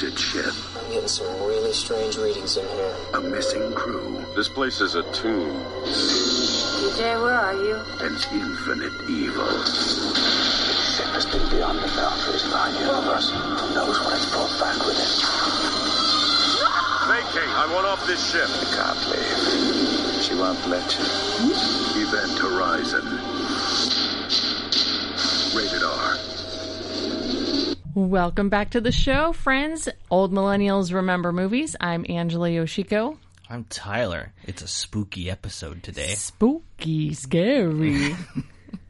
haunted 0.00 0.18
ship. 0.18 0.54
I'm 0.76 0.90
getting 0.90 1.08
some 1.08 1.26
really 1.44 1.72
strange 1.72 2.16
readings 2.16 2.56
in 2.56 2.66
here. 2.66 2.96
A 3.14 3.20
missing 3.20 3.72
crew. 3.74 4.24
This 4.34 4.48
place 4.48 4.80
is 4.80 4.94
a 4.94 5.02
tomb. 5.12 5.52
DJ, 5.84 7.20
where 7.22 7.34
are 7.34 7.54
you? 7.54 7.76
And 8.00 8.16
infinite 8.32 8.92
evil. 9.10 9.44
This 9.44 10.96
ship 10.96 11.06
has 11.12 11.26
been 11.26 11.46
beyond 11.50 11.80
the 11.80 11.88
boundaries 11.88 12.44
of 12.46 12.52
our 12.52 12.70
universe. 12.70 13.30
Who 13.30 13.74
knows 13.74 14.00
what 14.00 14.16
it's 14.16 14.30
brought 14.30 14.58
back 14.58 14.78
with 14.86 14.96
it? 14.96 15.20
Vacate! 17.08 17.52
I 17.56 17.68
want 17.74 17.86
off 17.86 18.06
this 18.06 18.32
ship. 18.32 18.48
You 18.48 18.68
can't 18.72 19.04
leave. 19.12 20.24
She 20.24 20.34
won't 20.34 20.66
let 20.68 20.96
you. 20.96 21.04
Event 22.00 22.38
Horizon. 22.38 23.39
Welcome 28.00 28.48
back 28.48 28.70
to 28.70 28.80
the 28.80 28.92
show, 28.92 29.34
friends. 29.34 29.86
Old 30.10 30.32
Millennials 30.32 30.90
Remember 30.90 31.32
Movies. 31.32 31.76
I'm 31.78 32.06
Angela 32.08 32.48
Yoshiko. 32.48 33.18
I'm 33.46 33.64
Tyler. 33.64 34.32
It's 34.46 34.62
a 34.62 34.66
spooky 34.66 35.30
episode 35.30 35.82
today. 35.82 36.14
Spooky, 36.14 37.12
scary. 37.12 38.16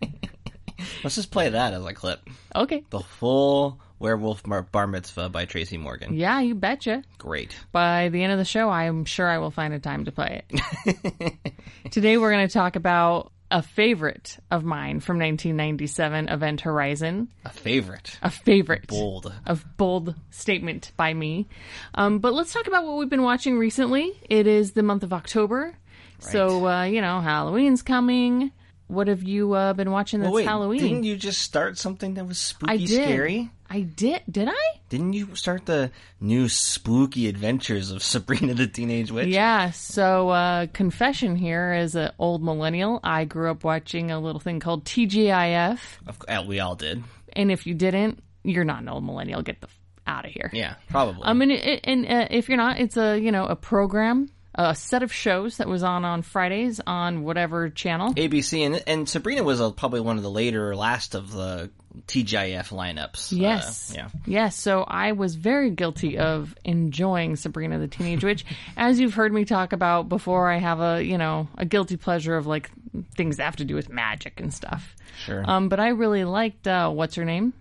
Let's 1.03 1.17
just 1.17 1.33
play 1.33 1.49
that 1.49 1.75
as 1.75 1.85
a 1.85 1.93
clip. 1.93 2.21
okay. 2.55 2.85
The 2.91 3.01
full 3.01 3.81
Werewolf 3.99 4.45
Bar 4.45 4.87
Mitzvah 4.87 5.29
by 5.29 5.45
Tracy 5.45 5.77
Morgan. 5.77 6.15
Yeah, 6.15 6.39
you 6.41 6.55
betcha. 6.55 7.03
Great. 7.19 7.57
By 7.73 8.11
the 8.11 8.23
end 8.23 8.31
of 8.33 8.39
the 8.39 8.45
show, 8.45 8.71
I'm 8.71 9.05
sure 9.05 9.29
I 9.29 9.39
will 9.39 9.51
find 9.51 9.75
a 9.75 9.81
time 9.81 10.05
to 10.05 10.13
play 10.13 10.45
it. 10.49 11.35
Today, 11.91 12.17
we're 12.17 12.31
going 12.31 12.47
to 12.47 12.53
talk 12.55 12.77
about 12.77 13.33
a 13.51 13.63
favorite 13.63 14.39
of 14.51 14.65
mine 14.65 15.01
from 15.01 15.19
1997, 15.19 16.29
Event 16.29 16.61
Horizon. 16.63 17.29
A 17.45 17.51
favorite. 17.51 18.19
A 18.23 18.31
favorite. 18.31 18.87
Bold. 18.87 19.33
A 19.47 19.57
bold 19.77 20.15
statement 20.31 20.93
by 20.97 21.13
me. 21.13 21.49
Um, 21.95 22.19
but 22.21 22.33
let's 22.33 22.53
talk 22.53 22.67
about 22.67 22.85
what 22.87 22.97
we've 22.97 23.09
been 23.11 23.23
watching 23.23 23.59
recently. 23.59 24.13
It 24.29 24.47
is 24.47 24.73
the 24.73 24.83
month 24.83 25.03
of 25.03 25.13
October. 25.13 25.75
So, 26.21 26.67
uh, 26.69 26.85
you 26.85 27.01
know, 27.01 27.21
Halloween's 27.21 27.83
coming. 27.83 28.53
What 28.89 29.09
have 29.09 29.23
you 29.23 29.53
uh, 29.55 29.73
been 29.73 29.91
watching 29.91 30.21
that's 30.21 30.29
Well, 30.31 30.37
wait, 30.37 30.47
Halloween? 30.47 30.81
didn't 30.81 31.05
you 31.05 31.17
just 31.17 31.41
start 31.41 31.79
something 31.79 32.15
that 32.15 32.27
was 32.27 32.39
spooky 32.39 32.73
I 32.73 32.77
did. 32.77 32.89
scary? 32.89 33.51
I 33.73 33.83
did. 33.83 34.23
Did 34.29 34.49
I? 34.49 34.81
Didn't 34.89 35.13
you 35.13 35.37
start 35.37 35.65
the 35.65 35.93
new 36.21 36.49
spooky 36.49 37.29
adventures 37.29 37.93
of 37.93 38.03
Sabrina 38.03 38.55
the 38.55 38.67
Teenage 38.67 39.13
Witch? 39.13 39.29
Yeah. 39.29 39.71
So, 39.71 40.31
uh, 40.31 40.67
confession 40.73 41.37
here 41.37 41.73
as 41.79 41.95
an 41.95 42.11
old 42.19 42.43
millennial, 42.43 42.99
I 43.05 43.25
grew 43.25 43.49
up 43.51 43.63
watching 43.63 44.11
a 44.11 44.19
little 44.19 44.41
thing 44.41 44.59
called 44.59 44.85
TGIF. 44.85 45.79
Of, 46.09 46.19
uh, 46.27 46.45
we 46.47 46.59
all 46.59 46.75
did. 46.75 47.05
And 47.35 47.53
if 47.53 47.65
you 47.65 47.75
didn't, 47.75 48.23
you're 48.43 48.65
not 48.65 48.83
an 48.83 48.89
old 48.89 49.05
millennial. 49.05 49.43
Get 49.43 49.61
the 49.61 49.69
f- 49.69 49.79
out 50.07 50.25
of 50.25 50.33
here. 50.33 50.51
Yeah, 50.53 50.75
probably. 50.89 51.23
I 51.25 51.33
mean, 51.33 51.53
it, 51.53 51.81
and 51.85 52.05
uh, 52.07 52.27
if 52.31 52.49
you're 52.49 52.59
not, 52.59 52.81
it's 52.81 52.97
a 52.97 53.17
you 53.17 53.31
know 53.31 53.45
a 53.47 53.55
program, 53.55 54.29
a 54.57 54.75
set 54.75 55.05
of 55.05 55.13
shows 55.13 55.59
that 55.59 55.69
was 55.69 55.85
on 55.85 56.05
on 56.05 56.23
Fridays 56.23 56.81
on 56.85 57.23
whatever 57.23 57.71
channel. 57.71 58.13
ABC 58.15 58.67
and 58.67 58.83
and 58.89 59.09
Sabrina 59.09 59.45
was 59.45 59.61
uh 59.61 59.71
probably 59.71 60.01
one 60.01 60.17
of 60.17 60.25
the 60.25 60.31
later 60.31 60.75
last 60.75 61.15
of 61.15 61.31
the 61.31 61.71
TGIF 62.07 62.69
lineups. 62.71 63.33
Uh, 63.33 63.37
Yes. 63.37 63.93
yeah. 63.95 64.09
Yes. 64.27 64.57
So 64.57 64.83
I 64.83 65.13
was 65.13 65.35
very 65.35 65.71
guilty 65.71 66.19
of 66.19 66.55
enjoying 66.65 67.37
Sabrina 67.37 67.79
the 67.79 67.89
Teenage 67.89 68.25
Witch. 68.25 68.45
As 68.77 68.99
you've 69.01 69.15
heard 69.15 69.33
me 69.33 69.45
talk 69.45 69.73
about 69.73 70.09
before, 70.09 70.51
I 70.51 70.59
have 70.59 70.81
a, 70.81 71.03
you 71.03 71.19
know, 71.19 71.49
a 71.57 71.65
guilty 71.65 71.97
pleasure 71.97 72.37
of 72.37 72.47
like 72.47 72.71
things 73.17 73.37
that 73.37 73.45
have 73.45 73.57
to 73.57 73.65
do 73.65 73.75
with 73.75 73.89
magic 73.89 74.41
and 74.41 74.53
stuff. 74.53 74.95
Sure. 75.25 75.43
Um, 75.47 75.69
but 75.69 75.81
I 75.81 75.89
really 75.89 76.25
liked, 76.25 76.67
uh, 76.67 76.91
what's 76.91 77.15
her 77.17 77.25
name? 77.25 77.53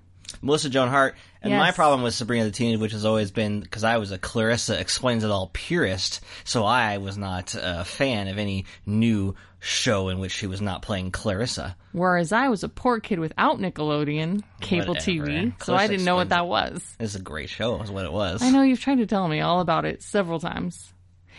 Melissa 0.42 0.70
Joan 0.70 0.90
Hart. 0.90 1.16
And 1.42 1.54
my 1.54 1.72
problem 1.72 2.02
with 2.02 2.14
Sabrina 2.14 2.44
the 2.46 2.52
Teenage 2.52 2.80
Witch 2.80 2.92
has 2.92 3.06
always 3.06 3.32
been 3.32 3.62
because 3.62 3.84
I 3.86 3.98
was 3.98 4.12
a 4.12 4.18
Clarissa 4.18 4.78
explains 4.78 5.24
it 5.24 5.32
all 5.32 5.50
purist, 5.54 6.20
so 6.44 6.66
I 6.66 6.98
was 6.98 7.18
not 7.18 7.56
a 7.58 7.86
fan 7.86 8.28
of 8.28 8.38
any 8.38 8.66
new 8.86 9.36
show 9.60 10.10
in 10.10 10.20
which 10.20 10.32
she 10.32 10.48
was 10.48 10.62
not 10.62 10.82
playing 10.82 11.12
Clarissa. 11.12 11.76
Whereas 11.92 12.32
I 12.32 12.48
was 12.50 12.64
a 12.64 12.70
poor 12.70 13.00
kid 13.00 13.20
without 13.20 13.60
Nickelodeon 13.60 14.44
cable 14.62 14.94
Whatever. 14.94 15.12
TV, 15.12 15.52
so 15.52 15.56
Clarissa 15.66 15.84
I 15.84 15.88
didn't 15.88 16.06
know 16.06 16.16
what 16.16 16.30
that 16.30 16.48
was. 16.48 16.96
It's 17.00 17.16
a 17.16 17.22
great 17.22 17.50
show, 17.50 17.82
is 17.82 17.92
what 17.92 18.06
it 18.06 18.14
was. 18.14 18.42
I 18.42 18.52
know 18.52 18.62
you've 18.62 18.80
tried 18.80 19.00
to 19.00 19.06
tell 19.06 19.28
me 19.28 19.42
all 19.42 19.60
about 19.60 19.86
it 19.86 20.02
several 20.02 20.40
times. 20.40 20.94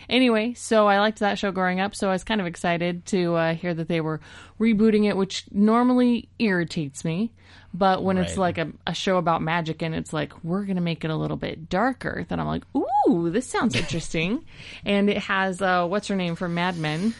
Anyway, 0.08 0.54
so 0.54 0.86
I 0.86 0.98
liked 0.98 1.18
that 1.18 1.38
show 1.38 1.52
growing 1.52 1.80
up, 1.80 1.94
so 1.94 2.08
I 2.08 2.12
was 2.12 2.24
kind 2.24 2.40
of 2.40 2.46
excited 2.46 3.04
to 3.06 3.34
uh, 3.34 3.54
hear 3.54 3.74
that 3.74 3.88
they 3.88 4.00
were 4.00 4.20
rebooting 4.58 5.06
it, 5.08 5.16
which 5.16 5.44
normally 5.50 6.28
irritates 6.38 7.04
me. 7.04 7.32
But 7.72 8.02
when 8.02 8.18
it's 8.18 8.36
like 8.36 8.58
a, 8.58 8.72
a 8.86 8.94
show 8.94 9.16
about 9.16 9.42
magic 9.42 9.80
and 9.82 9.94
it's 9.94 10.12
like, 10.12 10.32
we're 10.42 10.64
going 10.64 10.76
to 10.76 10.82
make 10.82 11.04
it 11.04 11.10
a 11.10 11.16
little 11.16 11.36
bit 11.36 11.68
darker, 11.68 12.26
then 12.28 12.40
I'm 12.40 12.46
like, 12.46 12.64
ooh, 12.76 13.30
this 13.30 13.46
sounds 13.46 13.76
interesting. 13.76 14.44
and 14.84 15.08
it 15.08 15.18
has, 15.18 15.62
uh, 15.62 15.86
what's 15.86 16.08
her 16.08 16.16
name 16.16 16.34
from 16.34 16.54
Mad 16.54 16.76
Men? 16.76 17.14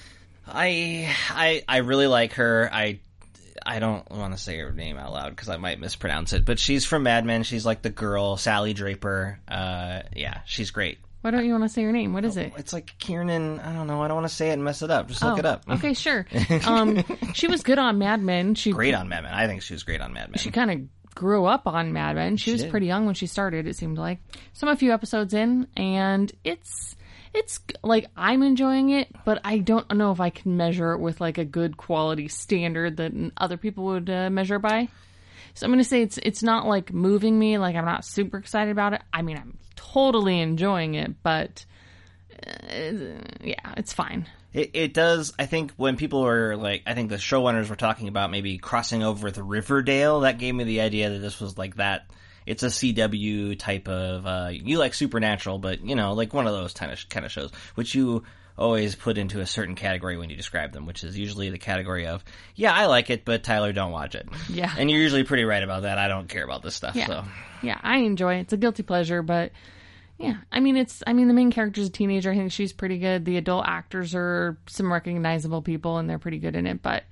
I 0.53 1.15
I 1.31 1.63
I 1.69 1.77
really 1.79 2.07
like 2.07 2.35
her. 2.35 2.69
I 2.73 3.01
I 3.65 3.79
don't 3.79 4.11
want 4.11 4.33
to 4.33 4.39
say 4.39 4.59
her 4.59 4.73
name 4.73 4.97
out 4.97 5.13
loud 5.13 5.31
because 5.31 5.49
I 5.49 5.57
might 5.59 5.79
mispronounce 5.81 6.33
it, 6.33 6.45
but 6.45 6.59
she's 6.59 6.85
from 6.85 7.03
Mad 7.05 7.25
Men. 7.25 7.43
She's 7.43 7.67
like 7.67 7.83
the 7.83 7.91
girl, 7.91 8.37
Sally 8.37 8.73
Draper. 8.73 9.39
Uh, 9.47 10.01
yeah, 10.17 10.41
she's 10.47 10.71
great. 10.71 10.99
Why 11.21 11.31
don't 11.31 11.45
you 11.45 11.53
want 11.53 11.65
to 11.65 11.69
say 11.69 11.83
her 11.83 11.93
name? 11.93 12.15
What 12.15 12.25
is 12.25 12.39
it? 12.39 12.55
It's 12.57 12.73
like 12.73 12.95
Kiernan. 12.99 13.61
I 13.61 13.75
don't 13.75 13.87
know. 13.87 14.03
I 14.03 14.09
don't 14.09 14.15
want 14.17 14.29
to 14.29 14.35
say 14.35 14.49
it 14.49 14.55
and 14.55 14.65
mess 14.65 14.81
it 14.81 14.91
up. 14.91 15.09
Just 15.09 15.23
look 15.23 15.35
Oh, 15.35 15.39
it 15.39 15.45
up. 15.45 15.65
Okay, 15.69 15.93
sure. 15.95 16.27
Um, 16.65 17.05
she 17.35 17.47
was 17.47 17.63
good 17.63 17.79
on 17.79 17.99
Mad 17.99 18.23
Men. 18.23 18.55
She 18.55 18.73
Great 18.73 18.95
on 18.95 19.09
Mad 19.11 19.25
Men. 19.25 19.35
I 19.35 19.47
think 19.47 19.61
she 19.61 19.75
was 19.75 19.83
great 19.83 20.01
on 20.01 20.15
Mad 20.15 20.31
Men. 20.31 20.39
she 20.39 20.51
kind 20.51 20.71
of 20.71 21.15
grew 21.15 21.45
up 21.45 21.67
on 21.67 21.93
Mad 21.93 22.17
Men. 22.17 22.39
She, 22.39 22.53
was 22.53 22.63
did. 22.63 22.71
pretty 22.71 22.87
young 22.87 23.05
when 23.05 23.15
she 23.15 23.27
started. 23.27 23.67
It 23.67 23.77
seemed 23.77 23.99
like. 23.99 24.19
So 24.55 24.67
I'm 24.67 24.73
a 24.73 24.77
few 24.77 24.93
episodes 24.95 25.35
in, 25.35 25.67
and 25.77 26.33
it's 26.43 26.97
it's 27.33 27.61
like 27.83 28.07
I'm 28.17 28.43
enjoying 28.43 28.91
it, 28.91 29.09
but 29.25 29.41
I 29.45 29.59
don't 29.59 29.91
know 29.95 30.13
if 30.13 30.21
I 30.21 30.31
can 30.31 30.57
measure 30.57 30.93
it 30.93 31.01
with 31.01 31.21
like 31.21 31.39
a 31.39 31.45
good 31.45 31.77
quality 31.77 32.29
standard 32.29 32.97
that 32.97 33.13
other 33.37 33.57
people 33.57 33.85
would 33.85 34.11
uh, 34.11 34.31
measure 34.31 34.59
by. 34.59 34.89
So 35.55 35.65
I'm 35.65 35.71
going 35.71 35.83
to 35.83 35.89
say 35.89 36.03
it's 36.03 36.19
it's 36.19 36.43
not 36.43 36.67
like 36.67 36.93
moving 36.93 37.39
me. 37.39 37.59
Like 37.59 37.77
I'm 37.77 37.85
not 37.85 38.05
super 38.05 38.39
excited 38.39 38.71
about 38.71 38.95
it. 38.95 39.03
I 39.13 39.23
mean, 39.23 39.37
I'm 39.37 39.59
totally 39.77 40.41
enjoying 40.41 40.95
it, 40.95 41.23
but 41.23 41.65
uh, 42.47 43.21
yeah, 43.43 43.75
it's 43.77 43.93
fine. 43.93 44.27
It, 44.53 44.71
it 44.75 44.95
does. 44.95 45.33
I 45.39 45.47
think 45.47 45.73
when 45.77 45.97
people 45.97 46.23
were 46.23 46.57
like, 46.57 46.83
I 46.87 46.95
think 46.95 47.11
the 47.11 47.17
showrunners 47.17 47.69
were 47.69 47.77
talking 47.77 48.09
about 48.09 48.31
maybe 48.31 48.59
crossing 48.59 49.03
over 49.03 49.25
with 49.25 49.39
Riverdale. 49.39 50.21
That 50.21 50.39
gave 50.39 50.55
me 50.55 50.65
the 50.65 50.81
idea 50.81 51.11
that 51.11 51.19
this 51.19 51.41
was 51.41 51.57
like 51.57 51.77
that. 51.77 52.07
It's 52.47 52.63
a 52.63 52.67
CW 52.67 53.59
type 53.59 53.89
of. 53.89 54.27
Uh, 54.27 54.49
you 54.53 54.79
like 54.79 54.95
Supernatural, 54.95 55.59
but 55.59 55.85
you 55.85 55.95
know, 55.95 56.15
like 56.15 56.35
one 56.35 56.47
of 56.47 56.53
those 56.53 56.73
kind 56.73 56.93
of 56.93 57.09
kind 57.09 57.27
of 57.27 57.33
shows, 57.33 57.51
which 57.75 57.95
you 57.95 58.25
always 58.61 58.95
put 58.95 59.17
into 59.17 59.41
a 59.41 59.47
certain 59.47 59.75
category 59.75 60.19
when 60.19 60.29
you 60.29 60.37
describe 60.37 60.73
them, 60.73 60.85
which 60.87 61.03
is 61.03 61.19
usually 61.19 61.49
the 61.51 61.59
category 61.59 62.07
of, 62.07 62.23
yeah, 62.55 62.73
I 62.73 62.87
like 62.87 63.09
it, 63.09 63.25
but 63.25 63.43
Tyler, 63.43 63.73
don't 63.73 63.91
watch 63.91 64.15
it. 64.15 64.29
Yeah. 64.51 64.73
and 64.77 64.91
you're 64.91 65.01
usually 65.01 65.25
pretty 65.25 65.45
right 65.45 65.63
about 65.63 65.83
that. 65.83 65.97
I 65.97 66.09
don't 66.09 66.29
care 66.29 66.45
about 66.45 66.63
this 66.63 66.75
stuff. 66.75 66.95
Yeah. 66.95 67.07
So 67.07 67.25
Yeah, 67.63 67.79
I 67.83 67.99
enjoy 67.99 68.37
it. 68.37 68.41
It's 68.41 68.53
a 68.53 68.59
guilty 68.59 68.83
pleasure, 68.83 69.23
but 69.23 69.53
yeah, 70.19 70.37
I 70.53 70.61
mean, 70.61 70.77
it's, 70.77 71.03
I 71.07 71.15
mean, 71.15 71.29
the 71.29 71.35
main 71.35 71.51
character's 71.51 71.87
a 71.87 71.91
teenager. 71.91 72.31
I 72.31 72.37
think 72.37 72.53
she's 72.53 72.75
pretty 72.75 72.99
good. 72.99 73.25
The 73.25 73.39
adult 73.39 73.65
actors 73.67 74.15
are 74.15 74.59
some 74.67 74.93
recognizable 74.93 75.63
people 75.63 75.97
and 75.97 76.09
they're 76.11 76.19
pretty 76.19 76.39
good 76.39 76.55
in 76.55 76.67
it, 76.67 76.83
but 76.83 77.05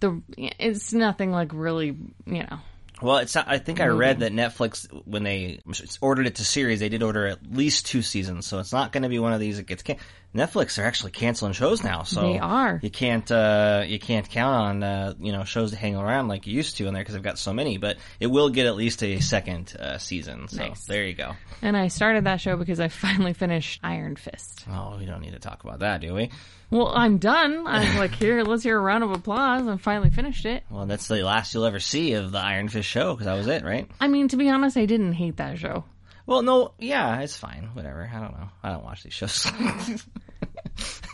the, 0.00 0.22
it's 0.38 0.94
nothing 0.94 1.30
like 1.30 1.50
really, 1.52 1.88
you 2.24 2.44
know, 2.44 2.58
Well, 3.02 3.18
it's. 3.18 3.34
I 3.36 3.58
think 3.58 3.80
I 3.80 3.86
read 3.86 4.20
that 4.20 4.32
Netflix, 4.32 4.86
when 5.04 5.24
they 5.24 5.60
ordered 6.00 6.26
it 6.26 6.36
to 6.36 6.44
series, 6.44 6.80
they 6.80 6.88
did 6.88 7.02
order 7.02 7.26
at 7.26 7.38
least 7.52 7.86
two 7.86 8.02
seasons. 8.02 8.46
So 8.46 8.60
it's 8.60 8.72
not 8.72 8.92
going 8.92 9.02
to 9.02 9.08
be 9.08 9.18
one 9.18 9.32
of 9.32 9.40
these 9.40 9.56
that 9.56 9.66
gets. 9.66 9.82
Can- 9.82 9.96
Netflix 10.34 10.82
are 10.82 10.84
actually 10.84 11.12
canceling 11.12 11.52
shows 11.52 11.84
now, 11.84 12.02
so 12.02 12.20
They 12.22 12.38
are. 12.40 12.80
You 12.82 12.90
can't. 12.90 13.30
Uh, 13.30 13.84
you 13.86 13.98
can't 14.00 14.28
count 14.28 14.54
on 14.54 14.82
uh, 14.82 15.14
you 15.20 15.30
know 15.32 15.44
shows 15.44 15.70
to 15.70 15.76
hang 15.76 15.94
around 15.96 16.26
like 16.28 16.46
you 16.46 16.54
used 16.54 16.76
to 16.78 16.86
in 16.88 16.94
there 16.94 17.02
because 17.02 17.14
they've 17.14 17.22
got 17.22 17.38
so 17.38 17.52
many. 17.52 17.78
But 17.78 17.98
it 18.18 18.26
will 18.26 18.50
get 18.50 18.66
at 18.66 18.74
least 18.74 19.02
a 19.04 19.20
second 19.20 19.76
uh, 19.78 19.98
season. 19.98 20.48
So 20.48 20.56
Nice. 20.58 20.86
there 20.86 21.04
you 21.04 21.14
go. 21.14 21.32
and 21.62 21.76
I 21.76 21.88
started 21.88 22.24
that 22.24 22.40
show 22.40 22.56
because 22.56 22.80
I 22.80 22.88
finally 22.88 23.32
finished 23.32 23.78
Iron 23.84 24.16
Fist. 24.16 24.64
Oh, 24.68 24.96
we 24.98 25.06
don't 25.06 25.20
need 25.20 25.34
to 25.34 25.38
talk 25.38 25.62
about 25.62 25.78
that, 25.80 26.00
do 26.00 26.12
we? 26.14 26.30
Well, 26.70 26.88
I'm 26.88 27.18
done. 27.18 27.64
I'm 27.68 27.96
like, 27.98 28.14
here, 28.16 28.42
let's 28.42 28.64
hear 28.64 28.76
a 28.76 28.80
round 28.80 29.04
of 29.04 29.12
applause. 29.12 29.68
I 29.68 29.76
finally 29.76 30.10
finished 30.10 30.44
it. 30.46 30.64
Well, 30.68 30.86
that's 30.86 31.06
the 31.06 31.22
last 31.22 31.54
you'll 31.54 31.66
ever 31.66 31.78
see 31.78 32.14
of 32.14 32.32
the 32.32 32.38
Iron 32.38 32.68
Fist 32.68 32.88
show 32.88 33.12
because 33.14 33.26
that 33.26 33.34
was 33.34 33.46
it, 33.46 33.62
right? 33.64 33.88
I 34.00 34.08
mean, 34.08 34.26
to 34.28 34.36
be 34.36 34.48
honest, 34.50 34.76
I 34.76 34.86
didn't 34.86 35.12
hate 35.12 35.36
that 35.36 35.58
show. 35.58 35.84
Well, 36.26 36.42
no, 36.42 36.72
yeah, 36.78 37.20
it's 37.20 37.36
fine. 37.36 37.68
Whatever. 37.74 38.10
I 38.12 38.18
don't 38.18 38.32
know. 38.32 38.48
I 38.62 38.70
don't 38.70 38.82
watch 38.82 39.02
these 39.02 39.12
shows. 39.12 39.46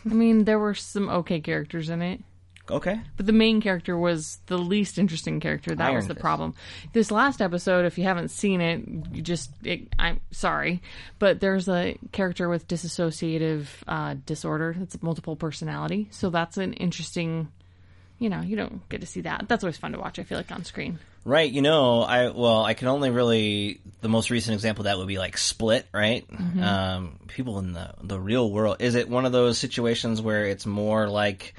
I 0.04 0.08
mean, 0.08 0.44
there 0.44 0.58
were 0.58 0.74
some 0.74 1.08
okay 1.08 1.40
characters 1.40 1.90
in 1.90 2.00
it. 2.02 2.20
okay. 2.70 3.00
But 3.16 3.26
the 3.26 3.32
main 3.32 3.60
character 3.60 3.98
was 3.98 4.38
the 4.46 4.56
least 4.58 4.96
interesting 4.98 5.40
character. 5.40 5.74
That 5.74 5.86
Iron 5.88 5.96
was 5.96 6.06
the 6.06 6.14
Fist. 6.14 6.22
problem. 6.22 6.54
This 6.92 7.10
last 7.10 7.42
episode, 7.42 7.84
if 7.84 7.98
you 7.98 8.04
haven't 8.04 8.30
seen 8.30 8.60
it, 8.60 8.82
you 9.12 9.22
just 9.22 9.50
it, 9.64 9.88
I'm 9.98 10.20
sorry, 10.30 10.80
but 11.18 11.40
there's 11.40 11.68
a 11.68 11.98
character 12.12 12.48
with 12.48 12.66
dissociative 12.68 13.66
uh, 13.88 14.14
disorder. 14.24 14.76
It's 14.80 15.02
multiple 15.02 15.36
personality. 15.36 16.08
So 16.10 16.30
that's 16.30 16.56
an 16.56 16.72
interesting. 16.74 17.48
You 18.20 18.28
know, 18.28 18.42
you 18.42 18.54
don't 18.54 18.88
get 18.88 19.00
to 19.00 19.06
see 19.06 19.22
that. 19.22 19.46
That's 19.48 19.64
always 19.64 19.78
fun 19.78 19.92
to 19.92 19.98
watch. 19.98 20.18
I 20.18 20.22
feel 20.22 20.38
like 20.38 20.52
on 20.52 20.64
screen. 20.64 20.98
Right, 21.24 21.50
you 21.50 21.60
know, 21.62 22.02
I 22.02 22.28
well, 22.28 22.62
I 22.62 22.74
can 22.74 22.86
only 22.88 23.10
really 23.10 23.80
the 24.00 24.08
most 24.08 24.30
recent 24.30 24.54
example 24.54 24.82
of 24.82 24.84
that 24.84 24.98
would 24.98 25.08
be 25.08 25.18
like 25.18 25.36
Split, 25.36 25.86
right? 25.92 26.24
Um, 26.62 27.18
people 27.26 27.58
in 27.58 27.72
the 27.72 27.94
the 28.02 28.20
real 28.20 28.50
world. 28.50 28.76
Is 28.80 28.94
it 28.94 29.08
one 29.08 29.26
of 29.26 29.32
those 29.32 29.58
situations 29.58 30.22
where 30.22 30.44
it's 30.44 30.64
more 30.66 31.08
like 31.08 31.54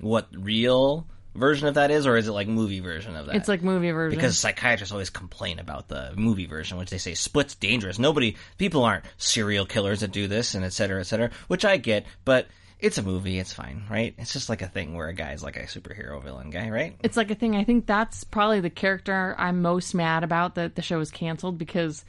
what 0.00 0.26
real 0.32 1.06
version 1.34 1.68
of 1.68 1.74
that 1.74 1.90
is, 1.90 2.06
or 2.06 2.16
is 2.16 2.28
it 2.28 2.32
like 2.32 2.48
movie 2.48 2.80
version 2.80 3.14
of 3.16 3.26
that? 3.26 3.36
It's 3.36 3.48
like 3.48 3.62
movie 3.62 3.90
version. 3.90 4.18
because 4.18 4.38
psychiatrists 4.38 4.92
always 4.92 5.10
complain 5.10 5.58
about 5.58 5.88
the 5.88 6.12
movie 6.16 6.46
version, 6.46 6.78
which 6.78 6.90
they 6.90 6.98
say 6.98 7.14
split's 7.14 7.54
dangerous. 7.54 7.98
Nobody, 7.98 8.36
people 8.58 8.84
aren't 8.84 9.04
serial 9.18 9.66
killers 9.66 10.00
that 10.00 10.12
do 10.12 10.28
this, 10.28 10.54
and 10.54 10.64
et 10.64 10.72
cetera, 10.72 11.00
et 11.00 11.04
cetera. 11.04 11.30
Which 11.48 11.64
I 11.64 11.76
get, 11.76 12.06
but 12.24 12.48
it's 12.78 12.98
a 12.98 13.02
movie. 13.02 13.38
It's 13.38 13.52
fine, 13.52 13.84
right? 13.90 14.14
It's 14.18 14.32
just 14.32 14.48
like 14.48 14.62
a 14.62 14.68
thing 14.68 14.94
where 14.94 15.08
a 15.08 15.14
guy's 15.14 15.42
like 15.42 15.56
a 15.56 15.64
superhero 15.64 16.22
villain 16.22 16.50
guy, 16.50 16.70
right? 16.70 16.96
it's 17.02 17.16
like 17.16 17.30
a 17.30 17.34
thing. 17.34 17.56
I 17.56 17.64
think 17.64 17.86
that's 17.86 18.24
probably 18.24 18.60
the 18.60 18.70
character 18.70 19.34
I'm 19.38 19.62
most 19.62 19.94
mad 19.94 20.24
about 20.24 20.56
that 20.56 20.74
the 20.74 20.82
show 20.82 21.00
is 21.00 21.10
canceled 21.10 21.58
because 21.58 22.04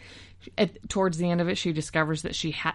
at, 0.57 0.89
towards 0.89 1.17
the 1.17 1.29
end 1.29 1.41
of 1.41 1.49
it, 1.49 1.57
she 1.57 1.71
discovers 1.73 2.23
that 2.23 2.35
she 2.35 2.51
had 2.51 2.73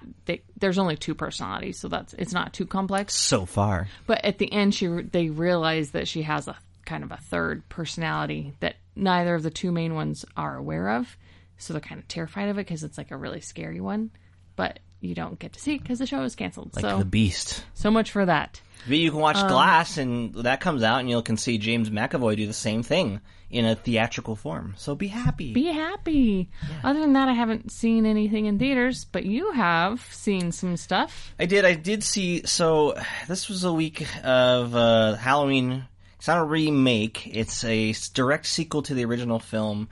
there's 0.59 0.79
only 0.79 0.97
two 0.97 1.15
personalities, 1.15 1.79
so 1.79 1.89
that's 1.89 2.15
it's 2.15 2.33
not 2.33 2.53
too 2.53 2.67
complex. 2.67 3.15
So 3.15 3.47
far, 3.47 3.89
But 4.07 4.25
at 4.25 4.39
the 4.39 4.51
end, 4.53 4.75
she 4.75 4.87
they 4.87 5.29
realize 5.29 5.91
that 5.93 6.09
she 6.09 6.23
has 6.23 6.49
a 6.49 6.57
kind 6.85 7.05
of 7.05 7.13
a 7.13 7.17
third 7.17 7.69
personality 7.69 8.55
that 8.61 8.77
neither 8.97 9.35
of 9.35 9.43
the 9.43 9.51
two 9.51 9.73
main 9.73 9.95
ones 9.95 10.25
are 10.37 10.57
aware 10.57 10.91
of, 10.91 11.17
so 11.59 11.73
they're 11.73 11.81
kind 11.81 12.01
of 12.01 12.09
terrified 12.09 12.49
of 12.49 12.57
it 12.59 12.67
because 12.67 12.83
it's 12.83 12.99
like 12.99 13.11
a 13.11 13.17
really 13.17 13.41
scary 13.41 13.81
one. 13.81 14.11
But 14.57 14.81
you 15.03 15.15
don't 15.15 15.39
get 15.39 15.53
to 15.55 15.61
see 15.61 15.79
because 15.79 15.99
the 15.99 16.07
show 16.07 16.23
is 16.23 16.35
canceled. 16.35 16.75
like 16.75 16.83
so 16.83 16.99
the 16.99 17.05
Beast. 17.05 17.65
so 17.75 17.91
much 17.91 18.11
for 18.11 18.25
that. 18.27 18.61
But 18.89 18.97
you 18.99 19.11
can 19.11 19.21
watch 19.21 19.37
Um, 19.37 19.49
Glass, 19.49 19.97
and 19.99 20.35
that 20.35 20.61
comes 20.61 20.83
out, 20.83 21.01
and 21.01 21.09
you 21.11 21.23
can 21.23 21.37
see 21.37 21.59
James 21.59 21.89
McAvoy 21.91 22.37
do 22.37 22.47
the 22.47 22.53
same 22.53 22.83
thing 22.83 23.21
in 23.49 23.65
a 23.65 23.77
theatrical 23.77 24.35
form. 24.35 24.75
So 24.77 24.95
be 24.97 25.07
happy. 25.09 25.53
Be 25.53 25.67
happy. 25.67 26.51
Other 26.83 26.99
than 27.01 27.13
that, 27.13 27.29
I 27.29 27.33
haven't 27.33 27.71
seen 27.71 28.07
anything 28.07 28.47
in 28.47 28.59
theaters, 28.59 29.05
but 29.05 29.25
you 29.25 29.53
have 29.53 30.01
seen 30.11 30.51
some 30.53 30.77
stuff. 30.77 31.33
I 31.39 31.47
did. 31.47 31.65
I 31.65 31.75
did 31.75 32.03
see. 32.03 32.45
So 32.47 32.95
this 33.29 33.49
was 33.49 33.63
a 33.65 33.73
week 33.73 34.05
of 34.25 34.75
uh, 34.75 35.15
Halloween. 35.15 35.85
It's 36.17 36.27
not 36.29 36.39
a 36.41 36.45
remake. 36.45 37.29
It's 37.37 37.63
a 37.65 37.93
direct 38.15 38.47
sequel 38.47 38.83
to 38.83 38.95
the 38.95 39.05
original 39.05 39.39
film. 39.39 39.89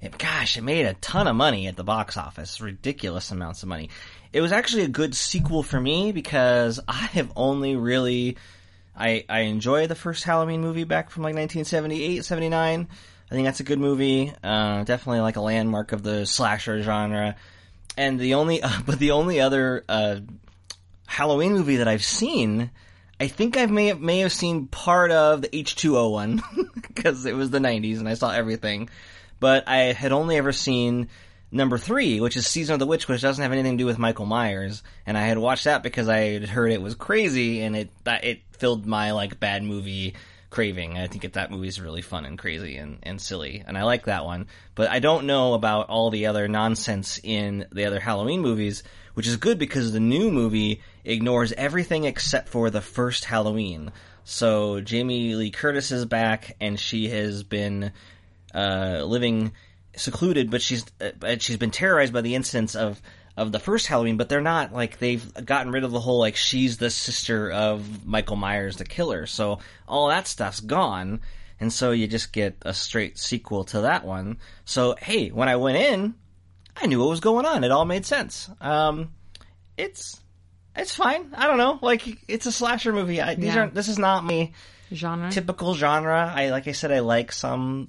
It, 0.00 0.18
gosh, 0.18 0.56
it 0.56 0.62
made 0.62 0.86
a 0.86 0.94
ton 0.94 1.28
of 1.28 1.36
money 1.36 1.68
at 1.68 1.76
the 1.76 1.84
box 1.84 2.16
office. 2.16 2.60
Ridiculous 2.60 3.30
amounts 3.30 3.62
of 3.62 3.68
money. 3.68 3.90
It 4.32 4.40
was 4.40 4.52
actually 4.52 4.84
a 4.84 4.88
good 4.88 5.14
sequel 5.14 5.62
for 5.62 5.80
me 5.80 6.12
because 6.12 6.80
I 6.88 7.06
have 7.12 7.32
only 7.36 7.76
really. 7.76 8.36
I, 8.94 9.24
I 9.28 9.40
enjoy 9.40 9.86
the 9.86 9.94
first 9.94 10.22
Halloween 10.24 10.60
movie 10.60 10.84
back 10.84 11.10
from 11.10 11.22
like 11.22 11.34
1978, 11.34 12.24
79. 12.24 12.88
I 13.30 13.34
think 13.34 13.46
that's 13.46 13.60
a 13.60 13.64
good 13.64 13.78
movie. 13.78 14.32
Uh, 14.44 14.84
definitely 14.84 15.20
like 15.20 15.36
a 15.36 15.40
landmark 15.40 15.92
of 15.92 16.02
the 16.02 16.26
slasher 16.26 16.82
genre. 16.82 17.36
And 17.96 18.20
the 18.20 18.34
only, 18.34 18.60
but 18.86 18.98
the 18.98 19.12
only 19.12 19.40
other 19.40 19.84
uh, 19.88 20.16
Halloween 21.06 21.52
movie 21.52 21.76
that 21.76 21.88
I've 21.88 22.04
seen, 22.04 22.70
I 23.18 23.28
think 23.28 23.56
I 23.56 23.64
may 23.66 23.86
have, 23.86 24.00
may 24.00 24.18
have 24.18 24.32
seen 24.32 24.66
part 24.66 25.10
of 25.10 25.40
the 25.40 25.48
H2O 25.48 26.12
one 26.12 26.42
because 26.74 27.24
it 27.24 27.34
was 27.34 27.48
the 27.48 27.58
90s 27.58 27.98
and 27.98 28.08
I 28.08 28.14
saw 28.14 28.30
everything. 28.30 28.90
But 29.40 29.66
I 29.66 29.92
had 29.92 30.12
only 30.12 30.36
ever 30.36 30.52
seen 30.52 31.08
number 31.52 31.78
three, 31.78 32.20
which 32.20 32.36
is 32.36 32.46
Season 32.46 32.72
of 32.72 32.80
the 32.80 32.86
Witch, 32.86 33.06
which 33.06 33.20
doesn't 33.20 33.42
have 33.42 33.52
anything 33.52 33.76
to 33.76 33.82
do 33.82 33.86
with 33.86 33.98
Michael 33.98 34.26
Myers. 34.26 34.82
And 35.06 35.16
I 35.16 35.22
had 35.22 35.38
watched 35.38 35.64
that 35.64 35.82
because 35.82 36.08
I 36.08 36.18
had 36.18 36.48
heard 36.48 36.72
it 36.72 36.82
was 36.82 36.94
crazy 36.94 37.60
and 37.62 37.76
it 37.76 37.90
it 38.06 38.40
filled 38.52 38.86
my 38.86 39.12
like 39.12 39.38
bad 39.38 39.62
movie 39.62 40.14
craving. 40.50 40.98
I 40.98 41.06
think 41.06 41.22
that 41.22 41.34
that 41.34 41.50
movie 41.50 41.68
is 41.68 41.80
really 41.80 42.02
fun 42.02 42.24
and 42.24 42.38
crazy 42.38 42.76
and, 42.76 42.98
and 43.02 43.20
silly, 43.20 43.62
and 43.66 43.76
I 43.76 43.84
like 43.84 44.04
that 44.04 44.24
one. 44.24 44.46
But 44.74 44.90
I 44.90 44.98
don't 44.98 45.26
know 45.26 45.54
about 45.54 45.88
all 45.88 46.10
the 46.10 46.26
other 46.26 46.48
nonsense 46.48 47.20
in 47.22 47.66
the 47.72 47.84
other 47.84 48.00
Halloween 48.00 48.40
movies, 48.40 48.82
which 49.14 49.26
is 49.26 49.36
good 49.36 49.58
because 49.58 49.92
the 49.92 50.00
new 50.00 50.30
movie 50.30 50.80
ignores 51.04 51.52
everything 51.52 52.04
except 52.04 52.48
for 52.48 52.70
the 52.70 52.80
first 52.80 53.24
Halloween. 53.24 53.92
So 54.24 54.80
Jamie 54.80 55.34
Lee 55.34 55.50
Curtis 55.50 55.90
is 55.90 56.04
back, 56.04 56.56
and 56.60 56.78
she 56.78 57.08
has 57.08 57.42
been 57.42 57.92
uh, 58.54 59.02
living 59.04 59.52
secluded, 59.96 60.50
but 60.50 60.62
she's 60.62 60.84
uh, 61.00 61.36
she's 61.38 61.56
been 61.56 61.70
terrorized 61.70 62.12
by 62.12 62.20
the 62.20 62.34
incidents 62.34 62.74
of 62.74 63.00
of 63.36 63.50
the 63.52 63.58
first 63.58 63.86
Halloween. 63.86 64.16
But 64.16 64.28
they're 64.28 64.40
not 64.40 64.72
like 64.72 64.98
they've 64.98 65.44
gotten 65.44 65.72
rid 65.72 65.84
of 65.84 65.90
the 65.92 66.00
whole 66.00 66.18
like 66.18 66.36
she's 66.36 66.76
the 66.78 66.90
sister 66.90 67.50
of 67.50 68.04
Michael 68.06 68.36
Myers, 68.36 68.76
the 68.76 68.84
killer. 68.84 69.26
So 69.26 69.58
all 69.88 70.08
that 70.08 70.26
stuff's 70.26 70.60
gone, 70.60 71.20
and 71.60 71.72
so 71.72 71.90
you 71.92 72.06
just 72.06 72.32
get 72.32 72.56
a 72.62 72.74
straight 72.74 73.18
sequel 73.18 73.64
to 73.64 73.82
that 73.82 74.04
one. 74.04 74.38
So 74.64 74.96
hey, 75.00 75.28
when 75.30 75.48
I 75.48 75.56
went 75.56 75.78
in, 75.78 76.14
I 76.76 76.86
knew 76.86 76.98
what 77.00 77.08
was 77.08 77.20
going 77.20 77.46
on. 77.46 77.64
It 77.64 77.70
all 77.72 77.84
made 77.84 78.06
sense. 78.06 78.48
Um, 78.60 79.12
it's 79.76 80.20
it's 80.76 80.94
fine. 80.94 81.32
I 81.34 81.46
don't 81.46 81.58
know. 81.58 81.78
Like 81.82 82.02
it's 82.28 82.46
a 82.46 82.52
slasher 82.52 82.92
movie. 82.92 83.20
I, 83.20 83.34
these 83.34 83.46
Yeah. 83.54 83.60
aren't. 83.60 83.74
This 83.74 83.88
is 83.88 83.98
not 83.98 84.24
me 84.24 84.52
Genre. 84.92 85.30
typical 85.30 85.74
genre. 85.74 86.30
I 86.34 86.50
like 86.50 86.68
I 86.68 86.72
said, 86.72 86.92
I 86.92 87.00
like 87.00 87.32
some 87.32 87.88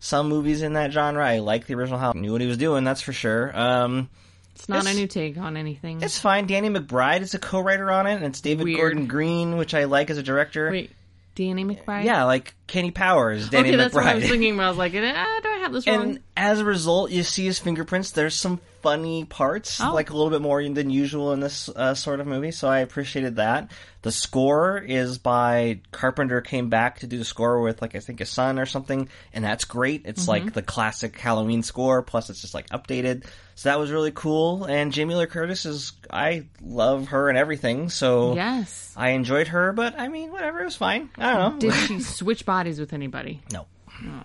some 0.00 0.28
movies 0.28 0.62
in 0.62 0.74
that 0.74 0.92
genre. 0.92 1.24
I 1.26 1.38
like 1.38 1.66
the 1.66 1.74
original. 1.74 1.98
How 1.98 2.12
knew 2.12 2.32
what 2.32 2.40
he 2.40 2.46
was 2.46 2.58
doing. 2.58 2.84
That's 2.84 3.00
for 3.00 3.12
sure. 3.12 3.56
Um, 3.58 4.08
It's 4.54 4.68
not 4.68 4.80
it's- 4.80 4.94
a 4.94 4.98
new 4.98 5.06
take 5.06 5.36
on 5.38 5.56
anything. 5.56 6.02
it's 6.02 6.18
fine. 6.18 6.46
Danny 6.46 6.68
McBride 6.70 7.20
is 7.22 7.34
a 7.34 7.38
co-writer 7.38 7.90
on 7.90 8.06
it, 8.06 8.14
and 8.16 8.24
it's 8.24 8.40
David 8.40 8.64
Weird. 8.64 8.78
Gordon 8.78 9.06
Green, 9.06 9.56
which 9.56 9.74
I 9.74 9.84
like 9.84 10.10
as 10.10 10.18
a 10.18 10.22
director. 10.22 10.70
Wait, 10.70 10.90
Danny 11.34 11.64
McBride? 11.64 12.04
Yeah, 12.04 12.24
like 12.24 12.54
Kenny 12.66 12.90
Powers, 12.90 13.50
Danny 13.50 13.68
okay, 13.68 13.76
McBride. 13.76 13.78
that's 13.78 13.94
what 13.94 14.06
I 14.06 14.14
was 14.14 14.24
thinking. 14.28 14.56
But 14.56 14.64
I 14.64 14.68
was 14.70 14.78
like, 14.78 14.92
ah, 14.94 15.40
do 15.42 15.48
I 15.48 15.58
have 15.62 15.72
this 15.72 15.86
wrong? 15.86 16.02
And 16.02 16.20
as 16.36 16.60
a 16.60 16.64
result, 16.64 17.10
you 17.10 17.22
see 17.22 17.44
his 17.44 17.58
fingerprints. 17.58 18.10
There's 18.12 18.34
some 18.34 18.60
funny 18.82 19.24
parts, 19.24 19.80
Oh. 19.80 19.92
like 19.94 20.10
a 20.10 20.12
little 20.16 20.30
bit 20.30 20.40
more 20.42 20.62
than 20.62 20.90
usual 20.90 21.32
in 21.32 21.40
this 21.40 21.68
uh, 21.68 21.94
sort 21.94 22.20
of 22.20 22.26
movie. 22.26 22.50
So 22.52 22.68
I 22.68 22.78
appreciated 22.80 23.36
that. 23.36 23.70
The 24.02 24.12
score 24.12 24.78
is 24.78 25.18
by 25.18 25.80
Carpenter. 25.90 26.40
Came 26.40 26.68
back 26.68 27.00
to 27.00 27.06
do 27.06 27.18
the 27.18 27.24
score 27.24 27.60
with 27.60 27.82
like 27.82 27.94
I 27.96 28.00
think 28.00 28.20
his 28.20 28.28
son 28.30 28.58
or 28.58 28.66
something, 28.66 29.08
and 29.32 29.44
that's 29.44 29.64
great. 29.64 30.02
It's 30.04 30.22
Mm-hmm. 30.22 30.30
like 30.30 30.52
the 30.54 30.62
classic 30.62 31.18
Halloween 31.18 31.62
score, 31.62 32.02
plus 32.02 32.30
it's 32.30 32.40
just 32.40 32.54
like 32.54 32.68
updated. 32.70 33.24
So 33.56 33.70
that 33.70 33.78
was 33.80 33.90
really 33.90 34.12
cool. 34.12 34.64
And 34.64 34.92
Jamie 34.92 35.14
Lee 35.14 35.26
Curtis 35.26 35.64
is 35.66 35.92
I 36.10 36.46
love 36.62 37.08
her 37.08 37.28
and 37.28 37.36
everything. 37.38 37.88
So 37.88 38.34
yes. 38.34 38.92
I 38.96 39.10
enjoyed 39.10 39.48
her, 39.48 39.72
but 39.72 39.98
I 39.98 40.08
mean 40.08 40.30
whatever, 40.30 40.60
it 40.60 40.64
was 40.66 40.76
fine. 40.76 41.10
I 41.18 41.32
don't 41.32 41.54
know. 41.54 41.58
Did 41.70 41.74
she 41.74 42.00
switch 42.00 42.44
bodies 42.46 42.78
with 42.78 42.92
anybody? 42.92 43.40
no. 43.52 43.66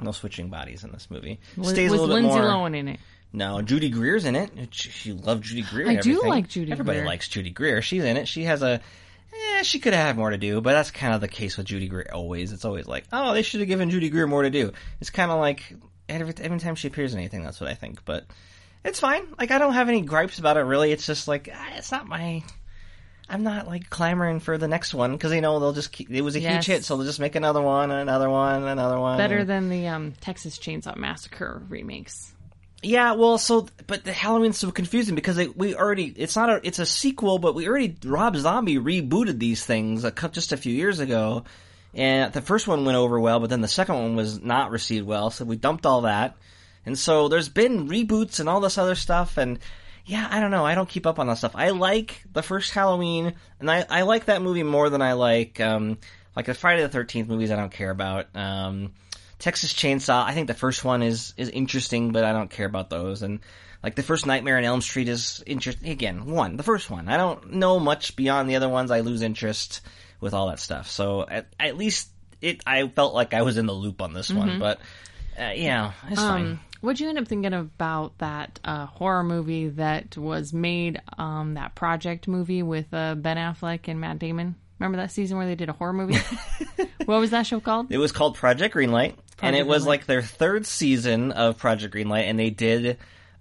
No 0.01 0.11
switching 0.11 0.49
bodies 0.49 0.83
in 0.83 0.91
this 0.91 1.07
movie. 1.09 1.39
Was, 1.55 1.69
Stays 1.69 1.91
was 1.91 2.01
a 2.01 2.03
little 2.03 2.15
Lindsay 2.15 2.37
bit 2.37 2.43
more. 2.45 2.69
Lohan 2.69 2.75
in 2.75 2.87
it? 2.89 2.99
No, 3.33 3.61
Judy 3.61 3.89
Greer's 3.89 4.25
in 4.25 4.35
it. 4.35 4.51
She 4.73 5.13
loved 5.13 5.43
Judy 5.45 5.61
Greer. 5.61 5.89
I 5.89 5.95
do 5.95 6.21
like 6.21 6.49
Judy 6.49 6.71
Everybody 6.71 6.99
Greer. 6.99 7.07
likes 7.07 7.27
Judy 7.29 7.49
Greer. 7.49 7.81
She's 7.81 8.03
in 8.03 8.17
it. 8.17 8.27
She 8.27 8.43
has 8.43 8.61
a. 8.61 8.81
Eh, 9.33 9.63
she 9.63 9.79
could 9.79 9.93
have 9.93 10.05
had 10.05 10.17
more 10.17 10.29
to 10.31 10.37
do, 10.37 10.59
but 10.59 10.73
that's 10.73 10.91
kind 10.91 11.13
of 11.13 11.21
the 11.21 11.29
case 11.29 11.55
with 11.55 11.65
Judy 11.67 11.87
Greer. 11.87 12.09
Always, 12.11 12.51
it's 12.51 12.65
always 12.65 12.87
like, 12.87 13.05
oh, 13.13 13.33
they 13.33 13.41
should 13.41 13.61
have 13.61 13.69
given 13.69 13.89
Judy 13.89 14.09
Greer 14.09 14.27
more 14.27 14.41
to 14.43 14.49
do. 14.49 14.73
It's 14.99 15.09
kind 15.09 15.31
of 15.31 15.39
like 15.39 15.73
every 16.09 16.33
every 16.41 16.59
time 16.59 16.75
she 16.75 16.87
appears 16.89 17.13
in 17.13 17.19
anything, 17.19 17.41
that's 17.43 17.61
what 17.61 17.69
I 17.69 17.73
think. 17.73 18.03
But 18.03 18.25
it's 18.83 18.99
fine. 18.99 19.25
Like 19.39 19.51
I 19.51 19.57
don't 19.59 19.73
have 19.73 19.87
any 19.87 20.01
gripes 20.01 20.37
about 20.39 20.57
it. 20.57 20.61
Really, 20.61 20.91
it's 20.91 21.05
just 21.05 21.29
like 21.29 21.49
ah, 21.53 21.69
it's 21.77 21.91
not 21.91 22.07
my. 22.07 22.43
I'm 23.29 23.43
not 23.43 23.65
like 23.65 23.89
clamoring 23.89 24.41
for 24.41 24.57
the 24.57 24.67
next 24.67 24.93
one 24.93 25.13
because 25.13 25.31
they 25.31 25.39
know 25.39 25.57
they'll 25.61 25.71
just 25.71 25.93
keep. 25.93 26.11
It 26.11 26.19
was 26.21 26.35
a 26.35 26.41
Yes. 26.41 26.65
huge 26.65 26.75
hit, 26.75 26.83
so 26.83 26.97
they'll 26.97 27.05
just 27.05 27.21
make 27.21 27.35
another 27.35 27.61
one, 27.61 27.89
and 27.91 28.01
another 28.01 28.29
one, 28.29 28.55
and 28.57 28.65
another 28.65 28.99
one. 28.99 29.17
Better 29.17 29.37
and- 29.37 29.49
than 29.49 29.69
the 29.69 29.87
um, 29.87 30.11
Texas 30.19 30.57
Chainsaw 30.57 30.97
Massacre 30.97 31.63
remakes. 31.69 32.33
Yeah, 32.83 33.13
well, 33.13 33.37
so 33.37 33.67
but 33.85 34.03
the 34.03 34.11
Halloween's 34.11 34.57
so 34.57 34.71
confusing 34.71 35.13
because 35.13 35.37
it, 35.37 35.55
we 35.55 35.75
already 35.75 36.05
it's 36.15 36.35
not 36.35 36.49
a 36.49 36.59
it's 36.67 36.79
a 36.79 36.85
sequel, 36.85 37.37
but 37.37 37.53
we 37.53 37.67
already 37.67 37.95
Rob 38.03 38.35
Zombie 38.35 38.77
rebooted 38.77 39.37
these 39.37 39.63
things 39.63 40.03
a, 40.03 40.11
just 40.11 40.51
a 40.51 40.57
few 40.57 40.73
years 40.73 40.99
ago, 40.99 41.43
and 41.93 42.33
the 42.33 42.41
first 42.41 42.67
one 42.67 42.83
went 42.83 42.97
over 42.97 43.19
well, 43.19 43.39
but 43.39 43.51
then 43.51 43.61
the 43.61 43.67
second 43.67 43.95
one 43.95 44.15
was 44.15 44.41
not 44.41 44.71
received 44.71 45.05
well, 45.05 45.29
so 45.29 45.45
we 45.45 45.57
dumped 45.57 45.85
all 45.85 46.01
that, 46.01 46.35
and 46.83 46.97
so 46.97 47.27
there's 47.27 47.49
been 47.49 47.87
reboots 47.87 48.39
and 48.39 48.49
all 48.49 48.61
this 48.61 48.79
other 48.79 48.95
stuff, 48.95 49.37
and 49.37 49.59
yeah, 50.07 50.27
I 50.31 50.39
don't 50.39 50.51
know, 50.51 50.65
I 50.65 50.73
don't 50.73 50.89
keep 50.89 51.05
up 51.05 51.19
on 51.19 51.27
that 51.27 51.37
stuff. 51.37 51.55
I 51.55 51.69
like 51.69 52.23
the 52.33 52.41
first 52.41 52.73
Halloween, 52.73 53.35
and 53.59 53.69
I 53.69 53.85
I 53.87 54.01
like 54.01 54.25
that 54.25 54.41
movie 54.41 54.63
more 54.63 54.89
than 54.89 55.03
I 55.03 55.13
like 55.13 55.61
um 55.61 55.99
like 56.35 56.47
the 56.47 56.55
Friday 56.55 56.81
the 56.81 56.89
Thirteenth 56.89 57.27
movies. 57.27 57.51
I 57.51 57.57
don't 57.57 57.71
care 57.71 57.91
about. 57.91 58.35
Um, 58.35 58.93
Texas 59.41 59.73
Chainsaw, 59.73 60.23
I 60.23 60.33
think 60.33 60.47
the 60.47 60.53
first 60.53 60.85
one 60.85 61.01
is 61.01 61.33
is 61.35 61.49
interesting, 61.49 62.11
but 62.11 62.23
I 62.23 62.31
don't 62.31 62.49
care 62.49 62.67
about 62.67 62.91
those. 62.91 63.23
And 63.23 63.39
like 63.81 63.95
the 63.95 64.03
first 64.03 64.27
Nightmare 64.27 64.57
on 64.57 64.63
Elm 64.63 64.81
Street 64.81 65.09
is 65.09 65.43
interesting. 65.47 65.89
Again, 65.89 66.25
one, 66.25 66.57
the 66.57 66.63
first 66.63 66.91
one. 66.91 67.09
I 67.09 67.17
don't 67.17 67.53
know 67.53 67.79
much 67.79 68.15
beyond 68.15 68.47
the 68.47 68.55
other 68.55 68.69
ones. 68.69 68.91
I 68.91 68.99
lose 68.99 69.23
interest 69.23 69.81
with 70.19 70.35
all 70.35 70.49
that 70.49 70.59
stuff. 70.59 70.91
So 70.91 71.25
at, 71.27 71.47
at 71.59 71.75
least 71.75 72.09
it, 72.39 72.61
I 72.67 72.87
felt 72.87 73.15
like 73.15 73.33
I 73.33 73.41
was 73.41 73.57
in 73.57 73.65
the 73.65 73.73
loop 73.73 74.03
on 74.03 74.13
this 74.13 74.31
one. 74.31 74.59
But 74.59 74.79
uh, 75.39 75.53
yeah, 75.55 75.93
it's 76.07 76.21
fine. 76.21 76.45
Um, 76.45 76.59
what'd 76.81 76.99
you 76.99 77.09
end 77.09 77.17
up 77.17 77.27
thinking 77.27 77.55
about 77.55 78.19
that 78.19 78.59
uh, 78.63 78.85
horror 78.85 79.23
movie 79.23 79.69
that 79.69 80.17
was 80.17 80.53
made, 80.53 81.01
um, 81.17 81.55
that 81.55 81.73
project 81.73 82.27
movie 82.27 82.61
with 82.61 82.93
uh, 82.93 83.15
Ben 83.15 83.37
Affleck 83.37 83.87
and 83.87 83.99
Matt 83.99 84.19
Damon? 84.19 84.53
Remember 84.77 84.97
that 84.97 85.11
season 85.11 85.37
where 85.37 85.45
they 85.47 85.55
did 85.55 85.69
a 85.69 85.73
horror 85.73 85.93
movie? 85.93 86.19
what 87.05 87.19
was 87.19 87.31
that 87.31 87.47
show 87.47 87.59
called? 87.59 87.91
It 87.91 87.99
was 87.99 88.11
called 88.11 88.35
Project 88.35 88.75
Greenlight. 88.75 89.15
And 89.41 89.55
it 89.55 89.59
Project 89.59 89.69
was 89.69 89.83
Greenlight. 89.83 89.87
like 89.87 90.05
their 90.05 90.21
third 90.21 90.65
season 90.65 91.31
of 91.31 91.57
Project 91.57 91.93
Greenlight, 91.95 92.23
and 92.29 92.39
they 92.39 92.49
did 92.49 92.97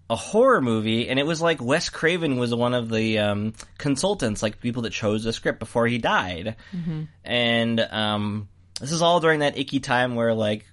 a 0.08 0.16
horror 0.16 0.60
movie, 0.60 1.08
and 1.08 1.18
it 1.18 1.26
was 1.26 1.40
like 1.40 1.62
Wes 1.62 1.88
Craven 1.88 2.36
was 2.38 2.52
one 2.54 2.74
of 2.74 2.88
the 2.90 3.18
um, 3.20 3.52
consultants, 3.78 4.42
like 4.42 4.60
people 4.60 4.82
that 4.82 4.90
chose 4.92 5.22
the 5.24 5.32
script 5.32 5.58
before 5.60 5.86
he 5.86 5.98
died, 5.98 6.56
Mm-hmm. 6.74 7.02
and 7.24 7.80
um, 7.80 8.48
this 8.80 8.92
is 8.92 9.02
all 9.02 9.20
during 9.20 9.40
that 9.40 9.58
icky 9.58 9.80
time 9.80 10.14
where 10.14 10.34
like. 10.34 10.64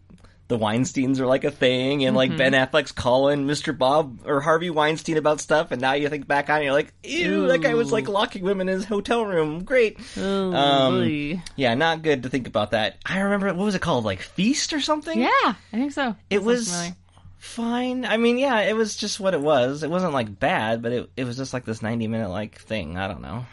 The 0.50 0.58
Weinsteins 0.58 1.20
are 1.20 1.26
like 1.26 1.44
a 1.44 1.52
thing, 1.52 2.06
and 2.06 2.16
like 2.16 2.30
Mm-hmm. 2.30 2.38
Ben 2.38 2.54
Affleck's 2.54 2.94
calling 2.94 3.46
Mr. 3.46 3.78
Bob 3.78 4.22
or 4.26 4.40
Harvey 4.40 4.70
Weinstein 4.70 5.18
about 5.18 5.42
stuff, 5.42 5.72
and 5.72 5.82
now 5.82 5.94
you 5.94 6.08
think 6.08 6.26
back 6.26 6.50
on 6.50 6.62
it, 6.62 6.66
you're 6.66 6.74
like, 6.74 6.94
ew, 7.04 7.48
that 7.48 7.60
guy 7.62 7.74
was 7.74 7.92
like 7.92 8.08
locking 8.08 8.44
women 8.44 8.70
in 8.70 8.76
his 8.76 8.86
hotel 8.86 9.26
room. 9.26 9.64
Great. 9.66 9.98
Oh, 10.18 10.54
um. 10.54 11.42
Yeah, 11.58 11.74
not 11.76 12.02
good 12.02 12.24
to 12.24 12.30
think 12.30 12.48
about 12.48 12.72
that. 12.72 12.98
I 13.06 13.20
remember 13.20 13.48
what 13.48 13.66
was 13.66 13.76
it 13.76 13.82
called, 13.82 14.06
like 14.06 14.22
Feast 14.22 14.72
or 14.72 14.80
something? 14.80 15.20
yeah, 15.20 15.30
I 15.44 15.56
think 15.72 15.92
so. 15.92 16.16
it 16.30 16.42
was 16.44 16.70
familiar. 16.70 16.96
fine. 17.40 18.06
I 18.06 18.16
mean, 18.18 18.38
yeah, 18.38 18.62
it 18.62 18.76
was 18.76 18.96
just 18.96 19.20
what 19.20 19.34
it 19.34 19.42
was. 19.42 19.84
It 19.84 19.90
wasn't 19.90 20.14
like 20.14 20.40
bad, 20.40 20.82
but 20.82 20.92
it 20.94 21.10
it 21.18 21.24
was 21.26 21.36
just 21.38 21.54
like 21.54 21.66
this 21.66 21.82
ninety 21.82 22.08
minute 22.08 22.30
like 22.30 22.58
thing. 22.60 22.98
I 22.98 23.08
don't 23.10 23.22
know. 23.22 23.46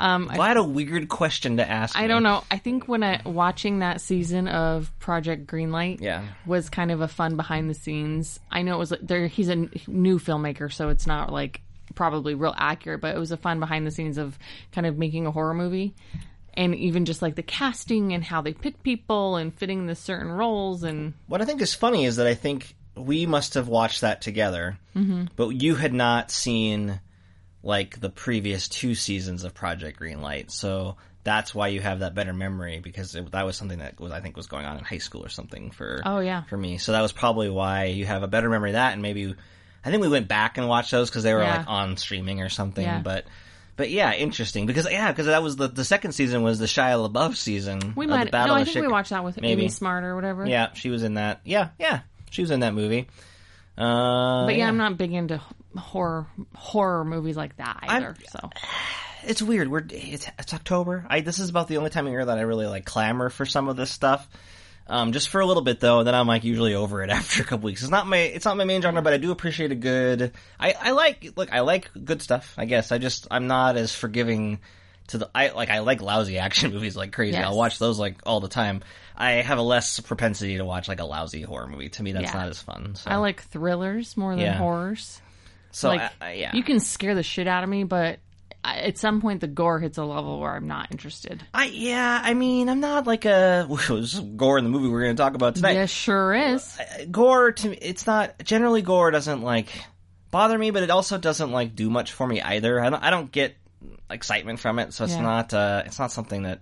Um, 0.00 0.28
I 0.30 0.46
had 0.48 0.56
a 0.56 0.62
weird 0.62 1.08
question 1.08 1.56
to 1.56 1.68
ask. 1.68 1.96
I 1.98 2.02
me. 2.02 2.08
don't 2.08 2.22
know. 2.22 2.44
I 2.50 2.58
think 2.58 2.86
when 2.86 3.02
I 3.02 3.20
watching 3.24 3.80
that 3.80 4.00
season 4.00 4.46
of 4.46 4.96
Project 5.00 5.46
Greenlight, 5.46 6.00
Yeah. 6.00 6.24
was 6.46 6.70
kind 6.70 6.90
of 6.92 7.00
a 7.00 7.08
fun 7.08 7.36
behind 7.36 7.68
the 7.68 7.74
scenes. 7.74 8.38
I 8.50 8.62
know 8.62 8.76
it 8.76 8.78
was 8.78 8.90
like 8.92 9.00
there. 9.02 9.26
He's 9.26 9.48
a 9.48 9.56
new 9.88 10.18
filmmaker, 10.20 10.72
so 10.72 10.88
it's 10.90 11.06
not 11.06 11.32
like 11.32 11.62
probably 11.94 12.34
real 12.34 12.54
accurate, 12.56 13.00
but 13.00 13.16
it 13.16 13.18
was 13.18 13.32
a 13.32 13.36
fun 13.36 13.58
behind 13.58 13.86
the 13.86 13.90
scenes 13.90 14.18
of 14.18 14.38
kind 14.72 14.86
of 14.86 14.96
making 14.98 15.26
a 15.26 15.32
horror 15.32 15.54
movie, 15.54 15.94
and 16.54 16.74
even 16.76 17.04
just 17.04 17.22
like 17.22 17.34
the 17.34 17.42
casting 17.42 18.12
and 18.12 18.22
how 18.22 18.40
they 18.40 18.52
pick 18.52 18.82
people 18.84 19.34
and 19.36 19.52
fitting 19.54 19.86
the 19.86 19.94
certain 19.96 20.30
roles 20.30 20.84
and 20.84 21.14
What 21.26 21.42
I 21.42 21.44
think 21.44 21.60
is 21.60 21.74
funny 21.74 22.04
is 22.04 22.16
that 22.16 22.26
I 22.26 22.34
think 22.34 22.76
we 22.94 23.26
must 23.26 23.54
have 23.54 23.66
watched 23.68 24.02
that 24.02 24.20
together, 24.22 24.78
mm-hmm. 24.94 25.24
but 25.34 25.48
you 25.50 25.74
had 25.76 25.92
not 25.94 26.30
seen 26.30 27.00
like 27.62 28.00
the 28.00 28.10
previous 28.10 28.68
two 28.68 28.94
seasons 28.94 29.44
of 29.44 29.54
Project 29.54 29.98
Greenlight, 30.00 30.50
so 30.50 30.96
that's 31.24 31.54
why 31.54 31.68
you 31.68 31.80
have 31.80 32.00
that 32.00 32.14
better 32.14 32.32
memory 32.32 32.78
because 32.78 33.14
it, 33.14 33.30
that 33.32 33.44
was 33.44 33.56
something 33.56 33.80
that 33.80 34.00
was 34.00 34.12
I 34.12 34.20
think 34.20 34.36
was 34.36 34.46
going 34.46 34.64
on 34.64 34.78
in 34.78 34.84
high 34.84 34.98
school 34.98 35.24
or 35.24 35.28
something 35.28 35.70
for 35.72 36.00
Oh, 36.06 36.20
yeah. 36.20 36.42
for 36.44 36.56
me. 36.56 36.78
So 36.78 36.92
that 36.92 37.02
was 37.02 37.12
probably 37.12 37.50
why 37.50 37.84
you 37.86 38.06
have 38.06 38.22
a 38.22 38.28
better 38.28 38.48
memory 38.48 38.70
of 38.70 38.74
that, 38.74 38.92
and 38.94 39.02
maybe 39.02 39.34
I 39.84 39.90
think 39.90 40.00
we 40.02 40.08
went 40.08 40.28
back 40.28 40.56
and 40.58 40.68
watched 40.68 40.90
those 40.90 41.10
because 41.10 41.22
they 41.24 41.34
were 41.34 41.42
Yeah. 41.42 41.58
like 41.58 41.68
on 41.68 41.96
streaming 41.96 42.40
or 42.42 42.48
something, 42.48 42.84
Yeah. 42.84 43.00
but. 43.00 43.24
But 43.76 43.90
yeah, 43.90 44.12
interesting 44.12 44.66
because 44.66 44.90
yeah, 44.90 45.12
because 45.12 45.26
that 45.26 45.40
was 45.40 45.54
the 45.54 45.68
the 45.68 45.84
second 45.84 46.10
season 46.10 46.42
was 46.42 46.58
the 46.58 46.66
Shia 46.66 47.08
LaBeouf 47.08 47.36
season. 47.36 47.92
we 47.94 48.08
might. 48.08 48.32
No, 48.32 48.52
I 48.54 48.64
think 48.64 48.80
we 48.84 48.88
watched 48.88 49.10
that 49.10 49.22
with 49.22 49.40
Maybe. 49.40 49.62
Amy 49.62 49.68
Smart 49.68 50.02
or 50.02 50.16
whatever. 50.16 50.44
yeah, 50.46 50.72
she 50.74 50.90
was 50.90 51.04
in 51.04 51.14
that. 51.14 51.42
Yeah, 51.44 51.68
yeah, 51.78 52.00
she 52.30 52.42
was 52.42 52.50
in 52.50 52.58
that 52.58 52.74
movie. 52.74 53.06
Uh, 53.76 54.46
but 54.46 54.56
yeah, 54.56 54.66
I'm 54.66 54.78
not 54.78 54.98
big 54.98 55.12
into 55.12 55.40
horror 55.78 56.26
horror 56.54 57.04
movies 57.04 57.36
like 57.36 57.56
that 57.56 57.78
either. 57.82 58.14
so 58.30 58.50
It's 59.24 59.42
weird. 59.42 59.68
We're 59.68 59.84
it's, 59.90 60.26
it's 60.38 60.54
October. 60.54 61.04
I 61.08 61.20
this 61.20 61.38
is 61.38 61.48
about 61.50 61.68
the 61.68 61.78
only 61.78 61.90
time 61.90 62.06
of 62.06 62.12
year 62.12 62.24
that 62.24 62.38
I 62.38 62.42
really 62.42 62.66
like 62.66 62.84
clamor 62.84 63.30
for 63.30 63.46
some 63.46 63.68
of 63.68 63.76
this 63.76 63.90
stuff. 63.90 64.28
Um, 64.90 65.12
just 65.12 65.28
for 65.28 65.40
a 65.42 65.46
little 65.46 65.62
bit 65.62 65.80
though, 65.80 66.02
then 66.02 66.14
I'm 66.14 66.26
like 66.26 66.44
usually 66.44 66.74
over 66.74 67.02
it 67.02 67.10
after 67.18 67.42
a 67.42 67.44
couple 67.44 67.66
weeks. 67.66 67.82
It's 67.82 67.90
not 67.90 68.06
my 68.06 68.18
it's 68.18 68.44
not 68.44 68.56
my 68.56 68.64
main 68.64 68.80
genre, 68.80 69.02
but 69.02 69.12
I 69.12 69.18
do 69.18 69.30
appreciate 69.32 69.70
a 69.72 69.74
good. 69.76 70.32
I 70.58 70.72
I 70.80 70.90
like 70.92 71.32
look 71.36 71.52
I 71.52 71.60
like 71.60 71.90
good 72.04 72.22
stuff. 72.22 72.54
I 72.56 72.64
guess 72.64 72.90
I 72.92 72.98
just 72.98 73.26
I'm 73.30 73.46
not 73.48 73.76
as 73.76 73.94
forgiving 73.94 74.60
to 75.08 75.18
the 75.18 75.30
I 75.34 75.48
like 75.50 75.68
I 75.70 75.80
like 75.80 76.00
lousy 76.00 76.38
action 76.38 76.70
movies 76.74 76.96
like 76.96 77.12
crazy. 77.12 77.36
Yes. 77.36 77.44
I'll 77.44 77.56
watch 77.56 77.78
those 77.78 77.98
like 77.98 78.16
all 78.24 78.40
the 78.40 78.48
time. 78.48 78.82
I 79.14 79.32
have 79.32 79.58
a 79.58 79.62
less 79.62 79.98
propensity 80.00 80.58
to 80.58 80.64
watch 80.64 80.86
like 80.88 81.00
a 81.00 81.04
lousy 81.04 81.42
horror 81.42 81.66
movie. 81.66 81.88
To 81.90 82.02
me, 82.02 82.12
that's 82.12 82.32
Yeah. 82.32 82.38
not 82.38 82.48
as 82.48 82.62
fun. 82.62 82.94
So. 82.94 83.10
I 83.10 83.16
like 83.16 83.42
thrillers 83.42 84.16
more 84.16 84.30
than 84.36 84.44
Yeah. 84.44 84.56
horrors. 84.58 85.20
So 85.70 85.88
like 85.88 86.00
I, 86.00 86.10
I- 86.20 86.32
yeah. 86.32 86.54
you 86.56 86.62
can 86.62 86.80
scare 86.80 87.14
the 87.14 87.22
shit 87.22 87.46
out 87.46 87.62
of 87.64 87.68
me, 87.70 87.84
but 87.84 88.18
at 88.64 88.98
some 88.98 89.20
point 89.20 89.40
the 89.40 89.46
gore 89.46 89.78
hits 89.78 89.98
a 89.98 90.04
level 90.04 90.40
where 90.40 90.54
I'm 90.54 90.66
not 90.66 90.88
interested. 90.90 91.42
I 91.54 91.66
yeah, 91.66 92.20
I 92.22 92.34
mean, 92.34 92.68
I'm 92.68 92.80
not 92.80 93.06
like 93.06 93.24
a 93.24 93.66
is 93.90 94.18
gore 94.36 94.58
in 94.58 94.64
the 94.64 94.70
movie 94.70 94.88
we're 94.88 95.04
going 95.04 95.16
to 95.16 95.22
talk 95.22 95.34
about 95.34 95.54
tonight. 95.54 95.74
Yes, 95.74 95.90
sure 95.90 96.34
is. 96.34 96.76
Gore 97.10 97.52
to 97.52 97.68
me, 97.70 97.78
it's 97.80 98.06
not 98.06 98.42
generally 98.44 98.82
gore 98.82 99.10
doesn't 99.10 99.42
like 99.42 99.68
bother 100.30 100.58
me, 100.58 100.70
but 100.70 100.82
it 100.82 100.90
also 100.90 101.16
doesn't 101.18 101.50
like 101.52 101.74
do 101.74 101.88
much 101.88 102.12
for 102.12 102.26
me 102.26 102.42
either. 102.42 102.80
I 102.80 102.90
don't 102.90 103.02
I 103.02 103.10
don't 103.10 103.30
get 103.32 103.56
excitement 104.10 104.58
from 104.58 104.78
it, 104.80 104.92
so 104.92 105.04
it's 105.04 105.14
Yeah. 105.14 105.22
not 105.22 105.54
uh 105.54 105.82
it's 105.86 105.98
not 105.98 106.10
something 106.12 106.42
that 106.42 106.60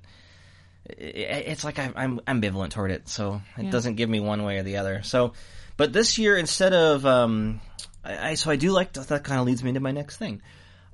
it's 0.88 1.64
like 1.64 1.78
I, 1.78 1.90
I'm 1.96 2.20
ambivalent 2.20 2.70
toward 2.70 2.90
it, 2.92 3.08
so 3.08 3.40
it 3.58 3.64
Yeah. 3.64 3.70
doesn't 3.70 3.96
give 3.96 4.08
me 4.08 4.20
one 4.20 4.44
way 4.44 4.58
or 4.58 4.62
the 4.62 4.76
other. 4.76 5.02
So, 5.02 5.32
but 5.76 5.92
this 5.92 6.18
year 6.18 6.36
instead 6.36 6.72
of 6.72 7.04
um, 7.04 7.60
I, 8.06 8.30
I 8.30 8.34
so 8.34 8.50
I 8.50 8.56
do 8.56 8.70
like 8.70 8.92
that. 8.94 9.24
Kind 9.24 9.40
of 9.40 9.46
leads 9.46 9.62
me 9.62 9.70
into 9.70 9.80
my 9.80 9.92
next 9.92 10.16
thing. 10.16 10.42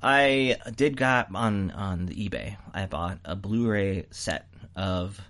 I 0.03 0.57
did 0.75 0.97
got 0.97 1.29
on 1.35 1.71
on 1.71 2.07
the 2.07 2.29
eBay. 2.29 2.57
I 2.75 2.87
bought 2.87 3.19
a 3.25 3.37
Blu-ray 3.37 4.07
set 4.11 4.47
of 4.75 5.21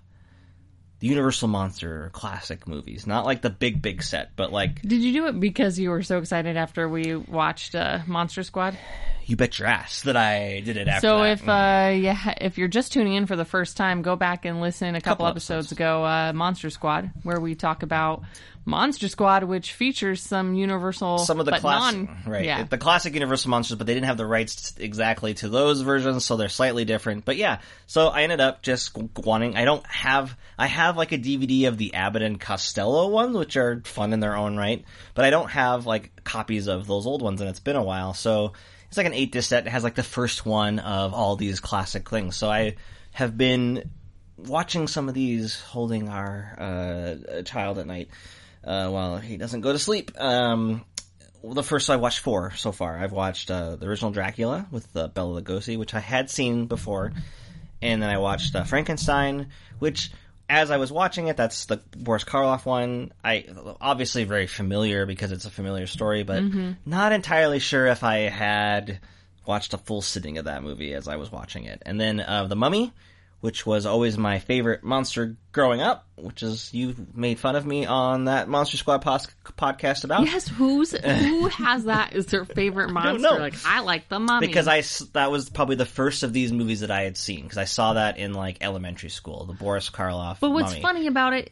the 0.99 1.07
Universal 1.07 1.49
Monster 1.49 2.09
classic 2.13 2.67
movies, 2.67 3.05
not 3.05 3.25
like 3.25 3.41
the 3.41 3.49
big 3.49 3.81
big 3.81 4.01
set, 4.01 4.31
but 4.35 4.51
like 4.51 4.81
Did 4.81 5.01
you 5.01 5.13
do 5.13 5.27
it 5.27 5.39
because 5.39 5.77
you 5.77 5.89
were 5.89 6.01
so 6.01 6.17
excited 6.17 6.57
after 6.57 6.87
we 6.87 7.15
watched 7.15 7.75
uh, 7.75 7.99
Monster 8.07 8.43
Squad? 8.43 8.77
you 9.25 9.35
bet 9.35 9.57
your 9.59 9.67
ass 9.67 10.01
that 10.01 10.17
I 10.17 10.61
did 10.61 10.77
it 10.77 10.87
after. 10.87 11.07
So 11.07 11.19
that. 11.19 11.31
if 11.31 11.47
uh, 11.47 11.91
yeah, 11.95 12.33
if 12.41 12.57
you're 12.57 12.67
just 12.67 12.93
tuning 12.93 13.13
in 13.13 13.25
for 13.25 13.35
the 13.35 13.45
first 13.45 13.77
time, 13.77 14.01
go 14.01 14.15
back 14.15 14.45
and 14.45 14.61
listen 14.61 14.95
a 14.95 15.01
couple, 15.01 15.11
Couple 15.11 15.27
episodes, 15.27 15.67
episodes. 15.67 15.71
ago, 15.73 16.05
uh, 16.05 16.33
Monster 16.33 16.69
Squad, 16.69 17.11
where 17.23 17.39
we 17.39 17.55
talk 17.55 17.83
about 17.83 18.23
Monster 18.65 19.09
Squad, 19.09 19.43
which 19.43 19.73
features 19.73 20.21
some 20.21 20.53
Universal, 20.53 21.19
some 21.19 21.39
of 21.39 21.45
the 21.45 21.57
classic, 21.59 22.07
right? 22.25 22.45
Yeah, 22.45 22.63
The 22.63 22.77
classic 22.77 23.13
Universal 23.13 23.49
monsters, 23.49 23.77
but 23.77 23.87
they 23.87 23.93
didn't 23.93 24.05
have 24.05 24.17
the 24.17 24.25
rights 24.25 24.73
exactly 24.77 25.33
to 25.35 25.49
those 25.49 25.81
versions, 25.81 26.23
so 26.23 26.37
they're 26.37 26.47
slightly 26.47 26.85
different. 26.85 27.25
But 27.25 27.35
yeah, 27.35 27.59
so 27.87 28.07
I 28.07 28.21
ended 28.23 28.39
up 28.39 28.61
just 28.61 28.97
wanting. 29.17 29.57
I 29.57 29.65
don't 29.65 29.85
have. 29.87 30.37
I 30.57 30.67
have 30.67 30.95
like 30.95 31.11
a 31.11 31.17
DVD 31.17 31.67
of 31.67 31.77
the 31.77 31.93
Abbott 31.93 32.21
and 32.21 32.39
Costello 32.39 33.09
ones, 33.09 33.35
which 33.35 33.57
are 33.57 33.81
fun 33.83 34.13
in 34.13 34.21
their 34.21 34.35
own 34.37 34.55
right, 34.55 34.85
but 35.13 35.25
I 35.25 35.29
don't 35.29 35.51
have 35.51 35.85
like 35.85 36.23
copies 36.23 36.67
of 36.67 36.87
those 36.87 37.05
old 37.05 37.21
ones, 37.21 37.41
and 37.41 37.49
it's 37.49 37.59
been 37.59 37.75
a 37.75 37.83
while. 37.83 38.13
So 38.13 38.53
it's 38.87 38.97
like 38.97 39.07
an 39.07 39.13
eight 39.13 39.31
disc 39.33 39.49
set. 39.49 39.67
It 39.67 39.71
has 39.71 39.83
like 39.83 39.95
the 39.95 40.03
first 40.03 40.45
one 40.45 40.79
of 40.79 41.13
all 41.13 41.35
these 41.35 41.59
classic 41.59 42.09
things. 42.09 42.37
So 42.37 42.49
I 42.49 42.75
have 43.11 43.37
been 43.37 43.89
watching 44.37 44.87
some 44.87 45.09
of 45.09 45.15
these, 45.15 45.59
holding 45.59 46.07
our 46.07 46.55
uh, 46.57 47.41
child 47.43 47.77
at 47.79 47.87
night 47.87 48.09
uh, 48.63 48.89
while 48.89 49.17
he 49.17 49.37
doesn't 49.37 49.61
go 49.61 49.71
to 49.71 49.79
sleep. 49.79 50.11
Um, 50.19 50.85
well, 51.41 51.53
the 51.53 51.63
first 51.63 51.89
I 51.89 51.97
watched 51.97 52.19
four 52.19 52.51
so 52.51 52.71
far. 52.71 52.97
I've 52.97 53.11
watched 53.11 53.51
uh, 53.51 53.75
the 53.75 53.87
original 53.87 54.11
Dracula 54.11 54.65
with 54.71 54.95
uh, 54.95 55.09
Bela 55.09 55.41
Lugosi, 55.41 55.77
which 55.77 55.93
I 55.93 55.99
had 55.99 56.29
seen 56.29 56.67
before, 56.67 57.11
and 57.81 58.01
then 58.01 58.09
I 58.09 58.17
watched 58.17 58.55
uh, 58.55 58.63
Frankenstein, 58.63 59.49
which 59.79 60.11
as 60.49 60.71
I 60.71 60.77
was 60.77 60.91
watching 60.91 61.27
it, 61.27 61.37
that's 61.37 61.65
the 61.65 61.77
Boris 61.97 62.23
Karloff 62.23 62.65
one. 62.65 63.11
I 63.23 63.45
obviously 63.81 64.23
very 64.25 64.47
familiar 64.47 65.05
because 65.05 65.31
it's 65.31 65.45
a 65.45 65.49
familiar 65.49 65.87
story, 65.87 66.23
but 66.23 66.41
not 66.85 67.11
entirely 67.11 67.59
sure 67.59 67.87
if 67.87 68.03
I 68.03 68.17
had 68.29 68.99
watched 69.45 69.73
a 69.73 69.77
full 69.77 70.01
sitting 70.01 70.37
of 70.37 70.45
that 70.45 70.63
movie 70.63 70.93
as 70.93 71.07
I 71.07 71.15
was 71.15 71.31
watching 71.31 71.65
it. 71.65 71.81
And 71.85 71.99
then 71.99 72.19
uh, 72.19 72.47
the 72.47 72.55
Mummy, 72.55 72.93
which 73.43 73.65
was 73.65 73.85
always 73.85 74.17
my 74.17 74.39
favorite 74.39 74.85
monster 74.85 75.35
growing 75.51 75.81
up, 75.81 76.07
which 76.15 76.41
is 76.43 76.73
you 76.73 76.95
made 77.13 77.37
fun 77.37 77.57
of 77.57 77.65
me 77.65 77.85
on 77.85 78.23
that 78.25 78.47
Monster 78.47 78.77
Squad 78.77 78.99
pos- 78.99 79.27
podcast 79.57 80.05
about. 80.05 80.25
Yes, 80.25 80.47
who's 80.47 80.91
who 80.93 81.47
has 81.49 81.83
that 81.83 82.13
as 82.13 82.27
their 82.27 82.45
favorite 82.45 82.89
monster? 82.93 83.19
know. 83.21 83.35
Like 83.35 83.55
I 83.65 83.81
like 83.81 84.07
the 84.07 84.17
mummy 84.21 84.47
because 84.47 84.69
I 84.69 84.81
that 85.11 85.29
was 85.29 85.49
probably 85.49 85.75
the 85.75 85.85
first 85.85 86.23
of 86.23 86.31
these 86.31 86.53
movies 86.53 86.79
that 86.79 86.89
I 86.91 87.01
had 87.01 87.17
seen 87.17 87.43
because 87.43 87.57
I 87.57 87.65
saw 87.65 87.95
that 87.95 88.17
in 88.17 88.33
like 88.33 88.59
elementary 88.61 89.09
school, 89.09 89.43
the 89.43 89.51
Boris 89.51 89.89
Karloff. 89.89 90.37
But 90.39 90.51
what's 90.51 90.71
mummy. 90.71 90.81
funny 90.81 91.07
about 91.07 91.33
it? 91.33 91.51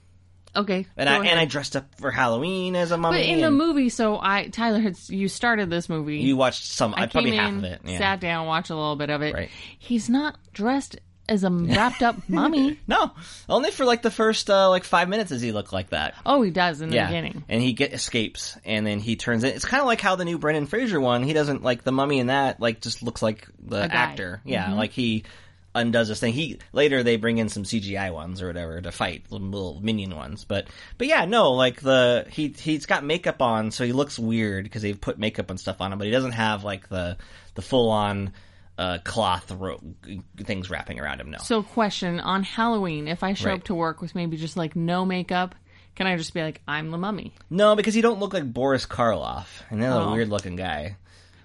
Okay, 0.55 0.86
And 0.95 1.10
I 1.10 1.15
ahead. 1.15 1.27
and 1.27 1.39
I 1.41 1.45
dressed 1.45 1.75
up 1.75 1.93
for 1.98 2.10
Halloween 2.10 2.77
as 2.77 2.91
a 2.91 2.98
mummy. 2.98 3.17
But 3.19 3.25
in 3.25 3.41
the 3.41 3.51
movie, 3.51 3.89
so 3.89 4.17
I 4.17 4.48
Tyler 4.48 4.79
had 4.79 4.98
you 5.10 5.27
started 5.27 5.69
this 5.69 5.89
movie. 5.89 6.19
you 6.19 6.38
watched 6.38 6.65
some, 6.65 6.93
I 6.93 7.03
I 7.03 7.07
probably 7.07 7.31
came 7.31 7.39
half 7.39 7.53
of 7.57 7.63
it. 7.65 7.81
Yeah. 7.86 7.98
sat 7.98 8.19
down, 8.21 8.48
watched 8.48 8.69
a 8.69 8.75
little 8.75 8.95
bit 8.95 9.10
of 9.10 9.21
it. 9.21 9.33
Right. 9.33 9.50
He's 9.77 10.10
not 10.10 10.38
dressed 10.53 10.98
as 11.30 11.44
a 11.44 11.50
wrapped 11.51 12.04
up 12.04 12.18
mummy. 12.28 12.80
No, 12.88 13.12
only 13.48 13.72
for 13.72 13.86
like 13.86 14.01
the 14.01 14.12
first 14.12 14.50
uh, 14.50 14.70
like 14.70 14.84
five 14.84 15.08
minutes 15.10 15.30
does 15.30 15.42
he 15.42 15.51
look 15.51 15.72
like 15.72 15.90
that. 15.92 16.16
Oh, 16.25 16.42
he 16.42 16.51
does 16.51 16.82
in 16.82 16.90
the 16.90 16.96
yeah, 16.96 17.08
beginning. 17.08 17.44
and 17.48 17.62
he 17.62 17.74
get 17.74 17.94
escapes, 17.94 18.58
and 18.66 18.86
then 18.86 19.00
he 19.00 19.16
turns 19.16 19.44
it. 19.44 19.56
It's 19.56 19.66
kind 19.66 19.82
of 19.82 19.88
like 19.88 20.01
how 20.01 20.16
the 20.16 20.25
new 20.25 20.38
Brendan 20.38 20.68
Fraser 20.68 21.00
one. 21.00 21.24
He 21.24 21.34
doesn't 21.34 21.63
like 21.63 21.84
the 21.84 21.92
mummy 21.92 22.20
in 22.20 22.28
that. 22.28 22.60
Like 22.60 22.82
just 22.82 23.04
looks 23.04 23.22
like 23.22 23.48
the 23.63 23.82
actor. 23.82 24.42
Yeah, 24.46 24.66
Mm-hmm. 24.66 24.75
like 24.78 24.92
he 24.92 25.24
undoes 25.74 26.10
this 26.10 26.20
thing. 26.20 26.34
He 26.34 26.60
later 26.74 27.01
they 27.01 27.16
bring 27.16 27.38
in 27.38 27.48
some 27.48 27.63
CGI 27.63 28.12
ones 28.13 28.42
or 28.42 28.48
whatever 28.48 28.82
to 28.82 28.92
fight 28.92 29.24
little, 29.30 29.48
little 29.48 29.80
minion 29.82 30.13
ones. 30.18 30.44
But 30.44 30.68
but 30.98 31.08
yeah, 31.08 31.24
no, 31.25 31.54
like 31.54 31.80
the 31.80 32.25
he 32.30 32.50
he's 32.50 32.86
got 32.86 33.06
makeup 33.06 33.42
on, 33.42 33.72
so 33.72 33.86
he 33.86 33.94
looks 33.94 34.20
weird 34.20 34.66
because 34.66 34.82
they've 34.82 35.00
put 35.00 35.18
makeup 35.18 35.50
and 35.50 35.58
stuff 35.58 35.80
on 35.80 35.94
him. 35.94 35.98
But 35.98 36.08
he 36.08 36.12
doesn't 36.12 36.34
have 36.34 36.66
like 36.66 36.90
the 36.90 37.16
the 37.56 37.62
full 37.62 37.90
on. 37.90 38.34
Uh, 38.81 38.97
cloth 39.03 39.51
ro- 39.51 39.79
things 40.38 40.69
wrapping 40.71 41.00
around 41.00 41.21
him. 41.21 41.29
No, 41.29 41.38
So, 41.38 41.61
question 41.61 42.19
on 42.19 42.41
Halloween: 42.43 43.07
If 43.07 43.21
I 43.23 43.33
show 43.33 43.50
Right. 43.50 43.59
up 43.59 43.65
to 43.65 43.75
work 43.75 44.01
with 44.01 44.15
maybe 44.15 44.38
just 44.38 44.57
like 44.57 44.75
no 44.75 45.05
makeup 45.05 45.53
Can 45.93 46.07
I 46.07 46.15
just 46.15 46.33
be 46.33 46.41
like, 46.41 46.61
I'm 46.67 46.89
the 46.89 46.97
mummy? 46.97 47.33
No, 47.50 47.75
because 47.75 47.95
you 47.97 48.01
don't 48.01 48.19
look 48.19 48.33
like 48.33 48.51
Boris 48.51 48.85
Karloff, 48.85 49.47
and 49.69 49.83
a 49.83 49.93
Oh. 49.93 50.13
weird 50.13 50.29
looking 50.29 50.55
guy. 50.55 50.95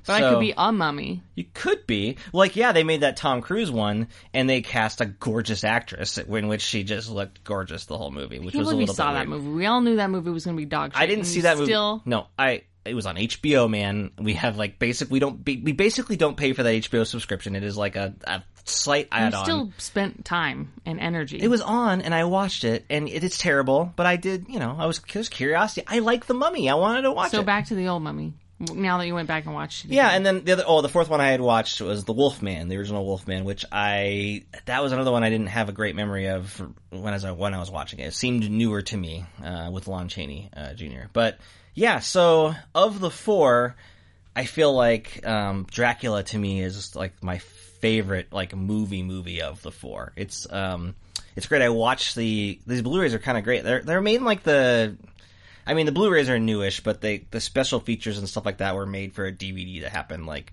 But 0.07 0.23
I 0.23 0.31
could 0.31 0.39
be 0.39 0.55
a 0.57 0.71
mummy. 0.73 1.25
You 1.35 1.45
could 1.53 1.85
be. 1.89 2.17
Like, 2.33 2.55
yeah, 2.55 2.71
they 2.71 2.85
made 2.85 3.01
that 3.01 3.17
Tom 3.17 3.43
Cruise 3.43 3.73
one, 3.73 4.07
and 4.33 4.49
they 4.49 4.61
cast 4.61 5.01
a 5.01 5.05
gorgeous 5.07 5.65
actress 5.65 6.17
in 6.17 6.47
which 6.47 6.63
she 6.63 6.85
just 6.85 7.11
looked 7.11 7.43
gorgeous 7.43 7.87
the 7.87 7.99
whole 7.99 8.13
movie, 8.13 8.39
which 8.39 8.55
was 8.55 8.69
a 8.69 8.71
believe 8.71 8.77
we 8.77 8.83
little 8.85 8.95
saw 8.95 9.13
that 9.15 9.27
movie. 9.27 9.49
We 9.51 9.67
all 9.67 9.81
knew 9.81 9.97
that 9.97 10.11
movie 10.11 10.31
was 10.31 10.45
going 10.45 10.57
to 10.57 10.61
be 10.61 10.65
dog 10.65 10.93
shit. 10.93 11.03
I 11.03 11.07
didn't 11.07 11.25
see 11.25 11.41
that 11.41 11.57
movie. 11.59 11.73
Still, 11.73 12.03
No, 12.07 12.29
I. 12.39 12.63
It 12.87 12.95
was 12.95 13.07
on 13.07 13.17
HBO, 13.17 13.69
man. 13.69 14.11
We 14.19 14.35
have 14.35 14.57
like 14.57 14.79
basic. 14.79 15.11
We 15.11 15.19
don't. 15.19 15.45
We 15.45 15.73
basically 15.73 16.17
don't 16.17 16.37
pay 16.37 16.53
for 16.53 16.63
that 16.63 16.75
HBO 16.75 17.07
subscription. 17.07 17.57
It 17.57 17.65
is 17.65 17.77
like 17.77 17.97
a, 17.97 18.15
a 18.25 18.43
slight 18.65 19.07
you 19.07 19.19
add-on. 19.19 19.45
still 19.45 19.73
spent 19.79 20.25
time 20.25 20.73
and 20.85 21.01
energy. 21.01 21.39
It 21.41 21.49
was 21.49 21.63
on, 21.63 22.01
and 22.03 22.15
I 22.15 22.25
watched 22.25 22.65
it, 22.65 22.85
and 22.91 23.09
it 23.09 23.25
is 23.25 23.39
terrible. 23.39 23.93
But 23.97 24.07
I 24.07 24.17
did, 24.17 24.47
you 24.49 24.59
know, 24.59 24.77
I 24.79 24.87
was 24.87 24.99
just 24.99 25.31
curiosity. 25.31 25.87
I 25.87 26.01
like 26.01 26.27
the 26.27 26.35
Mummy. 26.35 26.69
I 26.71 26.75
wanted 26.75 27.03
to 27.03 27.13
watch 27.13 27.31
so 27.31 27.41
it. 27.41 27.47
back 27.47 27.67
to 27.67 27.75
the 27.75 27.89
old 27.89 28.03
mummy. 28.03 28.35
Now 28.59 28.97
that 28.97 29.07
you 29.07 29.15
went 29.15 29.29
back 29.29 29.45
and 29.45 29.53
watched 29.53 29.85
it, 29.85 29.91
Yeah, 29.91 30.09
and 30.09 30.25
then 30.25 30.43
the 30.45 30.53
other 30.53 30.65
oh, 30.67 30.81
the 30.81 30.89
fourth 30.89 31.11
one 31.11 31.21
I 31.21 31.29
had 31.29 31.43
watched 31.43 31.79
was 31.83 32.05
the 32.05 32.15
Wolfman, 32.15 32.69
the 32.69 32.79
original 32.79 33.05
Wolfman, 33.05 33.45
which 33.45 33.67
I 33.71 34.45
that 34.65 34.83
was 34.83 34.93
another 34.93 35.13
one 35.13 35.23
I 35.23 35.29
didn't 35.29 35.49
have 35.49 35.69
a 35.69 35.73
great 35.73 35.95
memory 35.95 36.29
of 36.29 36.59
when 36.89 37.13
I 37.13 37.17
was 37.17 37.27
when 37.27 37.53
I 37.53 37.59
was 37.59 37.71
watching 37.71 37.99
it. 37.99 38.07
It 38.07 38.15
seemed 38.15 38.51
newer 38.51 38.81
to 38.81 38.97
me 38.97 39.27
uh, 39.45 39.69
with 39.71 39.89
Lon 39.89 40.09
Chaney 40.09 40.49
uh, 40.57 40.73
Jr. 40.73 41.09
But 41.13 41.39
yeah, 41.77 42.01
so 42.01 42.55
of 42.75 42.99
the 42.99 43.11
four, 43.11 43.77
I 44.35 44.47
feel 44.47 44.73
like 44.73 45.25
um, 45.27 45.67
Dracula 45.71 46.23
to 46.25 46.39
me 46.39 46.63
is 46.63 46.97
like 46.97 47.23
my 47.23 47.39
favorite 47.39 48.33
like 48.33 48.57
movie 48.57 49.03
movie 49.03 49.43
of 49.43 49.63
the 49.63 49.71
four. 49.71 50.13
It's 50.17 50.51
um 50.51 50.95
it's 51.37 51.47
great. 51.47 51.63
I 51.63 51.69
watched 51.69 52.17
the 52.17 52.59
these 52.67 52.83
Blu-rays 52.83 53.15
are 53.15 53.19
kind 53.19 53.37
of 53.39 53.45
great. 53.45 53.63
They're 53.63 53.83
they're 53.83 54.01
made 54.01 54.17
in 54.17 54.25
like 54.25 54.43
the 54.43 54.97
I 55.67 55.75
mean, 55.75 55.85
the 55.85 55.93
Blu-rays 55.93 56.31
are 56.31 56.39
newish, 56.39 56.81
but 56.81 57.03
they 57.03 57.27
the 57.31 57.41
special 57.41 57.79
features 57.79 58.19
and 58.19 58.29
stuff 58.29 58.47
like 58.47 58.59
that 58.59 58.75
were 58.75 58.87
made 58.87 59.13
for 59.13 59.27
a 59.27 59.33
DVD 59.33 59.83
that 59.83 59.93
happened 59.93 60.27
like 60.27 60.53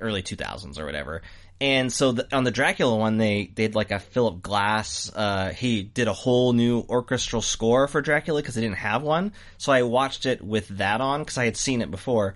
early 0.00 0.22
2000s 0.22 0.78
or 0.80 0.84
whatever. 0.84 1.22
And 1.60 1.92
so 1.92 2.12
the, 2.12 2.36
on 2.36 2.44
the 2.44 2.50
Dracula 2.50 2.96
one, 2.96 3.16
they 3.16 3.50
they 3.54 3.66
did 3.66 3.74
like 3.74 3.90
a 3.90 4.00
Philip 4.00 4.42
Glass. 4.42 5.10
Uh, 5.14 5.50
he 5.50 5.82
did 5.82 6.08
a 6.08 6.12
whole 6.12 6.52
new 6.52 6.84
orchestral 6.88 7.42
score 7.42 7.86
for 7.86 8.02
Dracula 8.02 8.42
because 8.42 8.54
they 8.56 8.60
didn't 8.60 8.78
have 8.78 9.02
one. 9.02 9.32
So 9.56 9.72
I 9.72 9.82
watched 9.82 10.26
it 10.26 10.42
with 10.42 10.68
that 10.68 11.00
on 11.00 11.20
because 11.20 11.38
I 11.38 11.44
had 11.44 11.56
seen 11.56 11.80
it 11.80 11.90
before, 11.90 12.34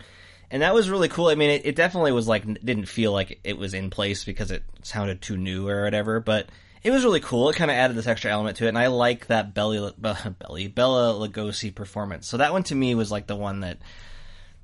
and 0.51 0.63
that 0.63 0.73
was 0.73 0.89
really 0.89 1.09
cool. 1.09 1.29
I 1.29 1.35
mean, 1.35 1.51
it, 1.51 1.67
it 1.67 1.77
definitely 1.77 2.13
was 2.13 2.29
like 2.29 2.45
didn't 2.45 2.87
feel 2.87 3.13
like 3.13 3.41
it 3.43 3.59
was 3.59 3.75
in 3.75 3.91
place 3.91 4.25
because 4.25 4.53
it 4.53 4.63
sounded 4.83 5.21
too 5.21 5.37
new 5.37 5.69
or 5.69 5.83
whatever, 5.83 6.21
but 6.21 6.49
it 6.85 6.93
was 6.93 7.05
really 7.05 7.21
cool. 7.21 7.51
It 7.51 7.57
kind 7.57 7.73
of 7.73 7.77
added 7.77 7.97
this 7.97 8.07
extra 8.07 8.31
element 8.31 8.59
to 8.59 8.67
it, 8.67 8.69
and 8.69 8.79
I 8.79 8.87
like 8.87 9.27
that 9.27 9.53
Belly, 9.53 9.93
Belly 9.99 10.69
Bela 10.69 11.15
Lugosi 11.15 11.75
performance. 11.75 12.29
So 12.29 12.37
that 12.37 12.53
one 12.53 12.63
to 12.65 12.75
me 12.75 12.95
was 12.95 13.11
like 13.11 13.27
the 13.27 13.37
one 13.37 13.61
that 13.61 13.79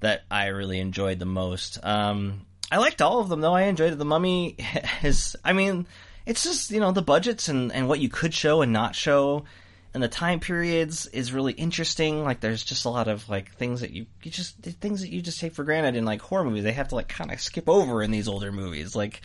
that 0.01 0.23
I 0.31 0.47
really 0.47 0.79
enjoyed 0.79 1.19
the 1.19 1.27
most. 1.27 1.79
Um, 1.83 2.47
I 2.71 2.79
liked 2.79 3.03
all 3.03 3.21
of 3.21 3.29
them 3.29 3.41
though. 3.41 3.55
I 3.55 3.63
enjoyed 3.63 3.93
it. 3.93 3.99
The 3.99 4.05
Mummy 4.05 4.57
is, 5.03 5.37
I 5.45 5.53
mean, 5.53 5.87
it's 6.27 6.43
just 6.43 6.71
you 6.71 6.81
know 6.81 6.93
the 6.93 7.03
budgets 7.03 7.49
and 7.49 7.73
and 7.73 7.89
what 7.89 8.01
you 8.01 8.09
could 8.09 8.35
show 8.35 8.63
and 8.63 8.73
not 8.73 8.95
show, 8.95 9.45
and 9.93 10.03
the 10.03 10.09
time 10.09 10.41
periods 10.41 11.07
is 11.09 11.33
really 11.33 11.53
interesting. 11.53 12.25
Like 12.25 12.41
there's 12.41 12.65
just 12.65 12.85
a 12.85 12.91
lot 12.91 13.09
of 13.09 13.29
like 13.29 13.53
things 13.55 13.81
that 13.81 13.91
you 13.91 14.07
you 14.23 14.31
just 14.31 14.57
things 14.57 15.03
that 15.03 15.11
you 15.11 15.21
just 15.21 15.41
take 15.41 15.53
for 15.53 15.65
granted 15.65 15.97
in 15.97 16.05
like 16.05 16.23
horror 16.23 16.45
movies. 16.45 16.65
They 16.65 16.73
have 16.73 16.89
to 16.89 16.95
like 16.95 17.09
kind 17.09 17.31
of 17.31 17.41
skip 17.41 17.69
over 17.69 18.03
in 18.03 18.11
these 18.11 18.29
older 18.29 18.53
movies, 18.53 18.97
like 18.97 19.21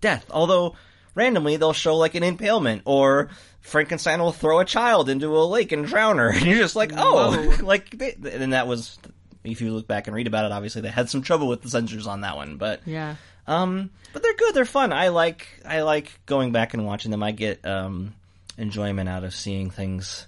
death. 0.00 0.26
Although 0.30 0.76
randomly 1.14 1.56
they'll 1.56 1.72
show 1.72 1.96
like 1.96 2.14
an 2.14 2.22
impalement 2.22 2.82
or 2.84 3.30
Frankenstein 3.60 4.20
will 4.20 4.32
throw 4.32 4.58
a 4.58 4.64
child 4.64 5.08
into 5.08 5.36
a 5.36 5.44
lake 5.44 5.72
and 5.72 5.86
drown 5.86 6.18
her, 6.18 6.28
and 6.32 6.42
you're 6.42 6.58
just 6.58 6.76
like, 6.76 6.92
oh, 6.96 7.56
like, 7.62 7.90
they, 7.90 8.14
and 8.30 8.52
that 8.52 8.66
was. 8.66 8.98
If 9.44 9.60
you 9.60 9.72
look 9.74 9.86
back 9.88 10.06
and 10.06 10.14
read 10.16 10.26
about 10.26 10.44
it, 10.44 10.52
obviously 10.52 10.82
they 10.82 10.88
had 10.90 11.10
some 11.10 11.22
trouble 11.22 11.48
with 11.48 11.62
the 11.62 11.68
censors 11.70 12.06
on 12.06 12.20
that 12.20 12.36
one, 12.36 12.56
but 12.58 12.80
yeah. 12.86 13.16
um, 13.46 13.90
but 14.12 14.22
they're 14.22 14.34
good. 14.36 14.54
They're 14.54 14.64
fun. 14.64 14.92
I 14.92 15.08
like 15.08 15.46
I 15.66 15.82
like 15.82 16.12
going 16.26 16.52
back 16.52 16.74
and 16.74 16.86
watching 16.86 17.10
them. 17.10 17.22
I 17.22 17.32
get 17.32 17.64
um 17.66 18.14
enjoyment 18.58 19.08
out 19.08 19.24
of 19.24 19.34
seeing 19.34 19.70
things 19.70 20.26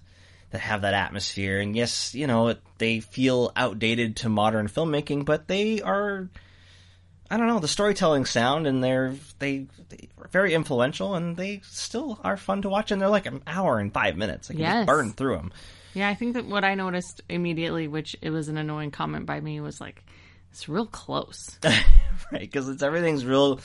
that 0.50 0.60
have 0.60 0.82
that 0.82 0.94
atmosphere. 0.94 1.60
And 1.60 1.76
yes, 1.76 2.14
you 2.14 2.26
know 2.26 2.48
it- 2.48 2.60
they 2.78 2.98
feel 3.00 3.52
outdated 3.56 4.16
to 4.16 4.28
modern 4.28 4.66
filmmaking, 4.68 5.24
but 5.24 5.46
they 5.48 5.80
are. 5.80 6.28
I 7.30 7.36
don't 7.38 7.46
know 7.46 7.58
the 7.58 7.68
storytelling 7.68 8.26
sound, 8.26 8.66
and 8.66 8.82
they're 8.84 9.14
they, 9.38 9.66
they 9.88 10.08
are 10.20 10.28
very 10.28 10.52
influential, 10.54 11.14
and 11.14 11.36
they 11.36 11.60
still 11.64 12.18
are 12.22 12.36
fun 12.36 12.62
to 12.62 12.68
watch. 12.68 12.90
And 12.90 13.00
they're 13.00 13.08
like 13.08 13.26
an 13.26 13.42
hour 13.46 13.78
and 13.78 13.92
five 13.92 14.16
minutes. 14.16 14.50
I 14.50 14.54
can 14.54 14.60
Yes. 14.60 14.74
just 14.80 14.86
burn 14.86 15.12
through 15.12 15.36
them. 15.36 15.52
Yeah, 15.94 16.08
I 16.08 16.14
think 16.14 16.34
that 16.34 16.46
what 16.46 16.64
I 16.64 16.74
noticed 16.74 17.22
immediately, 17.28 17.88
which 17.88 18.16
it 18.20 18.30
was 18.30 18.48
an 18.48 18.56
annoying 18.56 18.90
comment 18.90 19.26
by 19.26 19.40
me, 19.40 19.60
was 19.60 19.80
like, 19.80 20.04
it's 20.50 20.68
real 20.68 20.86
close. 20.86 21.58
right? 21.64 21.84
Because 22.32 22.68
it's 22.68 22.82
everything's 22.82 23.24
real, 23.24 23.60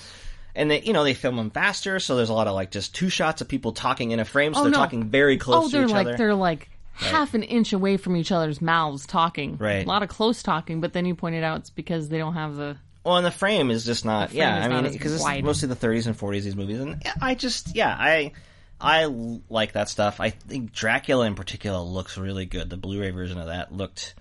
and 0.56 0.72
they 0.72 0.82
you 0.82 0.94
know 0.94 1.04
they 1.04 1.14
film 1.14 1.36
them 1.38 1.50
faster, 1.52 2.00
so 2.00 2.16
there's 2.16 2.30
a 2.30 2.34
lot 2.34 2.48
of 2.48 2.54
like 2.54 2.72
just 2.72 2.96
two 2.96 3.10
shots 3.10 3.42
of 3.42 3.48
people 3.48 3.72
talking 3.74 4.12
in 4.12 4.20
a 4.20 4.26
frame, 4.26 4.54
so 4.54 4.62
Oh, 4.62 4.64
they're 4.64 4.72
no. 4.72 4.78
talking 4.78 5.10
very 5.10 5.38
close 5.38 5.66
oh, 5.66 5.70
to 5.70 5.78
they're 5.78 5.88
like 5.88 6.08
other. 6.08 6.18
they're 6.18 6.36
like 6.36 6.70
half 6.94 7.34
an 7.34 7.44
inch 7.44 7.74
away 7.74 7.96
from 7.98 8.16
each 8.16 8.32
other's 8.32 8.62
mouths 8.62 9.06
talking. 9.06 9.58
Right. 9.58 9.86
A 9.86 9.88
lot 9.88 10.04
of 10.04 10.10
close 10.10 10.44
talking, 10.44 10.82
but 10.82 10.94
then 10.94 11.06
you 11.06 11.16
pointed 11.16 11.44
out 11.44 11.60
it's 11.60 11.70
because 11.70 12.10
they 12.10 12.18
don't 12.18 12.34
have 12.34 12.56
the. 12.56 12.78
Well, 13.06 13.16
and 13.16 13.26
the 13.26 13.32
frame 13.32 13.72
is 13.72 13.86
just 13.86 14.04
not. 14.04 14.34
Yeah, 14.34 14.54
I 14.54 14.68
mean, 14.68 14.92
because 14.92 15.14
it's 15.16 15.44
mostly 15.44 15.70
the 15.70 15.76
30s 15.76 16.06
and 16.08 16.18
40s 16.18 16.42
these 16.44 16.56
movies, 16.56 16.80
and 16.80 17.02
I 17.22 17.34
just 17.36 17.76
yeah, 17.76 17.96
I 17.98 18.34
I 18.82 19.06
like 19.50 19.74
that 19.74 19.90
stuff. 19.90 20.20
I 20.20 20.30
think 20.30 20.72
Dracula 20.72 21.26
in 21.26 21.36
particular 21.36 21.80
looks 21.80 22.18
really 22.18 22.46
good. 22.46 22.70
The 22.70 22.78
Blu-ray 22.78 23.12
version 23.12 23.38
of 23.38 23.48
that 23.48 23.74
looked 23.74 24.16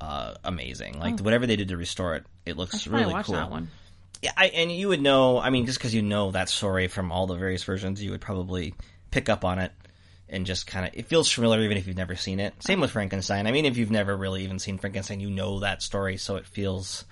uh, 0.00 0.34
amazing. 0.44 1.00
Like 1.00 1.20
whatever 1.20 1.46
they 1.46 1.56
did 1.56 1.68
to 1.68 1.76
restore 1.76 2.14
it, 2.14 2.24
it 2.46 2.56
looks 2.56 2.86
Oh. 2.86 2.94
I 2.94 3.00
really 3.00 3.22
cool. 3.24 3.34
that 3.34 3.50
one. 3.50 3.70
Yeah, 4.22 4.32
I, 4.36 4.46
and 4.48 4.70
you 4.72 4.88
would 4.88 5.00
know. 5.02 5.38
I 5.38 5.50
mean, 5.50 5.66
just 5.66 5.78
because 5.78 5.94
you 5.94 6.02
know 6.02 6.30
that 6.32 6.48
story 6.48 6.88
from 6.88 7.12
all 7.12 7.26
the 7.26 7.36
various 7.36 7.62
versions, 7.64 8.02
you 8.02 8.10
would 8.12 8.20
probably 8.20 8.74
pick 9.10 9.28
up 9.28 9.44
on 9.44 9.58
it 9.60 9.72
and 10.28 10.44
just 10.46 10.66
kind 10.66 10.86
of. 10.86 10.92
It 10.94 11.06
feels 11.06 11.30
familiar 11.30 11.62
even 11.64 11.76
if 11.76 11.86
you've 11.86 11.96
never 11.96 12.16
seen 12.16 12.40
it. 12.40 12.54
Same 12.62 12.80
with 12.80 12.90
Frankenstein. 12.90 13.46
I 13.46 13.52
mean, 13.52 13.64
if 13.64 13.76
you've 13.76 13.90
never 13.92 14.16
really 14.16 14.42
even 14.44 14.58
seen 14.58 14.78
Frankenstein, 14.78 15.20
you 15.20 15.30
know 15.30 15.60
that 15.60 15.82
story, 15.82 16.16
so 16.16 16.36
it 16.36 16.46
feels 16.46 17.04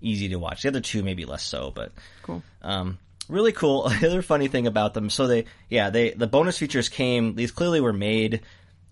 easy 0.00 0.28
to 0.30 0.36
watch. 0.36 0.62
The 0.62 0.68
other 0.68 0.80
two 0.80 1.02
maybe 1.02 1.24
less 1.24 1.42
so, 1.42 1.70
but 1.70 1.92
Cool. 2.22 2.42
um, 2.62 2.98
really 3.28 3.52
cool. 3.52 3.88
The 4.00 4.08
other 4.08 4.22
funny 4.22 4.48
thing 4.48 4.66
about 4.66 4.94
them, 4.94 5.10
so 5.10 5.26
they, 5.26 5.46
yeah, 5.68 5.90
they 5.90 6.10
the 6.10 6.26
bonus 6.26 6.58
features 6.58 6.88
came. 6.88 7.34
These 7.34 7.52
clearly 7.52 7.80
were 7.80 7.92
made 7.92 8.40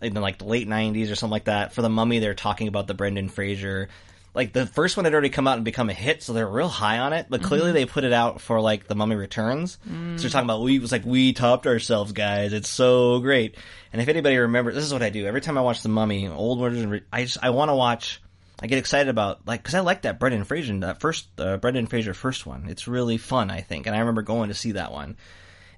in 0.00 0.14
like 0.14 0.38
the 0.38 0.44
late 0.44 0.68
'90s 0.68 1.10
or 1.10 1.14
something 1.14 1.32
like 1.32 1.44
that. 1.44 1.72
For 1.72 1.82
the 1.82 1.88
Mummy, 1.88 2.18
they're 2.18 2.34
talking 2.34 2.68
about 2.68 2.86
the 2.86 2.94
Brendan 2.94 3.28
Fraser. 3.28 3.88
Like 4.34 4.54
the 4.54 4.64
first 4.64 4.96
one 4.96 5.04
had 5.04 5.12
already 5.12 5.28
come 5.28 5.46
out 5.46 5.56
and 5.56 5.64
become 5.64 5.90
a 5.90 5.94
hit, 5.94 6.22
so 6.22 6.32
they're 6.32 6.48
real 6.48 6.68
high 6.68 6.98
on 6.98 7.12
it. 7.12 7.26
But 7.28 7.40
mm-hmm. 7.40 7.48
clearly, 7.48 7.72
they 7.72 7.84
put 7.84 8.04
it 8.04 8.12
out 8.14 8.40
for 8.40 8.60
like 8.60 8.86
the 8.86 8.94
Mummy 8.94 9.16
Returns. 9.16 9.78
So 10.16 10.22
they're 10.22 10.30
talking 10.30 10.46
about 10.46 10.62
we 10.62 10.78
was 10.78 10.92
like 10.92 11.04
we 11.04 11.34
topped 11.34 11.66
ourselves, 11.66 12.12
guys. 12.12 12.52
It's 12.54 12.70
so 12.70 13.20
great. 13.20 13.56
And 13.92 14.00
if 14.00 14.08
anybody 14.08 14.38
remembers, 14.38 14.74
this 14.74 14.84
is 14.84 14.92
what 14.92 15.02
I 15.02 15.10
do 15.10 15.26
every 15.26 15.42
time 15.42 15.58
I 15.58 15.60
watch 15.60 15.82
the 15.82 15.90
Mummy, 15.90 16.28
old 16.28 16.60
version. 16.60 17.04
I 17.12 17.24
just 17.24 17.38
I 17.42 17.50
want 17.50 17.70
to 17.70 17.74
watch. 17.74 18.22
I 18.62 18.68
get 18.68 18.78
excited 18.78 19.08
about 19.08 19.46
like 19.46 19.60
because 19.60 19.74
I 19.74 19.80
like 19.80 20.02
that 20.02 20.20
Brendan 20.20 20.44
Fraser 20.44 20.78
that 20.80 21.00
first 21.00 21.26
uh, 21.38 21.56
Brendan 21.56 21.88
Fraser 21.88 22.14
first 22.14 22.46
one. 22.46 22.66
It's 22.68 22.86
really 22.86 23.18
fun, 23.18 23.50
I 23.50 23.60
think, 23.60 23.86
and 23.86 23.96
I 23.96 23.98
remember 23.98 24.22
going 24.22 24.50
to 24.50 24.54
see 24.54 24.72
that 24.72 24.92
one. 24.92 25.16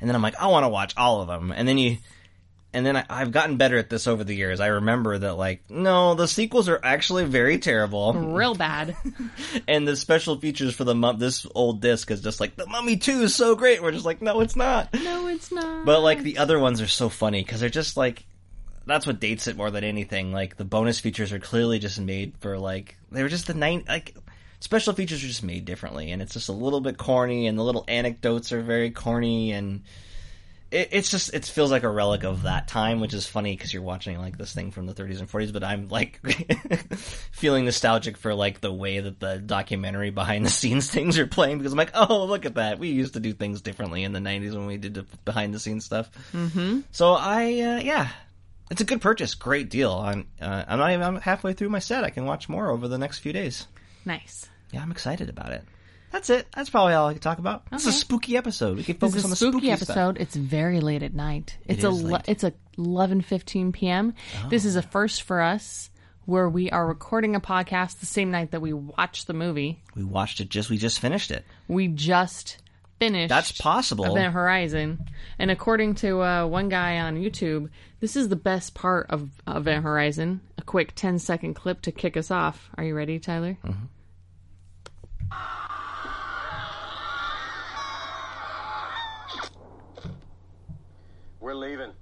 And 0.00 0.08
then 0.08 0.14
I'm 0.14 0.22
like, 0.22 0.36
I 0.36 0.48
want 0.48 0.64
to 0.64 0.68
watch 0.68 0.92
all 0.96 1.22
of 1.22 1.28
them. 1.28 1.50
And 1.50 1.66
then 1.66 1.78
you, 1.78 1.96
and 2.74 2.84
then 2.84 2.96
I, 2.96 3.06
I've 3.08 3.32
gotten 3.32 3.56
better 3.56 3.78
at 3.78 3.88
this 3.88 4.06
over 4.06 4.22
the 4.22 4.34
years. 4.34 4.60
I 4.60 4.66
remember 4.66 5.16
that 5.16 5.34
like, 5.34 5.70
no, 5.70 6.14
the 6.14 6.28
sequels 6.28 6.68
are 6.68 6.78
actually 6.82 7.24
very 7.24 7.56
terrible, 7.58 8.12
Real 8.12 8.54
bad. 8.54 8.94
and 9.68 9.88
the 9.88 9.96
special 9.96 10.38
features 10.38 10.74
for 10.74 10.84
the 10.84 10.94
mum 10.94 11.18
this 11.18 11.46
old 11.54 11.80
disc 11.80 12.10
is 12.10 12.20
just 12.20 12.38
like 12.38 12.54
the 12.54 12.66
Mummy 12.66 12.98
Two 12.98 13.22
is 13.22 13.34
so 13.34 13.54
great. 13.54 13.82
We're 13.82 13.92
just 13.92 14.04
like, 14.04 14.20
no, 14.20 14.40
it's 14.40 14.56
not. 14.56 14.92
no, 14.92 15.28
it's 15.28 15.50
not. 15.50 15.86
But 15.86 16.00
like 16.02 16.22
the 16.22 16.36
other 16.36 16.58
ones 16.58 16.82
are 16.82 16.86
so 16.86 17.08
funny 17.08 17.42
because 17.42 17.60
they're 17.60 17.70
just 17.70 17.96
like 17.96 18.26
that's 18.86 19.06
what 19.06 19.20
dates 19.20 19.46
it 19.46 19.56
more 19.56 19.70
than 19.70 19.84
anything. 19.84 20.32
Like 20.32 20.56
the 20.56 20.64
bonus 20.64 21.00
features 21.00 21.32
are 21.32 21.38
clearly 21.38 21.78
just 21.78 22.00
made 22.00 22.34
for 22.38 22.58
like 22.58 22.96
they 23.10 23.22
were 23.22 23.28
just 23.28 23.46
the 23.46 23.54
nine 23.54 23.84
like 23.88 24.14
special 24.60 24.94
features 24.94 25.22
are 25.22 25.28
just 25.28 25.42
made 25.42 25.64
differently, 25.64 26.10
and 26.10 26.22
it's 26.22 26.32
just 26.32 26.48
a 26.48 26.52
little 26.52 26.80
bit 26.80 26.96
corny, 26.98 27.46
and 27.46 27.58
the 27.58 27.62
little 27.62 27.84
anecdotes 27.88 28.52
are 28.52 28.62
very 28.62 28.90
corny, 28.90 29.52
and 29.52 29.82
it, 30.70 30.88
it's 30.92 31.10
just 31.10 31.32
it 31.32 31.44
feels 31.44 31.70
like 31.70 31.84
a 31.84 31.88
relic 31.88 32.24
of 32.24 32.42
that 32.42 32.66
time, 32.66 33.00
which 33.00 33.14
is 33.14 33.26
funny 33.26 33.56
because 33.56 33.72
you're 33.72 33.82
watching 33.82 34.18
like 34.18 34.36
this 34.36 34.52
thing 34.52 34.72
from 34.72 34.86
the 34.86 34.92
30s 34.92 35.20
and 35.20 35.30
40s. 35.30 35.52
But 35.52 35.64
I'm 35.64 35.88
like 35.88 36.20
feeling 37.32 37.64
nostalgic 37.64 38.16
for 38.16 38.34
like 38.34 38.60
the 38.60 38.72
way 38.72 39.00
that 39.00 39.20
the 39.20 39.38
documentary 39.38 40.10
behind 40.10 40.44
the 40.44 40.50
scenes 40.50 40.90
things 40.90 41.18
are 41.18 41.26
playing 41.26 41.58
because 41.58 41.72
I'm 41.72 41.78
like, 41.78 41.92
oh 41.94 42.24
look 42.24 42.44
at 42.44 42.56
that, 42.56 42.78
we 42.78 42.88
used 42.88 43.14
to 43.14 43.20
do 43.20 43.32
things 43.32 43.60
differently 43.60 44.02
in 44.02 44.12
the 44.12 44.20
90s 44.20 44.52
when 44.52 44.66
we 44.66 44.76
did 44.76 44.94
the 44.94 45.06
behind 45.24 45.54
the 45.54 45.60
scenes 45.60 45.84
stuff. 45.84 46.10
Mm-hmm. 46.32 46.80
So 46.90 47.12
I 47.12 47.44
uh, 47.44 47.80
yeah. 47.80 48.08
It's 48.70 48.80
a 48.80 48.84
good 48.84 49.00
purchase, 49.00 49.34
great 49.34 49.68
deal. 49.70 49.92
I'm, 49.92 50.26
uh, 50.40 50.64
I'm 50.66 50.78
not 50.78 50.90
even 50.90 51.02
I'm 51.02 51.20
halfway 51.20 51.52
through 51.52 51.68
my 51.68 51.78
set. 51.80 52.02
I 52.04 52.10
can 52.10 52.24
watch 52.24 52.48
more 52.48 52.70
over 52.70 52.88
the 52.88 52.98
next 52.98 53.18
few 53.18 53.32
days. 53.32 53.66
nice. 54.04 54.48
Yeah, 54.72 54.82
I'm 54.82 54.90
excited 54.90 55.28
about 55.28 55.52
it. 55.52 55.62
That's 56.10 56.30
it. 56.30 56.46
That's 56.54 56.70
probably 56.70 56.94
all 56.94 57.06
I 57.08 57.12
can 57.12 57.20
talk 57.22 57.38
about. 57.38 57.64
It's 57.72 57.86
a 57.86 57.92
spooky 57.92 58.36
episode. 58.36 58.76
We 58.76 58.82
can 58.84 58.94
This 58.96 59.00
focus 59.00 59.16
is 59.18 59.24
on 59.24 59.30
the 59.30 59.36
spooky, 59.36 59.52
spooky 59.58 59.70
episode. 59.70 60.14
Stuff. 60.16 60.16
It's 60.18 60.34
very 60.36 60.80
late 60.80 61.02
at 61.04 61.14
night. 61.14 61.56
It's 61.66 61.84
a 61.84 61.88
is 61.88 62.02
late. 62.02 62.22
it's 62.26 62.42
a 62.44 62.52
eleven 62.78 63.20
fifteen 63.20 63.70
p.m. 63.72 64.14
This 64.48 64.64
Oh. 64.64 64.68
is 64.68 64.76
a 64.76 64.82
first 64.82 65.22
for 65.22 65.40
us, 65.40 65.90
where 66.24 66.48
we 66.48 66.70
are 66.70 66.86
recording 66.86 67.34
a 67.36 67.40
podcast 67.40 68.00
the 68.00 68.06
same 68.06 68.30
night 68.32 68.50
that 68.52 68.60
we 68.60 68.72
watch 68.72 69.26
the 69.26 69.32
movie. 69.34 69.82
We 69.94 70.02
watched 70.04 70.40
it 70.40 70.48
just. 70.48 70.70
We 70.70 70.78
just 70.78 70.98
finished 71.00 71.30
it. 71.30 71.44
We 71.68 71.88
just 71.88 72.58
finished. 72.98 73.28
That's 73.28 73.52
possible. 73.52 74.04
Event 74.04 74.32
Horizon, 74.32 75.08
and 75.38 75.50
according 75.50 75.96
to 75.96 76.22
uh, 76.22 76.46
one 76.46 76.68
guy 76.68 76.98
on 76.98 77.16
YouTube, 77.16 77.68
this 78.00 78.16
is 78.16 78.28
the 78.28 78.36
best 78.36 78.74
part 78.74 79.10
of 79.10 79.30
Event 79.46 79.84
Horizon. 79.84 80.40
A 80.58 80.62
quick 80.62 80.94
10 80.94 81.18
second 81.18 81.54
clip 81.54 81.82
to 81.82 81.92
kick 81.92 82.16
us 82.16 82.30
off. 82.30 82.70
Are 82.76 82.84
you 82.84 82.94
ready, 82.94 83.18
Tyler? 83.18 83.58
Mm-hmm. 83.64 83.84
We're 91.40 91.54
leaving. 91.54 91.92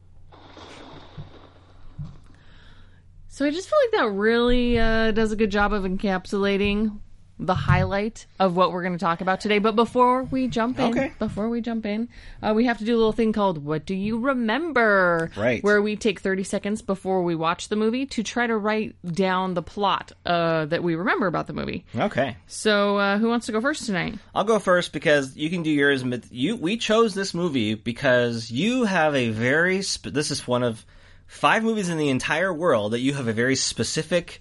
So 3.26 3.46
I 3.46 3.50
just 3.50 3.68
feel 3.68 3.78
like 3.85 4.00
that 4.02 4.11
really 4.12 4.78
uh, 4.78 5.11
does 5.11 5.33
a 5.33 5.37
good 5.37 5.50
job 5.50 5.72
of 5.72 5.85
encapsulating 5.85 7.00
the 7.46 7.55
highlight 7.55 8.26
of 8.38 8.57
what 8.57 8.72
we're 8.72 8.83
going 8.83 8.92
to 8.94 8.98
talk 9.05 9.20
about 9.20 9.40
today. 9.40 9.59
But 9.59 9.76
before 9.76 10.22
we 10.24 10.48
jump 10.48 10.78
in, 10.78 10.90
Okay. 10.90 11.12
before 11.18 11.48
we 11.48 11.61
jump 11.61 11.85
in, 11.87 12.09
uh, 12.42 12.52
we 12.55 12.64
have 12.66 12.78
to 12.78 12.85
do 12.85 12.94
a 12.94 12.98
little 12.98 13.12
thing 13.12 13.33
called 13.33 13.64
"What 13.64 13.85
Do 13.87 13.94
You 13.94 14.18
Remember?" 14.20 15.31
Right. 15.37 15.62
Where 15.62 15.83
we 15.83 15.96
take 15.96 16.20
thirty 16.20 16.44
seconds 16.44 16.83
before 16.83 17.22
we 17.22 17.35
watch 17.35 17.68
the 17.68 17.76
movie 17.76 18.07
to 18.07 18.22
try 18.22 18.46
to 18.46 18.57
write 18.57 18.94
down 19.05 19.55
the 19.55 19.62
plot 19.62 20.12
uh, 20.24 20.66
that 20.66 20.83
we 20.83 20.94
remember 20.94 21.26
about 21.26 21.46
the 21.46 21.52
movie. 21.52 21.85
Okay. 21.96 22.37
So 22.46 22.96
uh, 22.98 23.18
who 23.18 23.28
wants 23.28 23.46
to 23.46 23.52
go 23.52 23.61
first 23.61 23.87
tonight? 23.87 24.14
I'll 24.35 24.44
go 24.44 24.59
first 24.59 24.92
because 24.92 25.37
you 25.37 25.50
can 25.50 25.62
do 25.62 25.70
yours. 25.70 26.05
You 26.31 26.57
we 26.57 26.76
chose 26.76 27.14
this 27.14 27.35
movie 27.35 27.74
because 27.74 28.50
you 28.50 28.85
have 28.85 29.14
a 29.14 29.31
very. 29.31 29.83
Sp- 29.83 30.12
this 30.12 30.31
is 30.31 30.46
one 30.46 30.62
of 30.62 30.85
five 31.26 31.64
movies 31.64 31.88
in 31.88 31.96
the 31.98 32.11
entire 32.11 32.52
world 32.52 32.92
that 32.92 33.00
you 33.00 33.14
have 33.14 33.26
a 33.26 33.33
very 33.33 33.57
specific, 33.57 34.40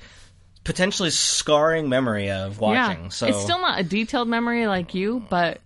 potentially 0.63 1.09
scarring 1.09 1.89
memory 1.89 2.29
of 2.31 2.59
watching. 2.59 3.03
Yeah, 3.03 3.09
So 3.09 3.27
it's 3.27 3.41
still 3.41 3.61
not 3.61 3.79
a 3.79 3.83
detailed 3.83 4.27
memory 4.27 4.67
like 4.67 4.93
you, 4.93 5.25
but 5.29 5.59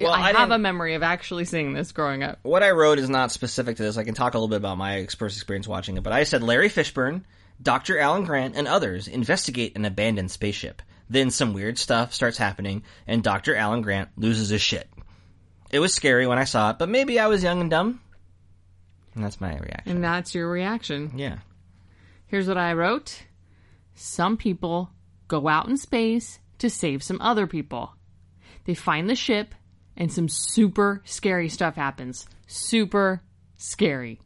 Well, 0.00 0.12
I, 0.12 0.30
I 0.30 0.32
have 0.32 0.50
a 0.50 0.58
memory 0.58 0.94
of 0.94 1.02
actually 1.02 1.44
seeing 1.44 1.72
this 1.72 1.92
growing 1.92 2.22
up. 2.22 2.38
what 2.42 2.62
I 2.62 2.70
wrote 2.70 2.98
is 2.98 3.08
not 3.08 3.30
specific 3.32 3.76
to 3.76 3.82
this. 3.82 3.96
I 3.96 4.04
can 4.04 4.14
talk 4.14 4.34
a 4.34 4.38
little 4.38 4.48
bit 4.48 4.56
about 4.56 4.78
my 4.78 5.06
first 5.06 5.36
experience 5.36 5.68
watching 5.68 5.96
it, 5.96 6.02
but 6.02 6.12
I 6.12 6.24
said 6.24 6.42
Larry 6.42 6.68
Fishburne, 6.68 7.24
Dr. 7.62 7.98
Alan 7.98 8.24
Grant, 8.24 8.56
and 8.56 8.66
others 8.66 9.06
investigate 9.08 9.76
an 9.76 9.84
abandoned 9.84 10.30
spaceship. 10.30 10.82
Then 11.08 11.30
some 11.30 11.52
weird 11.54 11.76
stuff 11.78 12.14
starts 12.14 12.38
happening, 12.38 12.84
and 13.06 13.22
Dr. 13.22 13.54
Alan 13.56 13.82
Grant 13.82 14.10
loses 14.16 14.48
his 14.48 14.62
shit. 14.62 14.88
It 15.72 15.78
was 15.80 15.92
scary 15.94 16.26
when 16.26 16.38
I 16.38 16.44
saw 16.44 16.70
it, 16.70 16.78
but 16.78 16.88
maybe 16.88 17.18
I 17.20 17.26
was 17.26 17.42
young 17.42 17.60
and 17.60 17.70
dumb. 17.70 18.00
And 19.14 19.24
that's 19.24 19.40
my 19.40 19.56
reaction. 19.58 19.92
And 19.96 20.04
that's 20.04 20.34
your 20.34 20.48
reaction. 20.48 21.12
Yeah. 21.16 21.38
Here's 22.28 22.46
what 22.48 22.58
I 22.58 22.74
wrote 22.74 23.22
Some 24.02 24.38
people 24.38 24.92
go 25.28 25.46
out 25.46 25.68
in 25.68 25.76
space 25.76 26.38
to 26.56 26.70
save 26.70 27.02
some 27.02 27.20
other 27.20 27.46
people. 27.46 27.94
They 28.64 28.72
find 28.72 29.10
the 29.10 29.14
ship, 29.14 29.54
and 29.94 30.10
some 30.10 30.26
super 30.26 31.02
scary 31.04 31.50
stuff 31.50 31.74
happens. 31.74 32.26
Super 32.46 33.20
scary. 33.58 34.18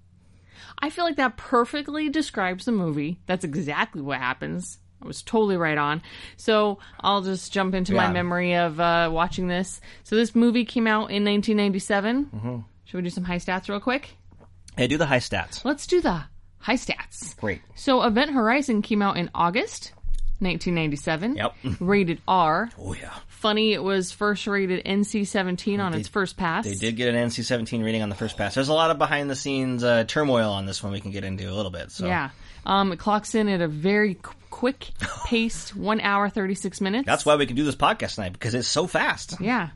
I 0.78 0.90
feel 0.90 1.04
like 1.04 1.16
that 1.16 1.36
perfectly 1.36 2.08
describes 2.08 2.66
the 2.66 2.72
movie. 2.72 3.18
That's 3.26 3.44
exactly 3.44 4.00
what 4.00 4.18
happens. 4.20 4.78
I 5.02 5.08
was 5.08 5.22
totally 5.22 5.56
right 5.56 5.76
on. 5.76 6.02
So 6.36 6.78
I'll 7.00 7.22
just 7.22 7.52
jump 7.52 7.74
into 7.74 7.94
my 7.94 8.12
memory 8.12 8.54
of 8.54 8.78
uh, 8.78 9.10
watching 9.12 9.48
this. 9.48 9.80
So 10.04 10.14
this 10.14 10.36
movie 10.36 10.64
came 10.64 10.86
out 10.86 11.10
in 11.10 11.24
1997. 11.24 12.26
Mm-hmm. 12.26 12.56
Should 12.84 12.96
we 12.96 13.02
do 13.02 13.10
some 13.10 13.24
high 13.24 13.38
stats 13.38 13.68
real 13.68 13.80
quick? 13.80 14.10
Hey, 14.76 14.86
do 14.86 14.98
the 14.98 15.06
high 15.06 15.18
stats. 15.18 15.64
Let's 15.64 15.88
do 15.88 16.00
the 16.00 16.26
high 16.64 16.74
stats. 16.76 17.36
Great. 17.36 17.60
So 17.74 18.02
Event 18.02 18.30
Horizon 18.32 18.80
came 18.82 19.02
out 19.02 19.16
in 19.18 19.30
August 19.34 19.92
1997. 20.40 21.36
Yep. 21.36 21.54
Rated 21.80 22.20
R. 22.26 22.70
Oh, 22.78 22.94
yeah. 22.94 23.12
Funny, 23.28 23.72
it 23.74 23.82
was 23.82 24.10
first 24.10 24.46
rated 24.46 24.84
NC-17 24.84 25.78
on 25.78 25.92
its 25.94 26.08
first 26.08 26.36
pass. 26.36 26.64
They 26.64 26.74
did 26.74 26.96
get 26.96 27.14
an 27.14 27.28
NC-17 27.28 27.84
rating 27.84 28.02
on 28.02 28.08
the 28.08 28.14
first 28.14 28.36
pass. 28.38 28.54
There's 28.54 28.68
a 28.68 28.72
lot 28.74 28.90
of 28.90 28.98
behind-the-scenes 28.98 29.84
uh, 29.84 30.04
turmoil 30.04 30.50
on 30.50 30.64
this 30.66 30.82
one 30.82 30.92
we 30.92 31.00
can 31.00 31.10
get 31.10 31.24
into 31.24 31.50
a 31.50 31.52
little 31.54 31.70
bit. 31.70 31.90
So 31.90 32.06
Yeah. 32.06 32.30
Um, 32.66 32.92
it 32.92 32.98
clocks 32.98 33.34
in 33.34 33.48
at 33.50 33.60
a 33.60 33.68
very 33.68 34.14
qu- 34.14 34.32
quick 34.48 34.88
paced, 35.26 35.76
one 35.76 36.00
hour 36.00 36.30
thirty 36.30 36.54
six 36.54 36.80
minutes. 36.80 37.04
that's 37.04 37.26
why 37.26 37.36
we 37.36 37.44
can 37.44 37.56
do 37.56 37.64
this 37.64 37.76
podcast 37.76 38.14
tonight 38.14 38.32
because 38.32 38.54
it's 38.54 38.66
so 38.68 38.86
fast. 38.86 39.38
Yeah. 39.38 39.68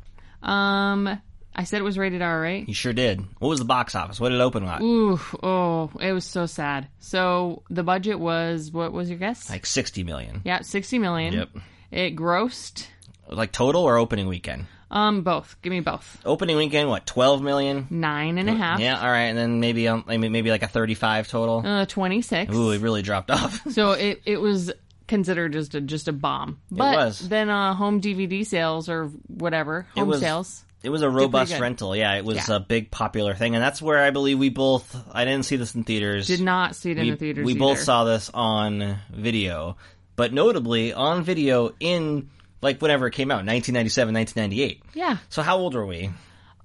Um, 0.42 1.20
I 1.58 1.64
said 1.64 1.80
it 1.80 1.84
was 1.84 1.98
rated 1.98 2.22
R, 2.22 2.40
right? 2.40 2.66
You 2.68 2.72
sure 2.72 2.92
did. 2.92 3.20
What 3.40 3.48
was 3.48 3.58
the 3.58 3.64
box 3.64 3.94
office? 3.96 4.20
What 4.20 4.28
did 4.28 4.36
it 4.36 4.42
open 4.42 4.62
at? 4.64 4.80
Ooh, 4.80 5.18
oh, 5.42 5.90
it 6.00 6.12
was 6.12 6.24
so 6.24 6.46
sad. 6.46 6.86
So 7.00 7.64
the 7.68 7.82
budget 7.82 8.20
was 8.20 8.70
what 8.70 8.92
was 8.92 9.10
your 9.10 9.18
guess? 9.18 9.50
Like 9.50 9.66
60 9.66 10.04
million. 10.04 10.40
yeah, 10.44 10.60
sixty 10.62 10.98
million. 10.98 11.34
Yep. 11.34 11.48
It 11.90 12.16
grossed 12.16 12.86
Like 13.28 13.50
total 13.52 13.82
or 13.82 13.96
opening 13.98 14.28
weekend? 14.28 14.66
um 14.90 15.22
both. 15.22 15.56
Give 15.60 15.70
me 15.72 15.80
both. 15.80 16.18
Opening 16.24 16.56
weekend, 16.56 16.88
what, 16.88 17.04
12 17.06 17.42
million? 17.42 17.86
Nine 17.90 18.38
and 18.38 18.48
a 18.48 18.54
half. 18.54 18.78
Yeah, 18.80 18.98
all 19.00 19.10
right. 19.10 19.24
And 19.24 19.36
then 19.36 19.60
maybe 19.60 19.86
um, 19.88 20.04
maybe 20.06 20.28
maybe 20.30 20.50
like 20.50 20.62
a 20.62 20.68
35 20.68 21.28
total. 21.28 21.66
Uh, 21.66 21.84
twenty 21.86 22.22
six. 22.22 22.54
Ooh, 22.54 22.70
it 22.70 22.80
really 22.80 23.02
dropped 23.02 23.30
off. 23.30 23.60
So 23.72 23.92
it 23.92 24.22
it 24.24 24.40
was 24.40 24.72
considered 25.08 25.52
just 25.54 25.74
a 25.74 25.80
just 25.80 26.06
a 26.08 26.12
bomb. 26.12 26.60
But 26.70 26.94
was. 26.96 27.28
then 27.28 27.50
uh, 27.50 27.74
home 27.74 28.00
DVD 28.00 28.46
sales 28.46 28.88
or 28.88 29.06
whatever 29.26 29.86
home 29.96 30.08
was- 30.08 30.20
sales. 30.20 30.64
It 30.82 30.90
was 30.90 31.02
a 31.02 31.10
robust 31.10 31.58
rental. 31.58 31.94
Yeah, 31.96 32.14
it 32.14 32.24
was 32.24 32.48
Yeah. 32.48 32.56
a 32.56 32.60
big 32.60 32.90
popular 32.90 33.34
thing. 33.34 33.54
And 33.56 33.62
that's 33.62 33.82
where 33.82 33.98
I 34.04 34.10
believe 34.10 34.38
we 34.38 34.48
both, 34.48 34.96
I 35.12 35.24
didn't 35.24 35.44
see 35.44 35.56
this 35.56 35.74
in 35.74 35.82
theaters. 35.84 36.26
Did 36.28 36.40
not 36.40 36.76
see 36.76 36.92
it 36.92 36.98
in 36.98 37.04
we, 37.04 37.10
the 37.10 37.16
theaters. 37.16 37.44
we 37.44 37.54
both 37.54 37.78
either. 37.78 37.84
saw 37.84 38.04
this 38.04 38.30
on 38.32 38.98
video, 39.12 39.76
but 40.14 40.32
notably 40.32 40.92
on 40.92 41.24
video 41.24 41.72
in 41.80 42.28
like 42.62 42.80
whenever 42.80 43.06
it 43.08 43.12
came 43.12 43.30
out, 43.30 43.44
1997, 43.44 44.14
1998. 44.14 44.82
Yeah, 44.94 45.18
So 45.28 45.42
how 45.42 45.58
old 45.58 45.74
were 45.74 45.86
we? 45.86 46.10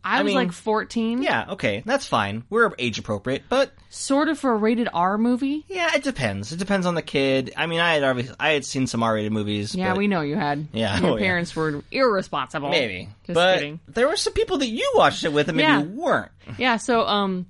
I, 0.04 0.22
was 0.22 0.28
mean, 0.32 0.36
like 0.36 0.52
fourteen. 0.52 1.22
Yeah, 1.22 1.46
okay, 1.52 1.84
that's 1.86 2.06
fine. 2.06 2.44
We're 2.50 2.72
age 2.78 3.00
appropriate, 3.00 3.44
but 3.50 3.72
sort 3.90 4.28
of 4.28 4.38
for 4.38 4.52
a 4.52 4.58
rated 4.58 4.90
R 4.94 5.18
movie. 5.18 5.64
yeah, 5.68 5.96
it 5.96 6.04
depends. 6.04 6.52
It 6.52 6.58
depends 6.58 6.86
on 6.86 6.96
the 6.96 7.02
kid. 7.02 7.54
I 7.56 7.68
mean, 7.68 7.80
I 7.80 7.94
had 7.94 8.04
obviously, 8.04 8.36
I 8.40 8.52
had 8.52 8.66
seen 8.66 8.88
some 8.88 9.02
R-rated 9.04 9.32
movies. 9.32 9.74
Yeah, 9.76 9.92
but 9.92 9.98
we 10.00 10.08
know 10.08 10.22
you 10.22 10.36
had. 10.36 10.68
Yeah, 10.74 11.00
your 11.00 11.12
oh, 11.12 11.16
yeah. 11.16 11.22
parents 11.22 11.56
were 11.56 11.84
irresponsible. 11.92 12.70
maybe. 12.70 13.10
Just 13.26 13.36
but 13.36 13.56
kidding. 13.60 13.80
there 13.88 14.08
were 14.08 14.18
some 14.18 14.34
people 14.34 14.58
that 14.58 14.68
you 14.68 14.92
watched 14.96 15.24
it 15.24 15.32
with 15.32 15.48
and 15.48 15.58
maybe 15.58 15.68
Yeah. 15.68 15.82
weren't. 15.84 16.32
Yeah, 16.58 16.78
so 16.78 17.06
um, 17.06 17.46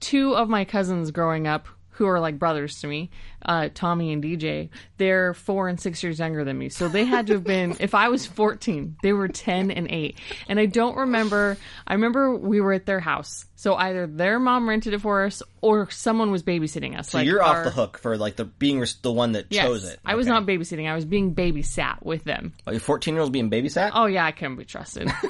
two 0.00 0.34
of 0.34 0.48
my 0.48 0.64
cousins 0.64 1.10
growing 1.10 1.46
up, 1.46 1.66
who 1.90 2.06
are 2.06 2.18
like 2.20 2.38
brothers 2.38 2.80
to 2.80 2.86
me, 2.86 3.10
uh, 3.44 3.68
Tommy 3.74 4.12
and 4.12 4.22
DJ, 4.22 4.68
they're 4.98 5.34
four 5.34 5.68
and 5.68 5.80
six 5.80 6.02
years 6.02 6.18
younger 6.18 6.44
than 6.44 6.58
me. 6.58 6.68
So 6.68 6.88
they 6.88 7.04
had 7.04 7.26
to 7.28 7.34
have 7.34 7.44
been, 7.44 7.76
if 7.80 7.94
I 7.94 8.08
was 8.08 8.26
14, 8.26 8.96
they 9.02 9.12
were 9.12 9.28
10 9.28 9.70
and 9.70 9.90
8. 9.90 10.18
And 10.48 10.58
I 10.60 10.66
don't 10.66 10.96
remember, 10.96 11.56
I 11.86 11.94
remember 11.94 12.34
we 12.36 12.60
were 12.60 12.72
at 12.72 12.86
their 12.86 13.00
house. 13.00 13.46
So 13.56 13.74
either 13.74 14.06
their 14.06 14.38
mom 14.38 14.68
rented 14.68 14.94
it 14.94 15.00
for 15.02 15.24
us 15.24 15.42
or 15.60 15.90
someone 15.90 16.30
was 16.30 16.42
babysitting 16.42 16.98
us. 16.98 17.10
So 17.10 17.18
like 17.18 17.26
you're 17.26 17.42
our- 17.42 17.58
off 17.58 17.64
the 17.64 17.70
hook 17.70 17.98
for 17.98 18.16
like 18.16 18.36
the 18.36 18.44
being 18.46 18.80
res- 18.80 18.94
the 18.96 19.12
one 19.12 19.32
that 19.32 19.46
Yes, 19.50 19.64
chose 19.66 19.84
it. 19.84 20.00
I 20.04 20.14
was 20.14 20.26
not 20.26 20.46
babysitting. 20.46 20.88
I 20.90 20.94
was 20.94 21.04
being 21.04 21.34
babysat 21.34 22.02
with 22.02 22.24
them. 22.24 22.54
Are 22.66 22.72
you 22.72 22.78
14 22.78 23.12
year 23.14 23.20
olds 23.20 23.30
being 23.30 23.50
babysat? 23.50 23.90
Oh 23.94 24.06
yeah, 24.06 24.24
I 24.24 24.32
couldn't 24.32 24.56
be 24.56 24.64
trusted. 24.64 25.10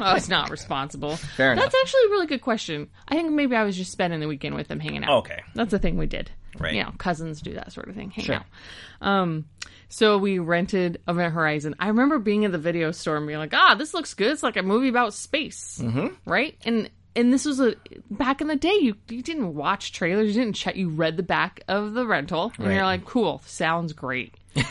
I 0.00 0.14
was 0.14 0.28
not 0.28 0.50
responsible. 0.50 1.16
Fair 1.16 1.52
enough. 1.52 1.64
That's 1.64 1.74
actually 1.82 2.06
a 2.06 2.10
really 2.10 2.26
good 2.26 2.40
question. 2.42 2.88
I 3.08 3.14
think 3.14 3.30
maybe 3.30 3.54
I 3.54 3.62
was 3.64 3.76
just 3.76 3.92
spending 3.92 4.20
the 4.20 4.26
weekend 4.28 4.54
with 4.56 4.66
them 4.68 4.80
hanging 4.80 5.04
out. 5.04 5.18
Okay. 5.20 5.40
That's 5.54 5.70
the 5.70 5.78
thing 5.78 5.96
we 5.98 6.06
did. 6.06 6.30
Right. 6.58 6.74
You 6.74 6.82
know, 6.84 6.92
cousins 6.98 7.40
do 7.40 7.54
that 7.54 7.72
sort 7.72 7.88
of 7.88 7.94
thing. 7.94 8.10
Hang 8.10 8.24
Sure. 8.24 8.34
out. 8.36 8.44
Um, 9.00 9.46
so 9.88 10.18
we 10.18 10.38
rented 10.38 11.00
Event 11.08 11.34
Horizon. 11.34 11.74
I 11.78 11.88
remember 11.88 12.18
being 12.18 12.42
in 12.44 12.52
the 12.52 12.58
video 12.58 12.92
store 12.92 13.16
and 13.16 13.26
being 13.26 13.38
like, 13.38 13.54
ah, 13.54 13.74
this 13.74 13.94
looks 13.94 14.14
good. 14.14 14.30
It's 14.32 14.42
like 14.42 14.56
a 14.56 14.62
movie 14.62 14.88
about 14.88 15.14
space. 15.14 15.78
Mm-hmm. 15.82 16.08
Right? 16.30 16.56
And 16.64 16.90
and 17.14 17.30
this 17.32 17.44
was 17.44 17.60
a 17.60 17.74
back 18.10 18.40
in 18.40 18.46
the 18.46 18.56
day. 18.56 18.74
You 18.80 18.96
you 19.08 19.22
didn't 19.22 19.54
watch 19.54 19.92
trailers. 19.92 20.28
You 20.28 20.42
didn't 20.42 20.56
check. 20.56 20.76
You 20.76 20.88
read 20.88 21.16
the 21.18 21.22
back 21.22 21.62
of 21.68 21.92
the 21.94 22.06
rental, 22.06 22.52
and 22.56 22.66
Right. 22.66 22.74
you're 22.74 22.84
like, 22.84 23.04
cool, 23.04 23.42
sounds 23.44 23.92
great. 23.92 24.34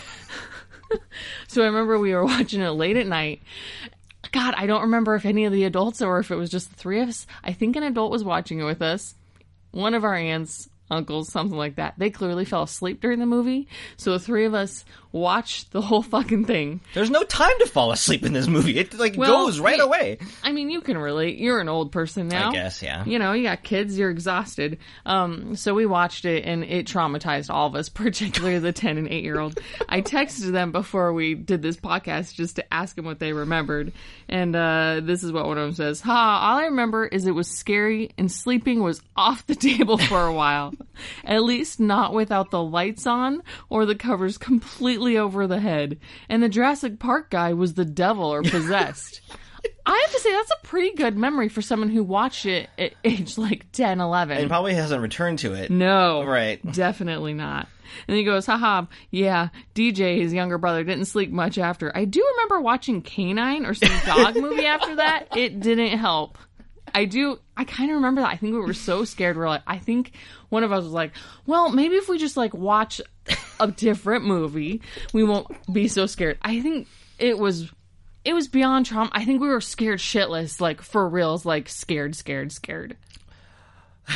so 1.47 1.61
I 1.61 1.65
remember 1.65 1.99
we 1.99 2.13
were 2.13 2.25
watching 2.25 2.61
it 2.61 2.69
late 2.69 2.97
at 2.97 3.07
night. 3.07 3.41
God, 4.31 4.53
I 4.57 4.65
don't 4.65 4.83
remember 4.83 5.15
if 5.15 5.25
any 5.25 5.45
of 5.45 5.51
the 5.53 5.65
adults 5.65 6.01
or 6.01 6.19
if 6.19 6.31
it 6.31 6.35
was 6.35 6.49
just 6.49 6.69
the 6.69 6.75
three 6.75 7.01
of 7.01 7.09
us. 7.09 7.27
I 7.43 7.53
think 7.53 7.75
an 7.75 7.83
adult 7.83 8.11
was 8.11 8.23
watching 8.23 8.59
it 8.59 8.63
with 8.63 8.81
us. 8.81 9.13
One 9.71 9.93
of 9.93 10.03
our 10.03 10.15
aunts, 10.15 10.69
uncles, 10.91 11.31
something 11.31 11.57
like 11.57 11.75
that. 11.77 11.95
They 11.97 12.09
clearly 12.09 12.45
fell 12.45 12.63
asleep 12.63 13.01
during 13.01 13.19
the 13.19 13.25
movie. 13.25 13.67
So 13.97 14.11
the 14.11 14.19
three 14.19 14.45
of 14.45 14.53
us 14.53 14.85
watched 15.13 15.71
the 15.71 15.81
whole 15.81 16.01
fucking 16.01 16.45
thing. 16.45 16.79
There's 16.93 17.09
no 17.09 17.23
time 17.23 17.57
to 17.59 17.65
fall 17.65 17.91
asleep 17.91 18.23
in 18.25 18.31
this 18.33 18.47
movie. 18.47 18.77
It 18.77 18.93
like 18.97 19.17
Well, 19.17 19.45
goes 19.45 19.59
right 19.59 19.79
away. 19.79 20.19
I 20.43 20.51
mean, 20.53 20.69
you 20.69 20.81
can 20.81 20.97
relate. 20.97 21.37
You're 21.37 21.59
an 21.59 21.67
old 21.67 21.91
person 21.91 22.27
now. 22.29 22.49
I 22.49 22.53
guess, 22.53 22.81
yeah. 22.81 23.03
You 23.05 23.19
know, 23.19 23.33
you 23.33 23.43
got 23.43 23.63
kids, 23.63 23.97
you're 23.97 24.09
exhausted. 24.09 24.77
Um, 25.05 25.55
so 25.55 25.73
we 25.73 25.85
watched 25.85 26.25
it 26.25 26.45
and 26.45 26.63
it 26.63 26.85
traumatized 26.87 27.49
all 27.53 27.67
of 27.67 27.75
us, 27.75 27.89
particularly 28.11 28.59
the 28.59 28.71
10 28.71 28.97
and 28.97 29.07
8 29.07 29.23
year 29.23 29.39
old. 29.39 29.59
I 29.89 30.01
texted 30.01 30.51
them 30.51 30.71
before 30.71 31.11
we 31.13 31.33
did 31.35 31.61
this 31.61 31.77
podcast 31.77 32.33
just 32.33 32.55
to 32.57 32.73
ask 32.73 32.95
them 32.95 33.05
what 33.05 33.19
they 33.19 33.33
remembered. 33.33 33.91
And, 34.29 34.55
uh, 34.55 35.01
this 35.03 35.23
is 35.23 35.31
what 35.31 35.45
one 35.45 35.57
of 35.57 35.63
them 35.65 35.73
says. 35.75 35.99
Ha, 36.01 36.11
all 36.51 36.59
I 36.59 36.65
remember 36.65 37.05
is 37.05 37.25
it 37.25 37.31
was 37.31 37.49
scary 37.49 38.11
and 38.17 38.31
sleeping 38.31 38.81
was 38.81 39.01
off 39.17 39.45
the 39.45 39.55
table 39.55 39.97
for 39.97 40.25
a 40.25 40.33
while. 40.33 40.73
At 41.23 41.43
least 41.43 41.79
not 41.79 42.13
without 42.13 42.51
the 42.51 42.63
lights 42.63 43.05
on 43.07 43.41
or 43.69 43.85
the 43.85 43.95
covers 43.95 44.37
completely 44.37 45.17
over 45.17 45.47
the 45.47 45.59
head. 45.59 45.99
And 46.29 46.41
the 46.41 46.49
Jurassic 46.49 46.99
Park 46.99 47.29
guy 47.29 47.53
was 47.53 47.73
the 47.73 47.85
devil 47.85 48.25
or 48.25 48.43
possessed. 48.43 49.21
I 49.85 49.99
have 50.05 50.11
to 50.13 50.19
say 50.19 50.31
that's 50.31 50.51
a 50.51 50.65
pretty 50.67 50.95
good 50.95 51.17
memory 51.17 51.49
for 51.49 51.61
someone 51.61 51.89
who 51.89 52.03
watched 52.03 52.45
it 52.45 52.69
at 52.79 52.93
age 53.03 53.37
like 53.37 53.71
10, 53.71 53.99
11. 54.01 54.37
And 54.37 54.49
probably 54.49 54.73
hasn't 54.73 55.01
returned 55.01 55.39
to 55.39 55.53
it. 55.53 55.69
no. 55.69 56.23
Right. 56.23 56.59
Definitely 56.71 57.33
not. 57.33 57.67
And 58.07 58.15
he 58.15 58.23
goes, 58.23 58.45
haha, 58.45 58.85
yeah, 59.09 59.49
DJ, 59.75 60.21
his 60.21 60.33
younger 60.33 60.57
brother, 60.57 60.83
didn't 60.83 61.05
sleep 61.05 61.29
much 61.29 61.57
after. 61.57 61.95
I 61.95 62.05
do 62.05 62.25
remember 62.35 62.61
watching 62.61 63.01
K-9 63.01 63.67
or 63.67 63.73
some 63.73 63.91
dog 64.05 64.35
movie 64.37 64.65
after 64.65 64.95
that. 64.95 65.35
It 65.35 65.59
didn't 65.59 65.97
help. 65.97 66.37
I 66.93 67.05
do, 67.05 67.39
I 67.57 67.63
kind 67.63 67.89
of 67.91 67.95
remember 67.95 68.21
that. 68.21 68.29
I 68.29 68.35
think 68.37 68.53
we 68.53 68.59
were 68.59 68.73
so 68.73 69.03
scared. 69.05 69.37
We 69.37 69.43
are 69.43 69.47
like, 69.49 69.63
I 69.67 69.77
think 69.77 70.11
one 70.49 70.63
of 70.63 70.71
us 70.71 70.83
was 70.83 70.93
like, 70.93 71.11
well, 71.45 71.69
maybe 71.69 71.95
if 71.95 72.07
we 72.09 72.17
just 72.17 72.37
like 72.37 72.53
watch 72.53 73.01
a 73.59 73.67
different 73.71 74.25
movie, 74.25 74.81
we 75.13 75.23
won't 75.23 75.47
be 75.71 75.87
so 75.87 76.05
scared. 76.05 76.37
I 76.41 76.61
think 76.61 76.87
it 77.19 77.37
was 77.37 77.71
it 78.23 78.33
was 78.33 78.47
beyond 78.47 78.85
trauma. 78.85 79.09
I 79.13 79.25
think 79.25 79.41
we 79.41 79.47
were 79.49 79.61
scared 79.61 79.99
shitless, 79.99 80.61
like 80.61 80.81
for 80.81 81.07
reals, 81.09 81.45
like 81.45 81.67
scared, 81.69 82.15
scared, 82.15 82.51
scared. 82.51 82.95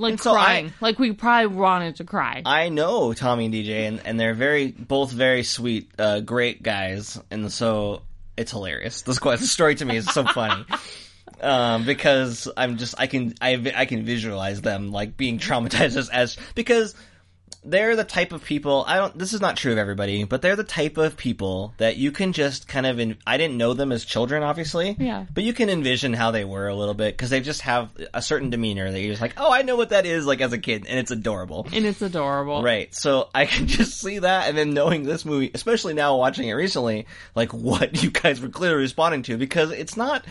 Like 0.00 0.22
so 0.22 0.30
I- 0.30 0.44
crying. 0.44 0.72
like 0.80 1.00
we 1.00 1.10
probably 1.12 1.48
wanted 1.56 1.96
to 1.96 2.04
cry. 2.04 2.42
I 2.46 2.68
know 2.68 3.12
Tommy 3.14 3.46
and 3.46 3.54
DJ, 3.54 3.88
and, 3.88 4.00
and 4.04 4.18
they're 4.20 4.32
very 4.34 4.68
both 4.70 5.10
very 5.10 5.42
sweet, 5.42 5.90
uh, 5.98 6.20
great 6.20 6.62
guys, 6.62 7.20
and 7.32 7.50
so 7.50 8.02
it's 8.36 8.52
hilarious. 8.52 9.02
This 9.06 9.18
the 9.18 9.36
story 9.38 9.74
to 9.74 9.84
me 9.84 9.96
is 9.96 10.06
so 10.06 10.24
funny. 10.24 10.64
Um, 11.40 11.84
because 11.84 12.48
I'm 12.56 12.76
just 12.78 12.94
I 12.98 13.06
can 13.06 13.34
I 13.40 13.72
I 13.76 13.84
can 13.86 14.04
visualize 14.04 14.60
them 14.60 14.90
like 14.92 15.16
being 15.16 15.38
traumatized 15.38 15.96
as, 15.96 16.08
as 16.08 16.36
because 16.54 16.94
they're 17.64 17.96
the 17.96 18.04
type 18.04 18.32
of 18.32 18.44
people 18.44 18.84
I 18.86 18.96
don't 18.98 19.18
this 19.18 19.32
is 19.32 19.40
not 19.40 19.56
true 19.56 19.72
of 19.72 19.78
everybody 19.78 20.22
but 20.24 20.42
they're 20.42 20.54
the 20.56 20.62
type 20.64 20.96
of 20.96 21.16
people 21.16 21.74
that 21.78 21.96
you 21.96 22.12
can 22.12 22.32
just 22.32 22.68
kind 22.68 22.86
of 22.86 23.00
in, 23.00 23.16
I 23.26 23.36
didn't 23.36 23.56
know 23.56 23.74
them 23.74 23.90
as 23.90 24.04
children 24.04 24.42
obviously 24.44 24.94
Yeah. 24.98 25.26
but 25.34 25.42
you 25.42 25.52
can 25.52 25.68
envision 25.68 26.12
how 26.12 26.30
they 26.30 26.44
were 26.44 26.68
a 26.68 26.74
little 26.74 26.94
bit 26.94 27.14
because 27.16 27.30
they 27.30 27.40
just 27.40 27.62
have 27.62 27.90
a 28.14 28.22
certain 28.22 28.50
demeanor 28.50 28.90
that 28.90 29.00
you're 29.00 29.10
just 29.10 29.20
like 29.20 29.34
oh 29.36 29.52
I 29.52 29.62
know 29.62 29.74
what 29.76 29.90
that 29.90 30.06
is 30.06 30.24
like 30.24 30.40
as 30.40 30.52
a 30.52 30.58
kid 30.58 30.86
and 30.88 30.98
it's 31.00 31.10
adorable 31.10 31.66
and 31.72 31.84
it's 31.84 32.00
adorable. 32.00 32.62
Right. 32.62 32.94
So 32.94 33.28
I 33.34 33.46
can 33.46 33.66
just 33.78 34.00
see 34.00 34.20
that 34.20 34.48
and 34.48 34.56
then 34.56 34.72
knowing 34.72 35.02
this 35.02 35.24
movie, 35.24 35.50
especially 35.52 35.94
now 35.94 36.16
watching 36.16 36.48
it 36.48 36.52
recently, 36.54 37.06
like 37.34 37.52
what 37.52 38.02
you 38.02 38.10
guys 38.10 38.40
were 38.40 38.48
clearly 38.50 38.76
responding 38.82 39.22
to 39.24 39.36
because 39.36 39.72
it's 39.72 39.96
not 39.96 40.24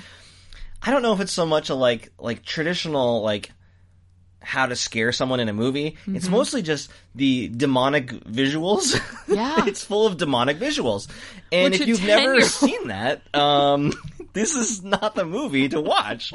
I 0.82 0.92
don't 0.92 1.02
know 1.02 1.14
if 1.14 1.20
it's 1.20 1.32
so 1.34 1.46
much 1.46 1.70
a 1.70 1.76
like 1.76 2.12
like 2.20 2.44
traditional 2.44 3.22
like 3.22 3.52
how 4.40 4.66
to 4.66 4.76
scare 4.78 5.12
someone 5.12 5.40
in 5.42 5.50
a 5.50 5.54
movie. 5.54 5.92
Mm-hmm. 5.92 6.16
It's 6.16 6.30
mostly 6.30 6.62
just 6.62 6.90
the 7.16 7.50
demonic 7.50 8.08
visuals. 8.12 8.98
Yeah. 9.28 9.66
it's 9.68 9.84
full 9.84 10.08
of 10.08 10.16
demonic 10.16 10.58
visuals. 10.58 11.10
And 11.52 11.74
Which 11.74 11.82
if 11.82 11.88
you've 11.90 12.06
never 12.06 12.36
10-year-old 12.36 12.44
seen 12.50 12.88
that, 12.88 13.22
um 13.36 13.92
this 14.34 14.56
is 14.56 14.84
not 14.84 15.16
the 15.16 15.26
movie 15.26 15.68
to 15.70 15.82
watch. 15.82 16.32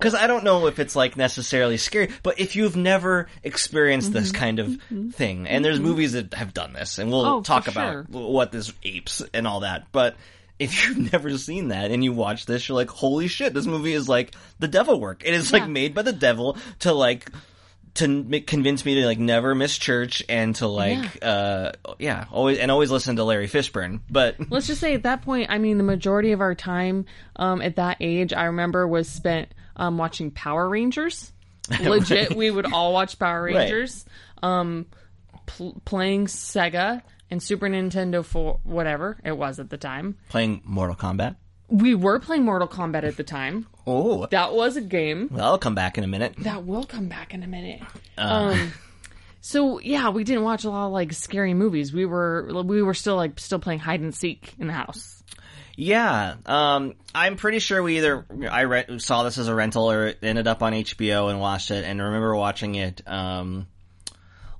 Cuz 0.00 0.14
I 0.14 0.28
don't 0.28 0.44
know 0.44 0.66
if 0.68 0.78
it's 0.78 0.94
like 0.94 1.16
necessarily 1.16 1.78
scary, 1.78 2.10
but 2.22 2.38
if 2.38 2.54
you've 2.54 2.76
never 2.76 3.28
experienced 3.42 4.10
Mm-hmm. 4.12 4.18
this 4.20 4.30
kind 4.32 4.58
of 4.60 4.78
thing, 5.14 5.48
and 5.48 5.64
there's 5.64 5.80
movies 5.80 6.12
that 6.12 6.32
have 6.34 6.54
done 6.54 6.74
this, 6.74 6.98
and 6.98 7.10
we'll 7.10 7.26
Oh, 7.26 7.42
talk 7.42 7.64
sure. 7.68 8.00
about 8.02 8.10
what 8.10 8.52
this 8.52 8.72
apes 8.84 9.20
and 9.34 9.46
all 9.48 9.60
that, 9.60 9.86
but 9.90 10.14
if 10.62 10.86
you've 10.86 11.12
never 11.12 11.36
seen 11.36 11.68
that 11.68 11.90
and 11.90 12.02
you 12.04 12.12
watch 12.12 12.46
this, 12.46 12.68
you're 12.68 12.76
like, 12.76 12.90
holy 12.90 13.28
shit, 13.28 13.52
this 13.54 13.66
movie 13.66 13.92
is 13.92 14.08
like 14.08 14.34
the 14.58 14.68
devil 14.68 15.00
work. 15.00 15.22
It 15.24 15.34
is 15.34 15.52
like 15.52 15.68
made 15.68 15.94
by 15.94 16.02
the 16.02 16.12
devil 16.12 16.56
to 16.80 16.92
like 16.92 17.30
to 17.94 18.40
convince 18.46 18.84
me 18.86 18.94
to 18.94 19.06
like 19.06 19.18
never 19.18 19.54
miss 19.54 19.76
church 19.76 20.22
and 20.26 20.54
to 20.56 20.66
like 20.66 21.18
uh 21.20 21.72
yeah 21.98 22.24
always 22.30 22.58
and 22.58 22.70
always 22.70 22.90
listen 22.90 23.16
to 23.16 23.24
Larry 23.24 23.48
Fishburne. 23.48 24.00
But 24.08 24.36
Let's 24.50 24.66
just 24.66 24.80
say 24.80 24.94
at 24.94 25.02
that 25.02 25.22
point, 25.22 25.50
I 25.50 25.58
mean, 25.58 25.78
the 25.78 25.84
majority 25.84 26.32
of 26.32 26.40
our 26.40 26.54
time 26.54 27.04
um, 27.36 27.60
at 27.60 27.76
that 27.76 27.98
age, 28.00 28.32
I 28.32 28.44
remember, 28.44 28.86
was 28.86 29.08
spent 29.08 29.52
um, 29.76 29.98
watching 29.98 30.30
Power 30.30 30.68
Rangers. 30.68 31.32
Legit, 31.80 32.34
we 32.34 32.50
would 32.50 32.72
all 32.72 32.92
watch 32.92 33.18
Power 33.18 33.44
Right. 33.44 33.54
Rangers, 33.54 34.04
um, 34.42 34.86
pl- 35.46 35.80
playing 35.84 36.26
Sega 36.26 37.02
and 37.32 37.42
Super 37.42 37.66
Nintendo 37.68 38.24
for 38.24 38.60
whatever 38.62 39.18
it 39.24 39.36
was 39.36 39.58
at 39.58 39.70
the 39.70 39.78
time. 39.78 40.16
playing 40.28 40.60
Mortal 40.64 40.94
Kombat. 40.94 41.36
We 41.68 41.94
were 41.94 42.20
playing 42.20 42.44
Mortal 42.44 42.68
Kombat 42.68 43.02
at 43.04 43.16
the 43.16 43.24
time. 43.24 43.66
Oh, 43.86 44.26
That 44.26 44.52
was 44.52 44.76
a 44.76 44.82
game. 44.82 45.28
well, 45.32 45.44
I'll 45.52 45.58
come 45.58 45.74
back 45.74 45.96
in 45.96 46.04
a 46.04 46.06
minute. 46.06 46.34
That 46.40 46.64
will 46.66 46.84
come 46.84 47.08
back 47.08 47.32
in 47.32 47.42
a 47.42 47.46
minute. 47.46 47.80
Uh. 48.18 48.54
Um, 48.54 48.72
so 49.40 49.80
yeah, 49.80 50.10
we 50.10 50.22
didn't 50.22 50.44
watch 50.44 50.64
a 50.64 50.70
lot 50.70 50.86
of 50.86 50.92
like 50.92 51.12
scary 51.14 51.54
movies. 51.54 51.92
We 51.92 52.04
were 52.06 52.62
we 52.64 52.82
were 52.82 52.94
still 52.94 53.16
like 53.16 53.40
still 53.40 53.58
playing 53.58 53.80
hide 53.80 54.00
and 54.00 54.14
seek 54.14 54.54
in 54.58 54.66
the 54.68 54.72
house. 54.74 55.22
Yeah, 55.74 56.34
um, 56.44 56.94
I'm 57.14 57.36
pretty 57.36 57.58
sure 57.58 57.82
we 57.82 57.96
either 57.96 58.26
I 58.50 58.60
re- 58.62 58.98
saw 58.98 59.22
this 59.22 59.38
as 59.38 59.48
a 59.48 59.54
rental 59.54 59.90
or 59.90 60.08
it 60.08 60.18
ended 60.22 60.46
up 60.46 60.62
on 60.62 60.74
HBO 60.74 61.30
and 61.30 61.40
watched 61.40 61.70
it, 61.70 61.84
and 61.84 62.00
remember 62.00 62.36
watching 62.36 62.74
it 62.74 63.00
um, 63.06 63.66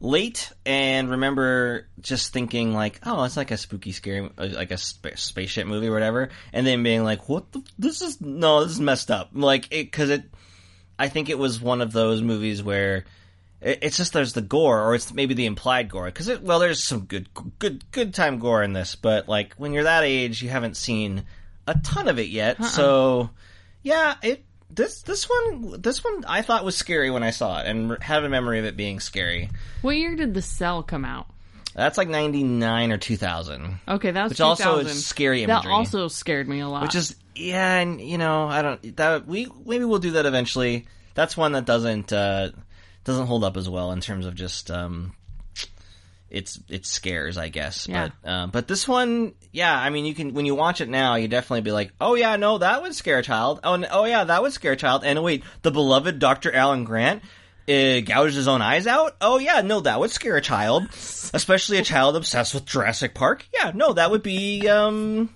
late, 0.03 0.51
and 0.67 1.11
remember 1.13 1.87
just 2.01 2.33
thinking 2.33 2.75
like, 2.75 3.01
oh, 3.07 3.23
it's 3.25 3.37
like 3.37 3.51
a 3.53 3.57
spooky, 3.57 3.93
scary, 3.93 4.29
uh, 4.37 4.49
like 4.53 4.73
a 4.73 4.77
sp- 4.77 5.15
spaceship 5.17 5.67
movie 5.67 5.87
or 5.89 5.93
whatever, 5.93 6.29
and 6.53 6.67
then 6.67 6.83
being 6.83 7.05
like, 7.05 7.29
what? 7.29 7.51
The, 7.53 7.63
this 7.79 8.03
is 8.03 8.21
no, 8.21 8.65
this 8.65 8.73
is 8.73 8.81
messed 8.81 9.11
up. 9.11 9.31
Like 9.33 9.67
it 9.71 9.85
because 9.85 10.11
it, 10.11 10.25
I 10.99 11.09
think 11.09 11.31
it 11.31 11.39
was 11.39 11.61
one 11.61 11.81
of 11.81 11.93
those 11.93 12.21
movies 12.21 12.63
where 12.63 13.05
it- 13.61 13.79
it's 13.83 13.97
just 13.97 14.13
there's 14.13 14.33
the 14.33 14.43
gore 14.43 14.81
or 14.83 14.95
it's 14.97 15.13
maybe 15.15 15.35
the 15.35 15.47
implied 15.47 15.89
gore 15.89 16.07
because 16.07 16.27
it, 16.29 16.43
well 16.43 16.59
there's 16.59 16.83
some 16.83 17.05
good 17.05 17.29
good 17.61 17.85
good 17.93 18.13
time 18.13 18.39
gore 18.41 18.63
in 18.65 18.73
this 18.73 18.97
but 18.97 19.29
like 19.29 19.55
when 19.55 19.73
you're 19.73 19.85
that 19.85 20.03
age 20.03 20.43
you 20.43 20.49
haven't 20.49 20.77
seen 20.77 21.23
a 21.69 21.75
ton 21.79 22.09
of 22.09 22.19
it 22.19 22.29
yet 22.29 22.63
so 22.65 23.31
yeah 23.85 24.17
it 24.21 24.45
this 24.75 25.03
this 25.03 25.29
one 25.29 25.81
this 25.83 26.03
one 26.03 26.25
I 26.27 26.43
thought 26.43 26.65
was 26.65 26.77
scary 26.77 27.11
when 27.11 27.23
I 27.23 27.31
saw 27.31 27.61
it 27.61 27.67
and 27.67 28.03
have 28.03 28.25
a 28.25 28.29
memory 28.29 28.59
of 28.59 28.65
it 28.65 28.77
being 28.77 29.01
scary 29.01 29.51
What 29.83 29.97
year 29.97 30.17
did 30.17 30.35
The 30.35 30.43
Cell 30.43 30.83
come 30.83 31.05
out? 31.05 31.27
that's 31.75 31.97
like 31.99 32.09
99 32.09 32.93
or 32.93 32.99
2000 32.99 33.81
Okay, 33.89 34.11
that 34.11 34.23
was 34.25 34.31
Which 34.31 34.41
also 34.41 34.65
2000. 34.81 34.87
is 34.89 35.07
scary 35.07 35.45
That 35.47 35.67
also 35.67 36.09
scared 36.09 36.49
me 36.49 36.61
a 36.61 36.69
lot. 36.69 36.83
which 36.83 36.95
is 36.95 37.17
yeah 37.35 37.79
and 37.79 38.01
you 38.01 38.19
know 38.19 38.47
I 38.49 38.63
don't 38.63 38.97
that 38.97 39.27
we 39.27 39.47
maybe 39.65 39.85
we'll 39.85 39.99
do 39.99 40.13
that 40.13 40.27
eventually 40.27 40.87
that's 41.15 41.37
one 41.37 41.53
that 41.53 41.65
doesn't 41.65 42.13
uh 42.13 42.51
doesn't 43.05 43.27
hold 43.27 43.43
up 43.45 43.57
as 43.57 43.69
well 43.69 43.93
in 43.93 44.01
terms 44.01 44.27
of 44.27 44.35
just 44.35 44.71
um 44.71 45.13
it's 46.33 46.59
it 46.69 46.85
scares 46.87 47.37
I 47.37 47.49
guess 47.51 47.87
Yeah. 47.87 48.09
but 48.23 48.29
um 48.31 48.51
but 48.51 48.67
this 48.67 48.89
one 48.89 49.35
yeah 49.53 49.79
I 49.79 49.91
mean 49.91 50.07
you 50.07 50.15
can 50.15 50.33
when 50.35 50.47
you 50.47 50.55
watch 50.55 50.81
it 50.81 50.89
now 50.89 51.15
you 51.17 51.29
definitely 51.29 51.61
be 51.61 51.73
like 51.73 51.93
oh 52.01 52.15
yeah 52.15 52.37
no 52.37 52.59
that 52.59 52.83
would 52.83 52.95
scare 52.95 53.19
a 53.19 53.23
child 53.23 53.61
oh 53.63 53.75
and, 53.75 53.87
oh 53.91 54.07
yeah 54.07 54.25
that 54.25 54.41
would 54.43 54.53
scare 54.55 54.73
a 54.73 54.77
child 54.77 55.05
and 55.05 55.23
wait 55.23 55.45
the 55.61 55.71
beloved 55.71 56.19
Dr. 56.19 56.53
Alan 56.53 56.85
Grant 56.85 57.23
uh, 57.69 58.01
gouged 58.01 58.35
his 58.35 58.49
own 58.49 58.61
eyes 58.61 58.89
out. 58.89 59.15
Oh 59.21 59.39
yeah, 59.39 59.61
no, 59.61 59.79
that 59.81 60.01
would 60.01 60.11
scare 60.11 60.37
a 60.37 60.41
child, 60.41 60.83
especially 61.33 61.79
a 61.79 61.85
child 61.85 62.17
obsessed 62.17 62.55
with 62.55 62.67
Jurassic 62.67 63.15
Park. 63.15 63.47
Yeah, 63.55 63.71
no, 63.73 63.93
that 63.93 64.11
would 64.11 64.25
be 64.25 64.69
um, 64.69 65.33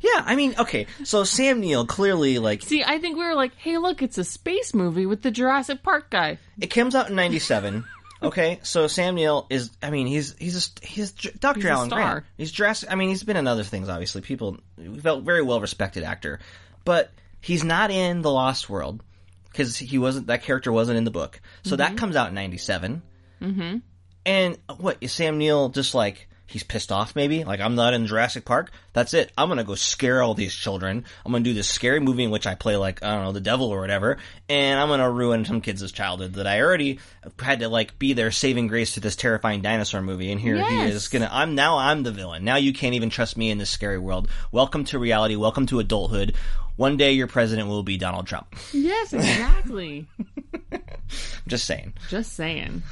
yeah. 0.00 0.22
I 0.26 0.36
mean, 0.36 0.54
okay, 0.58 0.86
so 1.04 1.24
Sam 1.24 1.60
Neill 1.60 1.86
clearly 1.86 2.38
like 2.38 2.60
See, 2.62 2.84
I 2.84 2.98
think 2.98 3.16
we 3.16 3.24
were 3.24 3.34
like, 3.34 3.54
hey, 3.56 3.78
look, 3.78 4.02
it's 4.02 4.18
a 4.18 4.24
space 4.24 4.74
movie 4.74 5.06
with 5.06 5.22
the 5.22 5.30
Jurassic 5.30 5.82
Park 5.82 6.10
guy. 6.10 6.38
it 6.60 6.66
comes 6.66 6.94
out 6.94 7.08
in 7.08 7.16
'97. 7.16 7.84
Okay, 8.26 8.60
so 8.62 8.86
Sam 8.86 9.14
Neill 9.14 9.46
is, 9.50 9.70
I 9.82 9.90
mean, 9.90 10.06
he's 10.06 10.34
he's 10.38 10.68
a, 10.82 10.86
he's 10.86 11.12
Dr. 11.12 11.60
He's 11.60 11.66
Alan 11.66 11.88
star. 11.88 12.00
Grant. 12.00 12.24
He's 12.36 12.52
dressed. 12.52 12.84
I 12.88 12.94
mean, 12.94 13.08
he's 13.08 13.22
been 13.22 13.36
in 13.36 13.46
other 13.46 13.64
things. 13.64 13.88
Obviously, 13.88 14.22
people 14.22 14.58
felt 15.02 15.24
very 15.24 15.42
well 15.42 15.60
respected 15.60 16.02
actor, 16.04 16.40
but 16.84 17.10
he's 17.40 17.64
not 17.64 17.90
in 17.90 18.22
the 18.22 18.30
Lost 18.30 18.68
World 18.70 19.02
because 19.50 19.76
he 19.76 19.98
wasn't 19.98 20.26
that 20.28 20.42
character 20.42 20.72
wasn't 20.72 20.98
in 20.98 21.04
the 21.04 21.10
book. 21.10 21.40
So 21.62 21.70
Mm-hmm. 21.70 21.76
that 21.78 21.96
comes 21.96 22.16
out 22.16 22.28
in 22.28 22.34
'97. 22.34 23.02
Mm-hmm. 23.42 23.76
And 24.26 24.58
what 24.78 24.96
is 25.00 25.12
Sam 25.12 25.38
Neill 25.38 25.68
just 25.68 25.94
like 25.94 26.28
he's 26.46 26.62
pissed 26.62 26.92
off 26.92 27.16
maybe. 27.16 27.44
Like 27.44 27.60
i'm 27.60 27.74
not 27.74 27.94
in 27.94 28.06
jurassic 28.06 28.44
park. 28.44 28.70
That's 28.92 29.14
it. 29.14 29.32
I'm 29.36 29.48
gonna 29.48 29.64
go 29.64 29.74
scare 29.74 30.22
all 30.22 30.34
these 30.34 30.54
children. 30.54 31.04
I'm 31.24 31.32
gonna 31.32 31.44
do 31.44 31.54
this 31.54 31.68
scary 31.68 32.00
movie 32.00 32.24
in 32.24 32.30
which 32.30 32.46
i 32.46 32.54
play 32.54 32.76
like 32.76 33.02
i 33.02 33.14
don't 33.14 33.24
know 33.24 33.32
the 33.32 33.40
devil 33.40 33.68
or 33.68 33.80
whatever 33.80 34.18
and 34.48 34.78
i'm 34.78 34.88
gonna 34.88 35.10
ruin 35.10 35.44
some 35.44 35.60
kids' 35.60 35.90
childhood 35.92 36.34
that 36.34 36.46
i 36.46 36.60
already 36.60 36.98
had 37.40 37.60
to 37.60 37.68
like 37.68 37.98
be 37.98 38.12
their 38.12 38.30
saving 38.30 38.66
grace 38.68 38.94
to 38.94 39.00
this 39.00 39.16
terrifying 39.16 39.62
dinosaur 39.62 40.02
movie 40.02 40.30
and 40.30 40.40
here 40.40 40.62
he 40.62 40.82
is 40.82 41.08
gonna 41.08 41.28
i'm 41.32 41.54
now 41.54 41.78
i'm 41.78 42.02
the 42.02 42.12
villain. 42.12 42.44
Now 42.44 42.56
you 42.56 42.72
can't 42.72 42.94
even 42.94 43.10
trust 43.10 43.36
me 43.36 43.50
in 43.50 43.58
this 43.58 43.70
scary 43.70 43.98
world. 43.98 44.28
Welcome 44.52 44.84
to 44.86 44.98
reality. 44.98 45.36
Welcome 45.36 45.66
to 45.66 45.78
adulthood. 45.80 46.34
One 46.76 46.96
day 46.96 47.12
your 47.12 47.28
president 47.28 47.68
will 47.68 47.82
be 47.82 47.96
donald 47.96 48.26
trump. 48.26 48.54
Yes, 48.72 49.12
exactly. 49.12 50.06
just 51.46 51.66
saying. 51.66 51.94
Just 52.08 52.32
saying. 52.34 52.82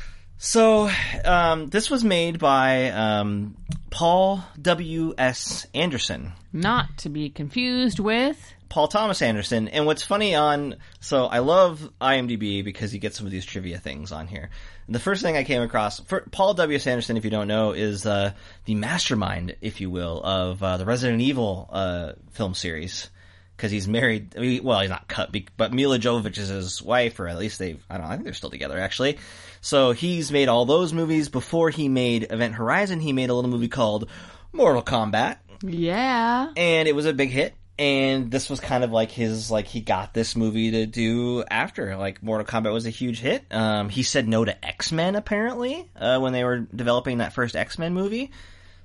So, 0.44 0.90
um, 1.24 1.68
this 1.68 1.88
was 1.88 2.02
made 2.02 2.40
by 2.40 2.90
um, 2.90 3.56
Paul 3.90 4.42
W. 4.60 5.14
S. 5.16 5.68
Anderson, 5.72 6.32
Not 6.52 6.98
to 6.98 7.08
be 7.08 7.30
confused 7.30 8.00
with. 8.00 8.52
Paul 8.68 8.88
Thomas 8.88 9.22
Anderson. 9.22 9.68
And 9.68 9.86
what's 9.86 10.02
funny 10.02 10.34
on, 10.34 10.78
so 10.98 11.26
I 11.26 11.38
love 11.38 11.88
IMDb 12.00 12.64
because 12.64 12.92
you 12.92 12.98
get 12.98 13.14
some 13.14 13.24
of 13.24 13.30
these 13.30 13.44
trivia 13.44 13.78
things 13.78 14.10
on 14.10 14.26
here. 14.26 14.50
And 14.88 14.94
the 14.96 14.98
first 14.98 15.22
thing 15.22 15.36
I 15.36 15.44
came 15.44 15.62
across, 15.62 16.00
for 16.00 16.22
Paul 16.32 16.54
W. 16.54 16.74
S. 16.74 16.88
Anderson, 16.88 17.16
if 17.16 17.24
you 17.24 17.30
don't 17.30 17.46
know, 17.46 17.70
is 17.70 18.04
uh, 18.04 18.32
the 18.64 18.74
mastermind, 18.74 19.54
if 19.60 19.80
you 19.80 19.90
will, 19.90 20.20
of 20.24 20.60
uh, 20.60 20.76
the 20.76 20.84
Resident 20.84 21.22
Evil 21.22 21.70
uh, 21.70 22.12
film 22.32 22.54
series. 22.54 23.08
Because 23.56 23.70
he's 23.70 23.86
married, 23.86 24.34
I 24.36 24.40
mean, 24.40 24.64
well, 24.64 24.80
he's 24.80 24.90
not 24.90 25.06
cut, 25.06 25.32
but 25.56 25.72
Milla 25.72 26.00
Jovovich 26.00 26.38
is 26.38 26.48
his 26.48 26.82
wife, 26.82 27.20
or 27.20 27.28
at 27.28 27.38
least 27.38 27.60
they, 27.60 27.76
I 27.88 27.96
don't 27.96 28.06
know, 28.06 28.08
I 28.08 28.14
think 28.14 28.24
they're 28.24 28.34
still 28.34 28.50
together 28.50 28.76
actually. 28.76 29.18
So 29.62 29.92
he's 29.92 30.30
made 30.30 30.48
all 30.48 30.66
those 30.66 30.92
movies. 30.92 31.28
Before 31.30 31.70
he 31.70 31.88
made 31.88 32.26
Event 32.30 32.54
Horizon, 32.54 33.00
he 33.00 33.12
made 33.14 33.30
a 33.30 33.34
little 33.34 33.50
movie 33.50 33.68
called 33.68 34.10
Mortal 34.52 34.82
Kombat 34.82 35.38
Yeah. 35.62 36.52
and 36.56 36.86
it 36.88 36.94
was 36.94 37.06
a 37.06 37.12
big 37.14 37.30
hit. 37.30 37.54
And 37.78 38.30
this 38.30 38.50
was 38.50 38.60
kind 38.60 38.84
of 38.84 38.92
like 38.92 39.10
his 39.10 39.50
like 39.50 39.66
he 39.66 39.80
got 39.80 40.12
this 40.12 40.36
movie 40.36 40.72
to 40.72 40.84
do 40.86 41.42
after 41.50 41.96
like 41.96 42.22
Mortal 42.22 42.46
Kombat 42.46 42.72
was 42.72 42.84
a 42.86 42.90
huge 42.90 43.18
hit. 43.20 43.44
Um, 43.50 43.88
he 43.88 44.02
said 44.02 44.28
no 44.28 44.44
to 44.44 44.64
X 44.64 44.92
Men 44.92 45.16
apparently 45.16 45.88
uh, 45.96 46.18
when 46.18 46.32
they 46.34 46.44
were 46.44 46.58
developing 46.58 47.18
that 47.18 47.32
first 47.32 47.56
X 47.56 47.78
Men 47.78 47.94
movie. 47.94 48.30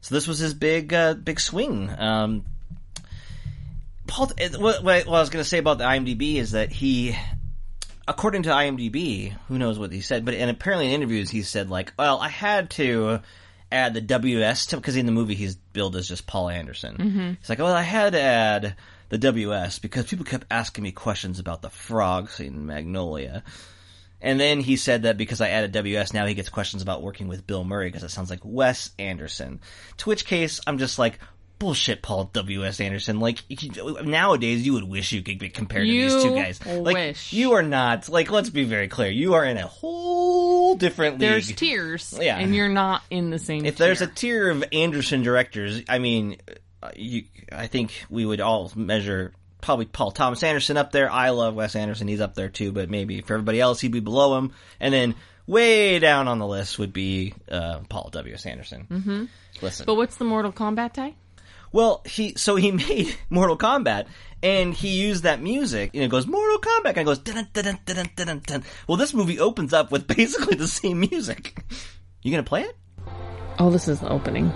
So 0.01 0.15
this 0.15 0.25
was 0.27 0.39
his 0.39 0.53
big 0.53 0.93
uh, 0.93 1.15
big 1.15 1.39
swing. 1.39 1.89
Um, 1.97 2.45
Paul, 4.07 4.31
what, 4.59 4.83
what 4.83 5.05
I 5.07 5.09
was 5.09 5.29
going 5.29 5.43
to 5.43 5.49
say 5.49 5.57
about 5.57 5.79
the 5.79 5.83
IMDb 5.83 6.35
is 6.35 6.51
that 6.51 6.71
he, 6.71 7.13
according 8.07 8.43
to 8.43 8.49
IMDb, 8.49 9.33
who 9.47 9.57
knows 9.57 9.77
what 9.77 9.91
he 9.91 10.01
said, 10.01 10.25
but 10.25 10.33
and 10.33 10.49
apparently 10.49 10.87
in 10.87 10.93
interviews 10.93 11.29
he 11.29 11.41
said 11.41 11.69
like, 11.69 11.93
well, 11.97 12.19
I 12.19 12.29
had 12.29 12.69
to 12.71 13.21
add 13.71 13.93
the 13.93 14.01
WS 14.01 14.67
to 14.67 14.77
because 14.77 14.95
in 14.95 15.05
the 15.05 15.11
movie 15.11 15.35
he's 15.35 15.55
billed 15.55 15.95
as 15.95 16.07
just 16.07 16.27
Paul 16.27 16.49
Anderson. 16.49 16.95
Mm-hmm. 16.97 17.31
He's 17.39 17.49
like, 17.49 17.59
well, 17.59 17.73
I 17.73 17.81
had 17.81 18.13
to 18.13 18.21
add 18.21 18.75
the 19.09 19.17
WS 19.17 19.79
because 19.79 20.05
people 20.05 20.25
kept 20.25 20.45
asking 20.49 20.83
me 20.83 20.91
questions 20.91 21.39
about 21.39 21.61
the 21.61 21.69
frog 21.69 22.29
scene 22.29 22.53
in 22.53 22.65
Magnolia. 22.65 23.43
And 24.19 24.39
then 24.39 24.59
he 24.61 24.77
said 24.77 25.03
that 25.03 25.17
because 25.17 25.41
I 25.41 25.49
added 25.49 25.73
WS, 25.73 26.13
now 26.13 26.25
he 26.25 26.33
gets 26.33 26.49
questions 26.49 26.81
about 26.81 27.03
working 27.03 27.27
with 27.27 27.45
Bill 27.45 27.63
Murray 27.63 27.87
because 27.87 28.03
it 28.03 28.09
sounds 28.09 28.31
like 28.31 28.39
Wes 28.43 28.89
Anderson. 28.97 29.59
To 29.97 30.09
which 30.09 30.25
case, 30.25 30.59
I'm 30.65 30.79
just 30.79 30.97
like, 30.97 31.19
bullshit, 31.59 32.01
Paul 32.01 32.29
W.S. 32.33 32.79
Anderson. 32.79 33.19
Like, 33.19 33.43
nowadays, 34.03 34.65
you 34.65 34.73
would 34.73 34.83
wish 34.83 35.11
you 35.11 35.21
could 35.21 35.39
be 35.39 35.49
compared 35.49 35.85
to 35.85 35.91
these 35.91 36.23
two 36.23 36.35
guys. 36.35 36.65
Like, 36.65 36.95
wish. 36.95 37.33
you 37.33 37.53
are 37.53 37.63
not, 37.63 38.09
like, 38.09 38.31
let's 38.31 38.49
be 38.49 38.63
very 38.63 38.87
clear. 38.87 39.09
You 39.09 39.35
are 39.35 39.45
in 39.45 39.57
a 39.57 39.67
whole 39.67 40.75
different 40.75 41.13
league. 41.13 41.21
There's 41.21 41.51
tiers. 41.51 42.17
Yeah. 42.19 42.37
And 42.37 42.55
you're 42.55 42.69
not 42.69 43.03
in 43.09 43.29
the 43.29 43.39
same 43.39 43.65
if 43.65 43.77
there's 43.77 44.01
a 44.01 44.07
tier. 44.07 44.15
tier 44.15 44.49
of 44.51 44.63
Anderson 44.71 45.23
directors, 45.23 45.81
I 45.89 45.99
mean, 45.99 46.37
uh, 46.81 46.91
you, 46.95 47.23
I 47.51 47.67
think 47.67 48.05
we 48.09 48.25
would 48.25 48.41
all 48.41 48.71
measure 48.75 49.33
probably 49.61 49.85
Paul 49.85 50.11
Thomas 50.11 50.43
Anderson 50.43 50.77
up 50.77 50.91
there. 50.91 51.11
I 51.11 51.31
love 51.31 51.55
Wes 51.55 51.75
Anderson; 51.75 52.07
he's 52.07 52.21
up 52.21 52.35
there 52.35 52.49
too. 52.49 52.71
But 52.71 52.89
maybe 52.89 53.21
for 53.21 53.33
everybody 53.33 53.59
else, 53.59 53.81
he'd 53.81 53.91
be 53.91 53.99
below 53.99 54.37
him. 54.37 54.53
And 54.79 54.93
then 54.93 55.15
way 55.47 55.99
down 55.99 56.27
on 56.27 56.39
the 56.39 56.47
list 56.47 56.77
would 56.77 56.93
be 56.93 57.33
uh, 57.49 57.79
Paul 57.89 58.09
W. 58.11 58.33
S. 58.33 58.45
Anderson. 58.45 58.87
Mm-hmm. 58.89 59.25
Listen, 59.61 59.85
But 59.85 59.95
what's 59.95 60.17
the 60.17 60.25
Mortal 60.25 60.51
Kombat 60.51 60.93
tie? 60.93 61.15
Well, 61.71 62.01
he 62.05 62.33
so 62.35 62.55
he 62.55 62.71
made 62.87 63.15
Mortal 63.29 63.57
Kombat, 63.57 64.07
and 64.43 64.73
he 64.73 64.89
used 64.89 65.23
that 65.23 65.41
music, 65.41 65.91
and 65.93 66.03
it 66.03 66.09
goes 66.09 66.27
Mortal 66.27 66.59
Kombat, 66.59 66.89
and 66.89 66.97
it 66.99 67.03
goes 67.05 67.19
dun 67.19 67.47
dun 67.53 67.79
dun 67.85 68.09
dun 68.15 68.41
dun. 68.45 68.63
Well, 68.87 68.97
this 68.97 69.13
movie 69.13 69.39
opens 69.39 69.73
up 69.73 69.91
with 69.91 70.07
basically 70.15 70.55
the 70.55 70.67
same 70.67 70.99
music. 70.99 71.63
You 72.21 72.31
gonna 72.31 72.43
play 72.43 72.63
it? 72.63 72.75
Oh, 73.59 73.69
this 73.69 73.87
is 73.87 73.99
the 73.99 74.09
opening. 74.09 74.51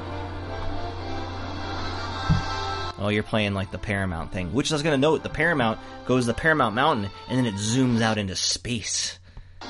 Oh, 3.04 3.10
you're 3.10 3.24
playing 3.24 3.56
like 3.56 3.72
the 3.72 3.80
Paramount 3.80 4.32
thing, 4.32 4.54
which 4.54 4.72
I 4.72 4.76
was 4.76 4.84
gonna 4.84 4.98
note. 4.98 5.24
The 5.24 5.30
Paramount 5.30 5.80
goes 6.06 6.24
to 6.24 6.28
the 6.28 6.34
Paramount 6.36 6.76
Mountain, 6.76 7.10
and 7.30 7.38
then 7.38 7.46
it 7.48 7.56
zooms 7.56 8.02
out 8.02 8.20
into 8.20 8.36
space. 8.36 9.18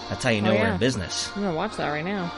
That's 0.10 0.24
how 0.24 0.32
you 0.32 0.42
oh, 0.42 0.46
know 0.46 0.52
Oh, 0.52 0.60
we're 0.60 0.74
in 0.74 0.80
business. 0.80 1.32
I'm 1.36 1.44
gonna 1.44 1.56
watch 1.56 1.78
that 1.78 1.90
right 1.90 2.04
now. 2.04 2.32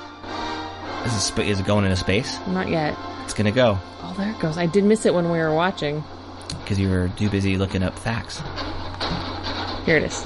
Is 1.05 1.13
it, 1.13 1.19
sp- 1.25 1.49
is 1.49 1.59
it 1.59 1.65
going 1.65 1.85
into 1.85 1.97
space? 1.97 2.37
Not 2.47 2.69
yet. 2.69 2.95
It's 3.23 3.33
gonna 3.33 3.51
go 3.51 3.79
Oh, 4.01 4.13
there 4.17 4.29
it 4.31 4.39
goes. 4.39 4.57
I 4.57 4.65
did 4.65 4.83
miss 4.83 5.05
it 5.05 5.13
when 5.13 5.31
we 5.31 5.37
were 5.39 5.53
watching. 5.53 6.03
because 6.61 6.77
you 6.79 6.89
were 6.89 7.09
too 7.17 7.29
busy 7.29 7.57
looking 7.57 7.81
up 7.83 7.97
facts. 7.97 8.41
Here 9.85 9.97
it 9.97 10.03
is. 10.03 10.25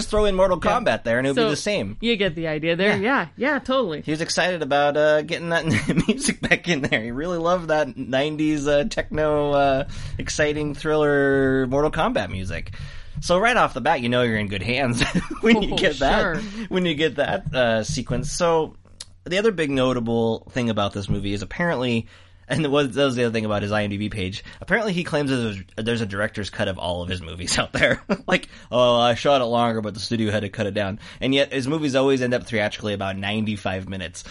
Just 0.00 0.10
throw 0.10 0.24
in 0.24 0.34
Mortal 0.34 0.58
Kombat 0.60 1.04
there, 1.04 1.18
and 1.18 1.26
it 1.26 1.30
would 1.30 1.36
So, 1.36 1.44
be 1.46 1.50
the 1.50 1.56
same. 1.56 1.96
You 2.00 2.16
get 2.16 2.34
the 2.34 2.48
idea 2.48 2.74
there. 2.76 2.96
Yeah, 2.96 3.28
yeah, 3.36 3.58
totally. 3.58 4.00
He 4.00 4.10
was 4.10 4.20
excited 4.20 4.62
about 4.62 4.96
uh, 4.96 5.22
getting 5.22 5.50
that 5.50 5.66
music 6.08 6.40
back 6.40 6.68
in 6.68 6.80
there. 6.82 7.02
He 7.02 7.10
really 7.10 7.38
loved 7.38 7.68
that 7.68 7.88
'90s 7.88 8.66
uh, 8.66 8.88
techno, 8.88 9.52
uh, 9.52 9.88
exciting 10.18 10.74
thriller 10.74 11.66
Mortal 11.66 11.90
Kombat 11.90 12.30
music. 12.30 12.72
So 13.20 13.38
right 13.38 13.56
off 13.56 13.74
the 13.74 13.80
bat, 13.82 14.00
you 14.00 14.08
know 14.08 14.22
you're 14.22 14.38
in 14.38 14.48
good 14.48 14.62
hands 14.62 15.02
when 15.42 15.60
you 15.62 15.74
Oh, 15.74 15.76
get 15.76 15.98
that 15.98 16.38
when 16.68 16.86
you 16.86 16.94
get 16.94 17.16
that 17.16 17.54
uh, 17.54 17.84
sequence. 17.84 18.32
So 18.32 18.76
the 19.24 19.36
other 19.38 19.52
big 19.52 19.70
notable 19.70 20.48
thing 20.52 20.70
about 20.70 20.92
this 20.94 21.08
movie 21.08 21.34
is 21.34 21.42
apparently, 21.42 22.06
and 22.50 22.64
that 22.64 22.70
was, 22.70 22.94
that 22.94 23.04
was 23.04 23.14
the 23.14 23.24
other 23.24 23.32
thing 23.32 23.44
about 23.44 23.62
his 23.62 23.70
IMDb 23.70 24.10
page. 24.10 24.44
Apparently, 24.60 24.92
he 24.92 25.04
claims 25.04 25.30
that 25.30 25.64
there's, 25.76 26.00
a 26.00 26.06
director's 26.06 26.50
cut 26.50 26.68
of 26.68 26.78
all 26.78 27.02
of 27.02 27.08
his 27.08 27.22
movies 27.22 27.58
out 27.58 27.72
there. 27.72 28.02
like, 28.26 28.48
oh, 28.70 28.98
I 28.98 29.14
shot 29.14 29.40
it 29.40 29.44
longer, 29.44 29.80
but 29.80 29.94
the 29.94 30.00
studio 30.00 30.30
had 30.30 30.40
to 30.40 30.48
cut 30.48 30.66
it 30.66 30.74
down. 30.74 30.98
And 31.20 31.34
yet, 31.34 31.52
his 31.52 31.68
movies 31.68 31.94
always 31.94 32.20
end 32.20 32.34
up 32.34 32.46
theatrically 32.46 32.92
about 32.92 33.16
95 33.16 33.88
minutes. 33.88 34.24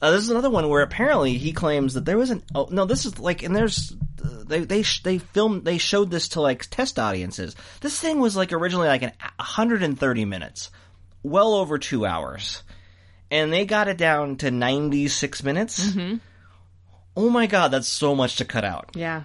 Uh, 0.00 0.10
this 0.10 0.22
is 0.22 0.30
another 0.30 0.50
one 0.50 0.68
where 0.68 0.82
apparently 0.82 1.38
he 1.38 1.52
claims 1.52 1.94
that 1.94 2.04
there 2.04 2.18
was 2.18 2.28
an 2.28 2.42
oh 2.54 2.68
no 2.70 2.84
this 2.84 3.06
is 3.06 3.18
like 3.18 3.42
and 3.42 3.56
there's 3.56 3.96
uh, 4.22 4.42
they 4.44 4.60
they 4.60 4.82
they 5.02 5.16
filmed 5.16 5.64
they 5.64 5.78
showed 5.78 6.10
this 6.10 6.28
to 6.28 6.42
like 6.42 6.66
test 6.66 6.98
audiences 6.98 7.56
this 7.80 7.98
thing 7.98 8.18
was 8.20 8.36
like 8.36 8.52
originally 8.52 8.88
like 8.88 9.02
an 9.02 9.12
130 9.36 10.24
minutes 10.26 10.70
well 11.22 11.54
over 11.54 11.78
two 11.78 12.04
hours 12.04 12.62
and 13.30 13.50
they 13.50 13.64
got 13.64 13.88
it 13.88 13.96
down 13.96 14.36
to 14.36 14.50
96 14.50 15.42
minutes 15.42 15.88
Mm-hmm. 15.88 16.16
Oh 17.16 17.30
my 17.30 17.46
god 17.46 17.68
that's 17.68 17.88
so 17.88 18.14
much 18.14 18.36
to 18.36 18.44
cut 18.44 18.64
out 18.64 18.90
Yeah. 18.94 19.24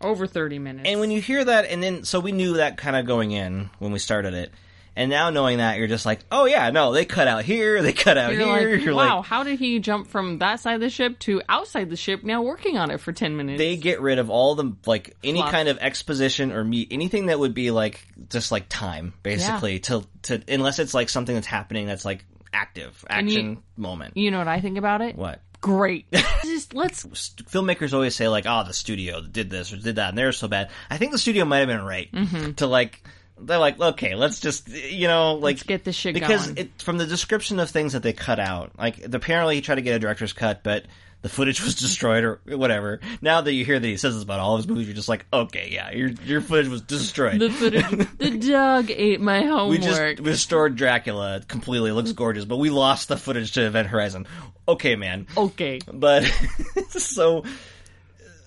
Over 0.00 0.26
30 0.26 0.58
minutes. 0.58 0.88
and 0.88 0.98
when 0.98 1.10
you 1.12 1.20
hear 1.20 1.44
that 1.44 1.66
and 1.66 1.80
then 1.82 2.04
so 2.04 2.18
we 2.20 2.32
knew 2.32 2.54
that 2.54 2.76
kind 2.76 2.96
of 2.96 3.06
going 3.06 3.30
in 3.30 3.70
when 3.78 3.92
we 3.92 3.98
started 4.00 4.34
it 4.34 4.52
and 4.96 5.08
now 5.08 5.30
knowing 5.30 5.58
that 5.58 5.78
you're 5.78 5.86
just 5.86 6.04
like 6.04 6.18
oh 6.32 6.44
yeah 6.44 6.70
no 6.70 6.92
they 6.92 7.04
cut 7.04 7.28
out 7.28 7.44
here 7.44 7.80
they 7.82 7.92
cut 7.92 8.18
out 8.18 8.32
you're 8.34 8.58
here 8.58 8.74
like, 8.76 8.84
you're 8.84 8.94
wow, 8.96 9.18
like 9.18 9.26
how 9.26 9.42
did 9.44 9.58
he 9.60 9.78
jump 9.78 10.08
from 10.08 10.38
that 10.38 10.58
side 10.58 10.74
of 10.74 10.80
the 10.80 10.90
ship 10.90 11.18
to 11.20 11.40
outside 11.48 11.88
the 11.88 11.96
ship 11.96 12.24
now 12.24 12.42
working 12.42 12.76
on 12.76 12.90
it 12.90 12.98
for 13.00 13.12
10 13.12 13.36
minutes? 13.36 13.58
they 13.58 13.76
get 13.76 14.00
rid 14.00 14.18
of 14.18 14.28
all 14.28 14.56
the 14.56 14.72
like 14.86 15.16
any 15.22 15.38
Fluff. 15.38 15.52
kind 15.52 15.68
of 15.68 15.78
exposition 15.78 16.50
or 16.50 16.64
me 16.64 16.86
anything 16.90 17.26
that 17.26 17.38
would 17.38 17.54
be 17.54 17.70
like 17.70 18.04
just 18.28 18.50
like 18.50 18.66
time 18.68 19.14
basically 19.22 19.78
to 19.78 20.04
to 20.22 20.42
unless 20.48 20.80
it's 20.80 20.92
like 20.94 21.08
something 21.08 21.34
that's 21.36 21.46
happening 21.46 21.86
that's 21.86 22.04
like 22.04 22.24
active 22.52 23.04
And 23.08 23.30
you- 23.30 23.38
action 23.38 23.62
moment 23.76 24.16
you 24.16 24.32
know 24.32 24.38
what 24.38 24.48
I 24.48 24.60
think 24.60 24.76
about 24.78 25.00
it? 25.00 25.14
what 25.16 25.40
Great. 25.62 26.04
Just 26.42 26.74
let's 26.74 27.04
filmmakers 27.04 27.94
always 27.94 28.14
say 28.14 28.28
like 28.28 28.44
oh 28.46 28.64
the 28.64 28.74
studio 28.74 29.22
did 29.22 29.48
this 29.48 29.72
or 29.72 29.76
did 29.78 29.96
that 29.96 30.10
and 30.10 30.18
they're 30.18 30.32
so 30.32 30.48
bad 30.48 30.70
i 30.90 30.98
think 30.98 31.12
the 31.12 31.18
studio 31.18 31.44
might 31.44 31.60
have 31.60 31.68
been 31.68 31.82
right 31.84 32.10
Mm-hmm. 32.12 32.52
to 32.54 32.66
like 32.66 33.02
they're 33.44 33.58
like, 33.58 33.80
okay, 33.80 34.14
let's 34.14 34.38
just 34.38 34.68
you 34.68 35.08
know 35.08 35.34
like 35.34 35.56
Let's 35.56 35.62
get 35.64 35.84
this 35.84 35.96
shit 35.96 36.14
because 36.14 36.48
it 36.50 36.80
from 36.80 36.98
the 36.98 37.06
description 37.06 37.58
of 37.58 37.70
things 37.70 37.94
that 37.94 38.02
they 38.02 38.12
cut 38.12 38.38
out, 38.38 38.72
like 38.78 39.02
apparently 39.12 39.56
he 39.56 39.60
tried 39.62 39.76
to 39.76 39.82
get 39.82 39.96
a 39.96 39.98
director's 39.98 40.32
cut, 40.32 40.62
but 40.62 40.84
the 41.22 41.28
footage 41.28 41.62
was 41.62 41.74
destroyed 41.76 42.24
or 42.24 42.40
whatever. 42.46 43.00
Now 43.20 43.40
that 43.40 43.52
you 43.52 43.64
hear 43.64 43.78
that 43.78 43.86
he 43.86 43.96
says 43.96 44.14
this 44.14 44.22
about 44.22 44.40
all 44.40 44.54
of 44.54 44.58
his 44.58 44.68
movies, 44.68 44.86
you're 44.86 44.96
just 44.96 45.08
like, 45.08 45.24
okay, 45.32 45.70
yeah, 45.72 45.90
your 45.92 46.10
your 46.10 46.40
footage 46.40 46.68
was 46.68 46.82
destroyed. 46.82 47.40
the 47.40 47.50
footage. 47.50 47.88
the 48.18 48.30
dog 48.50 48.90
ate 48.90 49.20
my 49.20 49.42
homework. 49.42 49.70
we 49.70 49.78
just 49.78 50.20
restored 50.20 50.76
Dracula 50.76 51.42
completely. 51.48 51.90
It 51.90 51.94
looks 51.94 52.12
gorgeous, 52.12 52.44
but 52.44 52.58
we 52.58 52.70
lost 52.70 53.08
the 53.08 53.16
footage 53.16 53.52
to 53.52 53.66
Event 53.66 53.88
Horizon. 53.88 54.26
Okay, 54.68 54.96
man. 54.96 55.26
okay. 55.36 55.80
But 55.90 56.24
so 56.88 57.44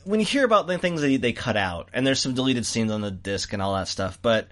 when 0.06 0.20
you 0.20 0.26
hear 0.26 0.46
about 0.46 0.68
the 0.68 0.78
things 0.78 1.02
that 1.02 1.22
they 1.22 1.34
cut 1.34 1.58
out, 1.58 1.90
and 1.94 2.06
there's 2.06 2.20
some 2.20 2.34
deleted 2.34 2.66
scenes 2.66 2.92
on 2.92 3.02
the 3.02 3.12
disc 3.12 3.52
and 3.54 3.62
all 3.62 3.76
that 3.76 3.88
stuff, 3.88 4.20
but 4.22 4.48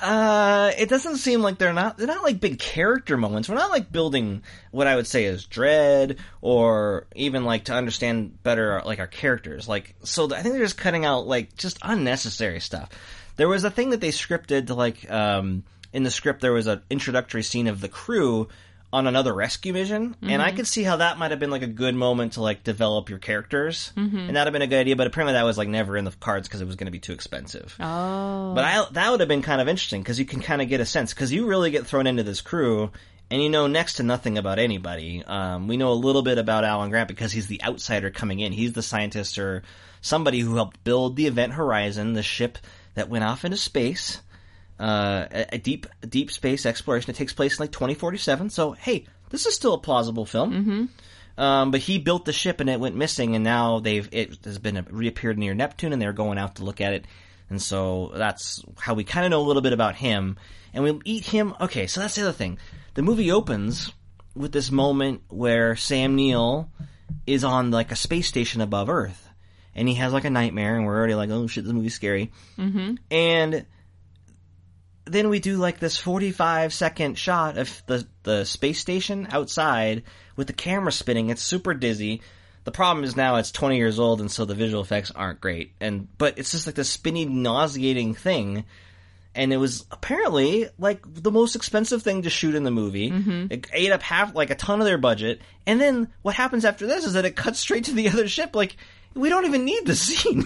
uh, 0.00 0.72
it 0.76 0.88
doesn't 0.88 1.18
seem 1.18 1.40
like 1.40 1.58
they're 1.58 1.72
not 1.72 1.96
they're 1.96 2.06
not 2.06 2.24
like 2.24 2.40
big 2.40 2.58
character 2.58 3.16
moments. 3.16 3.48
We're 3.48 3.54
not 3.54 3.70
like 3.70 3.92
building 3.92 4.42
what 4.72 4.86
I 4.86 4.96
would 4.96 5.06
say 5.06 5.24
is 5.24 5.44
dread 5.44 6.18
or 6.40 7.06
even 7.14 7.44
like 7.44 7.64
to 7.64 7.74
understand 7.74 8.42
better 8.42 8.82
like 8.84 8.98
our 8.98 9.06
characters. 9.06 9.68
Like 9.68 9.94
so, 10.02 10.26
I 10.34 10.42
think 10.42 10.54
they're 10.54 10.64
just 10.64 10.78
cutting 10.78 11.04
out 11.04 11.26
like 11.26 11.56
just 11.56 11.78
unnecessary 11.82 12.60
stuff. 12.60 12.90
There 13.36 13.48
was 13.48 13.62
a 13.64 13.70
thing 13.70 13.90
that 13.90 14.00
they 14.00 14.08
scripted 14.08 14.66
to 14.66 14.74
like 14.74 15.08
um 15.10 15.62
in 15.92 16.02
the 16.02 16.10
script 16.10 16.40
there 16.40 16.52
was 16.52 16.66
an 16.66 16.82
introductory 16.90 17.44
scene 17.44 17.68
of 17.68 17.80
the 17.80 17.88
crew 17.88 18.48
on 18.94 19.08
another 19.08 19.34
rescue 19.34 19.72
mission, 19.72 20.14
and 20.22 20.40
I 20.40 20.52
could 20.52 20.68
see 20.68 20.84
how 20.84 20.96
that 20.96 21.18
might 21.18 21.32
have 21.32 21.40
been 21.40 21.50
like 21.50 21.62
a 21.62 21.66
good 21.66 21.96
moment 21.96 22.34
to 22.34 22.42
like 22.42 22.62
develop 22.62 23.10
your 23.10 23.18
characters, 23.18 23.92
and 24.28 24.28
that'd 24.28 24.46
have 24.46 24.52
been 24.52 24.62
a 24.62 24.68
good 24.68 24.78
idea. 24.78 24.94
But 24.94 25.08
apparently, 25.08 25.32
that 25.32 25.42
was 25.42 25.58
like 25.58 25.68
never 25.68 25.96
in 25.96 26.04
the 26.04 26.12
cards 26.12 26.46
because 26.46 26.60
it 26.60 26.66
was 26.66 26.76
going 26.76 26.86
to 26.86 26.92
be 26.92 27.00
too 27.00 27.12
expensive. 27.12 27.74
Oh. 27.80 28.54
But 28.54 28.64
I 28.64 28.86
that 28.92 29.10
would 29.10 29.18
have 29.18 29.28
been 29.28 29.42
kind 29.42 29.60
of 29.60 29.66
interesting 29.66 30.00
because 30.00 30.20
you 30.20 30.24
can 30.24 30.40
kind 30.40 30.62
of 30.62 30.68
get 30.68 30.80
a 30.80 30.86
sense 30.86 31.12
because 31.12 31.32
you 31.32 31.46
really 31.46 31.72
get 31.72 31.86
thrown 31.86 32.06
into 32.06 32.22
this 32.22 32.40
crew. 32.40 32.92
And 33.30 33.42
you 33.42 33.48
know 33.48 33.66
next 33.66 33.94
to 33.94 34.02
nothing 34.02 34.38
about 34.38 34.58
anybody. 34.58 35.24
Um, 35.24 35.66
we 35.66 35.76
know 35.78 35.90
a 35.90 35.94
little 35.94 36.22
bit 36.22 36.38
about 36.38 36.62
Alan 36.62 36.90
Grant 36.90 37.08
because 37.08 37.32
he's 37.32 37.48
the 37.48 37.64
outsider 37.64 38.10
coming 38.10 38.38
in. 38.38 38.52
He's 38.52 38.74
the 38.74 38.82
scientist 38.82 39.38
or 39.38 39.62
somebody 40.02 40.40
who 40.40 40.54
helped 40.54 40.84
build 40.84 41.16
the 41.16 41.26
Event 41.26 41.54
Horizon, 41.54 42.12
the 42.12 42.22
ship 42.22 42.58
that 42.94 43.08
went 43.08 43.24
off 43.24 43.44
into 43.44 43.56
space 43.56 44.20
uh, 44.78 45.26
a, 45.30 45.54
a 45.54 45.58
deep 45.58 45.86
deep 46.08 46.30
space 46.30 46.66
exploration. 46.66 47.10
It 47.10 47.16
takes 47.16 47.32
place 47.32 47.58
in 47.58 47.62
like 47.62 47.72
2047. 47.72 48.50
So 48.50 48.72
hey, 48.72 49.06
this 49.30 49.46
is 49.46 49.54
still 49.54 49.74
a 49.74 49.78
plausible 49.78 50.26
film. 50.26 50.52
Mm-hmm. 50.52 50.84
Um, 51.36 51.70
but 51.72 51.80
he 51.80 51.98
built 51.98 52.24
the 52.24 52.32
ship 52.32 52.60
and 52.60 52.70
it 52.70 52.78
went 52.78 52.94
missing, 52.94 53.34
and 53.34 53.42
now 53.42 53.80
they've 53.80 54.08
it 54.12 54.44
has 54.44 54.58
been 54.58 54.86
reappeared 54.90 55.38
near 55.38 55.54
Neptune, 55.54 55.92
and 55.92 56.00
they're 56.00 56.12
going 56.12 56.38
out 56.38 56.56
to 56.56 56.64
look 56.64 56.80
at 56.80 56.92
it. 56.92 57.06
And 57.50 57.60
so 57.60 58.12
that's 58.14 58.64
how 58.78 58.94
we 58.94 59.04
kind 59.04 59.26
of 59.26 59.30
know 59.30 59.40
a 59.40 59.46
little 59.46 59.62
bit 59.62 59.72
about 59.72 59.96
him, 59.96 60.36
and 60.72 60.84
we 60.84 61.00
eat 61.04 61.24
him. 61.24 61.54
Okay, 61.60 61.86
so 61.86 62.00
that's 62.00 62.14
the 62.14 62.22
other 62.22 62.32
thing. 62.32 62.58
The 62.94 63.02
movie 63.02 63.32
opens 63.32 63.92
with 64.34 64.52
this 64.52 64.70
moment 64.70 65.22
where 65.28 65.76
Sam 65.76 66.14
Neill 66.14 66.70
is 67.26 67.44
on 67.44 67.70
like 67.70 67.92
a 67.92 67.96
space 67.96 68.28
station 68.28 68.60
above 68.60 68.88
Earth, 68.88 69.28
and 69.74 69.88
he 69.88 69.94
has 69.94 70.12
like 70.12 70.24
a 70.24 70.30
nightmare, 70.30 70.76
and 70.76 70.86
we're 70.86 70.96
already 70.96 71.14
like, 71.14 71.30
oh 71.30 71.46
shit, 71.46 71.64
this 71.64 71.72
movie's 71.72 71.94
scary. 71.94 72.32
Mm-hmm. 72.56 72.94
And 73.10 73.66
then 75.04 75.28
we 75.28 75.38
do 75.38 75.56
like 75.56 75.78
this 75.78 75.96
45 75.96 76.72
second 76.72 77.18
shot 77.18 77.58
of 77.58 77.82
the, 77.86 78.06
the 78.22 78.44
space 78.44 78.78
station 78.78 79.28
outside 79.30 80.02
with 80.36 80.46
the 80.46 80.52
camera 80.52 80.92
spinning. 80.92 81.30
It's 81.30 81.42
super 81.42 81.74
dizzy. 81.74 82.22
The 82.64 82.72
problem 82.72 83.04
is 83.04 83.14
now 83.14 83.36
it's 83.36 83.52
20 83.52 83.76
years 83.76 83.98
old 83.98 84.20
and 84.20 84.30
so 84.30 84.44
the 84.44 84.54
visual 84.54 84.82
effects 84.82 85.10
aren't 85.10 85.40
great. 85.40 85.72
And, 85.80 86.08
but 86.16 86.38
it's 86.38 86.52
just 86.52 86.66
like 86.66 86.74
this 86.74 86.88
spinny, 86.88 87.26
nauseating 87.26 88.14
thing. 88.14 88.64
And 89.34 89.52
it 89.52 89.58
was 89.58 89.84
apparently 89.90 90.68
like 90.78 91.02
the 91.04 91.32
most 91.32 91.56
expensive 91.56 92.02
thing 92.02 92.22
to 92.22 92.30
shoot 92.30 92.54
in 92.54 92.62
the 92.62 92.70
movie. 92.70 93.10
Mm-hmm. 93.10 93.46
It 93.50 93.66
ate 93.72 93.92
up 93.92 94.00
half, 94.00 94.34
like 94.34 94.50
a 94.50 94.54
ton 94.54 94.80
of 94.80 94.86
their 94.86 94.96
budget. 94.96 95.42
And 95.66 95.80
then 95.80 96.08
what 96.22 96.34
happens 96.36 96.64
after 96.64 96.86
this 96.86 97.04
is 97.04 97.14
that 97.14 97.26
it 97.26 97.36
cuts 97.36 97.58
straight 97.58 97.84
to 97.84 97.92
the 97.92 98.08
other 98.08 98.28
ship. 98.28 98.54
Like, 98.56 98.76
we 99.14 99.28
don't 99.28 99.46
even 99.46 99.64
need 99.64 99.86
the 99.86 99.94
scene. 99.96 100.44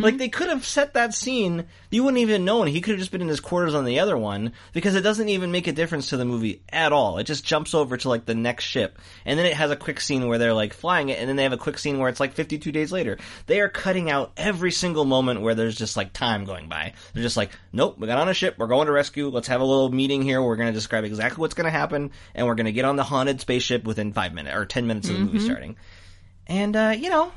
like 0.00 0.16
they 0.16 0.28
could 0.28 0.48
have 0.48 0.64
set 0.64 0.94
that 0.94 1.14
scene. 1.14 1.66
You 1.90 2.04
wouldn't 2.04 2.22
even 2.22 2.44
know, 2.44 2.62
and 2.62 2.70
he 2.70 2.80
could 2.80 2.92
have 2.92 2.98
just 2.98 3.12
been 3.12 3.20
in 3.22 3.28
his 3.28 3.40
quarters 3.40 3.74
on 3.74 3.84
the 3.84 4.00
other 4.00 4.16
one 4.16 4.52
because 4.72 4.94
it 4.94 5.02
doesn't 5.02 5.28
even 5.28 5.52
make 5.52 5.66
a 5.66 5.72
difference 5.72 6.08
to 6.08 6.16
the 6.16 6.24
movie 6.24 6.62
at 6.70 6.92
all. 6.92 7.18
It 7.18 7.24
just 7.24 7.44
jumps 7.44 7.74
over 7.74 7.96
to 7.96 8.08
like 8.08 8.24
the 8.24 8.34
next 8.34 8.64
ship, 8.64 8.98
and 9.24 9.38
then 9.38 9.46
it 9.46 9.54
has 9.54 9.70
a 9.70 9.76
quick 9.76 10.00
scene 10.00 10.26
where 10.26 10.38
they're 10.38 10.54
like 10.54 10.72
flying 10.72 11.10
it, 11.10 11.18
and 11.18 11.28
then 11.28 11.36
they 11.36 11.42
have 11.42 11.52
a 11.52 11.58
quick 11.58 11.78
scene 11.78 11.98
where 11.98 12.08
it's 12.08 12.20
like 12.20 12.34
52 12.34 12.72
days 12.72 12.92
later. 12.92 13.18
They 13.46 13.60
are 13.60 13.68
cutting 13.68 14.10
out 14.10 14.32
every 14.36 14.72
single 14.72 15.04
moment 15.04 15.42
where 15.42 15.54
there's 15.54 15.76
just 15.76 15.96
like 15.96 16.12
time 16.12 16.44
going 16.44 16.68
by. 16.68 16.94
They're 17.12 17.22
just 17.22 17.36
like, 17.36 17.50
nope, 17.72 17.98
we 17.98 18.06
got 18.06 18.18
on 18.18 18.28
a 18.28 18.34
ship, 18.34 18.56
we're 18.58 18.66
going 18.68 18.86
to 18.86 18.92
rescue. 18.92 19.28
Let's 19.28 19.48
have 19.48 19.60
a 19.60 19.64
little 19.64 19.90
meeting 19.90 20.22
here. 20.22 20.42
We're 20.42 20.56
going 20.56 20.68
to 20.68 20.72
describe 20.72 21.04
exactly 21.04 21.40
what's 21.40 21.54
going 21.54 21.66
to 21.66 21.70
happen, 21.70 22.10
and 22.34 22.46
we're 22.46 22.54
going 22.54 22.66
to 22.66 22.72
get 22.72 22.84
on 22.84 22.96
the 22.96 23.04
haunted 23.04 23.40
spaceship 23.40 23.84
within 23.84 24.12
five 24.12 24.32
minutes 24.32 24.56
or 24.56 24.64
ten 24.64 24.86
minutes 24.86 25.08
of 25.08 25.14
the 25.14 25.20
movie 25.20 25.40
starting. 25.40 25.76
And 26.46 26.74
uh, 26.74 26.94
you 26.96 27.10
know, 27.10 27.30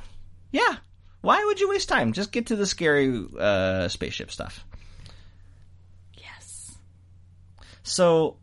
yeah. 0.52 0.78
Why 1.22 1.44
would 1.46 1.60
you 1.60 1.70
waste 1.70 1.88
time? 1.90 2.14
Just 2.14 2.32
get 2.32 2.48
to 2.48 2.56
the 2.56 2.66
scary 2.66 3.24
uh, 3.40 3.88
spaceship 3.90 4.32
stuff. 4.32 4.66
yes. 6.18 6.78
So, 7.84 8.38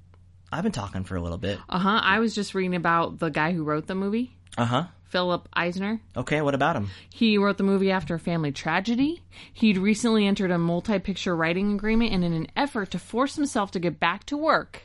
I've 0.53 0.63
been 0.63 0.73
talking 0.73 1.05
for 1.05 1.17
a 1.17 1.21
little 1.21 1.39
bit. 1.39 1.59
Uh 1.69 1.79
huh. 1.79 2.01
I 2.03 2.19
was 2.21 2.35
just 2.35 2.55
reading 2.55 2.75
about 2.77 3.19
the 3.19 3.31
guy 3.31 3.53
who 3.53 3.65
wrote 3.65 3.87
the 3.87 3.95
movie, 3.95 4.37
Uh 4.57 4.65
huh. 4.65 4.85
Philip 5.11 5.49
Eisner. 5.55 6.01
Okay, 6.17 6.43
what 6.43 6.55
about 6.55 6.77
him? 6.77 6.91
He 7.11 7.39
wrote 7.39 7.57
the 7.57 7.65
movie 7.65 7.91
after 7.91 8.15
a 8.15 8.19
family 8.19 8.53
tragedy. 8.53 9.23
He'd 9.55 9.79
recently 9.79 10.27
entered 10.27 10.51
a 10.51 10.59
multi 10.59 10.99
picture 10.99 11.35
writing 11.35 11.73
agreement, 11.73 12.13
and 12.13 12.23
in 12.25 12.33
an 12.35 12.47
effort 12.55 12.91
to 12.93 12.99
force 12.99 13.35
himself 13.35 13.71
to 13.73 13.81
get 13.81 13.99
back 13.99 14.25
to 14.27 14.37
work, 14.37 14.83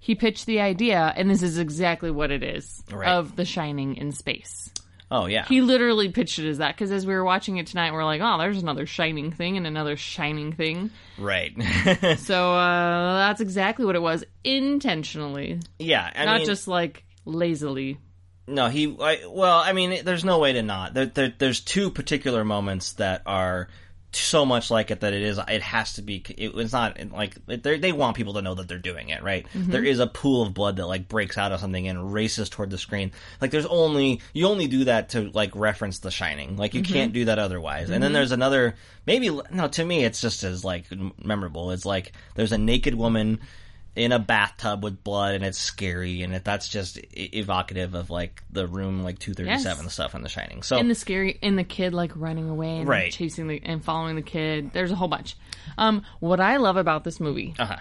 he 0.00 0.14
pitched 0.14 0.46
the 0.46 0.60
idea, 0.60 1.12
and 1.16 1.28
this 1.30 1.42
is 1.42 1.58
exactly 1.58 2.10
what 2.10 2.30
it 2.30 2.42
is, 2.42 2.82
Right. 2.90 3.08
of 3.10 3.36
The 3.36 3.44
Shining 3.44 3.96
in 3.96 4.10
space. 4.12 4.70
Oh 5.10 5.24
yeah, 5.26 5.46
He 5.46 5.62
literally 5.62 6.10
pitched 6.10 6.38
it 6.38 6.46
as 6.48 6.58
that 6.58 6.74
because 6.74 6.92
as 6.92 7.06
we 7.06 7.14
were 7.14 7.24
watching 7.24 7.56
it 7.56 7.66
tonight, 7.66 7.92
we're 7.94 8.04
like, 8.04 8.20
oh, 8.22 8.36
there's 8.38 8.60
another 8.62 8.84
shining 8.84 9.32
thing 9.32 9.56
and 9.56 9.66
another 9.66 9.96
shining 9.96 10.52
thing. 10.52 10.90
right. 11.18 11.52
So 12.18 12.52
uh, 12.54 13.16
that's 13.28 13.40
exactly 13.40 13.86
what 13.86 13.96
it 13.96 14.02
was 14.02 14.24
intentionally, 14.44 15.60
yeah, 15.78 16.10
I 16.14 16.24
not 16.24 16.36
mean, 16.38 16.46
just 16.46 16.68
like 16.68 17.04
lazily. 17.24 17.98
no. 18.46 18.68
He 18.68 18.96
I, 19.00 19.20
well, 19.28 19.58
I 19.58 19.72
mean, 19.72 20.04
there's 20.04 20.24
no 20.24 20.38
way 20.38 20.52
to 20.52 20.62
not. 20.62 20.94
There, 20.94 21.06
there, 21.06 21.32
there's 21.38 21.60
two 21.60 21.90
particular 21.90 22.44
moments 22.44 22.92
that 22.94 23.22
are 23.26 23.68
so 24.12 24.46
much 24.46 24.70
like 24.70 24.90
it 24.90 25.00
that 25.00 25.12
it 25.12 25.22
is. 25.22 25.38
It 25.48 25.62
has 25.62 25.94
to 25.94 26.02
be. 26.02 26.24
It 26.36 26.54
was 26.54 26.72
not 26.72 26.98
like 27.12 27.36
they 27.46 27.78
they 27.78 27.92
want 27.92 28.16
people 28.16 28.34
to 28.34 28.42
know 28.42 28.54
that 28.54 28.68
they're 28.68 28.78
doing 28.78 29.10
it 29.10 29.22
right. 29.22 29.46
Mm-hmm. 29.52 29.70
There 29.70 29.84
is 29.84 29.98
a 29.98 30.06
pool 30.06 30.42
of 30.42 30.54
blood 30.54 30.76
that 30.76 30.86
like 30.86 31.08
breaks 31.08 31.36
out 31.36 31.52
of 31.52 31.60
something 31.60 31.86
and 31.86 32.12
races 32.12 32.48
toward 32.48 32.70
the 32.70 32.78
screen. 32.78 33.12
Like 33.40 33.50
there's 33.50 33.66
only 33.66 34.20
you 34.32 34.46
only 34.46 34.66
do 34.66 34.84
that 34.84 35.10
to 35.10 35.30
like 35.30 35.54
reference 35.54 35.98
The 35.98 36.10
Shining. 36.10 36.56
Like 36.56 36.74
you 36.74 36.82
mm-hmm. 36.82 36.92
can't 36.92 37.12
do 37.12 37.26
that 37.26 37.38
otherwise. 37.38 37.90
And 37.90 38.02
then 38.02 38.08
mm-hmm. 38.08 38.14
there's 38.14 38.32
another 38.32 38.76
maybe 39.06 39.30
no 39.50 39.68
to 39.68 39.84
me 39.84 40.04
it's 40.04 40.20
just 40.20 40.42
as 40.42 40.64
like 40.64 40.86
memorable. 41.22 41.70
It's 41.70 41.86
like 41.86 42.12
there's 42.34 42.52
a 42.52 42.58
naked 42.58 42.94
woman 42.94 43.40
in 43.98 44.12
a 44.12 44.18
bathtub 44.18 44.84
with 44.84 45.02
blood 45.02 45.34
and 45.34 45.44
it's 45.44 45.58
scary 45.58 46.22
and 46.22 46.32
it, 46.34 46.44
that's 46.44 46.68
just 46.68 46.98
evocative 47.12 47.94
of 47.94 48.10
like 48.10 48.42
the 48.50 48.66
room 48.66 49.02
like 49.02 49.18
237 49.18 49.84
Yes. 49.84 49.92
stuff 49.92 50.14
in 50.14 50.22
the 50.22 50.28
shining 50.28 50.62
so 50.62 50.78
And 50.78 50.88
the 50.88 50.94
scary, 50.94 51.38
and 51.42 51.58
the 51.58 51.64
kid 51.64 51.92
like 51.94 52.12
running 52.14 52.48
away 52.48 52.78
and 52.78 52.80
like, 52.80 52.88
Right. 52.88 53.12
chasing 53.12 53.48
the 53.48 53.60
and 53.64 53.84
following 53.84 54.16
the 54.16 54.22
kid. 54.22 54.70
There's 54.72 54.92
a 54.92 54.96
whole 54.96 55.08
bunch. 55.08 55.36
Um, 55.76 56.02
what 56.20 56.40
I 56.40 56.56
love 56.58 56.76
about 56.76 57.04
this 57.04 57.18
movie 57.20 57.54
uh-huh. 57.58 57.76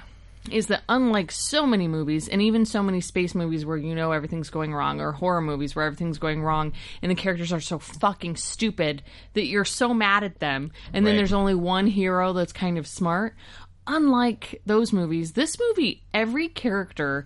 is 0.51 0.67
that 0.67 0.83
unlike 0.89 1.31
so 1.31 1.65
many 1.65 1.87
movies, 1.87 2.27
and 2.27 2.41
even 2.41 2.65
so 2.65 2.81
many 2.81 3.01
space 3.01 3.35
movies 3.35 3.65
where 3.65 3.77
you 3.77 3.93
know 3.95 4.11
everything's 4.11 4.49
going 4.49 4.73
wrong, 4.73 4.99
or 5.01 5.11
horror 5.11 5.41
movies 5.41 5.75
where 5.75 5.85
everything's 5.85 6.17
going 6.19 6.41
wrong, 6.41 6.73
and 7.01 7.11
the 7.11 7.15
characters 7.15 7.51
are 7.53 7.59
so 7.59 7.79
fucking 7.79 8.35
stupid 8.37 9.03
that 9.33 9.45
you're 9.45 9.65
so 9.65 9.93
mad 9.93 10.23
at 10.23 10.39
them, 10.39 10.71
and 10.93 11.05
then 11.05 11.15
there's 11.17 11.33
only 11.33 11.55
one 11.55 11.85
hero 11.87 12.33
that's 12.33 12.53
kind 12.53 12.77
of 12.77 12.87
smart. 12.87 13.35
Unlike 13.87 14.61
those 14.65 14.91
movies, 14.93 15.31
this 15.31 15.57
movie, 15.59 16.03
every 16.13 16.49
character 16.49 17.25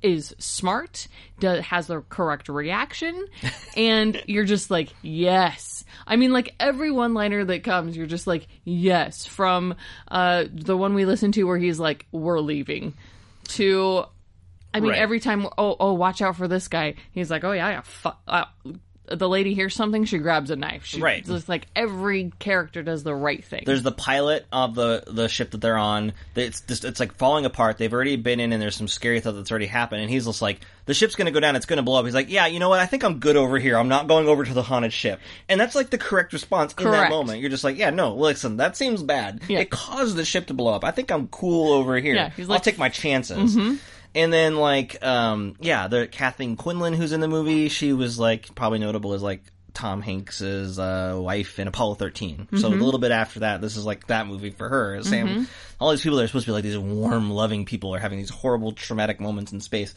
is 0.00 0.34
smart, 0.38 1.08
does, 1.40 1.64
has 1.64 1.88
the 1.88 2.00
correct 2.08 2.48
reaction, 2.48 3.26
and 3.76 4.22
you're 4.26 4.44
just 4.44 4.70
like, 4.70 4.88
yes. 5.02 5.84
I 6.06 6.16
mean, 6.16 6.32
like 6.32 6.54
every 6.60 6.90
one 6.90 7.14
liner 7.14 7.44
that 7.44 7.64
comes, 7.64 7.96
you're 7.96 8.06
just 8.06 8.26
like, 8.26 8.46
yes. 8.64 9.26
From 9.26 9.74
uh, 10.08 10.44
the 10.52 10.76
one 10.76 10.94
we 10.94 11.04
listened 11.04 11.34
to 11.34 11.44
where 11.44 11.58
he's 11.58 11.78
like, 11.80 12.06
we're 12.12 12.40
leaving, 12.40 12.94
to, 13.48 14.04
I 14.72 14.80
mean, 14.80 14.92
Right. 14.92 15.00
every 15.00 15.18
time, 15.20 15.46
oh, 15.58 15.76
oh, 15.80 15.94
watch 15.94 16.22
out 16.22 16.36
for 16.36 16.46
this 16.48 16.68
guy. 16.68 16.94
He's 17.12 17.30
like, 17.30 17.42
oh, 17.44 17.52
yeah, 17.52 17.68
yeah, 17.68 17.80
fu- 17.82 18.10
uh, 18.28 18.44
the 19.10 19.28
lady 19.28 19.54
hears 19.54 19.74
something, 19.74 20.04
she 20.04 20.18
grabs 20.18 20.50
a 20.50 20.56
knife. 20.56 20.84
She, 20.84 21.00
Right. 21.00 21.24
It's 21.26 21.48
like 21.48 21.66
every 21.74 22.32
character 22.38 22.82
does 22.82 23.02
the 23.02 23.14
right 23.14 23.44
thing. 23.44 23.62
There's 23.66 23.82
the 23.82 23.92
pilot 23.92 24.46
of 24.52 24.74
the 24.74 25.04
the 25.06 25.28
ship 25.28 25.52
that 25.52 25.60
they're 25.60 25.76
on. 25.76 26.12
It's 26.34 26.60
just 26.62 26.84
it's 26.84 27.00
like 27.00 27.14
falling 27.14 27.44
apart. 27.44 27.78
They've 27.78 27.92
already 27.92 28.16
been 28.16 28.40
in, 28.40 28.52
and 28.52 28.60
there's 28.60 28.76
some 28.76 28.88
scary 28.88 29.20
stuff 29.20 29.34
that's 29.34 29.50
already 29.50 29.66
happened. 29.66 30.02
And 30.02 30.10
he's 30.10 30.26
just 30.26 30.42
like, 30.42 30.60
the 30.86 30.94
ship's 30.94 31.14
gonna 31.14 31.30
go 31.30 31.40
down. 31.40 31.56
It's 31.56 31.66
gonna 31.66 31.82
blow 31.82 31.98
up. 31.98 32.04
He's 32.04 32.14
like, 32.14 32.30
yeah, 32.30 32.46
you 32.46 32.58
know 32.58 32.68
what? 32.68 32.80
I 32.80 32.86
think 32.86 33.04
I'm 33.04 33.18
good 33.18 33.36
over 33.36 33.58
here. 33.58 33.76
I'm 33.76 33.88
not 33.88 34.08
going 34.08 34.28
over 34.28 34.44
to 34.44 34.54
the 34.54 34.62
haunted 34.62 34.92
ship. 34.92 35.20
And 35.48 35.60
that's 35.60 35.74
like 35.74 35.90
the 35.90 35.98
correct 35.98 36.32
response 36.32 36.74
in 36.78 36.84
that 36.84 37.10
moment. 37.10 37.40
You're 37.40 37.50
just 37.50 37.64
like, 37.64 37.78
yeah, 37.78 37.90
no, 37.90 38.14
listen, 38.14 38.58
that 38.58 38.76
seems 38.76 39.02
bad. 39.02 39.40
Yeah. 39.48 39.60
It 39.60 39.70
caused 39.70 40.16
the 40.16 40.24
ship 40.24 40.46
to 40.46 40.54
blow 40.54 40.74
up. 40.74 40.84
I 40.84 40.90
think 40.90 41.10
I'm 41.10 41.28
cool 41.28 41.72
over 41.72 41.98
here. 41.98 42.14
Yeah, 42.14 42.30
he's 42.30 42.48
like, 42.48 42.58
I'll 42.58 42.64
take 42.64 42.78
my 42.78 42.88
chances. 42.88 43.56
Mm-hmm. 43.56 43.76
And 44.18 44.32
then 44.32 44.56
like, 44.56 45.02
um, 45.04 45.54
yeah, 45.60 45.88
the 45.88 46.06
Kathleen 46.06 46.56
Quinlan 46.56 46.92
who's 46.94 47.12
in 47.12 47.20
the 47.20 47.28
movie, 47.28 47.68
she 47.68 47.92
was 47.92 48.18
like 48.18 48.54
probably 48.54 48.78
notable 48.80 49.12
as 49.14 49.22
like 49.22 49.42
Tom 49.74 50.02
Hanks's 50.02 50.76
uh, 50.80 51.16
wife 51.20 51.60
in 51.60 51.68
Apollo 51.68 51.94
13. 51.96 52.48
So 52.56 52.66
a 52.66 52.70
little 52.70 52.98
bit 52.98 53.12
after 53.12 53.40
that, 53.40 53.60
this 53.60 53.76
is 53.76 53.86
like 53.86 54.08
that 54.08 54.26
movie 54.26 54.50
for 54.50 54.68
her. 54.68 55.00
Sam, 55.04 55.46
all 55.78 55.92
these 55.92 56.02
people 56.02 56.18
that 56.18 56.24
are 56.24 56.26
supposed 56.26 56.46
to 56.46 56.50
be 56.50 56.52
like 56.54 56.64
these 56.64 56.76
warm, 56.76 57.30
loving 57.30 57.64
people 57.64 57.94
are 57.94 58.00
having 58.00 58.18
these 58.18 58.30
horrible, 58.30 58.72
traumatic 58.72 59.20
moments 59.20 59.52
in 59.52 59.60
space. 59.60 59.94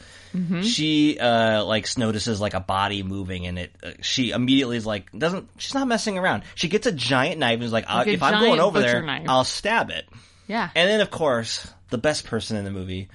She 0.62 1.18
uh, 1.18 1.64
like 1.64 1.88
notices 1.98 2.40
like 2.40 2.54
a 2.54 2.60
body 2.60 3.02
moving, 3.02 3.46
and 3.46 3.58
it. 3.58 3.74
Uh, 3.82 3.90
she 4.02 4.30
immediately 4.30 4.76
is 4.76 4.86
like 4.86 5.10
doesn't. 5.10 5.48
She's 5.58 5.74
not 5.74 5.88
messing 5.88 6.16
around. 6.16 6.44
She 6.54 6.68
gets 6.68 6.86
a 6.86 6.92
giant 6.92 7.40
knife 7.40 7.54
and 7.54 7.64
is 7.64 7.72
like, 7.72 7.86
uh, 7.90 7.96
Like 7.96 8.08
if 8.08 8.22
I'm 8.22 8.40
going 8.40 8.60
over 8.60 8.78
there, 8.80 9.02
knife. 9.02 9.26
I'll 9.28 9.42
stab 9.44 9.90
it. 9.90 10.04
yeah. 10.46 10.70
And 10.76 10.88
then, 10.88 11.00
of 11.00 11.10
course, 11.10 11.68
the 11.90 11.98
best 11.98 12.24
person 12.24 12.56
in 12.56 12.64
the 12.64 12.70
movie, 12.70 13.08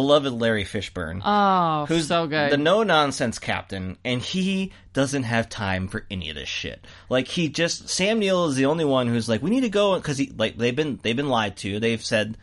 beloved 0.00 0.32
Larry 0.32 0.64
Fishburne, 0.64 1.20
oh, 1.24 1.84
who's 1.86 2.08
so 2.08 2.26
good. 2.26 2.50
the 2.52 2.56
no 2.56 2.82
nonsense 2.82 3.38
captain, 3.38 3.98
and 4.04 4.22
he 4.22 4.72
doesn't 4.94 5.24
have 5.24 5.48
time 5.48 5.88
for 5.88 6.06
any 6.10 6.30
of 6.30 6.36
this 6.36 6.48
shit. 6.48 6.84
Like 7.08 7.28
he 7.28 7.48
just 7.48 7.88
Sam 7.88 8.18
Neill 8.18 8.46
is 8.46 8.56
the 8.56 8.66
only 8.66 8.84
one 8.84 9.08
who's 9.08 9.28
like, 9.28 9.42
we 9.42 9.50
need 9.50 9.60
to 9.62 9.68
go 9.68 9.96
because 9.96 10.16
he 10.18 10.32
like 10.36 10.56
they've 10.56 10.74
been 10.74 10.98
they've 11.02 11.16
been 11.16 11.28
lied 11.28 11.56
to. 11.58 11.78
They've 11.80 12.02
said, 12.02 12.38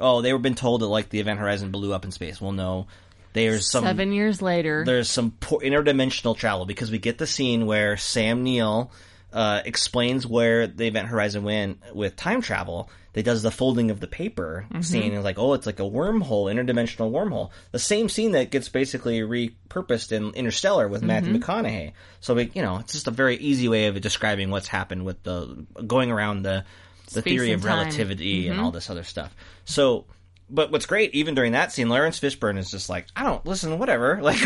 oh, 0.00 0.20
they 0.20 0.32
were 0.32 0.38
been 0.38 0.54
told 0.56 0.80
that 0.82 0.86
like 0.88 1.08
the 1.10 1.20
Event 1.20 1.38
Horizon 1.38 1.70
blew 1.70 1.92
up 1.92 2.04
in 2.04 2.10
space. 2.10 2.40
Well, 2.40 2.52
no, 2.52 2.88
there's 3.32 3.70
some 3.70 3.84
Seven 3.84 4.12
years 4.12 4.42
later. 4.42 4.84
there's 4.84 5.08
some 5.08 5.30
poor 5.38 5.60
interdimensional 5.60 6.36
travel 6.36 6.66
because 6.66 6.90
we 6.90 6.98
get 6.98 7.18
the 7.18 7.26
scene 7.26 7.66
where 7.66 7.96
Sam 7.96 8.42
Neill 8.42 8.90
uh, 9.32 9.62
explains 9.64 10.26
where 10.26 10.66
the 10.66 10.86
Event 10.86 11.08
Horizon 11.08 11.44
went 11.44 11.94
with 11.94 12.16
time 12.16 12.40
travel. 12.40 12.90
They 13.16 13.22
does 13.22 13.42
the 13.42 13.50
folding 13.50 13.90
of 13.90 13.98
the 13.98 14.06
paper 14.06 14.66
mm-hmm. 14.68 14.82
scene 14.82 15.14
and 15.14 15.24
like, 15.24 15.38
oh, 15.38 15.54
it's 15.54 15.64
like 15.64 15.80
a 15.80 15.84
wormhole, 15.84 16.52
interdimensional 16.52 17.10
wormhole. 17.10 17.48
The 17.72 17.78
same 17.78 18.10
scene 18.10 18.32
that 18.32 18.50
gets 18.50 18.68
basically 18.68 19.20
repurposed 19.20 20.12
in 20.12 20.34
Interstellar 20.34 20.86
with 20.86 21.02
Matthew 21.02 21.32
mm-hmm. 21.32 21.50
McConaughey. 21.50 21.92
So 22.20 22.34
we, 22.34 22.50
you 22.52 22.60
know, 22.60 22.76
it's 22.76 22.92
just 22.92 23.08
a 23.08 23.10
very 23.10 23.36
easy 23.36 23.70
way 23.70 23.86
of 23.86 23.98
describing 24.02 24.50
what's 24.50 24.68
happened 24.68 25.06
with 25.06 25.22
the 25.22 25.64
going 25.86 26.10
around 26.10 26.42
the 26.42 26.66
the 27.06 27.22
Space 27.22 27.24
theory 27.24 27.52
of 27.52 27.62
time. 27.62 27.78
relativity 27.78 28.48
and 28.48 28.56
mm-hmm. 28.56 28.66
all 28.66 28.70
this 28.70 28.90
other 28.90 29.02
stuff. 29.04 29.34
So 29.64 30.04
but 30.48 30.70
what's 30.70 30.86
great, 30.86 31.14
even 31.14 31.34
during 31.34 31.52
that 31.52 31.72
scene, 31.72 31.88
Lawrence 31.88 32.20
Fishburne 32.20 32.58
is 32.58 32.70
just 32.70 32.88
like, 32.88 33.06
I 33.16 33.24
don't 33.24 33.44
listen, 33.44 33.78
whatever. 33.78 34.20
Like, 34.26 34.40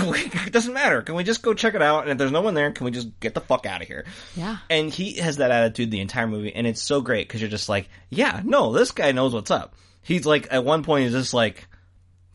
it 0.47 0.53
doesn't 0.53 0.73
matter. 0.73 1.03
Can 1.03 1.15
we 1.15 1.25
just 1.25 1.43
go 1.43 1.55
check 1.55 1.75
it 1.75 1.83
out? 1.83 2.03
And 2.03 2.11
if 2.11 2.19
there's 2.19 2.33
no 2.33 2.41
one 2.41 2.55
there, 2.55 2.71
can 2.73 2.85
we 2.85 2.91
just 2.91 3.19
get 3.21 3.35
the 3.35 3.41
fuck 3.41 3.67
out 3.67 3.83
of 3.83 3.89
here? 3.89 4.05
Yeah. 4.37 4.59
And 4.69 4.91
he 4.91 5.15
has 5.19 5.37
that 5.39 5.51
attitude 5.51 5.91
the 5.91 6.01
entire 6.01 6.27
movie, 6.27 6.55
and 6.55 6.67
it's 6.67 6.83
so 6.83 7.01
great 7.01 7.29
because 7.29 7.41
you're 7.41 7.51
just 7.51 7.69
like, 7.69 7.89
yeah, 8.09 8.41
no, 8.45 8.73
this 8.73 8.91
guy 8.93 9.13
knows 9.13 9.33
what's 9.35 9.51
up. 9.51 9.75
He's 10.03 10.25
like, 10.27 10.49
at 10.51 10.65
one 10.65 10.83
point, 10.83 11.05
he's 11.05 11.13
just 11.13 11.35
like, 11.35 11.67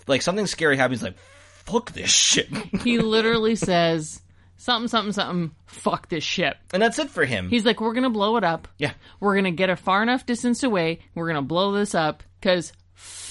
like 0.07 0.22
something 0.22 0.47
scary 0.47 0.78
happens, 0.78 1.01
like, 1.01 1.18
fuck 1.66 1.91
this 1.91 2.09
shit. 2.11 2.47
he 2.84 2.99
literally 2.99 3.55
says 3.55 4.22
something, 4.57 4.88
something, 4.88 5.13
something. 5.13 5.55
Fuck 5.66 6.09
this 6.09 6.24
ship. 6.24 6.57
and 6.74 6.82
that's 6.82 6.99
it 6.99 7.09
for 7.09 7.26
him. 7.26 7.49
He's 7.49 7.66
like, 7.66 7.82
we're 7.82 7.93
gonna 7.93 8.09
blow 8.09 8.38
it 8.38 8.43
up. 8.43 8.68
yeah. 8.78 8.93
We're 9.20 9.36
gonna 9.36 9.51
get 9.51 9.70
a 9.70 9.76
far 9.76 10.03
enough 10.03 10.26
distance 10.26 10.63
away. 10.63 10.99
We're 11.16 11.28
gonna 11.28 11.41
blow 11.41 11.74
this 11.74 11.95
up 11.95 12.24
because 12.39 12.72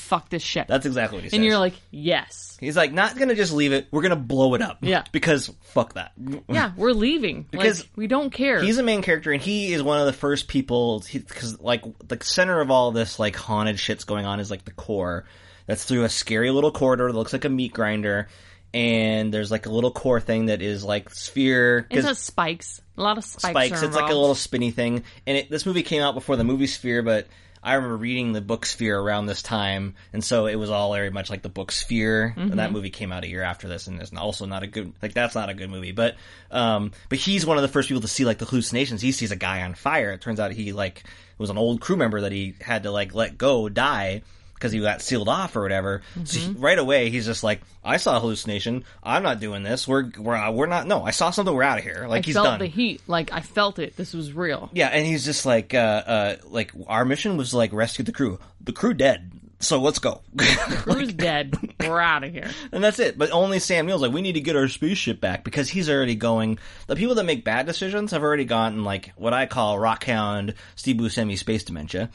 fuck 0.05 0.29
this 0.29 0.43
ship. 0.43 0.69
That's 0.69 0.87
exactly 0.87 1.17
what 1.17 1.25
he 1.25 1.31
says. 1.31 1.37
and 1.37 1.45
you're 1.45 1.59
like, 1.59 1.75
yes. 1.91 2.57
he's 2.61 2.77
like, 2.77 2.93
not 2.93 3.17
gonna 3.17 3.35
just 3.35 3.53
leave 3.53 3.73
it, 3.73 3.89
we're 3.91 4.03
gonna 4.03 4.17
blow 4.17 4.55
it 4.55 4.63
up. 4.63 4.79
Yeah. 4.83 5.05
Because 5.13 5.51
fuck 5.63 5.95
that. 5.95 6.13
Yeah, 6.49 6.73
we're 6.77 6.93
leaving 6.93 7.47
Because 7.51 7.81
like, 7.81 7.91
we 7.97 8.07
don't 8.07 8.31
care. 8.31 8.63
He's 8.63 8.79
a 8.79 8.83
main 8.83 9.03
character, 9.03 9.33
and 9.33 9.43
he 9.43 9.73
is 9.73 9.83
one 9.83 9.99
of 9.99 10.07
the 10.07 10.13
first 10.13 10.49
people 10.49 11.03
because, 11.13 11.61
like, 11.61 11.83
the 12.07 12.19
center 12.23 12.61
of 12.61 12.71
all 12.71 12.93
this 12.93 13.19
like 13.19 13.37
haunted 13.37 13.79
shit's 13.79 14.05
going 14.05 14.27
on 14.27 14.41
is 14.41 14.51
like 14.51 14.65
the 14.65 14.73
core. 14.73 15.25
That's 15.67 15.85
through 15.85 16.05
a 16.05 16.11
scary 16.11 16.51
little 16.51 16.73
corridor 16.73 17.11
that 17.11 17.17
looks 17.17 17.33
like 17.33 17.47
a 17.47 17.49
meat 17.49 17.73
grinder, 17.73 18.29
and 18.75 19.33
there's 19.33 19.51
like 19.51 19.67
a 19.67 19.71
little 19.71 19.91
core 19.91 20.21
thing 20.21 20.47
that 20.47 20.61
is 20.61 20.85
like 20.85 21.09
sphere. 21.11 21.87
It 21.91 22.05
has 22.05 22.19
spikes. 22.19 22.83
A 22.97 23.03
lot 23.03 23.17
of 23.19 23.25
spikes. 23.25 23.51
spikes. 23.51 23.83
It's 23.83 23.97
like 23.97 24.11
a 24.11 24.15
little 24.15 24.35
spinny 24.35 24.71
thing. 24.71 25.05
And 25.27 25.39
it, 25.39 25.51
this 25.51 25.65
movie 25.65 25.83
came 25.83 26.03
out 26.03 26.15
before 26.15 26.37
the 26.37 26.45
movie 26.45 26.67
Sphere, 26.67 27.03
but 27.03 27.27
I 27.65 27.75
remember 27.75 27.97
reading 27.97 28.33
the 28.33 28.43
book 28.43 28.67
Sphere 28.67 28.99
around 28.99 29.25
this 29.27 29.43
time, 29.43 29.95
and 30.13 30.23
so 30.23 30.47
it 30.47 30.57
was 30.57 30.69
all 30.69 30.93
very 30.93 31.11
much 31.11 31.31
like 31.31 31.41
the 31.41 31.49
book 31.49 31.73
Sphere. 31.73 32.35
And 32.37 32.59
that 32.59 32.73
movie 32.73 32.91
came 32.91 33.11
out 33.11 33.25
a 33.25 33.29
year 33.29 33.43
after 33.43 33.67
this, 33.69 33.87
and 33.87 34.01
it's 34.03 34.13
also 34.13 34.45
not 34.45 34.63
a 34.63 34.67
good 34.67 34.93
like 35.01 35.15
that's 35.15 35.35
not 35.35 35.49
a 35.49 35.55
good 35.55 35.71
movie. 35.71 35.93
But 35.93 36.17
um, 36.51 36.93
but 37.09 37.19
he's 37.19 37.47
one 37.47 37.57
of 37.57 37.63
the 37.63 37.69
first 37.69 37.89
people 37.89 38.03
to 38.03 38.09
see 38.09 38.27
like 38.27 38.39
the 38.39 38.45
hallucinations. 38.45 39.01
He 39.01 39.13
sees 39.13 39.31
a 39.31 39.37
guy 39.37 39.63
on 39.63 39.75
fire. 39.75 40.13
It 40.13 40.21
turns 40.21 40.39
out 40.39 40.53
he 40.53 40.73
like 40.73 41.05
was 41.39 41.49
an 41.51 41.59
old 41.59 41.81
crew 41.81 41.97
member 41.97 42.21
that 42.21 42.33
he 42.33 42.55
had 42.61 42.83
to 42.83 42.91
like 42.91 43.15
let 43.15 43.39
go 43.39 43.69
die. 43.71 44.23
Because 44.65 44.73
he 44.73 44.81
got 44.81 45.03
sealed 45.03 45.29
off 45.29 45.57
or 45.57 45.61
whatever, 45.61 46.01
so 46.25 46.39
he, 46.39 46.53
right 46.53 46.79
away 46.79 47.11
he's 47.11 47.27
just 47.27 47.45
like, 47.45 47.61
"I 47.85 47.99
saw 47.99 48.17
a 48.17 48.21
hallucination. 48.21 48.85
I'm 49.03 49.23
not 49.23 49.39
doing 49.39 49.63
this. 49.63 49.87
We're 49.87 50.11
we're 50.17 50.51
we're 50.53 50.65
not. 50.65 50.87
No, 50.87 51.03
I 51.03 51.11
saw 51.11 51.29
something. 51.29 51.55
We're 51.55 51.63
out 51.63 51.77
of 51.77 51.85
here. 51.85 52.07
Like 52.09 52.25
I 52.25 52.27
he's 52.27 52.35
felt 52.35 52.47
done. 52.47 52.61
the 52.61 52.67
heat. 52.67 53.03
Like 53.07 53.31
I 53.31 53.41
felt 53.41 53.79
it. 53.79 53.95
This 53.99 54.15
was 54.15 54.33
real. 54.33 54.71
Yeah, 54.73 54.89
and 54.89 55.07
he's 55.07 55.23
just 55.27 55.45
like, 55.45 55.75
uh, 55.75 55.77
uh, 55.77 56.37
like 56.45 56.73
our 56.87 57.05
mission 57.05 57.37
was 57.37 57.53
like 57.53 57.75
rescue 57.75 58.07
the 58.07 58.13
crew. 58.13 58.39
The 58.63 58.73
crew 58.73 58.95
dead, 58.95 59.31
so 59.61 59.81
let's 59.81 59.99
go. 59.99 60.21
Crew's 60.37 61.13
dead. 61.15 61.57
We're 61.81 62.01
out 62.01 62.25
of 62.25 62.33
here. 62.33 62.51
and 62.73 62.83
that's 62.83 62.99
it. 62.99 63.17
But 63.19 63.31
only 63.31 63.59
Sam 63.59 63.87
Neill's 63.87 64.03
like, 64.03 64.13
we 64.13 64.23
need 64.23 64.33
to 64.35 64.41
get 64.41 64.57
our 64.57 64.69
spaceship 64.69 65.21
back 65.21 65.45
because 65.45 65.69
he's 65.69 65.89
already 65.89 66.15
going. 66.15 66.59
The 66.87 66.97
people 66.97 67.15
that 67.17 67.25
make 67.25 67.45
bad 67.45 67.67
decisions 67.67 68.11
have 68.13 68.23
already 68.23 68.45
gotten 68.45 68.85
like 68.85 69.13
what 69.17 69.33
I 69.33 69.47
call 69.47 69.77
Rockhound 69.79 70.55
Steve 70.77 70.97
Buscemi 70.97 71.39
space 71.39 71.65
dementia 71.65 72.11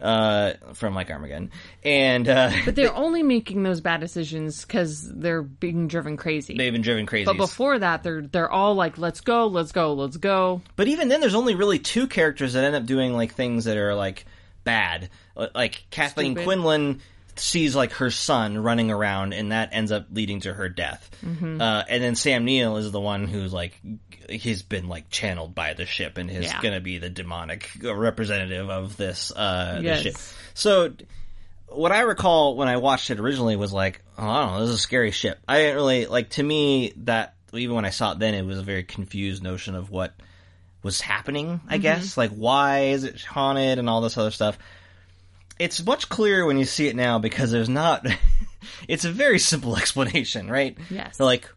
uh, 0.00 0.52
from 0.74 0.94
like 0.94 1.10
Armageddon, 1.10 1.50
and 1.84 2.28
uh, 2.28 2.50
But 2.64 2.74
they're 2.74 2.94
only 2.94 3.22
making 3.22 3.62
those 3.62 3.80
bad 3.80 4.00
decisions 4.00 4.62
because 4.64 5.08
they're 5.12 5.42
being 5.42 5.88
driven 5.88 6.16
crazy. 6.16 6.56
they've 6.56 6.72
been 6.72 6.82
driven 6.82 7.06
crazy. 7.06 7.24
but 7.26 7.36
before 7.36 7.78
that, 7.78 8.02
they're 8.02 8.22
they're 8.22 8.50
all 8.50 8.74
like, 8.74 8.98
"Let's 8.98 9.20
go, 9.20 9.46
let's 9.46 9.72
go, 9.72 9.94
let's 9.94 10.16
go." 10.16 10.62
But 10.76 10.88
even 10.88 11.08
then, 11.08 11.20
there's 11.20 11.34
only 11.34 11.54
really 11.54 11.78
two 11.78 12.06
characters 12.06 12.52
that 12.54 12.64
end 12.64 12.76
up 12.76 12.86
doing 12.86 13.12
like 13.14 13.34
things 13.34 13.64
that 13.64 13.76
are 13.76 13.94
like 13.94 14.26
bad. 14.64 15.10
Like 15.54 15.84
Kathleen 15.90 16.32
Stupid. 16.32 16.44
Quinlan 16.44 17.00
sees 17.36 17.74
like 17.74 17.92
her 17.92 18.10
son 18.10 18.58
running 18.58 18.90
around, 18.90 19.32
and 19.32 19.52
that 19.52 19.70
ends 19.72 19.90
up 19.92 20.06
leading 20.12 20.40
to 20.40 20.52
her 20.52 20.68
death. 20.68 21.10
Mm-hmm. 21.24 21.60
Uh, 21.60 21.82
and 21.88 22.02
then 22.02 22.14
Sam 22.14 22.44
Neill 22.44 22.76
is 22.76 22.90
the 22.92 23.00
one 23.00 23.26
who's 23.26 23.52
like 23.52 23.80
he's 24.28 24.62
been 24.62 24.88
like 24.88 25.10
channeled 25.10 25.54
by 25.54 25.74
the 25.74 25.84
ship 25.86 26.16
and 26.18 26.30
is 26.30 26.44
Yeah. 26.44 26.60
going 26.62 26.74
to 26.74 26.80
be 26.80 26.98
the 26.98 27.10
demonic 27.10 27.68
representative 27.82 28.70
of 28.70 28.96
this 28.96 29.30
uh 29.32 29.80
Yes. 29.82 30.02
ship. 30.02 30.16
So 30.54 30.92
what 31.68 31.90
I 31.92 32.02
recall 32.02 32.56
when 32.56 32.68
I 32.68 32.76
watched 32.76 33.10
it 33.10 33.18
originally 33.18 33.56
was 33.56 33.72
like, 33.72 34.02
oh, 34.18 34.28
I 34.28 34.42
don't 34.42 34.52
know, 34.52 34.60
this 34.60 34.68
is 34.70 34.74
a 34.76 34.78
scary 34.78 35.10
ship. 35.10 35.38
I 35.48 35.58
didn't 35.58 35.76
really 35.76 36.06
like 36.06 36.30
to 36.30 36.42
me 36.42 36.92
that 36.98 37.34
even 37.54 37.74
when 37.74 37.84
I 37.84 37.90
saw 37.90 38.12
it 38.12 38.18
then, 38.18 38.34
it 38.34 38.44
was 38.46 38.58
a 38.58 38.62
very 38.62 38.84
confused 38.84 39.42
notion 39.42 39.74
of 39.74 39.90
what 39.90 40.14
was 40.82 41.00
happening. 41.00 41.60
I 41.68 41.78
guess 41.78 42.16
like 42.16 42.30
why 42.30 42.86
is 42.86 43.04
it 43.04 43.22
haunted 43.22 43.78
and 43.78 43.88
all 43.88 44.00
this 44.00 44.16
other 44.18 44.30
stuff. 44.30 44.58
It's 45.58 45.84
much 45.84 46.08
clearer 46.08 46.44
when 46.46 46.58
you 46.58 46.64
see 46.64 46.88
it 46.88 46.96
now 46.96 47.18
because 47.18 47.50
there's 47.50 47.68
not. 47.68 48.04
it's 48.88 49.04
a 49.04 49.10
very 49.12 49.38
simple 49.38 49.76
explanation, 49.78 50.50
right? 50.50 50.76
Yes. 50.90 51.18
So 51.18 51.24
like, 51.24 51.48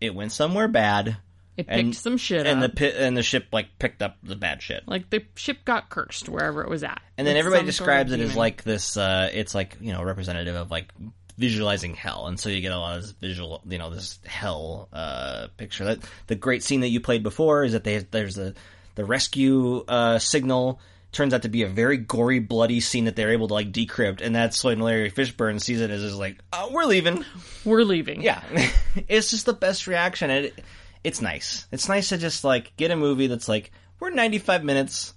it 0.00 0.14
went 0.14 0.30
somewhere 0.32 0.68
bad, 0.68 1.16
It 1.56 1.66
picked 1.66 1.70
and 1.70 1.96
some 1.96 2.18
shit 2.18 2.46
and 2.46 2.62
up. 2.62 2.70
the 2.70 2.76
pi- 2.76 2.96
and 2.98 3.16
the 3.16 3.22
ship 3.22 3.46
like 3.50 3.78
picked 3.80 4.00
up 4.02 4.16
the 4.22 4.36
bad 4.36 4.62
shit. 4.62 4.84
like 4.86 5.10
the 5.10 5.24
ship 5.34 5.64
got 5.64 5.88
cursed 5.90 6.28
wherever 6.28 6.62
it 6.62 6.68
was 6.68 6.84
at. 6.84 7.00
And 7.16 7.26
then 7.26 7.36
everybody 7.36 7.66
some 7.72 7.86
sort 7.86 7.90
of 7.90 8.06
describes 8.06 8.12
it 8.12 8.20
as 8.20 8.36
like 8.36 8.62
this. 8.62 8.96
Uh, 8.96 9.28
it's 9.32 9.54
like 9.56 9.76
you 9.80 9.92
know 9.92 10.04
representative 10.04 10.54
of 10.54 10.70
like 10.70 10.92
visualizing 11.38 11.94
hell, 11.94 12.26
and 12.26 12.38
so 12.38 12.48
you 12.48 12.60
get 12.60 12.72
a 12.72 12.78
lot 12.78 12.96
of 12.96 13.02
this 13.02 13.12
visual, 13.12 13.62
you 13.68 13.78
know, 13.78 13.90
this 13.90 14.18
hell 14.26 14.88
uh, 14.92 15.46
picture. 15.56 15.84
That 15.84 16.00
the 16.26 16.34
great 16.34 16.62
scene 16.62 16.80
that 16.80 16.88
you 16.88 17.00
played 17.00 17.22
before 17.22 17.64
is 17.64 17.72
that 17.72 17.84
they, 17.84 17.98
there's 17.98 18.36
a 18.36 18.54
the 18.96 19.04
rescue 19.04 19.84
uh, 19.86 20.18
signal 20.18 20.80
turns 21.12 21.32
out 21.32 21.42
to 21.42 21.48
be 21.48 21.62
a 21.62 21.68
very 21.68 21.96
gory, 21.96 22.38
bloody 22.38 22.80
scene 22.80 23.06
that 23.06 23.16
they're 23.16 23.32
able 23.32 23.48
to 23.48 23.54
like 23.54 23.72
decrypt, 23.72 24.20
and 24.20 24.34
that's 24.34 24.62
when 24.62 24.80
Larry 24.80 25.10
Fishburne 25.10 25.60
sees 25.60 25.80
it 25.80 25.90
as 25.90 26.02
is 26.02 26.16
like, 26.16 26.38
oh, 26.52 26.70
we're 26.72 26.84
leaving. 26.84 27.24
we're 27.64 27.84
leaving. 27.84 28.22
Yeah, 28.22 28.42
it's 29.08 29.30
just 29.30 29.46
the 29.46 29.54
best 29.54 29.86
reaction. 29.86 30.30
and 30.30 30.46
It, 30.46 30.64
it's 31.04 31.22
nice. 31.22 31.66
It's 31.72 31.88
nice 31.88 32.10
to 32.10 32.18
just 32.18 32.44
like 32.44 32.76
get 32.76 32.90
a 32.90 32.96
movie 32.96 33.28
that's 33.28 33.48
like 33.48 33.70
we're 34.00 34.10
95 34.10 34.64
minutes. 34.64 35.14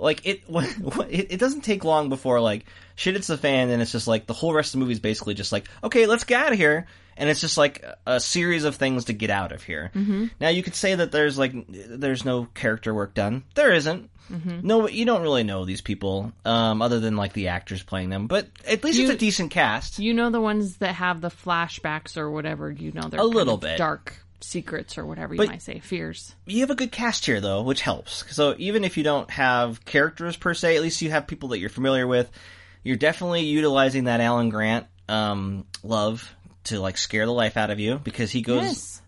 Like 0.00 0.26
it, 0.26 0.42
it, 0.48 1.32
it 1.32 1.40
doesn't 1.40 1.60
take 1.62 1.84
long 1.84 2.08
before 2.08 2.40
like 2.40 2.64
shit 2.96 3.14
hits 3.14 3.26
the 3.28 3.38
fan, 3.38 3.70
and 3.70 3.80
it's 3.82 3.92
just 3.92 4.08
like 4.08 4.26
the 4.26 4.34
whole 4.34 4.52
rest 4.52 4.68
of 4.68 4.72
the 4.72 4.78
movie 4.78 4.92
is 4.92 5.00
basically 5.00 5.34
just 5.34 5.52
like, 5.52 5.66
okay, 5.84 6.06
let's 6.06 6.24
get 6.24 6.44
out 6.44 6.52
of 6.52 6.58
here, 6.58 6.86
and 7.16 7.28
it's 7.28 7.40
just 7.40 7.56
like 7.58 7.84
a 8.06 8.18
series 8.20 8.64
of 8.64 8.76
things 8.76 9.06
to 9.06 9.12
get 9.12 9.30
out 9.30 9.52
of 9.52 9.62
here. 9.62 9.90
Mm-hmm. 9.94 10.26
Now 10.40 10.48
you 10.48 10.62
could 10.62 10.74
say 10.74 10.94
that 10.94 11.12
there's 11.12 11.38
like 11.38 11.52
there's 11.68 12.24
no 12.24 12.46
character 12.54 12.92
work 12.94 13.14
done. 13.14 13.44
There 13.54 13.72
isn't. 13.72 14.10
No, 14.62 14.86
you 14.88 15.06
don't 15.06 15.22
really 15.22 15.42
know 15.42 15.64
these 15.64 15.80
people, 15.80 16.32
um, 16.44 16.82
other 16.82 17.00
than 17.00 17.16
like 17.16 17.32
the 17.32 17.48
actors 17.48 17.82
playing 17.82 18.10
them. 18.10 18.28
But 18.28 18.46
at 18.64 18.84
least 18.84 18.96
You- 18.96 19.06
it's 19.06 19.14
a 19.14 19.18
decent 19.18 19.50
cast. 19.50 19.98
You 19.98 20.14
know 20.14 20.30
the 20.30 20.40
ones 20.40 20.76
that 20.76 20.94
have 20.94 21.20
the 21.20 21.30
flashbacks 21.30 22.16
or 22.16 22.30
whatever. 22.30 22.70
You 22.70 22.92
know 22.92 23.08
they're 23.08 23.18
A 23.18 23.24
little 23.24 23.56
bit. 23.56 23.76
dark 23.76 24.14
secrets 24.40 24.96
or 24.98 25.04
whatever 25.06 25.34
you 25.34 25.38
But- 25.38 25.48
might 25.48 25.62
say, 25.62 25.78
fears. 25.80 26.34
you 26.46 26.60
have 26.60 26.70
a 26.70 26.74
good 26.74 26.92
cast 26.92 27.26
here 27.26 27.40
though, 27.40 27.62
which 27.62 27.80
helps. 27.82 28.24
So 28.34 28.54
even 28.58 28.84
if 28.84 28.96
you 28.96 29.02
don't 29.04 29.30
have 29.30 29.84
characters 29.84 30.36
per 30.36 30.54
se, 30.54 30.76
at 30.76 30.82
least 30.82 31.02
you 31.02 31.10
have 31.10 31.26
people 31.26 31.50
that 31.50 31.58
you're 31.58 31.70
familiar 31.70 32.06
with. 32.06 32.30
You're 32.82 32.96
definitely 32.96 33.42
utilizing 33.42 34.04
that 34.04 34.20
Alan 34.20 34.48
Grant 34.48 34.86
um, 35.08 35.66
love 35.82 36.34
to 36.64 36.78
like 36.80 36.96
scare 36.96 37.26
the 37.26 37.32
life 37.32 37.56
out 37.56 37.70
of 37.70 37.78
you 37.80 37.96
because 37.98 38.30
he 38.30 38.42
goes. 38.42 38.62
Yes. 38.62 39.02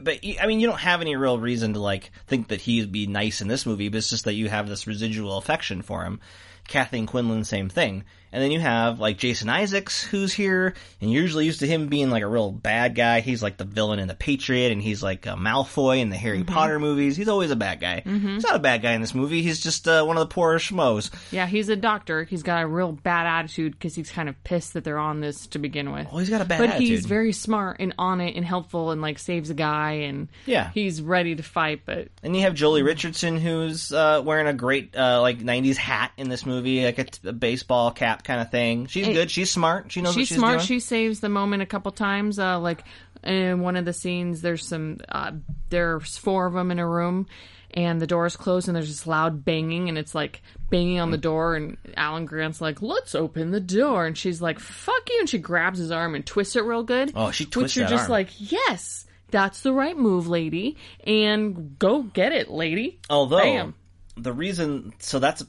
But 0.00 0.20
I 0.40 0.46
mean, 0.46 0.60
you 0.60 0.66
don't 0.66 0.78
have 0.80 1.00
any 1.02 1.16
real 1.16 1.38
reason 1.38 1.74
to 1.74 1.80
like 1.80 2.10
think 2.26 2.48
that 2.48 2.60
he'd 2.60 2.90
be 2.92 3.06
nice 3.06 3.40
in 3.40 3.48
this 3.48 3.66
movie, 3.66 3.88
but 3.88 3.98
it's 3.98 4.10
just 4.10 4.24
that 4.24 4.34
you 4.34 4.48
have 4.48 4.68
this 4.68 4.86
residual 4.86 5.36
affection 5.36 5.82
for 5.82 6.04
him. 6.04 6.20
Kathleen 6.66 7.06
Quinlan, 7.06 7.44
same 7.44 7.68
thing. 7.68 8.04
And 8.32 8.42
then 8.42 8.50
you 8.50 8.60
have 8.60 8.98
like 8.98 9.18
Jason 9.18 9.48
Isaacs, 9.48 10.02
who's 10.02 10.32
here, 10.32 10.74
and 11.00 11.12
you're 11.12 11.22
usually 11.22 11.44
used 11.46 11.60
to 11.60 11.66
him 11.66 11.88
being 11.88 12.10
like 12.10 12.22
a 12.22 12.26
real 12.26 12.50
bad 12.50 12.94
guy. 12.94 13.20
He's 13.20 13.42
like 13.42 13.56
the 13.58 13.64
villain 13.64 13.98
in 13.98 14.08
The 14.08 14.14
Patriot, 14.14 14.72
and 14.72 14.80
he's 14.80 15.02
like 15.02 15.26
a 15.26 15.30
Malfoy 15.36 15.98
in 16.00 16.08
the 16.10 16.16
Harry 16.16 16.42
Potter 16.44 16.78
movies. 16.78 17.16
He's 17.16 17.28
always 17.28 17.50
a 17.50 17.56
bad 17.56 17.80
guy. 17.80 18.00
He's 18.00 18.42
not 18.44 18.56
a 18.56 18.58
bad 18.58 18.82
guy 18.82 18.92
in 18.92 19.00
this 19.00 19.14
movie. 19.14 19.42
He's 19.42 19.60
just 19.60 19.86
uh, 19.86 20.04
one 20.04 20.16
of 20.16 20.28
the 20.28 20.32
poorer 20.34 20.58
schmoes. 20.58 21.10
Yeah, 21.30 21.46
he's 21.46 21.68
a 21.68 21.76
doctor. 21.76 22.24
He's 22.24 22.42
got 22.42 22.62
a 22.62 22.66
real 22.66 22.92
bad 22.92 23.26
attitude 23.26 23.72
because 23.72 23.94
he's 23.94 24.10
kind 24.10 24.28
of 24.28 24.42
pissed 24.44 24.72
that 24.74 24.84
they're 24.84 24.98
on 24.98 25.20
this 25.20 25.46
to 25.48 25.58
begin 25.58 25.92
with. 25.92 26.06
Oh, 26.10 26.18
he's 26.18 26.30
got 26.30 26.40
a 26.40 26.44
bad 26.46 26.58
but 26.58 26.68
attitude. 26.70 26.88
he's 26.88 27.06
very 27.06 27.32
smart 27.32 27.76
and 27.80 27.94
on 27.98 28.20
it 28.20 28.34
and 28.36 28.44
helpful 28.46 28.90
and 28.92 29.02
like 29.02 29.18
saves 29.18 29.50
a 29.50 29.54
guy 29.54 29.92
and 29.92 30.28
Yeah. 30.46 30.70
he's 30.72 31.02
ready 31.02 31.34
to 31.34 31.42
fight. 31.42 31.82
But 31.84 32.08
And 32.22 32.34
you 32.34 32.42
have 32.42 32.54
Joely 32.54 32.84
Richardson, 32.84 33.36
who's 33.38 33.92
uh, 33.92 34.22
wearing 34.24 34.46
a 34.46 34.54
great 34.54 34.96
uh, 34.96 35.20
like 35.20 35.38
'90s 35.40 35.76
hat 35.76 36.12
in 36.16 36.28
this 36.30 36.46
movie, 36.46 36.84
like 36.84 36.98
a, 36.98 37.04
t- 37.04 37.28
a 37.28 37.32
baseball 37.32 37.90
cap 37.90 38.21
kind 38.24 38.40
of 38.40 38.50
thing. 38.50 38.86
She's 38.86 39.06
Hey, 39.06 39.12
good. 39.12 39.30
She's 39.30 39.50
smart. 39.50 39.90
She 39.92 40.00
knows 40.02 40.14
she's 40.14 40.28
she's 40.28 40.38
smart. 40.38 40.58
doing. 40.58 40.66
She 40.66 40.80
saves 40.80 41.20
the 41.20 41.28
moment 41.28 41.62
a 41.62 41.66
couple 41.66 41.92
times. 41.92 42.38
Uh, 42.38 42.58
like 42.58 42.84
in 43.24 43.60
one 43.60 43.76
of 43.76 43.84
the 43.84 43.92
scenes, 43.92 44.42
there's 44.42 44.66
some. 44.66 44.98
Uh, 45.08 45.32
there's 45.70 46.16
four 46.16 46.46
of 46.46 46.52
them 46.54 46.70
in 46.70 46.78
a 46.78 46.86
room, 46.88 47.26
and 47.72 48.00
the 48.00 48.06
door 48.06 48.26
is 48.26 48.36
closed, 48.36 48.68
and 48.68 48.76
there's 48.76 48.88
this 48.88 49.06
loud 49.06 49.44
banging, 49.44 49.88
and 49.88 49.96
it's 49.96 50.14
like 50.14 50.42
banging 50.70 50.98
on 51.00 51.10
the 51.10 51.18
door, 51.18 51.54
and 51.54 51.76
Alan 51.96 52.26
Grant's 52.26 52.60
like, 52.60 52.82
"Let's 52.82 53.14
open 53.14 53.50
the 53.50 53.60
door," 53.60 54.06
and 54.06 54.16
she's 54.18 54.42
like, 54.42 54.58
"Fuck 54.58 55.08
you," 55.10 55.18
and 55.20 55.28
she 55.28 55.38
grabs 55.38 55.78
his 55.78 55.90
arm 55.90 56.14
and 56.14 56.24
twists 56.26 56.56
it 56.56 56.64
real 56.64 56.82
good. 56.82 57.12
Oh, 57.14 57.30
she 57.30 57.44
which 57.44 57.52
twists 57.52 57.76
you're 57.76 57.88
just 57.88 58.04
arm. 58.04 58.10
like, 58.12 58.28
yes. 58.38 59.06
That's 59.30 59.62
the 59.62 59.72
right 59.72 59.96
move, 59.96 60.28
lady, 60.28 60.76
and 61.06 61.78
go 61.78 62.02
get 62.02 62.32
it, 62.32 62.50
lady. 62.50 63.00
Although 63.08 63.38
Bam. 63.38 63.74
the 64.14 64.30
reason, 64.30 64.92
so 64.98 65.20
that's 65.20 65.42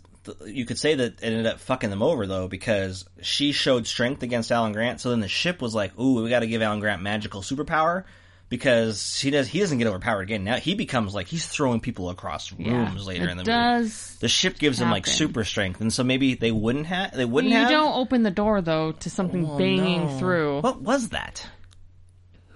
you 0.45 0.65
could 0.65 0.77
say 0.77 0.95
that 0.95 1.13
it 1.13 1.19
ended 1.23 1.45
up 1.45 1.59
fucking 1.59 1.89
them 1.89 2.01
over 2.03 2.25
though 2.27 2.47
because 2.47 3.05
she 3.21 3.51
showed 3.51 3.87
strength 3.87 4.23
against 4.23 4.51
Alan 4.51 4.71
Grant. 4.73 5.01
So 5.01 5.09
then 5.09 5.19
the 5.19 5.27
ship 5.27 5.61
was 5.61 5.75
like, 5.75 5.97
"Ooh, 5.99 6.21
we 6.23 6.29
got 6.29 6.39
to 6.39 6.47
give 6.47 6.61
Alan 6.61 6.79
Grant 6.79 7.01
magical 7.01 7.41
superpower." 7.41 8.03
Because 8.49 9.19
he 9.19 9.31
does, 9.31 9.47
he 9.47 9.59
doesn't 9.61 9.79
get 9.79 9.87
overpowered 9.87 10.21
again. 10.23 10.43
Now 10.43 10.57
he 10.57 10.75
becomes 10.75 11.15
like 11.15 11.25
he's 11.27 11.47
throwing 11.47 11.79
people 11.79 12.09
across 12.11 12.51
rooms 12.51 12.67
Yeah, 12.67 13.07
later 13.07 13.23
it 13.27 13.31
in 13.31 13.37
the 13.37 13.43
movie. 13.45 13.89
The 14.19 14.27
ship 14.27 14.59
gives 14.59 14.79
him 14.79 14.91
like 14.91 15.07
super 15.07 15.43
strength, 15.43 15.81
and 15.81 15.91
so 15.91 16.03
maybe 16.03 16.35
they 16.35 16.51
wouldn't 16.51 16.85
have. 16.85 17.13
They 17.15 17.25
wouldn't 17.25 17.51
have 17.53 17.71
You 17.71 17.75
have. 17.77 17.83
don't 17.85 17.99
open 17.99 18.21
the 18.21 18.29
door 18.29 18.61
though 18.61 18.91
to 18.91 19.09
something 19.09 19.49
Oh, 19.49 19.57
banging 19.57 20.05
no. 20.05 20.17
through. 20.19 20.61
What 20.61 20.81
was 20.81 21.09
that? 21.09 21.47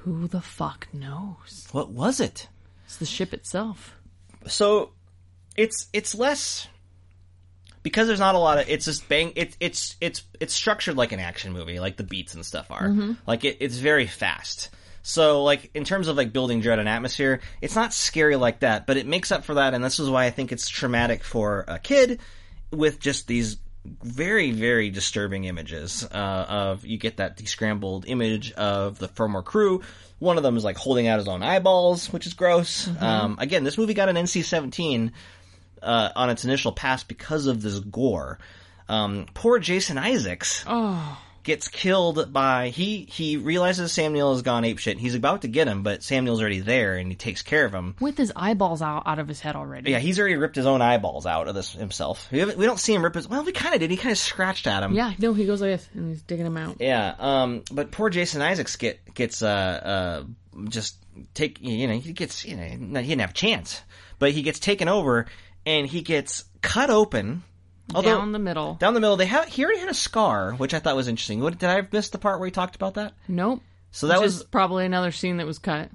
Who 0.04 0.28
the 0.28 0.42
fuck 0.42 0.88
knows? 0.94 1.68
What 1.72 1.90
was 1.90 2.20
it? 2.20 2.48
It's 2.86 2.98
the 2.98 3.06
ship 3.06 3.34
itself. 3.34 3.96
so 4.46 4.92
it's 5.56 5.88
it's 5.94 6.14
less 6.14 6.68
because 7.88 8.06
there's 8.08 8.20
not 8.20 8.36
a 8.36 8.38
lot 8.38 8.58
of 8.58 8.68
it's 8.68 8.84
just 8.84 9.08
bang 9.08 9.32
it's 9.38 9.56
it's 9.62 9.96
it's 10.02 10.24
it's 10.42 10.54
structured 10.54 10.98
like 10.98 11.14
an 11.14 11.22
action 11.22 11.54
movie 11.54 11.80
like 11.80 11.96
the 11.96 12.04
beats 12.04 12.34
and 12.34 12.46
stuff 12.46 12.70
are. 12.70 12.90
Like 13.26 13.46
it, 13.46 13.58
it's 13.62 13.78
very 13.78 14.08
fast. 14.08 14.72
So 15.04 15.46
like 15.46 15.72
in 15.74 15.86
terms 15.86 16.10
of 16.10 16.18
like 16.18 16.34
building 16.34 16.60
dread 16.60 16.80
and 16.80 16.90
atmosphere 16.90 17.40
it's 17.62 17.78
not 17.78 17.94
scary 17.94 18.36
like 18.36 18.60
that 18.60 18.86
but 18.88 18.98
it 18.98 19.06
makes 19.08 19.32
up 19.32 19.46
for 19.46 19.54
that 19.54 19.74
and 19.74 19.82
this 19.82 20.00
is 20.02 20.10
why 20.10 20.26
i 20.26 20.32
think 20.32 20.52
it's 20.52 20.68
traumatic 20.68 21.24
for 21.24 21.64
a 21.70 21.80
kid 21.80 22.20
with 22.72 23.00
just 23.00 23.26
these 23.26 23.56
very 24.04 24.52
very 24.52 24.90
disturbing 24.90 25.46
images 25.46 26.04
uh, 26.04 26.46
of 26.50 26.86
you 26.86 26.98
get 26.98 27.18
that 27.18 27.38
descrambled 27.38 28.04
image 28.06 28.52
of 28.52 29.00
the 29.00 29.08
former 29.08 29.42
crew. 29.42 29.82
One 30.20 30.36
of 30.36 30.44
them 30.44 30.58
is 30.58 30.66
like 30.66 30.76
holding 30.76 31.08
out 31.08 31.20
his 31.20 31.30
own 31.30 31.42
eyeballs 31.42 32.12
which 32.12 32.28
is 32.28 32.34
gross. 32.34 32.90
Um, 33.00 33.38
again 33.40 33.64
this 33.64 33.78
movie 33.78 33.94
got 33.94 34.10
an 34.10 34.18
nc-17 34.18 35.14
uh, 35.82 36.10
on 36.16 36.30
its 36.30 36.46
initial 36.46 36.72
pass 36.72 37.04
because 37.04 37.48
of 37.48 37.62
this 37.62 37.80
gore 37.80 38.40
um, 38.90 39.26
poor 39.34 39.60
jason 39.60 39.98
isaacs 39.98 40.64
gets 41.48 41.70
killed 41.70 42.34
by 42.34 42.68
he 42.70 43.08
he 43.10 43.38
realizes 43.38 43.94
Sam 43.94 44.12
Neill 44.12 44.34
has 44.34 44.42
gone 44.42 44.64
apeshit. 44.64 44.92
And 44.92 45.00
he's 45.00 45.16
about 45.16 45.44
to 45.44 45.48
get 45.48 45.66
him, 45.66 45.82
but 45.82 46.04
Sam 46.04 46.26
Neill's 46.26 46.42
already 46.42 46.60
there 46.60 46.98
and 46.98 47.10
he 47.10 47.16
takes 47.16 47.42
care 47.42 47.66
of 47.66 47.74
him. 47.74 47.96
With 48.02 48.18
his 48.18 48.34
eyeballs 48.36 48.82
out, 48.82 49.04
out 49.06 49.18
of 49.18 49.30
his 49.30 49.40
head 49.40 49.56
already. 49.56 49.92
Yeah, 49.92 50.00
he's 50.00 50.20
already 50.20 50.36
ripped 50.36 50.58
his 50.58 50.66
own 50.66 50.82
eyeballs 50.82 51.26
out 51.26 51.48
of 51.48 51.56
this 51.56 51.72
himself. 51.72 52.30
We, 52.34 52.44
we 52.44 52.66
don't 52.66 52.80
see 52.80 52.94
him 52.94 53.02
rip 53.02 53.16
his. 53.16 53.30
Well, 53.30 53.46
we 53.46 53.54
kind 53.54 53.74
of 53.74 53.80
did. 53.80 53.90
He 53.90 53.96
kind 53.98 54.12
of 54.12 54.18
scratched 54.18 54.68
at 54.68 54.84
him. 54.84 54.94
Yeah, 54.94 55.14
no, 55.18 55.34
he 55.34 55.46
goes 55.46 55.62
like 55.62 55.72
this 55.72 55.90
and 55.94 56.10
he's 56.10 56.22
digging 56.22 56.46
him 56.46 56.58
out. 56.58 56.76
Yeah. 56.82 57.16
Um. 57.18 57.64
But 57.72 57.92
poor 57.92 58.10
Jason 58.10 58.42
Isaacs 58.42 58.76
get 58.76 59.14
gets 59.14 59.42
uh 59.42 59.48
uh 59.48 60.24
just 60.68 60.98
take 61.34 61.62
you 61.62 61.88
know 61.88 61.98
he 61.98 62.12
gets 62.12 62.44
you 62.44 62.58
know 62.58 62.64
he 62.64 63.08
didn't 63.08 63.22
have 63.22 63.30
a 63.30 63.34
chance, 63.34 63.82
but 64.20 64.32
he 64.32 64.42
gets 64.42 64.60
taken 64.60 64.90
over 64.90 65.28
and 65.68 65.86
he 65.88 66.02
gets 66.02 66.46
cut 66.62 66.90
open. 66.90 67.44
Although, 67.96 68.18
Down 68.18 68.32
the 68.34 68.40
middle. 68.40 68.74
down 68.76 68.94
the 68.96 69.00
middle, 69.00 69.16
they 69.18 69.26
have 69.28 69.46
he 69.46 69.64
already 69.64 69.80
had 69.80 69.90
a 69.90 69.94
scar, 69.94 70.52
which 70.54 70.74
I 70.74 70.80
thought 70.80 70.96
was 70.96 71.08
interesting. 71.08 71.40
What, 71.42 71.58
did 71.58 71.70
I 71.70 71.88
miss 71.92 72.10
the 72.10 72.18
part 72.18 72.40
where 72.40 72.48
he 72.48 72.52
talked 72.52 72.76
about 72.76 72.96
that? 72.96 73.14
Nope. 73.28 73.62
So 73.92 74.08
that 74.08 74.16
Which 74.20 74.24
was 74.26 74.36
is 74.38 74.44
probably 74.44 74.86
another 74.86 75.12
scene 75.12 75.38
that 75.38 75.46
was 75.48 75.58
cut. 75.60 75.90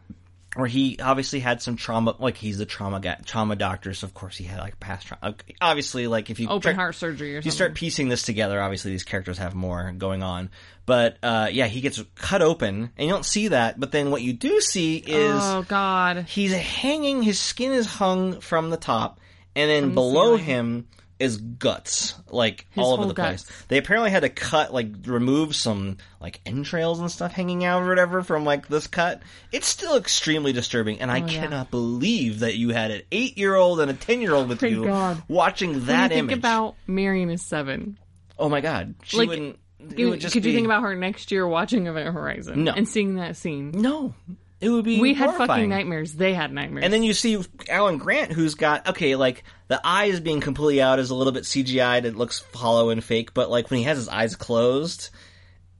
where 0.56 0.66
he 0.66 0.98
obviously 1.00 1.38
had 1.40 1.60
some 1.60 1.76
trauma. 1.76 2.16
Like 2.18 2.38
he's 2.38 2.56
the 2.56 2.64
trauma 2.64 2.98
guy, 3.00 3.18
trauma 3.26 3.56
doctor, 3.56 3.92
so 3.92 4.06
of 4.06 4.14
course 4.14 4.36
he 4.38 4.44
had 4.44 4.58
like 4.60 4.80
past 4.80 5.06
trauma. 5.08 5.34
Obviously, 5.60 6.06
like 6.06 6.30
if 6.30 6.40
you 6.40 6.48
Open 6.48 6.60
try- 6.62 6.72
heart 6.72 6.94
surgery 6.94 7.36
or 7.36 7.40
you 7.40 7.50
start 7.50 7.74
piecing 7.74 8.08
this 8.08 8.22
together, 8.22 8.60
obviously 8.60 8.90
these 8.92 9.04
characters 9.04 9.36
have 9.36 9.54
more 9.54 9.92
going 9.92 10.22
on. 10.22 10.48
But 10.86 11.18
uh, 11.22 11.48
yeah, 11.52 11.66
he 11.66 11.82
gets 11.82 12.02
cut 12.16 12.40
open, 12.40 12.90
and 12.96 13.06
you 13.06 13.12
don't 13.12 13.26
see 13.26 13.48
that. 13.48 13.78
But 13.78 13.92
then 13.92 14.10
what 14.10 14.22
you 14.22 14.32
do 14.32 14.62
see 14.62 14.96
is 14.96 15.40
oh 15.42 15.62
God. 15.68 16.24
he's 16.24 16.54
hanging. 16.54 17.22
His 17.22 17.38
skin 17.38 17.72
is 17.72 17.84
hung 17.86 18.40
from 18.40 18.70
the 18.70 18.78
top, 18.78 19.20
and 19.56 19.70
then 19.70 19.88
the 19.88 19.94
below 19.94 20.36
ceiling. 20.36 20.44
him 20.44 20.88
is 21.18 21.36
guts, 21.36 22.14
like 22.30 22.66
His 22.70 22.82
all 22.82 22.94
over 22.94 23.06
the 23.06 23.14
place. 23.14 23.44
They 23.68 23.78
apparently 23.78 24.10
had 24.10 24.20
to 24.22 24.28
cut, 24.28 24.74
like, 24.74 24.88
remove 25.06 25.54
some 25.54 25.98
like 26.20 26.40
entrails 26.44 26.98
and 26.98 27.08
stuff 27.08 27.30
hanging 27.32 27.64
out 27.64 27.82
or 27.82 27.88
whatever 27.88 28.22
from 28.24 28.44
like 28.44 28.66
this 28.66 28.88
cut. 28.88 29.22
It's 29.52 29.68
still 29.68 29.96
extremely 29.96 30.52
disturbing, 30.52 31.00
and 31.00 31.12
I 31.12 31.20
Oh, 31.20 31.26
yeah. 31.26 31.40
cannot 31.42 31.70
believe 31.70 32.40
that 32.40 32.56
you 32.56 32.70
had 32.70 32.90
an 32.90 33.02
eight 33.12 33.38
year 33.38 33.54
old 33.54 33.78
and 33.78 33.88
a 33.88 33.94
ten 33.94 34.20
year 34.20 34.34
old 34.34 34.48
with 34.48 34.58
Thank 34.60 34.72
you 34.72 34.84
God. 34.84 35.22
watching 35.28 35.72
When 35.74 35.86
that 35.86 36.02
you 36.10 36.16
think 36.16 36.22
image. 36.32 36.38
about 36.38 36.74
Marion 36.88 37.30
is 37.30 37.42
seven. 37.42 37.98
oh 38.38 38.48
my 38.48 38.60
god, 38.60 38.96
she 39.04 39.18
Like, 39.18 39.28
wouldn't. 39.28 39.58
It 39.78 39.98
You- 39.98 40.10
would 40.10 40.20
just 40.20 40.32
could 40.32 40.44
you 40.44 40.52
think 40.52 40.64
about 40.66 40.82
her 40.82 40.94
next 40.96 41.30
year 41.30 41.46
watching 41.46 41.86
Event 41.86 42.12
Horizon? 42.14 42.64
No. 42.64 42.72
And 42.72 42.88
seeing 42.88 43.14
that 43.16 43.36
scene? 43.36 43.70
No, 43.72 44.14
it 44.62 44.70
would 44.70 44.84
be. 44.84 45.00
We 45.00 45.12
had 45.14 45.34
fucking 45.36 45.68
nightmares. 45.68 46.14
They 46.14 46.32
had 46.32 46.52
nightmares. 46.52 46.84
And 46.84 46.92
then 46.92 47.02
you 47.02 47.12
see 47.12 47.38
Alan 47.68 47.98
Grant, 47.98 48.32
who's 48.32 48.54
got 48.54 48.88
okay, 48.90 49.16
like 49.16 49.44
the 49.68 49.80
eyes 49.84 50.20
being 50.20 50.40
completely 50.40 50.80
out 50.80 50.98
is 50.98 51.10
a 51.10 51.14
little 51.14 51.32
bit 51.32 51.42
CGI'd. 51.44 52.04
It 52.06 52.16
looks 52.16 52.44
hollow 52.54 52.88
and 52.90 53.02
fake, 53.02 53.34
but 53.34 53.50
like 53.50 53.70
when 53.70 53.78
he 53.78 53.84
has 53.84 53.98
his 53.98 54.08
eyes 54.08 54.36
closed, 54.36 55.10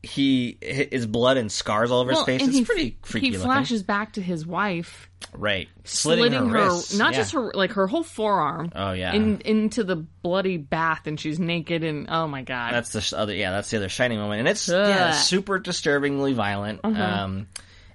he 0.03 0.59
his 0.61 1.07
blood 1.07 1.37
and 1.37 1.51
scars 1.51 1.91
all 1.93 2.01
over 2.01 2.11
Well, 2.13 2.25
his 2.25 2.27
face. 2.27 2.41
and 2.43 2.49
It's 2.51 2.59
he, 2.59 2.65
pretty 2.65 2.99
freaky 3.03 3.27
He 3.27 3.33
looking. 3.35 3.47
flashes 3.47 3.83
back 3.85 4.15
to 4.15 4.21
his 4.21 4.45
wife, 4.45 5.09
right, 5.33 5.69
slitting, 5.85 6.33
slitting, 6.33 6.49
her, 6.49 6.65
wrists. 6.73 6.97
not 6.99 7.13
Yeah. 7.13 7.19
just 7.19 7.33
her, 7.35 7.53
like 7.55 7.73
her 7.75 7.87
whole 7.87 8.03
forearm. 8.03 8.73
Oh, 8.75 8.91
yeah. 8.93 9.13
in, 9.13 9.41
into 9.43 9.85
the 9.85 9.95
bloody 9.95 10.57
bath, 10.57 11.07
and 11.07 11.21
she's 11.21 11.39
naked, 11.39 11.85
and 11.85 12.09
oh 12.11 12.27
my 12.27 12.43
god, 12.43 12.75
That's 12.75 12.91
the 12.91 13.17
other, 13.17 13.33
yeah, 13.33 13.53
that's 13.53 13.71
the 13.71 13.77
other 13.77 13.89
shining 13.89 14.19
moment, 14.19 14.41
and 14.41 14.49
it's 14.49 14.69
Ugh. 14.69 14.89
yeah, 14.89 15.13
super 15.13 15.61
disturbingly 15.61 16.33
violent. 16.33 16.81
Uh-huh. 16.83 17.01
Um, 17.01 17.47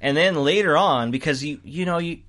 and 0.02 0.16
then 0.16 0.36
later 0.36 0.78
on, 0.78 1.12
because 1.12 1.44
you 1.44 1.60
you 1.64 1.86
know 1.86 1.98
you 1.98 2.20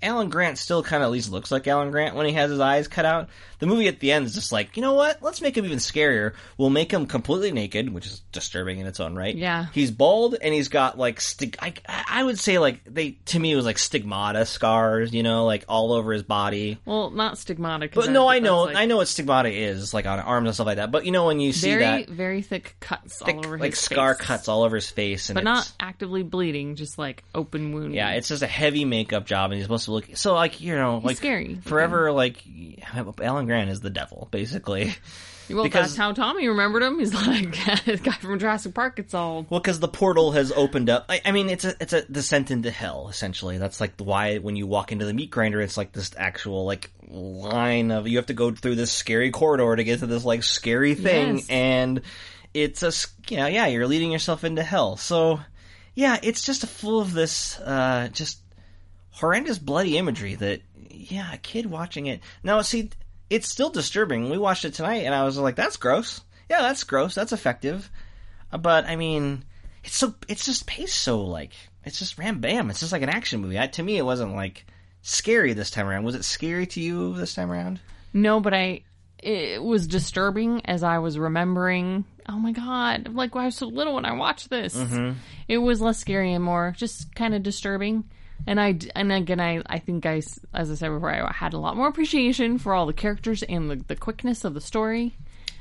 Alan 0.00 0.30
Grant 0.30 0.58
still 0.58 0.82
kind 0.82 1.02
of 1.02 1.08
at 1.08 1.12
least 1.12 1.30
looks 1.30 1.50
like 1.50 1.66
Alan 1.66 1.90
Grant 1.90 2.14
when 2.14 2.26
he 2.26 2.32
has 2.32 2.50
his 2.50 2.60
eyes 2.60 2.88
cut 2.88 3.04
out. 3.04 3.28
The 3.58 3.66
movie 3.66 3.88
at 3.88 4.00
the 4.00 4.12
end 4.12 4.26
is 4.26 4.34
just 4.34 4.52
like, 4.52 4.76
you 4.76 4.82
know 4.82 4.94
what? 4.94 5.22
Let's 5.22 5.40
make 5.40 5.56
him 5.56 5.64
even 5.64 5.78
scarier. 5.78 6.34
We'll 6.56 6.70
make 6.70 6.92
him 6.92 7.06
completely 7.06 7.50
naked, 7.52 7.92
which 7.92 8.06
is 8.06 8.20
disturbing 8.32 8.78
in 8.78 8.86
its 8.86 9.00
own 9.00 9.16
right. 9.16 9.34
Yeah. 9.34 9.66
He's 9.72 9.90
bald 9.90 10.36
and 10.40 10.54
he's 10.54 10.68
got 10.68 10.96
like 10.96 11.20
stig- 11.20 11.56
I, 11.60 11.74
I 11.88 12.22
would 12.22 12.38
say 12.38 12.58
like 12.58 12.82
they 12.84 13.12
to 13.26 13.38
me 13.38 13.52
it 13.52 13.56
was 13.56 13.64
like 13.64 13.78
stigmata 13.78 14.46
scars, 14.46 15.12
you 15.12 15.22
know, 15.22 15.44
like 15.44 15.64
all 15.68 15.92
over 15.92 16.12
his 16.12 16.22
body. 16.22 16.78
Well, 16.84 17.10
not 17.10 17.38
stigmata. 17.38 17.88
But 17.92 18.10
no, 18.10 18.28
I 18.28 18.38
know, 18.38 18.62
like, 18.64 18.76
I 18.76 18.86
know 18.86 18.98
what 18.98 19.08
stigmata 19.08 19.50
is, 19.50 19.92
like 19.92 20.06
on 20.06 20.20
arms 20.20 20.46
and 20.46 20.54
stuff 20.54 20.66
like 20.66 20.76
that. 20.76 20.90
But 20.90 21.04
you 21.04 21.12
know 21.12 21.26
when 21.26 21.40
you 21.40 21.52
see 21.52 21.70
Very, 21.70 21.82
that 21.82 22.08
very 22.08 22.42
thick 22.42 22.76
cuts 22.80 23.18
thick, 23.18 23.36
all 23.36 23.46
over 23.46 23.58
like 23.58 23.74
scar 23.74 24.14
face. 24.14 24.26
cuts 24.26 24.48
all 24.48 24.62
over 24.62 24.76
his 24.76 24.88
face, 24.88 25.30
and 25.30 25.34
but 25.34 25.40
it's, 25.40 25.44
not 25.44 25.72
actively 25.80 26.22
bleeding, 26.22 26.76
just 26.76 26.98
like 26.98 27.24
open 27.34 27.72
wound. 27.72 27.94
Yeah, 27.94 28.10
it's 28.10 28.28
just 28.28 28.42
a 28.42 28.46
heavy 28.46 28.84
makeup 28.84 29.26
job, 29.26 29.50
and 29.50 29.54
he's 29.54 29.64
supposed 29.64 29.86
to 29.86 29.92
look 29.92 30.16
so 30.16 30.34
like 30.34 30.60
you 30.60 30.76
know 30.76 31.00
like 31.02 31.16
scary. 31.16 31.58
forever. 31.64 32.12
Like 32.12 32.42
Alan 33.20 33.47
Grant 33.48 33.70
is 33.70 33.80
the 33.80 33.90
devil, 33.90 34.28
basically. 34.30 34.94
well, 35.50 35.62
because- 35.64 35.86
that's 35.88 35.96
how 35.96 36.12
Tommy 36.12 36.46
remembered 36.48 36.82
him. 36.82 36.98
He's 36.98 37.12
like 37.26 37.52
the 37.84 37.96
guy 38.02 38.12
from 38.12 38.38
Jurassic 38.38 38.74
Park. 38.74 38.98
It's 38.98 39.14
all 39.14 39.46
Well, 39.50 39.60
because 39.60 39.80
the 39.80 39.88
portal 39.88 40.32
has 40.32 40.52
opened 40.52 40.90
up. 40.90 41.06
I, 41.08 41.20
I 41.24 41.32
mean, 41.32 41.48
it's 41.48 41.64
a 41.64 41.74
it's 41.80 41.92
a 41.92 42.02
descent 42.02 42.50
into 42.50 42.70
hell 42.70 43.08
essentially. 43.08 43.58
That's 43.58 43.80
like 43.80 43.94
why 43.98 44.38
when 44.38 44.56
you 44.56 44.66
walk 44.66 44.92
into 44.92 45.04
the 45.06 45.14
meat 45.14 45.30
grinder, 45.30 45.60
it's 45.60 45.76
like 45.76 45.92
this 45.92 46.10
actual 46.16 46.64
like 46.64 46.90
line 47.08 47.90
of 47.90 48.06
you 48.06 48.18
have 48.18 48.26
to 48.26 48.34
go 48.34 48.50
through 48.52 48.74
this 48.76 48.92
scary 48.92 49.30
corridor 49.30 49.74
to 49.74 49.82
get 49.84 50.00
to 50.00 50.06
this 50.06 50.24
like 50.24 50.42
scary 50.42 50.94
thing, 50.94 51.36
Yes. 51.36 51.46
and 51.48 52.02
it's 52.54 52.82
a 52.82 52.92
you 53.30 53.36
know 53.38 53.46
yeah 53.46 53.66
you're 53.66 53.86
leading 53.86 54.12
yourself 54.12 54.44
into 54.44 54.62
hell. 54.62 54.96
So 54.96 55.40
yeah, 55.94 56.18
it's 56.22 56.42
just 56.44 56.66
full 56.66 57.00
of 57.00 57.12
this 57.14 57.58
uh 57.60 58.08
just 58.12 58.40
horrendous 59.12 59.58
bloody 59.58 59.96
imagery 59.98 60.34
that 60.36 60.60
yeah 60.90 61.32
a 61.32 61.38
kid 61.38 61.66
watching 61.66 62.06
it 62.06 62.20
now 62.42 62.60
see 62.62 62.90
it's 63.30 63.48
still 63.48 63.70
disturbing. 63.70 64.30
We 64.30 64.38
watched 64.38 64.64
it 64.64 64.74
tonight, 64.74 65.04
and 65.04 65.14
I 65.14 65.24
was 65.24 65.36
like, 65.38 65.56
that's 65.56 65.76
gross. 65.76 66.20
Yeah, 66.48 66.60
that's 66.62 66.84
gross. 66.84 67.14
That's 67.14 67.32
effective. 67.32 67.90
Uh, 68.52 68.58
But 68.58 68.86
I 68.86 68.96
mean, 68.96 69.44
it's 69.84 69.96
so 69.96 70.14
it's 70.28 70.44
just 70.44 70.66
paced 70.66 70.98
so 70.98 71.20
like 71.22 71.52
it's 71.84 71.98
just 71.98 72.18
ram 72.18 72.40
bam. 72.40 72.70
It's 72.70 72.80
just 72.80 72.92
like 72.92 73.02
an 73.02 73.08
action 73.08 73.40
movie. 73.40 73.58
I, 73.58 73.66
to 73.68 73.82
me, 73.82 73.96
it 73.98 74.04
wasn't 74.04 74.34
like 74.34 74.66
scary 75.02 75.52
this 75.52 75.70
time 75.70 75.86
around. 75.86 76.04
Was 76.04 76.14
it 76.14 76.24
scary 76.24 76.66
to 76.68 76.80
you 76.80 77.14
this 77.14 77.34
time 77.34 77.50
around? 77.50 77.80
no, 78.12 78.40
but 78.40 78.54
I. 78.54 78.82
It 79.20 79.60
was 79.60 79.88
disturbing 79.88 80.64
as 80.66 80.84
I 80.84 80.98
was 80.98 81.18
remembering. 81.18 82.04
Oh 82.28 82.38
my 82.38 82.52
god! 82.52 83.12
Like 83.12 83.34
I 83.34 83.46
was 83.46 83.56
so 83.56 83.66
little 83.66 83.94
when 83.96 84.04
I 84.04 84.12
watched 84.12 84.48
this. 84.48 84.76
Mm-hmm. 84.76 85.18
It 85.48 85.58
was 85.58 85.80
less 85.80 85.98
scary 85.98 86.32
and 86.34 86.44
more 86.44 86.72
just 86.76 87.12
kind 87.16 87.34
of 87.34 87.42
disturbing. 87.42 88.04
And 88.46 88.60
I 88.60 88.78
and 88.94 89.12
again 89.12 89.40
I 89.40 89.62
I 89.66 89.78
think 89.78 90.06
I 90.06 90.22
as 90.54 90.70
I 90.70 90.74
said 90.74 90.90
before 90.90 91.10
I 91.10 91.32
had 91.32 91.54
a 91.54 91.58
lot 91.58 91.76
more 91.76 91.88
appreciation 91.88 92.58
for 92.58 92.74
all 92.74 92.86
the 92.86 92.92
characters 92.92 93.42
and 93.42 93.70
the 93.70 93.76
the 93.76 93.96
quickness 93.96 94.44
of 94.44 94.54
the 94.54 94.60
story. 94.60 95.14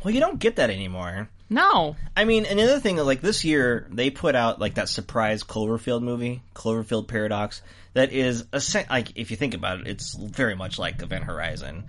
Well, 0.04 0.14
you 0.14 0.20
don't 0.20 0.40
get 0.40 0.58
that 0.58 0.70
anymore. 0.70 1.30
No, 1.50 1.96
I 2.16 2.26
mean, 2.26 2.46
another 2.46 2.80
thing, 2.80 2.98
like 2.98 3.22
this 3.22 3.46
year, 3.46 3.88
they 3.90 4.10
put 4.10 4.36
out 4.36 4.60
like 4.60 4.76
that 4.76 4.90
surprise 4.90 5.44
Cloverfield 5.44 6.02
movie, 6.02 6.44
Cloverfield 6.54 7.08
Paradox, 7.08 7.62
that 7.94 8.12
is 8.12 8.46
a 8.52 8.62
like 8.90 9.14
if 9.16 9.32
you 9.32 9.38
think 9.38 9.54
about 9.54 9.82
it, 9.82 9.88
it's 9.88 10.14
very 10.14 10.56
much 10.56 10.78
like 10.78 11.02
Event 11.02 11.24
Horizon. 11.24 11.86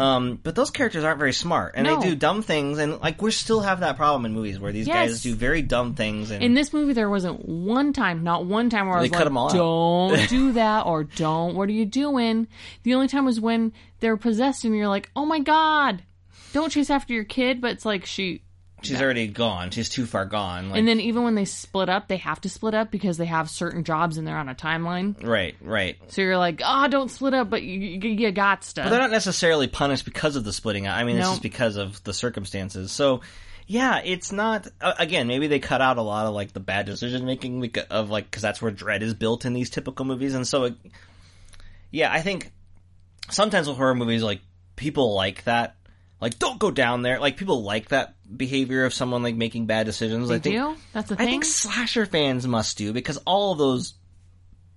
Um, 0.00 0.40
but 0.42 0.54
those 0.54 0.70
characters 0.70 1.04
aren't 1.04 1.18
very 1.18 1.32
smart, 1.32 1.74
and 1.76 1.86
No. 1.86 2.00
they 2.00 2.08
do 2.10 2.14
dumb 2.16 2.42
things, 2.42 2.78
and 2.78 3.00
like 3.00 3.20
we 3.20 3.30
still 3.30 3.60
have 3.60 3.80
that 3.80 3.96
problem 3.96 4.24
in 4.24 4.32
movies 4.32 4.58
where 4.58 4.72
these 4.72 4.86
Yes. 4.86 5.10
guys 5.10 5.22
do 5.22 5.34
very 5.34 5.62
dumb 5.62 5.94
things, 5.94 6.30
and 6.30 6.42
in 6.42 6.54
this 6.54 6.72
movie 6.72 6.92
there 6.94 7.10
wasn't 7.10 7.46
one 7.46 7.92
time, 7.92 8.22
not 8.24 8.46
one 8.46 8.70
time 8.70 8.88
where 8.88 8.96
I 8.98 9.02
was 9.02 9.10
cut 9.10 9.18
like, 9.20 9.26
'em 9.26 9.36
all 9.36 9.50
out. 9.50 9.54
"Don't 10.16 10.28
do 10.28 10.52
that" 10.52 10.86
or 10.86 11.04
"Don't, 11.04 11.54
what 11.54 11.68
are 11.68 11.72
you 11.72 11.84
doing?" 11.86 12.46
The 12.82 12.94
only 12.94 13.08
time 13.08 13.24
was 13.26 13.40
when 13.40 13.72
they're 14.00 14.16
possessed 14.16 14.64
and 14.64 14.74
you're 14.74 14.88
like, 14.88 15.10
"Oh 15.14 15.26
my 15.26 15.38
god, 15.40 16.02
don't 16.52 16.70
chase 16.72 16.90
after 16.90 17.12
your 17.12 17.24
kid." 17.24 17.60
But 17.60 17.72
it's 17.72 17.84
like 17.84 18.06
she, 18.06 18.42
she's 18.82 19.00
already 19.00 19.26
gone. 19.26 19.70
She's 19.70 19.88
too 19.88 20.06
far 20.06 20.24
gone. 20.24 20.70
Like, 20.70 20.78
and 20.78 20.88
then 20.88 21.00
even 21.00 21.22
when 21.22 21.34
they 21.34 21.44
split 21.44 21.88
up, 21.88 22.08
they 22.08 22.16
have 22.18 22.40
to 22.42 22.48
split 22.48 22.74
up 22.74 22.90
because 22.90 23.16
they 23.16 23.26
have 23.26 23.48
certain 23.50 23.84
jobs 23.84 24.16
and 24.16 24.26
they're 24.26 24.36
on 24.36 24.48
a 24.48 24.54
timeline. 24.54 25.22
right, 25.26 25.54
right. 25.60 25.96
So 26.08 26.22
you're 26.22 26.38
like, 26.38 26.60
"Ah, 26.64 26.88
don't 26.88 27.10
split 27.10 27.34
up," 27.34 27.50
but 27.50 27.62
you, 27.62 27.78
you, 27.78 28.08
you 28.10 28.30
got 28.32 28.64
stuff. 28.64 28.86
But 28.86 28.90
they're 28.90 29.00
not 29.00 29.10
necessarily 29.10 29.66
punished 29.68 30.04
because 30.04 30.36
of 30.36 30.44
the 30.44 30.52
splitting 30.52 30.86
out. 30.86 30.98
I 30.98 31.04
mean, 31.04 31.16
it's 31.16 31.26
No. 31.26 31.32
just 31.32 31.42
because 31.42 31.76
of 31.76 32.02
the 32.04 32.12
circumstances. 32.14 32.90
So, 32.92 33.20
yeah, 33.66 34.00
it's 34.04 34.32
not. 34.32 34.66
Uh, 34.80 34.94
again, 34.98 35.26
maybe 35.26 35.46
they 35.46 35.58
cut 35.60 35.80
out 35.80 35.96
a 35.96 36.02
lot 36.02 36.26
of 36.26 36.34
like 36.34 36.52
the 36.52 36.60
bad 36.60 36.86
decision 36.86 37.24
making 37.24 37.70
of 37.90 38.10
like 38.10 38.24
because 38.30 38.42
that's 38.42 38.60
where 38.60 38.70
dread 38.70 39.02
is 39.02 39.14
built 39.14 39.44
in 39.44 39.52
these 39.52 39.70
typical 39.70 40.04
movies, 40.04 40.34
and 40.34 40.46
so, 40.46 40.64
it, 40.64 40.74
yeah, 41.90 42.12
I 42.12 42.20
think 42.20 42.52
sometimes 43.30 43.68
with 43.68 43.76
horror 43.76 43.94
movies, 43.94 44.22
like 44.22 44.40
people 44.76 45.14
like 45.14 45.44
that. 45.44 45.76
Like, 46.20 46.38
don't 46.38 46.58
go 46.58 46.70
down 46.70 47.02
there. 47.02 47.18
Like, 47.18 47.36
people 47.36 47.62
like 47.62 47.88
that 47.88 48.14
behavior 48.36 48.84
of 48.84 48.92
someone 48.94 49.22
like 49.22 49.34
making 49.34 49.66
bad 49.66 49.86
decisions. 49.86 50.28
They 50.28 50.34
I 50.36 50.38
think 50.38 50.56
do? 50.56 50.76
That's 50.92 51.08
the 51.08 51.14
I 51.20 51.24
think 51.24 51.44
slasher 51.44 52.06
fans 52.06 52.46
must 52.46 52.76
do 52.76 52.92
because 52.92 53.16
all 53.26 53.52
of 53.52 53.58
those 53.58 53.94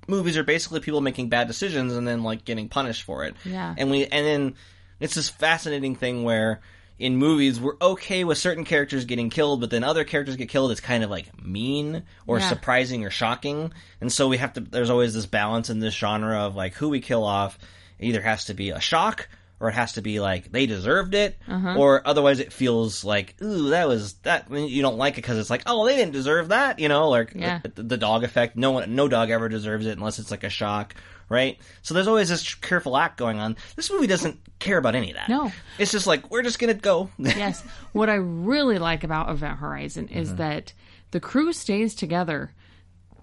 movies 0.08 0.38
are 0.38 0.44
basically 0.44 0.80
people 0.80 1.02
making 1.02 1.30
bad 1.30 1.48
decisions 1.48 1.94
and 1.94 2.08
then 2.08 2.24
like 2.24 2.46
getting 2.46 2.70
punished 2.70 3.04
for 3.04 3.26
it. 3.26 3.36
Yeah. 3.46 3.74
And 3.78 3.90
we 3.92 4.06
and 4.06 4.26
then 4.26 4.56
it's 5.00 5.16
this 5.16 5.30
fascinating 5.30 5.96
thing 5.96 6.24
where 6.24 6.62
in 7.00 7.16
movies 7.18 7.60
we're 7.60 7.78
okay 7.82 8.24
with 8.24 8.38
certain 8.38 8.66
characters 8.66 9.06
getting 9.06 9.30
killed, 9.30 9.62
but 9.62 9.70
then 9.70 9.84
other 9.84 10.04
characters 10.04 10.36
get 10.36 10.50
killed. 10.50 10.72
It's 10.72 10.82
kind 10.82 11.04
of 11.04 11.10
like 11.10 11.42
mean 11.44 12.04
or 12.28 12.40
Yeah. 12.40 12.50
surprising 12.50 13.06
or 13.06 13.10
shocking, 13.10 13.72
and 14.02 14.12
so 14.12 14.28
we 14.28 14.38
have 14.38 14.54
to. 14.54 14.60
There's 14.62 14.90
always 14.90 15.14
this 15.14 15.26
balance 15.26 15.70
in 15.70 15.80
this 15.80 15.94
genre 15.94 16.40
of 16.46 16.56
like 16.56 16.74
who 16.76 16.90
we 16.90 17.00
kill 17.02 17.24
off. 17.24 17.58
It 18.00 18.08
either 18.08 18.22
has 18.22 18.46
to 18.46 18.54
be 18.54 18.70
a 18.72 18.80
shock 18.80 19.28
or 19.64 19.70
it 19.70 19.74
has 19.74 19.94
to 19.94 20.02
be 20.02 20.20
like 20.20 20.52
they 20.52 20.66
deserved 20.66 21.16
it, 21.16 21.38
Uh-huh. 21.48 21.76
or 21.78 22.06
otherwise 22.06 22.40
it 22.42 22.52
feels 22.52 23.04
like 23.06 23.34
ooh 23.42 23.70
that 23.70 23.88
was 23.88 24.14
that 24.24 24.52
you 24.52 24.82
don't 24.82 24.98
like 24.98 25.14
it 25.14 25.22
because 25.24 25.38
it's 25.38 25.50
like 25.50 25.64
oh 25.66 25.86
they 25.88 25.96
didn't 25.96 26.12
deserve 26.12 26.50
that 26.50 26.80
you 26.80 26.90
know 26.90 27.08
like 27.10 27.32
Yeah. 27.34 27.62
the, 27.64 27.82
the 27.84 27.98
dog 27.98 28.24
effect 28.26 28.58
no 28.58 28.72
one 28.72 28.94
no 28.94 29.08
dog 29.08 29.30
ever 29.30 29.48
deserves 29.48 29.86
it 29.86 29.98
unless 29.98 30.20
it's 30.20 30.32
like 30.32 30.44
a 30.44 30.50
shock 30.50 30.96
right 31.30 31.58
so 31.82 31.94
there's 31.94 32.08
always 32.10 32.28
this 32.28 32.54
careful 32.56 32.98
act 32.98 33.18
going 33.18 33.40
on 33.40 33.56
this 33.78 33.90
movie 33.90 34.06
doesn't 34.08 34.38
care 34.60 34.78
about 34.78 34.96
any 34.96 35.12
of 35.12 35.16
that 35.16 35.30
No. 35.30 35.52
it's 35.80 35.92
just 35.92 36.06
like 36.08 36.30
we're 36.30 36.44
just 36.44 36.60
gonna 36.60 36.74
go 36.74 37.10
yes. 37.18 37.64
What 37.94 38.10
I 38.10 38.16
really 38.16 38.80
like 38.80 39.06
about 39.06 39.30
Event 39.30 39.60
Horizon 39.60 40.10
is 40.10 40.28
Mm-hmm. 40.28 40.38
that 40.38 40.74
the 41.12 41.20
crew 41.22 41.54
stays 41.54 41.96
together, 41.96 42.52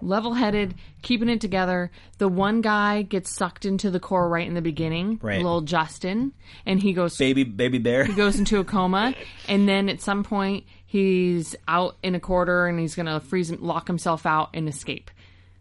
level 0.03 0.35
headed, 0.35 0.75
keeping 1.03 1.29
it 1.29 1.41
together. 1.41 1.91
The 2.19 2.29
one 2.29 2.61
guy 2.61 3.03
gets 3.03 3.31
sucked 3.31 3.65
into 3.65 3.91
the 3.91 4.01
core 4.01 4.29
right 4.29 4.47
in 4.47 4.55
the 4.55 4.63
beginning, 4.63 5.19
Right. 5.23 5.37
little 5.43 5.61
Justin, 5.63 6.33
and 6.67 6.81
he 6.81 6.93
goes 6.93 7.17
baby 7.17 7.45
baby 7.45 7.79
bear 7.79 8.05
he 8.05 8.13
goes 8.15 8.39
into 8.39 8.59
a 8.61 8.65
coma, 8.65 9.15
and 9.49 9.69
then 9.69 9.89
at 9.89 10.01
some 10.01 10.25
point 10.25 10.65
he's 10.87 11.55
out 11.69 11.97
in 12.03 12.15
a 12.15 12.21
corridor 12.21 12.67
and 12.67 12.79
he's 12.81 12.95
gonna 12.95 13.21
freeze, 13.21 13.51
lock 13.53 13.87
himself 13.87 14.27
out 14.27 14.51
and 14.55 14.69
escape. 14.69 15.11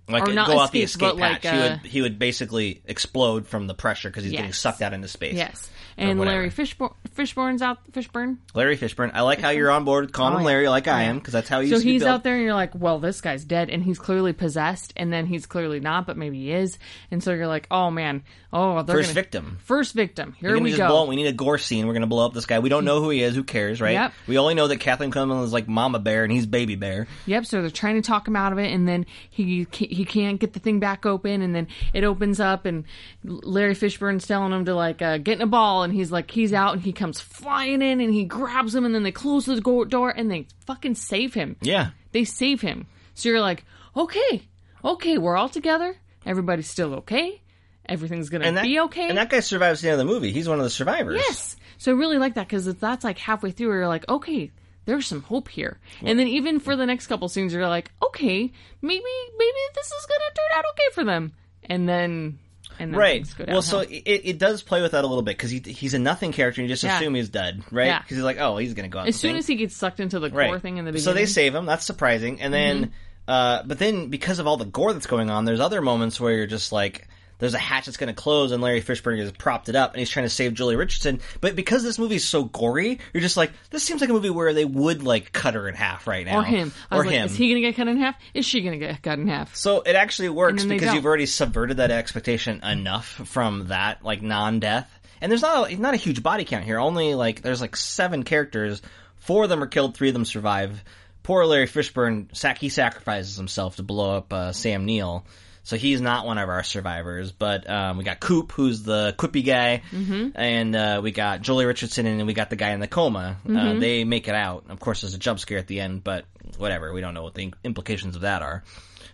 Like 0.09 0.27
or 0.27 0.33
not 0.33 0.47
go 0.47 0.59
out 0.59 0.71
the 0.71 0.81
escape, 0.83 1.09
but 1.09 1.17
like, 1.17 1.43
hatch 1.43 1.53
he 1.55 1.59
would 1.61 1.79
he 1.85 2.01
would 2.01 2.19
basically 2.19 2.81
explode 2.85 3.47
from 3.47 3.67
the 3.67 3.73
pressure 3.73 4.09
because 4.09 4.23
he's 4.23 4.31
getting 4.33 4.53
sucked 4.53 4.81
out 4.81 4.93
into 4.93 5.07
space 5.07 5.35
Yes, 5.35 5.69
and. 5.97 6.19
Larry 6.19 6.49
Fishburne, 6.49 6.93
Fishburne's 7.15 7.61
out. 7.61 7.77
Fishburne. 7.91 8.37
Larry 8.53 8.77
Fishburne 8.77 9.11
I 9.13 9.21
like 9.21 9.39
how 9.39 9.49
you're 9.49 9.71
on 9.71 9.83
board 9.85 10.05
with 10.05 10.13
calling 10.13 10.35
Oh, 10.35 10.37
him. 10.39 10.43
Larry 10.45 10.69
like 10.69 10.87
oh, 10.87 10.91
I 10.91 11.03
am 11.03 11.17
because 11.19 11.33
that's 11.33 11.49
how 11.49 11.61
he 11.61 11.67
So 11.69 11.75
used 11.75 11.85
to 11.85 11.91
he's 11.91 12.03
out 12.03 12.23
there, 12.23 12.35
and 12.35 12.43
you're 12.43 12.53
like, 12.53 12.73
well, 12.75 12.99
this 12.99 13.21
guy's 13.21 13.43
dead, 13.43 13.69
and 13.69 13.83
he's 13.83 13.99
clearly 13.99 14.33
possessed, 14.33 14.93
and 14.95 15.11
then 15.11 15.25
he's 15.25 15.45
clearly 15.45 15.79
not, 15.79 16.05
but 16.07 16.17
maybe 16.17 16.39
he 16.39 16.51
is, 16.51 16.77
and 17.11 17.23
so 17.23 17.33
you're 17.33 17.47
like, 17.47 17.67
oh 17.71 17.89
man, 17.91 18.23
oh, 18.53 18.81
they're 18.83 18.95
First 18.97 19.09
gonna- 19.09 19.13
victim. 19.13 19.57
first 19.63 19.93
victim. 19.93 20.35
Here 20.39 20.57
just 20.59 20.77
go. 20.77 20.87
blow- 20.87 21.05
we 21.07 21.15
need 21.15 21.27
a 21.27 21.33
gore 21.33 21.57
scene. 21.57 21.87
We're 21.87 21.93
gonna 21.93 22.07
blow 22.07 22.25
up 22.25 22.33
this 22.33 22.45
guy. 22.45 22.59
We 22.59 22.69
don't 22.69 22.85
know 22.85 23.01
who 23.01 23.09
he 23.09 23.21
is. 23.23 23.35
Who 23.35 23.43
cares, 23.43 23.81
right? 23.81 23.93
Yep. 23.93 24.13
We 24.27 24.37
only 24.37 24.53
know 24.53 24.67
that 24.67 24.79
Kathleen 24.79 25.11
Cunningham 25.11 25.43
is 25.43 25.51
like 25.53 25.67
Mama 25.67 25.99
Bear 25.99 26.23
and 26.23 26.31
he's 26.31 26.45
Baby 26.45 26.75
Bear. 26.75 27.07
Yep. 27.25 27.45
So 27.45 27.61
they're 27.61 27.69
trying 27.71 27.95
to 27.95 28.01
talk 28.01 28.27
him 28.27 28.35
out 28.35 28.51
of 28.51 28.59
it, 28.59 28.71
and 28.71 28.87
then 28.87 29.05
he 29.29 29.67
he 29.71 29.98
can't 30.05 30.39
get 30.39 30.53
the 30.53 30.59
thing 30.59 30.79
back 30.79 31.05
open, 31.05 31.41
and 31.41 31.55
then 31.55 31.67
it 31.93 32.03
opens 32.03 32.39
up, 32.39 32.65
and 32.65 32.85
Larry 33.23 33.75
Fishburne's 33.75 34.27
telling 34.27 34.51
him 34.51 34.65
to 34.65 34.75
like 34.75 35.01
uh, 35.01 35.17
get 35.17 35.37
in 35.37 35.41
a 35.41 35.47
ball, 35.47 35.83
and 35.83 35.93
he's 35.93 36.11
like 36.11 36.31
he's 36.31 36.53
out, 36.53 36.73
and 36.73 36.81
he 36.81 36.93
comes 36.93 37.19
flying 37.19 37.81
in, 37.81 38.01
and 38.01 38.13
he 38.13 38.23
grabs 38.25 38.75
him, 38.75 38.85
and 38.85 38.93
then 38.93 39.03
they 39.03 39.11
close 39.11 39.45
the 39.45 39.59
door, 39.59 40.09
and 40.09 40.29
they 40.29 40.47
fucking 40.65 40.95
save 40.95 41.33
him. 41.33 41.55
Yeah. 41.61 41.91
They 42.11 42.23
save 42.23 42.61
him. 42.61 42.87
So 43.13 43.29
you're 43.29 43.41
like, 43.41 43.65
okay, 43.95 44.43
okay, 44.83 45.17
we're 45.17 45.37
all 45.37 45.49
together. 45.49 45.95
Everybody's 46.25 46.69
still 46.69 46.95
okay. 46.95 47.41
Everything's 47.85 48.29
gonna 48.29 48.51
that, 48.51 48.63
be 48.63 48.79
okay. 48.81 49.09
And 49.09 49.17
that 49.17 49.29
guy 49.29 49.39
survives 49.39 49.81
the 49.81 49.89
end 49.89 49.99
of 49.99 50.07
the 50.07 50.13
movie. 50.13 50.31
He's 50.31 50.47
one 50.47 50.59
of 50.59 50.63
the 50.63 50.69
survivors. 50.69 51.17
Yes. 51.17 51.55
So 51.79 51.91
I 51.91 51.95
really 51.95 52.17
like 52.17 52.35
that 52.35 52.47
because 52.47 52.65
that's 52.75 53.03
like 53.03 53.17
halfway 53.17 53.51
through, 53.51 53.69
where 53.69 53.77
you're 53.79 53.87
like, 53.87 54.07
okay, 54.07 54.51
there's 54.89 55.07
some 55.07 55.21
hope 55.21 55.47
here. 55.47 55.79
And 56.03 56.19
then 56.19 56.27
even 56.27 56.59
for 56.59 56.75
the 56.75 56.85
next 56.85 57.07
couple 57.07 57.29
scenes, 57.29 57.53
you're 57.53 57.67
like, 57.67 57.91
okay, 58.03 58.51
maybe 58.81 59.03
maybe 59.37 59.57
this 59.75 59.85
is 59.87 60.05
gonna 60.07 60.33
turn 60.35 60.57
out 60.57 60.65
okay 60.71 60.93
for 60.93 61.03
them. 61.05 61.33
And 61.63 61.87
then, 61.87 62.39
and 62.79 62.93
then 62.93 62.99
Right. 62.99 63.27
Well, 63.47 63.61
so 63.61 63.79
it, 63.81 63.91
it 64.05 64.37
does 64.39 64.63
play 64.63 64.81
with 64.81 64.93
that 64.93 65.03
a 65.03 65.07
little 65.07 65.21
bit 65.21 65.37
because 65.37 65.51
he, 65.51 65.59
he's 65.59 65.93
a 65.93 65.99
nothing 65.99 66.31
character 66.31 66.61
and 66.61 66.69
you 66.69 66.73
just 66.73 66.83
Yeah. 66.83 66.97
assume 66.97 67.13
he's 67.15 67.29
dead, 67.29 67.61
right? 67.71 67.87
Yeah. 67.87 67.99
Because 67.99 68.17
he's 68.17 68.23
like, 68.23 68.39
oh, 68.39 68.57
he's 68.57 68.73
going 68.73 68.89
to 68.89 68.93
go 68.93 68.99
out. 68.99 69.07
as 69.07 69.15
soon 69.15 69.31
thing. 69.31 69.37
as 69.39 69.47
he 69.47 69.55
gets 69.55 69.75
sucked 69.75 69.99
into 69.99 70.19
the 70.19 70.29
right. 70.31 70.61
thing 70.61 70.77
in 70.77 70.85
the 70.85 70.91
beginning, 70.91 71.03
So 71.05 71.13
they 71.13 71.25
save 71.27 71.53
him. 71.53 71.65
That's 71.65 71.85
surprising. 71.85 72.41
And 72.41 72.53
then, 72.53 72.77
Mm-hmm. 72.85 72.91
uh, 73.31 73.63
but 73.67 73.77
then 73.77 74.07
because 74.09 74.39
of 74.39 74.47
all 74.47 74.57
the 74.57 74.65
gore 74.65 74.93
that's 74.93 75.05
going 75.05 75.29
on, 75.29 75.45
there's 75.45 75.59
other 75.59 75.81
moments 75.81 76.19
where 76.19 76.33
you're 76.33 76.47
just 76.47 76.71
like, 76.71 77.07
there's 77.39 77.53
a 77.53 77.59
hatch 77.59 77.85
that's 77.85 77.97
going 77.97 78.13
to 78.13 78.13
close 78.13 78.51
and 78.51 78.61
Larry 78.61 78.81
Fishburne 78.81 79.19
has 79.19 79.31
propped 79.31 79.69
it 79.69 79.75
up 79.75 79.91
and 79.91 79.99
he's 79.99 80.09
trying 80.09 80.25
to 80.25 80.29
save 80.29 80.53
Julie 80.53 80.75
Richardson. 80.75 81.21
But 81.41 81.55
because 81.55 81.83
this 81.83 81.97
movie 81.97 82.15
is 82.15 82.27
so 82.27 82.43
gory, 82.43 82.99
you're 83.13 83.21
just 83.21 83.37
like, 83.37 83.51
this 83.71 83.83
seems 83.83 84.01
like 84.01 84.09
a 84.09 84.13
movie 84.13 84.29
where 84.29 84.53
they 84.53 84.65
would 84.65 85.01
like 85.03 85.31
cut 85.31 85.55
her 85.55 85.67
in 85.67 85.75
half 85.75 86.05
right 86.05 86.25
now. 86.25 86.39
Or 86.39 86.43
him. 86.43 86.71
Or 86.91 86.99
was 86.99 87.07
like, 87.07 87.15
him. 87.15 87.25
Is 87.25 87.35
he 87.35 87.49
going 87.49 87.61
to 87.61 87.67
get 87.67 87.75
cut 87.75 87.87
in 87.87 87.97
half? 87.97 88.15
Is 88.33 88.45
she 88.45 88.61
going 88.61 88.79
to 88.79 88.85
get 88.85 89.01
cut 89.01 89.17
in 89.17 89.27
half? 89.27 89.55
So 89.55 89.81
it 89.81 89.95
actually 89.95 90.29
works 90.29 90.51
And 90.51 90.59
then 90.59 90.67
they 90.69 90.75
because 90.75 90.93
you've 90.93 91.05
already 91.05 91.25
subverted 91.25 91.77
that 91.77 91.91
expectation 91.91 92.63
enough 92.63 93.07
from 93.07 93.67
that 93.67 94.03
like 94.03 94.21
non-death. 94.21 94.93
And 95.21 95.31
there's 95.31 95.41
not 95.41 95.71
a, 95.71 95.75
not 95.75 95.93
a 95.93 95.97
huge 95.97 96.21
body 96.21 96.45
count 96.45 96.65
here. 96.65 96.79
Only 96.79 97.15
like 97.15 97.41
there's 97.41 97.61
like 97.61 97.75
seven 97.75 98.23
characters. 98.23 98.81
Four 99.17 99.43
of 99.43 99.49
them 99.49 99.63
are 99.63 99.67
killed. 99.67 99.95
Three 99.95 100.09
of 100.09 100.13
them 100.13 100.25
survive. 100.25 100.83
Poor 101.23 101.45
Larry 101.45 101.67
Fishburne, 101.67 102.57
he 102.57 102.69
sacrifices 102.69 103.37
himself 103.37 103.75
to 103.75 103.83
blow 103.83 104.17
up 104.17 104.33
uh, 104.33 104.51
Sam 104.51 104.85
Neill. 104.85 105.25
So 105.69 105.77
he's 105.77 106.01
not 106.01 106.25
one 106.25 106.39
of 106.39 106.49
our 106.49 106.63
survivors. 106.63 107.31
But 107.31 107.69
um, 107.69 107.99
we 107.99 108.03
got 108.03 108.19
Coop, 108.19 108.51
who's 108.53 108.81
the 108.81 109.13
quippy 109.15 109.45
guy, 109.45 109.83
mm-hmm. 109.91 110.29
and 110.33 110.75
uh, 110.75 111.01
we 111.03 111.11
got 111.11 111.43
Joely 111.43 111.67
Richardson, 111.67 112.07
and 112.07 112.25
we 112.25 112.33
got 112.33 112.49
the 112.49 112.55
guy 112.55 112.71
in 112.71 112.79
the 112.79 112.87
coma. 112.87 113.37
Uh, 113.47 113.75
they 113.75 114.03
make 114.03 114.27
it 114.27 114.33
out. 114.33 114.65
Of 114.69 114.79
course, 114.79 115.01
there's 115.01 115.13
a 115.13 115.19
jump 115.19 115.39
scare 115.39 115.59
at 115.59 115.67
the 115.67 115.79
end, 115.79 116.03
but 116.03 116.25
whatever. 116.57 116.91
We 116.91 117.01
don't 117.01 117.13
know 117.13 117.21
what 117.21 117.35
the 117.35 117.53
implications 117.63 118.15
of 118.15 118.23
that 118.23 118.41
are. 118.41 118.63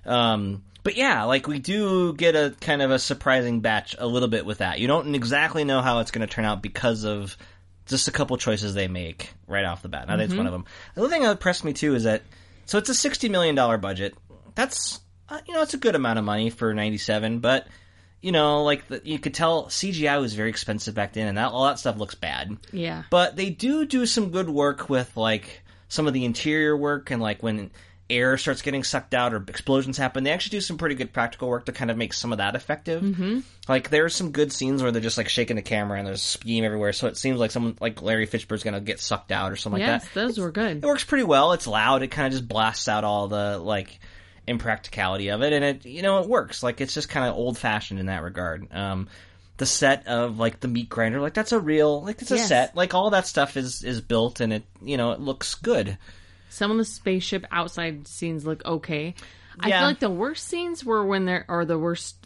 Um, 0.05 0.63
but 0.83 0.95
yeah, 0.95 1.25
like 1.25 1.45
we 1.45 1.59
do 1.59 2.13
get 2.13 2.37
a 2.37 2.55
kind 2.61 2.81
of 2.81 2.89
a 2.89 2.99
surprising 2.99 3.59
batch 3.59 3.97
a 3.99 4.07
little 4.07 4.29
bit 4.29 4.45
with 4.45 4.59
that. 4.59 4.79
You 4.79 4.87
don't 4.87 5.13
exactly 5.13 5.65
know 5.65 5.81
how 5.81 5.99
it's 5.99 6.11
going 6.11 6.25
to 6.25 6.33
turn 6.33 6.45
out 6.45 6.61
because 6.61 7.03
of 7.03 7.35
just 7.85 8.07
a 8.07 8.11
couple 8.11 8.37
choices 8.37 8.73
they 8.73 8.87
make 8.87 9.33
right 9.45 9.65
off 9.65 9.81
the 9.81 9.89
bat. 9.89 10.07
Now 10.07 10.15
that's 10.15 10.33
one 10.33 10.45
of 10.45 10.53
them. 10.53 10.63
The 10.93 11.01
other 11.01 11.09
thing 11.09 11.23
that 11.23 11.31
impressed 11.31 11.65
me 11.65 11.73
too 11.73 11.95
is 11.95 12.05
that 12.05 12.21
so 12.65 12.77
it's 12.77 12.87
a 12.87 12.95
sixty 12.95 13.27
million 13.27 13.55
dollar 13.55 13.77
budget. 13.77 14.15
That's 14.53 15.01
uh, 15.29 15.39
you 15.47 15.53
know 15.53 15.61
it's 15.61 15.73
a 15.73 15.77
good 15.77 15.95
amount 15.95 16.19
of 16.19 16.25
money 16.25 16.49
for 16.49 16.73
ninety 16.73 16.97
seven, 16.97 17.39
but 17.39 17.67
you 18.21 18.31
know 18.31 18.63
like 18.63 18.87
the, 18.87 19.01
you 19.03 19.19
could 19.19 19.33
tell 19.33 19.65
CGI 19.65 20.19
was 20.19 20.33
very 20.33 20.49
expensive 20.49 20.95
back 20.95 21.13
then, 21.13 21.27
and 21.27 21.37
that 21.37 21.51
all 21.51 21.65
that 21.65 21.79
stuff 21.79 21.97
looks 21.97 22.15
bad. 22.15 22.57
Yeah. 22.71 23.03
But 23.09 23.35
they 23.35 23.49
do 23.49 23.85
do 23.85 24.05
some 24.05 24.31
good 24.31 24.49
work 24.49 24.89
with 24.89 25.15
like 25.15 25.63
some 25.87 26.07
of 26.07 26.13
the 26.13 26.25
interior 26.25 26.75
work 26.75 27.11
and 27.11 27.21
like 27.21 27.43
when 27.43 27.71
air 28.09 28.37
starts 28.37 28.61
getting 28.61 28.83
sucked 28.83 29.13
out 29.13 29.33
or 29.33 29.43
explosions 29.47 29.97
happen, 29.97 30.23
they 30.23 30.31
actually 30.31 30.57
do 30.57 30.61
some 30.61 30.77
pretty 30.77 30.95
good 30.95 31.11
practical 31.11 31.49
work 31.49 31.65
to 31.65 31.71
kind 31.71 31.89
of 31.89 31.97
make 31.97 32.13
some 32.13 32.31
of 32.31 32.37
that 32.37 32.55
effective. 32.55 33.01
Mm-hmm. 33.01 33.39
Like 33.67 33.89
there 33.89 34.05
are 34.05 34.09
some 34.09 34.31
good 34.31 34.51
scenes 34.51 34.83
where 34.83 34.91
they're 34.91 35.01
just 35.01 35.17
like 35.17 35.29
shaking 35.29 35.55
the 35.55 35.61
camera 35.61 35.97
and 35.97 36.07
there's 36.07 36.21
steam 36.21 36.63
everywhere, 36.63 36.93
so 36.93 37.07
it 37.07 37.17
seems 37.17 37.39
like 37.39 37.51
someone 37.51 37.77
like 37.79 38.01
Larry 38.01 38.27
Fishburne's 38.27 38.63
gonna 38.63 38.79
get 38.79 38.99
sucked 38.99 39.31
out 39.31 39.51
or 39.51 39.55
something 39.55 39.81
yes, 39.81 40.03
like 40.03 40.13
that. 40.13 40.27
those 40.27 40.37
were 40.37 40.51
good. 40.51 40.77
It 40.77 40.85
works 40.85 41.03
pretty 41.03 41.23
well. 41.23 41.53
It's 41.53 41.65
loud. 41.65 42.03
It 42.03 42.09
kind 42.09 42.27
of 42.27 42.33
just 42.33 42.47
blasts 42.47 42.87
out 42.87 43.03
all 43.03 43.27
the 43.27 43.57
like 43.57 43.99
impracticality 44.47 45.29
of 45.29 45.41
it, 45.41 45.53
and 45.53 45.63
it 45.63 45.85
you 45.85 46.01
know 46.01 46.19
it 46.19 46.29
works. 46.29 46.63
Like 46.63 46.81
it's 46.81 46.93
just 46.93 47.09
kind 47.09 47.27
of 47.27 47.35
old 47.35 47.57
fashioned 47.57 47.99
in 47.99 48.05
that 48.07 48.23
regard. 48.23 48.67
Um, 48.73 49.07
the 49.57 49.65
set 49.65 50.07
of 50.07 50.37
like 50.39 50.59
the 50.59 50.67
meat 50.67 50.89
grinder, 50.89 51.21
like 51.21 51.33
that's 51.33 51.51
a 51.51 51.59
real 51.59 52.03
like 52.03 52.21
it's 52.21 52.31
a 52.31 52.35
Yes. 52.35 52.47
set. 52.49 52.75
Like 52.75 52.93
all 52.93 53.11
that 53.11 53.27
stuff 53.27 53.57
is 53.57 53.83
is 53.83 54.01
built, 54.01 54.39
and 54.39 54.51
it 54.53 54.63
you 54.81 54.97
know 54.97 55.11
it 55.11 55.19
looks 55.19 55.55
good. 55.55 55.97
Some 56.49 56.71
of 56.71 56.77
the 56.77 56.85
spaceship 56.85 57.45
outside 57.51 58.07
scenes 58.07 58.45
look 58.45 58.63
okay. 58.65 59.15
I 59.59 59.69
Yeah. 59.69 59.79
feel 59.79 59.87
like 59.87 59.99
the 59.99 60.09
worst 60.09 60.47
scenes 60.47 60.83
were 60.83 61.05
when 61.05 61.25
there, 61.25 61.45
or 61.47 61.63
the 61.65 61.79
worst 61.79 62.17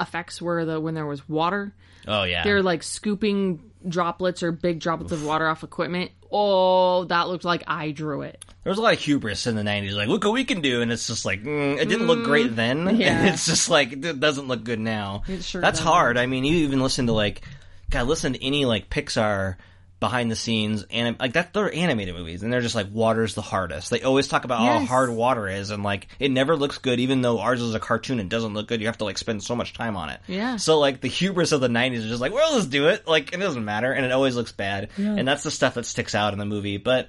effects 0.00 0.42
were 0.42 0.64
the 0.64 0.80
when 0.80 0.94
there 0.94 1.06
was 1.06 1.28
water. 1.28 1.72
Oh 2.08 2.24
yeah, 2.24 2.42
They're 2.42 2.62
like 2.62 2.82
scooping 2.82 3.62
droplets 3.88 4.42
or 4.42 4.50
big 4.50 4.80
droplets 4.80 5.12
of 5.12 5.24
water 5.24 5.46
off 5.48 5.62
equipment. 5.62 6.10
Oh, 6.32 7.04
that 7.04 7.28
looked 7.28 7.44
like 7.44 7.62
I 7.66 7.90
drew 7.90 8.22
it. 8.22 8.44
there 8.64 8.70
was 8.70 8.78
a 8.78 8.82
lot 8.82 8.94
of 8.94 9.00
hubris 9.00 9.46
in 9.46 9.54
the 9.54 9.62
'90s. 9.62 9.92
Like 9.94 10.08
look 10.08 10.24
what 10.24 10.32
we 10.32 10.44
can 10.44 10.60
do, 10.60 10.80
and 10.82 10.90
it's 10.90 11.06
just 11.06 11.24
like 11.24 11.42
mm, 11.42 11.78
it 11.78 11.88
didn't 11.88 12.06
look 12.06 12.24
great 12.24 12.56
then. 12.56 12.96
yeah. 12.96 13.18
and 13.18 13.28
it's 13.28 13.46
just 13.46 13.68
like 13.68 13.92
it 13.92 14.18
doesn't 14.20 14.48
look 14.48 14.64
good 14.64 14.80
now. 14.80 15.22
It 15.28 15.44
sure 15.44 15.60
That's 15.60 15.78
doesn't. 15.78 15.92
hard. 15.92 16.16
I 16.18 16.26
mean, 16.26 16.44
you 16.44 16.56
even 16.64 16.80
listen 16.80 17.06
to 17.06 17.12
like, 17.12 17.42
God, 17.90 18.06
listen 18.06 18.32
to 18.32 18.44
any 18.44 18.64
like 18.64 18.88
Pixar 18.90 19.56
behind 20.02 20.30
the 20.30 20.36
scenes 20.36 20.84
and 20.90 21.16
like 21.18 21.32
that 21.32 21.54
they're 21.54 21.72
animated 21.74 22.14
movies 22.14 22.42
and 22.42 22.52
they're 22.52 22.60
just 22.60 22.74
like 22.74 22.88
water's 22.92 23.34
the 23.34 23.40
hardest 23.40 23.88
they 23.88 24.02
always 24.02 24.28
talk 24.28 24.44
about 24.44 24.58
how 24.58 24.80
hard 24.84 25.08
water 25.08 25.48
is 25.48 25.70
and 25.70 25.82
like 25.82 26.08
it 26.18 26.30
never 26.30 26.56
looks 26.56 26.76
good 26.78 27.00
even 27.00 27.22
though 27.22 27.38
ours 27.38 27.62
is 27.62 27.74
a 27.74 27.80
cartoon 27.80 28.18
and 28.18 28.28
doesn't 28.28 28.52
look 28.52 28.66
good 28.68 28.80
you 28.80 28.88
have 28.88 28.98
to 28.98 29.04
like 29.04 29.16
spend 29.16 29.42
so 29.42 29.56
much 29.56 29.72
time 29.72 29.96
on 29.96 30.10
it 30.10 30.20
Yeah. 30.26 30.56
so 30.56 30.78
like 30.78 31.00
the 31.00 31.08
hubris 31.08 31.52
of 31.52 31.60
the 31.62 31.68
90s 31.68 31.94
is 31.98 32.06
just 32.08 32.20
like 32.20 32.34
well 32.34 32.52
let's 32.54 32.66
do 32.66 32.88
it 32.88 33.06
like 33.08 33.32
it 33.32 33.38
doesn't 33.38 33.64
matter 33.64 33.92
and 33.92 34.04
it 34.04 34.12
always 34.12 34.36
looks 34.36 34.52
bad 34.52 34.90
Yeah. 34.98 35.14
and 35.16 35.26
that's 35.26 35.44
the 35.44 35.50
stuff 35.50 35.74
that 35.74 35.86
sticks 35.86 36.14
out 36.14 36.32
in 36.34 36.38
the 36.38 36.44
movie 36.46 36.76
but 36.76 37.08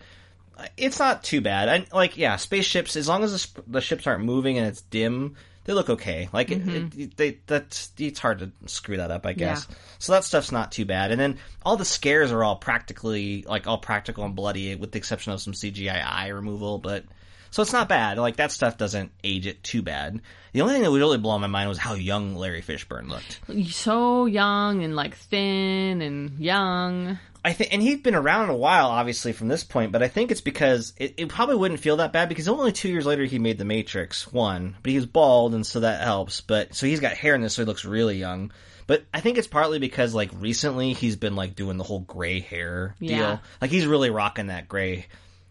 it's 0.78 1.00
not 1.00 1.24
too 1.24 1.42
bad. 1.42 1.68
And 1.68 1.92
like, 1.92 2.16
yeah, 2.16 2.36
spaceships. 2.36 2.96
As 2.96 3.08
long 3.08 3.24
as 3.24 3.32
the, 3.32 3.40
sp- 3.42 3.66
the 3.68 3.82
ships 3.82 4.06
aren't 4.06 4.24
moving 4.24 4.60
and 4.60 4.68
it's 4.68 4.82
dim, 4.82 5.36
they 5.66 5.74
look 5.74 5.90
okay. 5.90 6.30
Like, 6.34 6.52
it, 6.52 6.66
mm-hmm. 6.66 7.00
it, 7.00 7.18
they 7.18 7.40
that's 7.48 7.92
it's 7.98 8.20
hard 8.20 8.40
to 8.40 8.52
screw 8.66 8.98
that 8.98 9.12
up, 9.12 9.26
I 9.26 9.34
guess. 9.34 9.68
So 10.00 10.14
that 10.14 10.24
stuff's 10.24 10.52
not 10.52 10.72
too 10.72 10.86
bad. 10.86 11.12
And 11.12 11.20
then 11.20 11.38
all 11.66 11.78
the 11.78 11.86
scares 11.86 12.32
are 12.32 12.44
all 12.44 12.56
practically 12.56 13.44
like 13.48 13.68
all 13.68 13.78
practical 13.78 14.26
and 14.26 14.36
bloody, 14.36 14.76
with 14.76 14.92
the 14.92 14.98
exception 14.98 15.34
of 15.34 15.42
some 15.42 15.54
CGI 15.54 16.04
eye 16.04 16.30
removal. 16.30 16.80
But 16.80 17.06
so 17.52 17.62
it's 17.62 17.72
not 17.72 17.88
bad. 17.88 18.18
Like 18.18 18.38
that 18.38 18.52
stuff 18.52 18.78
doesn't 18.78 19.12
age 19.24 19.46
it 19.48 19.64
too 19.64 19.82
bad. 19.82 20.20
The 20.54 20.62
only 20.62 20.74
thing 20.74 20.84
that 20.84 20.92
would 20.92 21.00
really 21.00 21.18
blow 21.18 21.38
my 21.40 21.48
mind 21.48 21.70
was 21.70 21.78
how 21.78 21.94
young 21.94 22.36
Larry 22.36 22.62
Fishburne 22.62 23.10
looked. 23.10 23.40
So 23.72 24.26
young 24.26 24.84
and 24.84 24.96
like 24.96 25.16
thin 25.16 26.02
and 26.02 26.40
young. 26.40 27.20
I 27.46 27.52
think, 27.54 27.74
and 27.74 27.82
he'd 27.82 28.04
been 28.04 28.16
around 28.16 28.50
a 28.50 28.56
while, 28.56 28.88
obviously, 28.88 29.34
from 29.34 29.50
this 29.50 29.64
point. 29.64 29.92
But 29.92 30.02
I 30.02 30.08
think 30.08 30.32
it's 30.32 30.42
because 30.42 30.94
it, 30.98 31.16
it 31.18 31.30
probably 31.30 31.56
wouldn't 31.56 31.82
feel 31.82 31.98
that 31.98 32.14
bad 32.14 32.30
because 32.30 32.48
only 32.48 32.72
two 32.72 32.90
years 32.90 33.06
later 33.06 33.26
he 33.26 33.40
made 33.40 33.58
The 33.58 33.66
Matrix 33.66 34.32
one, 34.32 34.76
but 34.82 34.90
he 34.90 34.96
was 34.96 35.06
bald, 35.06 35.54
and 35.54 35.66
so 35.66 35.82
that 35.82 36.02
helps. 36.02 36.42
But 36.42 36.74
so 36.74 36.86
he's 36.86 37.02
got 37.02 37.14
hair 37.14 37.36
in 37.36 37.42
this, 37.42 37.56
so 37.56 37.64
he 37.64 37.66
looks 37.66 37.84
really 37.84 38.18
young. 38.18 38.52
But 38.88 39.04
I 39.14 39.20
think 39.20 39.38
it's 39.38 39.48
partly 39.48 39.80
because 39.80 40.14
like 40.14 40.30
recently 40.36 40.94
he's 40.94 41.16
been 41.16 41.36
like 41.36 41.56
doing 41.56 41.78
the 41.78 41.84
whole 41.84 42.02
gray 42.02 42.40
hair 42.40 42.96
deal. 43.00 43.12
Yeah. 43.12 43.38
Like 43.62 43.72
he's 43.72 43.86
really 43.86 44.10
rocking 44.10 44.48
that 44.48 44.68
gray. 44.68 45.08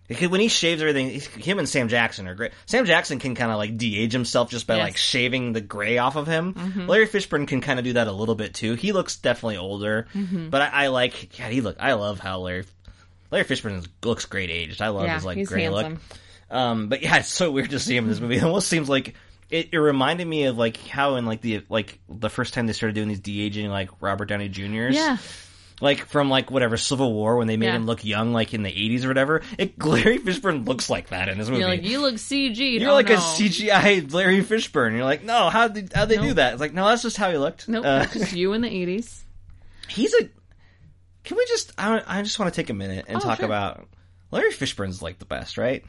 When 0.09 0.41
he 0.41 0.49
shaves 0.49 0.83
everything, 0.83 1.09
he's- 1.11 1.27
him 1.27 1.59
and 1.59 1.69
Sam 1.69 1.89
Jackson 1.89 2.29
are 2.29 2.35
great. 2.35 2.53
Sam 2.67 2.85
Jackson 2.85 3.19
can 3.19 3.35
kind 3.35 3.51
of 3.51 3.57
like 3.57 3.79
de-age 3.79 4.13
himself 4.13 4.51
just 4.51 4.67
by 4.67 4.77
Yes. 4.77 4.85
like 4.85 4.97
shaving 4.97 5.53
the 5.55 5.61
gray 5.63 5.97
off 5.99 6.17
of 6.17 6.27
him. 6.27 6.53
Mm-hmm. 6.55 6.87
Larry 6.87 7.07
Fishburne 7.07 7.47
can 7.49 7.61
kind 7.63 7.79
of 7.79 7.85
do 7.85 7.95
that 7.95 8.09
a 8.09 8.13
little 8.13 8.35
bit 8.35 8.53
too. 8.53 8.75
He 8.75 8.93
looks 8.93 9.17
definitely 9.17 9.57
older, 9.57 10.09
mm-hmm. 10.15 10.51
but 10.51 10.61
I, 10.63 10.85
I 10.85 10.87
like. 10.89 11.31
God, 11.39 11.51
he 11.53 11.61
look. 11.63 11.77
I 11.81 11.95
love 11.95 12.19
how 12.21 12.41
Larry 12.41 12.65
Larry 13.31 13.45
Fishburne 13.45 13.79
is- 13.79 13.89
looks 14.05 14.27
great 14.27 14.51
aged. 14.51 14.83
I 14.83 14.89
love 14.89 15.05
Yeah, 15.07 15.15
his 15.15 15.25
like 15.25 15.47
gray 15.47 15.63
handsome. 15.63 15.93
look. 15.95 16.01
Um, 16.51 16.89
but 16.89 17.03
yeah, 17.03 17.17
it's 17.17 17.29
so 17.31 17.51
weird 17.51 17.71
to 17.71 17.79
see 17.79 17.97
him 17.97 18.05
in 18.05 18.11
this 18.11 18.19
mm-hmm. 18.19 18.27
movie. 18.27 18.37
It 18.37 18.45
almost 18.45 18.69
seems 18.69 18.89
like 18.91 19.15
it, 19.49 19.71
it 19.73 19.79
reminded 19.79 20.27
me 20.27 20.45
of 20.45 20.59
like 20.59 20.77
how 20.77 21.15
in 21.17 21.25
like 21.25 21.41
the 21.41 21.63
like 21.71 21.99
the 22.09 22.29
first 22.29 22.53
time 22.53 22.67
they 22.67 22.75
started 22.75 22.95
doing 22.95 23.09
these 23.09 23.21
de 23.21 23.41
aging 23.41 23.71
like 23.71 23.89
Robert 24.03 24.27
Downey 24.27 24.49
Jr.'s. 24.51 24.95
Yeah. 24.95 25.17
Like 25.83 26.07
from 26.07 26.31
like 26.31 26.49
whatever 26.51 26.77
Civil 26.77 27.13
War 27.13 27.37
when 27.37 27.49
they 27.49 27.57
made 27.57 27.67
Yeah. 27.67 27.75
him 27.77 27.87
look 27.87 28.05
young 28.05 28.33
like 28.33 28.55
in 28.55 28.63
the 28.63 28.71
eighties 28.71 29.05
or 29.05 29.09
whatever. 29.09 29.43
It 29.59 29.77
Larry 29.85 30.19
Fishburne 30.21 30.65
looks 30.67 30.89
like 30.89 31.09
that 31.09 31.29
in 31.29 31.37
this 31.39 31.49
movie. 31.49 31.59
You're 31.61 31.69
like, 31.69 31.83
you 31.83 32.01
look 32.01 32.15
CG. 32.15 32.79
You're 32.81 32.93
like 32.93 33.11
a 33.11 33.17
CGI 33.17 34.13
Larry 34.13 34.43
Fishburne. 34.45 34.95
You're 34.95 35.05
like, 35.05 35.25
no, 35.25 35.51
how 35.51 35.67
did 35.67 35.93
how 35.93 36.05
they 36.05 36.19
do 36.19 36.35
that? 36.35 36.53
It's 36.53 36.61
like, 36.61 36.73
no, 36.73 36.87
that's 36.87 37.03
just 37.03 37.17
how 37.17 37.31
he 37.33 37.37
looked. 37.37 37.69
Nope, 37.69 37.85
Uh, 37.85 38.07
just 38.13 38.33
you 38.33 38.53
in 38.53 38.61
the 38.63 38.69
80s. 38.71 39.23
he's 39.89 40.15
a. 40.15 40.29
Can 41.25 41.37
we 41.37 41.45
just? 41.47 41.73
I, 41.77 42.01
I 42.07 42.23
just 42.23 42.39
want 42.39 42.55
to 42.55 42.57
take 42.61 42.71
a 42.71 42.75
minute 42.75 43.07
and 43.09 43.17
Oh, 43.17 43.21
talk 43.21 43.39
sure. 43.39 43.47
about 43.47 43.89
Larry 44.31 44.53
Fishburne's 44.53 45.03
like 45.03 45.19
the 45.19 45.25
best, 45.25 45.59
right? 45.59 45.85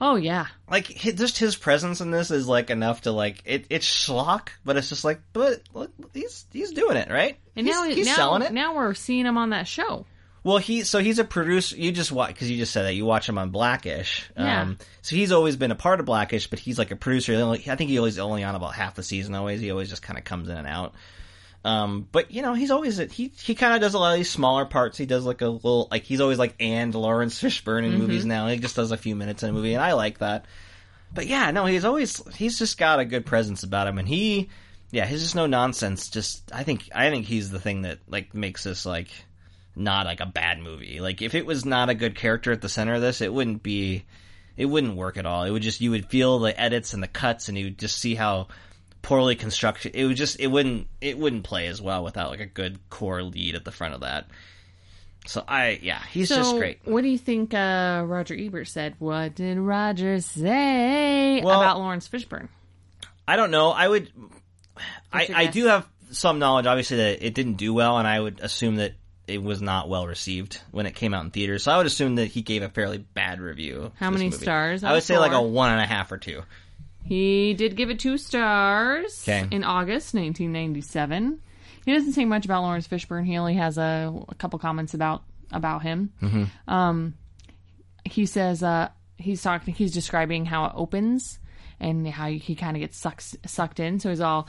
Oh, 0.00 0.16
yeah. 0.16 0.46
Like 0.70 0.86
just 0.86 1.38
his 1.38 1.56
presence 1.56 2.00
in 2.00 2.10
this 2.10 2.30
is 2.30 2.46
like 2.46 2.70
enough 2.70 3.02
to 3.02 3.12
like 3.12 3.42
it. 3.46 3.66
It's 3.70 3.86
schlock, 3.86 4.48
but 4.64 4.76
it's 4.76 4.88
just 4.90 5.04
like, 5.04 5.20
but 5.32 5.62
look, 5.72 5.90
he's 6.12 6.44
he's 6.52 6.72
doing 6.72 6.96
it 6.96 7.10
right. 7.10 7.38
And 7.54 7.66
he's, 7.66 7.74
now, 7.74 7.84
he's 7.84 8.06
now, 8.06 8.14
selling 8.14 8.42
it. 8.42 8.52
now 8.52 8.76
we're 8.76 8.94
seeing 8.94 9.24
him 9.26 9.38
on 9.38 9.50
that 9.50 9.66
show. 9.66 10.04
Well, 10.44 10.58
he 10.58 10.82
so 10.82 11.00
he's 11.00 11.18
a 11.18 11.24
producer. 11.24 11.76
You 11.76 11.90
just 11.90 12.12
watch 12.12 12.28
because 12.28 12.48
you 12.48 12.56
just 12.56 12.72
said 12.72 12.84
that 12.84 12.94
you 12.94 13.04
watch 13.04 13.28
him 13.28 13.36
on 13.36 13.50
Blackish. 13.50 14.30
Yeah. 14.36 14.62
Um, 14.62 14.78
so 15.02 15.16
he's 15.16 15.32
always 15.32 15.56
been 15.56 15.72
a 15.72 15.76
part 15.76 15.98
of 15.98 16.06
Blackish, 16.06 16.46
but 16.46 16.60
he's 16.60 16.78
like 16.78 16.92
a 16.92 16.96
producer. 16.96 17.34
I 17.34 17.56
think 17.74 17.90
he 17.90 17.98
always 17.98 18.18
only 18.18 18.44
on 18.44 18.54
about 18.54 18.74
half 18.74 18.94
the 18.94 19.02
season. 19.02 19.34
Always, 19.34 19.60
he 19.60 19.72
always 19.72 19.88
just 19.88 20.02
kind 20.02 20.18
of 20.18 20.24
comes 20.24 20.48
in 20.48 20.56
and 20.56 20.68
out. 20.68 20.94
Um, 21.66 22.06
but 22.12 22.30
you 22.30 22.42
know, 22.42 22.54
he's 22.54 22.70
always 22.70 22.96
he 22.96 23.32
he 23.42 23.56
kind 23.56 23.74
of 23.74 23.80
does 23.80 23.94
a 23.94 23.98
lot 23.98 24.12
of 24.12 24.18
these 24.18 24.30
smaller 24.30 24.64
parts. 24.66 24.96
He 24.96 25.04
does 25.04 25.24
like 25.24 25.42
a 25.42 25.48
little 25.48 25.88
like 25.90 26.04
he's 26.04 26.20
always 26.20 26.38
like 26.38 26.54
and 26.60 26.94
Lawrence 26.94 27.42
Fishburne 27.42 27.84
in 27.84 27.98
movies 27.98 28.24
now. 28.24 28.46
He 28.46 28.56
just 28.58 28.76
does 28.76 28.92
a 28.92 28.96
few 28.96 29.16
minutes 29.16 29.42
in 29.42 29.50
a 29.50 29.52
movie, 29.52 29.74
and 29.74 29.82
I 29.82 29.94
like 29.94 30.18
that. 30.18 30.44
But 31.12 31.26
yeah, 31.26 31.50
no, 31.50 31.66
he's 31.66 31.84
always 31.84 32.22
he's 32.36 32.56
just 32.56 32.78
got 32.78 33.00
a 33.00 33.04
good 33.04 33.26
presence 33.26 33.64
about 33.64 33.88
him, 33.88 33.98
and 33.98 34.06
he 34.06 34.48
yeah, 34.92 35.06
he's 35.06 35.22
just 35.22 35.34
no 35.34 35.46
nonsense. 35.46 36.08
Just 36.08 36.52
I 36.52 36.62
think 36.62 36.88
I 36.94 37.10
think 37.10 37.26
he's 37.26 37.50
the 37.50 37.58
thing 37.58 37.82
that 37.82 37.98
like 38.06 38.32
makes 38.32 38.62
this 38.62 38.86
like 38.86 39.08
not 39.74 40.06
like 40.06 40.20
a 40.20 40.26
bad 40.26 40.60
movie. 40.60 41.00
Like 41.00 41.20
if 41.20 41.34
it 41.34 41.46
was 41.46 41.64
not 41.64 41.90
a 41.90 41.94
good 41.94 42.14
character 42.14 42.52
at 42.52 42.60
the 42.60 42.68
center 42.68 42.94
of 42.94 43.00
this, 43.00 43.20
it 43.20 43.34
wouldn't 43.34 43.64
be 43.64 44.04
it 44.56 44.66
wouldn't 44.66 44.94
work 44.94 45.16
at 45.16 45.26
all. 45.26 45.42
It 45.42 45.50
would 45.50 45.62
just 45.62 45.80
you 45.80 45.90
would 45.90 46.10
feel 46.10 46.38
the 46.38 46.60
edits 46.60 46.94
and 46.94 47.02
the 47.02 47.08
cuts 47.08 47.48
and 47.48 47.58
you 47.58 47.64
would 47.64 47.78
just 47.78 47.98
see 47.98 48.14
how 48.14 48.46
poorly 49.06 49.36
constructed 49.36 49.94
it 49.94 50.04
would 50.04 50.16
just 50.16 50.40
it 50.40 50.48
wouldn't 50.48 50.88
it 51.00 51.16
wouldn't 51.16 51.44
play 51.44 51.68
as 51.68 51.80
well 51.80 52.02
without 52.02 52.28
like 52.28 52.40
a 52.40 52.46
good 52.46 52.76
core 52.90 53.22
lead 53.22 53.54
at 53.54 53.64
the 53.64 53.70
front 53.70 53.94
of 53.94 54.00
that. 54.00 54.26
So 55.26 55.44
I 55.46 55.78
yeah, 55.80 56.02
he's 56.10 56.28
So, 56.28 56.34
just 56.36 56.56
great. 56.56 56.80
what 56.84 57.02
do 57.02 57.08
you 57.08 57.16
think 57.18 57.54
uh, 57.54 58.02
Roger 58.04 58.34
Ebert 58.36 58.66
said? 58.66 58.96
What 58.98 59.36
did 59.36 59.58
Roger 59.58 60.20
say 60.20 61.40
Well- 61.40 61.60
about 61.60 61.78
Lawrence 61.78 62.08
Fishburne? 62.08 62.48
I 63.28 63.36
don't 63.36 63.52
know. 63.52 63.70
I 63.70 63.86
would. 63.88 64.10
I, 65.12 65.28
I 65.34 65.46
do 65.46 65.66
have 65.66 65.88
some 66.10 66.38
knowledge, 66.38 66.66
obviously, 66.66 66.96
that 66.98 67.24
it 67.26 67.34
didn't 67.34 67.54
do 67.54 67.72
well, 67.74 67.98
and 67.98 68.06
I 68.06 68.20
would 68.20 68.40
assume 68.40 68.76
that 68.76 68.94
it 69.26 69.42
was 69.42 69.60
not 69.62 69.88
well 69.88 70.06
received 70.06 70.60
when 70.70 70.86
it 70.86 70.94
came 70.94 71.12
out 71.14 71.24
in 71.24 71.30
theaters. 71.30 71.64
So 71.64 71.72
I 71.72 71.76
would 71.78 71.86
assume 71.86 72.16
that 72.16 72.26
he 72.26 72.42
gave 72.42 72.62
a 72.62 72.68
fairly 72.68 72.98
bad 72.98 73.40
review. 73.40 73.90
How 73.98 74.10
many 74.10 74.26
movie. 74.26 74.36
stars 74.44 74.84
I 74.84 74.92
would 74.92 75.02
say 75.02 75.18
like 75.18 75.32
a 75.32 75.42
one 75.42 75.70
and 75.70 75.80
a 75.80 75.86
half 75.86 76.10
or 76.12 76.18
two. 76.18 76.42
He 77.06 77.54
did 77.54 77.76
give 77.76 77.90
it 77.90 77.98
two 77.98 78.18
stars 78.18 79.22
'Kay. 79.24 79.46
in 79.50 79.64
August 79.64 80.14
1997. 80.14 81.40
He 81.84 81.92
doesn't 81.92 82.12
say 82.14 82.24
much 82.24 82.44
about 82.44 82.62
Lawrence 82.62 82.88
Fishburne. 82.88 83.24
He 83.24 83.36
only 83.36 83.54
has 83.54 83.78
a, 83.78 84.12
a 84.28 84.34
couple 84.34 84.58
comments 84.58 84.92
about 84.94 85.22
about 85.52 85.82
him. 85.82 86.12
Mm-hmm. 86.20 86.70
Um, 86.72 87.14
he 88.04 88.26
says 88.26 88.62
uh, 88.62 88.88
he's 89.16 89.42
talking. 89.42 89.74
He's 89.74 89.92
describing 89.92 90.46
how 90.46 90.66
it 90.66 90.72
opens 90.74 91.38
and 91.78 92.06
how 92.08 92.28
he 92.28 92.54
kind 92.54 92.76
of 92.76 92.80
gets 92.80 92.96
sucked 92.96 93.36
sucked 93.46 93.80
in. 93.80 94.00
So 94.00 94.10
he's 94.10 94.20
all 94.20 94.48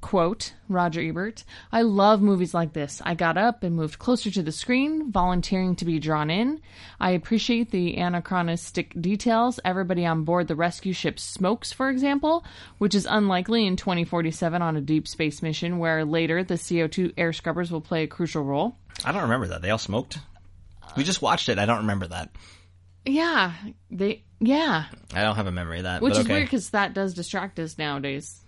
quote 0.00 0.54
Roger 0.68 1.00
Ebert. 1.00 1.44
I 1.72 1.82
love 1.82 2.20
movies 2.20 2.54
like 2.54 2.72
this. 2.72 3.00
I 3.04 3.14
got 3.14 3.36
up 3.36 3.62
and 3.62 3.76
moved 3.76 3.98
closer 3.98 4.30
to 4.30 4.42
the 4.42 4.52
screen, 4.52 5.10
volunteering 5.10 5.76
to 5.76 5.84
be 5.84 5.98
drawn 5.98 6.30
in. 6.30 6.60
I 7.00 7.10
appreciate 7.10 7.70
the 7.70 7.96
anachronistic 7.96 9.00
details. 9.00 9.60
Everybody 9.64 10.06
on 10.06 10.24
board 10.24 10.48
the 10.48 10.56
rescue 10.56 10.92
ship 10.92 11.18
smokes, 11.18 11.72
for 11.72 11.90
example, 11.90 12.44
which 12.78 12.94
is 12.94 13.06
unlikely 13.08 13.66
in 13.66 13.76
2047 13.76 14.62
on 14.62 14.76
a 14.76 14.80
deep 14.80 15.08
space 15.08 15.42
mission 15.42 15.78
where 15.78 16.04
later 16.04 16.44
the 16.44 16.54
CO2 16.54 17.14
air 17.16 17.32
scrubbers 17.32 17.70
will 17.70 17.80
play 17.80 18.02
a 18.04 18.08
crucial 18.08 18.42
role. 18.42 18.76
I 19.04 19.12
don't 19.12 19.22
remember 19.22 19.48
that. 19.48 19.62
They 19.62 19.70
all 19.70 19.78
smoked. 19.78 20.18
We 20.96 21.04
just 21.04 21.22
watched 21.22 21.48
it. 21.48 21.58
I 21.58 21.66
don't 21.66 21.78
remember 21.78 22.08
that. 22.08 22.30
Yeah, 23.04 23.52
they 23.90 24.24
yeah, 24.40 24.84
I 25.14 25.22
don't 25.22 25.36
have 25.36 25.46
a 25.46 25.52
memory 25.52 25.78
of 25.78 25.84
that. 25.84 26.02
which 26.02 26.12
is 26.12 26.20
okay. 26.20 26.34
weird 26.34 26.46
because 26.46 26.70
that 26.70 26.94
does 26.94 27.14
distract 27.14 27.58
us 27.58 27.78
nowadays. 27.78 28.40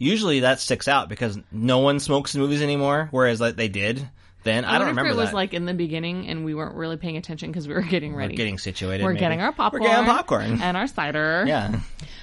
Usually 0.00 0.40
that 0.40 0.60
sticks 0.60 0.88
out 0.88 1.10
because 1.10 1.38
no 1.52 1.80
one 1.80 2.00
smokes 2.00 2.34
in 2.34 2.40
movies 2.40 2.62
anymore, 2.62 3.08
whereas 3.10 3.38
like 3.38 3.56
they 3.56 3.68
did 3.68 4.08
then. 4.44 4.64
I, 4.64 4.76
I, 4.76 4.78
don't 4.78 4.88
remember 4.88 5.10
if 5.10 5.16
it 5.16 5.20
was 5.20 5.34
like 5.34 5.52
in 5.52 5.66
the 5.66 5.74
beginning 5.74 6.26
and 6.26 6.42
we 6.42 6.54
weren't 6.54 6.74
really 6.74 6.96
paying 6.96 7.18
attention 7.18 7.50
because 7.50 7.68
we 7.68 7.74
were 7.74 7.82
getting 7.82 8.14
ready. 8.14 8.32
We're 8.32 8.38
getting 8.38 8.56
situated. 8.56 9.04
We're 9.04 9.10
maybe. 9.10 9.20
getting 9.20 9.42
our 9.42 9.52
popcorn. 9.52 9.82
We're 9.82 9.90
getting 9.90 10.06
popcorn. 10.06 10.62
and 10.62 10.74
our 10.74 10.86
cider. 10.86 11.44
yeah. 11.46 11.80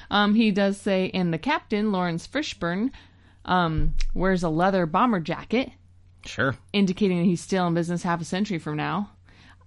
Um, 0.10 0.34
he 0.34 0.50
does 0.50 0.82
say 0.82 1.06
in 1.06 1.30
the 1.30 1.38
captain, 1.38 1.92
Lawrence 1.92 2.28
Fishburne, 2.28 2.92
um, 3.46 3.94
wears 4.14 4.42
a 4.42 4.50
leather 4.50 4.86
bomber 4.86 5.20
jacket, 5.20 5.70
Sure. 6.26 6.56
indicating 6.74 7.20
that 7.20 7.26
he's 7.26 7.42
still 7.42 7.68
in 7.68 7.74
business 7.74 8.04
half 8.04 8.22
a 8.22 8.26
century 8.26 8.58
from 8.58 8.78
now, 8.78 9.12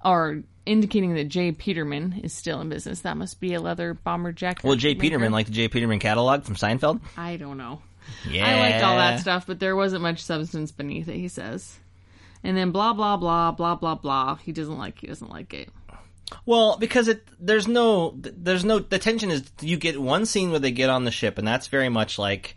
or 0.04 0.42
indicating 0.66 1.14
that 1.14 1.28
J. 1.28 1.52
Peterman 1.52 2.20
is 2.24 2.32
still 2.32 2.60
in 2.60 2.68
business. 2.68 3.02
That 3.02 3.16
must 3.16 3.40
be 3.40 3.54
a 3.54 3.60
leather 3.60 3.94
bomber 3.94 4.32
jacket. 4.32 4.64
Well, 4.64 4.76
Jay 4.76 4.90
maker. 4.90 5.00
Peterman, 5.02 5.32
like 5.32 5.46
the 5.46 5.52
J. 5.52 5.68
Peterman 5.68 5.98
catalog 5.98 6.44
from 6.44 6.56
Seinfeld. 6.56 7.00
I 7.16 7.36
don't 7.36 7.58
know. 7.58 7.82
Yeah. 8.28 8.46
I 8.46 8.60
liked 8.60 8.84
all 8.84 8.96
that 8.96 9.20
stuff, 9.20 9.46
but 9.46 9.60
there 9.60 9.76
wasn't 9.76 10.02
much 10.02 10.22
substance 10.22 10.72
beneath 10.72 11.08
it. 11.08 11.16
He 11.16 11.28
says, 11.28 11.78
and 12.42 12.56
then 12.56 12.70
blah 12.70 12.92
blah 12.92 13.16
blah 13.16 13.52
blah 13.52 13.74
blah 13.74 13.94
blah. 13.94 14.36
He 14.36 14.52
doesn't 14.52 14.78
like. 14.78 15.00
He 15.00 15.06
doesn't 15.06 15.30
like 15.30 15.54
it. 15.54 15.70
Well, 16.46 16.76
because 16.78 17.08
it 17.08 17.26
there's 17.38 17.68
no 17.68 18.14
there's 18.16 18.64
no 18.64 18.78
the 18.78 18.98
tension 18.98 19.30
is 19.30 19.50
you 19.60 19.76
get 19.76 20.00
one 20.00 20.26
scene 20.26 20.50
where 20.50 20.60
they 20.60 20.70
get 20.70 20.90
on 20.90 21.04
the 21.04 21.10
ship, 21.10 21.38
and 21.38 21.46
that's 21.46 21.66
very 21.68 21.88
much 21.88 22.18
like 22.18 22.56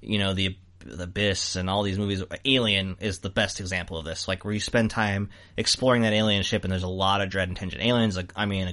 you 0.00 0.18
know 0.18 0.34
the 0.34 0.56
the 0.84 1.04
abyss 1.04 1.56
and 1.56 1.68
all 1.68 1.82
these 1.82 1.98
movies. 1.98 2.22
Alien 2.44 2.96
is 3.00 3.18
the 3.18 3.30
best 3.30 3.60
example 3.60 3.98
of 3.98 4.04
this. 4.04 4.28
Like 4.28 4.44
where 4.44 4.54
you 4.54 4.60
spend 4.60 4.90
time 4.90 5.30
exploring 5.56 6.02
that 6.02 6.12
alien 6.12 6.42
ship, 6.42 6.64
and 6.64 6.72
there's 6.72 6.82
a 6.82 6.88
lot 6.88 7.20
of 7.20 7.30
dread 7.30 7.48
and 7.48 7.56
tension. 7.56 7.80
Alien's 7.80 8.16
like 8.16 8.32
I 8.36 8.46
mean 8.46 8.68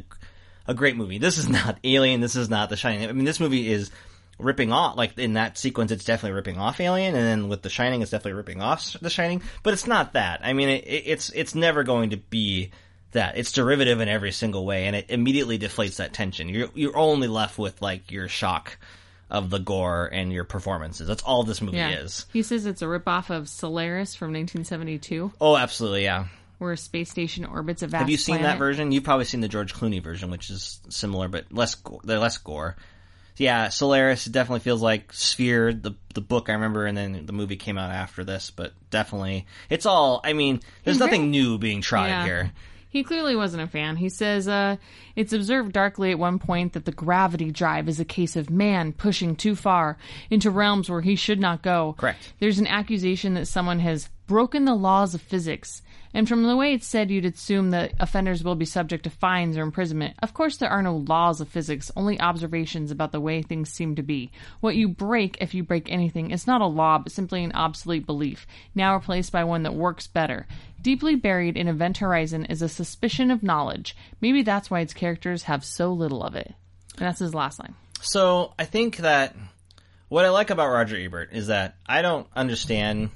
a, 0.67 0.71
a 0.71 0.73
great 0.73 0.95
movie. 0.95 1.17
This 1.17 1.37
is 1.37 1.49
not 1.49 1.79
Alien. 1.83 2.21
This 2.21 2.35
is 2.35 2.49
not 2.49 2.69
The 2.69 2.77
Shining. 2.77 3.09
I 3.09 3.11
mean 3.11 3.25
this 3.25 3.39
movie 3.39 3.69
is 3.69 3.91
ripping 4.39 4.71
off 4.71 4.95
like 4.95 5.17
in 5.17 5.33
that 5.33 5.57
sequence 5.57 5.91
it's 5.91 6.05
definitely 6.05 6.35
ripping 6.35 6.57
off 6.59 6.79
alien 6.79 7.15
and 7.15 7.25
then 7.25 7.49
with 7.49 7.61
the 7.63 7.69
shining 7.69 8.01
it's 8.03 8.11
definitely 8.11 8.33
ripping 8.33 8.61
off 8.61 8.95
the 9.01 9.09
shining 9.09 9.41
but 9.63 9.73
it's 9.73 9.87
not 9.87 10.13
that. 10.13 10.41
I 10.43 10.53
mean 10.53 10.69
it, 10.69 10.83
it- 10.85 11.03
it's 11.07 11.29
it's 11.31 11.55
never 11.55 11.83
going 11.83 12.11
to 12.11 12.17
be 12.17 12.71
that. 13.13 13.37
It's 13.37 13.51
derivative 13.53 13.99
in 14.01 14.09
every 14.09 14.31
single 14.31 14.65
way 14.65 14.85
and 14.85 14.95
it 14.95 15.05
immediately 15.09 15.57
deflates 15.57 15.95
that 15.97 16.13
tension. 16.13 16.49
You're 16.49 16.69
you're 16.75 16.97
only 16.97 17.27
left 17.27 17.57
with 17.57 17.81
like 17.81 18.11
your 18.11 18.27
shock 18.27 18.77
of 19.29 19.49
the 19.49 19.59
gore 19.59 20.05
and 20.11 20.31
your 20.31 20.43
performances. 20.43 21.07
That's 21.07 21.23
all 21.23 21.43
this 21.43 21.61
movie 21.61 21.77
Yeah. 21.77 21.99
is. 21.99 22.25
He 22.31 22.43
says 22.43 22.65
it's 22.65 22.81
a 22.81 22.85
ripoff 22.85 23.29
of 23.29 23.49
Solaris 23.49 24.13
from 24.15 24.31
1972, 24.33 25.31
oh 25.41 25.57
absolutely 25.57 26.03
yeah. 26.03 26.25
Where 26.59 26.71
a 26.71 26.77
space 26.77 27.09
station 27.11 27.43
orbits 27.45 27.81
a 27.83 27.87
vast. 27.87 27.99
have 28.01 28.09
you 28.09 28.17
seen 28.17 28.41
that 28.43 28.57
version? 28.57 28.91
You've 28.91 29.03
probably 29.03 29.25
seen 29.25 29.41
the 29.41 29.47
george 29.47 29.73
clooney 29.73 30.01
version 30.01 30.29
which 30.31 30.49
is 30.49 30.79
similar 30.89 31.27
but 31.27 31.51
less 31.51 31.75
gore, 31.75 31.99
less 32.03 32.37
gore 32.37 32.75
yeah, 33.37 33.69
Solaris 33.69 34.25
definitely 34.25 34.59
feels 34.61 34.81
like 34.81 35.13
Sphere, 35.13 35.73
the 35.73 35.93
the 36.13 36.21
book 36.21 36.49
I 36.49 36.53
remember, 36.53 36.85
and 36.85 36.97
then 36.97 37.25
the 37.25 37.33
movie 37.33 37.55
came 37.57 37.77
out 37.77 37.91
after 37.91 38.23
this. 38.23 38.51
But 38.51 38.73
definitely, 38.89 39.45
it's 39.69 39.85
all. 39.85 40.21
I 40.23 40.33
mean, 40.33 40.61
there's 40.83 40.95
He's 40.95 40.99
nothing 40.99 41.21
very- 41.21 41.31
new 41.31 41.57
being 41.57 41.81
tried 41.81 42.07
Yeah. 42.09 42.25
here. 42.25 42.51
He 42.89 43.03
clearly 43.03 43.35
wasn't 43.35 43.61
a 43.63 43.67
fan. 43.67 43.97
He 43.97 44.07
says, 44.09 44.47
uh, 44.47 44.77
it's 45.15 45.33
observed 45.33 45.73
darkly 45.73 46.09
at 46.11 46.17
one 46.17 46.39
point 46.39 46.71
that 46.73 46.85
the 46.85 46.91
gravity 46.93 47.51
drive 47.51 47.87
is 47.89 47.99
a 47.99 48.05
case 48.05 48.35
of 48.37 48.49
man 48.49 48.93
pushing 48.93 49.35
too 49.35 49.55
far 49.55 49.97
into 50.31 50.49
realms 50.49 50.89
where 50.89 51.01
he 51.01 51.15
should 51.15 51.39
not 51.39 51.61
go. 51.61 51.95
Correct. 51.97 52.33
There's 52.39 52.59
an 52.59 52.65
accusation 52.65 53.33
that 53.35 53.47
someone 53.47 53.79
has 53.81 54.09
broken 54.25 54.65
the 54.65 54.73
laws 54.73 55.13
of 55.13 55.21
physics. 55.21 55.81
And 56.17 56.27
from 56.27 56.41
the 56.41 56.57
way 56.57 56.73
it's 56.73 56.87
said, 56.87 57.11
you'd 57.11 57.25
assume 57.25 57.69
that 57.69 57.93
offenders 57.99 58.43
will 58.43 58.55
be 58.55 58.65
subject 58.65 59.03
to 59.03 59.11
fines 59.11 59.55
or 59.55 59.61
imprisonment. 59.61 60.15
Of 60.23 60.33
course, 60.33 60.57
there 60.57 60.71
are 60.71 60.81
no 60.81 60.95
laws 60.95 61.41
of 61.41 61.47
physics, 61.47 61.91
only 61.95 62.19
observations 62.19 62.89
about 62.89 63.11
the 63.11 63.21
way 63.21 63.43
things 63.43 63.69
seem 63.69 63.95
to 63.97 64.01
be. 64.01 64.31
What 64.59 64.75
you 64.75 64.87
break, 64.87 65.37
if 65.41 65.53
you 65.53 65.63
break 65.63 65.91
anything, 65.91 66.31
is 66.31 66.47
not 66.47 66.61
a 66.61 66.65
law, 66.65 66.97
but 66.97 67.11
simply 67.11 67.43
an 67.43 67.51
obsolete 67.51 68.07
belief, 68.07 68.47
now 68.73 68.95
replaced 68.95 69.31
by 69.31 69.43
one 69.43 69.61
that 69.61 69.75
works 69.75 70.07
better. 70.07 70.47
Deeply 70.81 71.13
buried 71.13 71.55
in 71.55 71.67
Event 71.67 71.99
Horizon 71.99 72.45
is 72.45 72.63
a 72.63 72.67
suspicion 72.67 73.29
of 73.29 73.43
knowledge. 73.43 73.95
Maybe 74.19 74.41
that's 74.41 74.71
why 74.71 74.79
its 74.79 74.95
characters 74.95 75.43
have 75.43 75.63
so 75.63 75.93
little 75.93 76.23
of 76.23 76.33
it. 76.33 76.51
And 76.97 77.05
that's 77.05 77.19
his 77.19 77.35
last 77.35 77.59
line. 77.59 77.75
So 78.01 78.55
I 78.57 78.65
think 78.65 78.97
that 78.97 79.35
what 80.09 80.25
I 80.25 80.29
like 80.29 80.49
about 80.49 80.71
Roger 80.71 80.97
Ebert 80.97 81.29
is 81.33 81.45
that 81.47 81.75
I 81.85 82.01
don't 82.01 82.25
understand. 82.35 83.11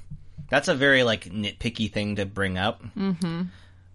That's 0.52 0.68
a 0.68 0.74
very 0.74 1.02
like 1.02 1.24
nitpicky 1.24 1.90
thing 1.90 2.16
to 2.16 2.26
bring 2.26 2.58
up. 2.58 2.82
Mm-hmm. 2.94 3.44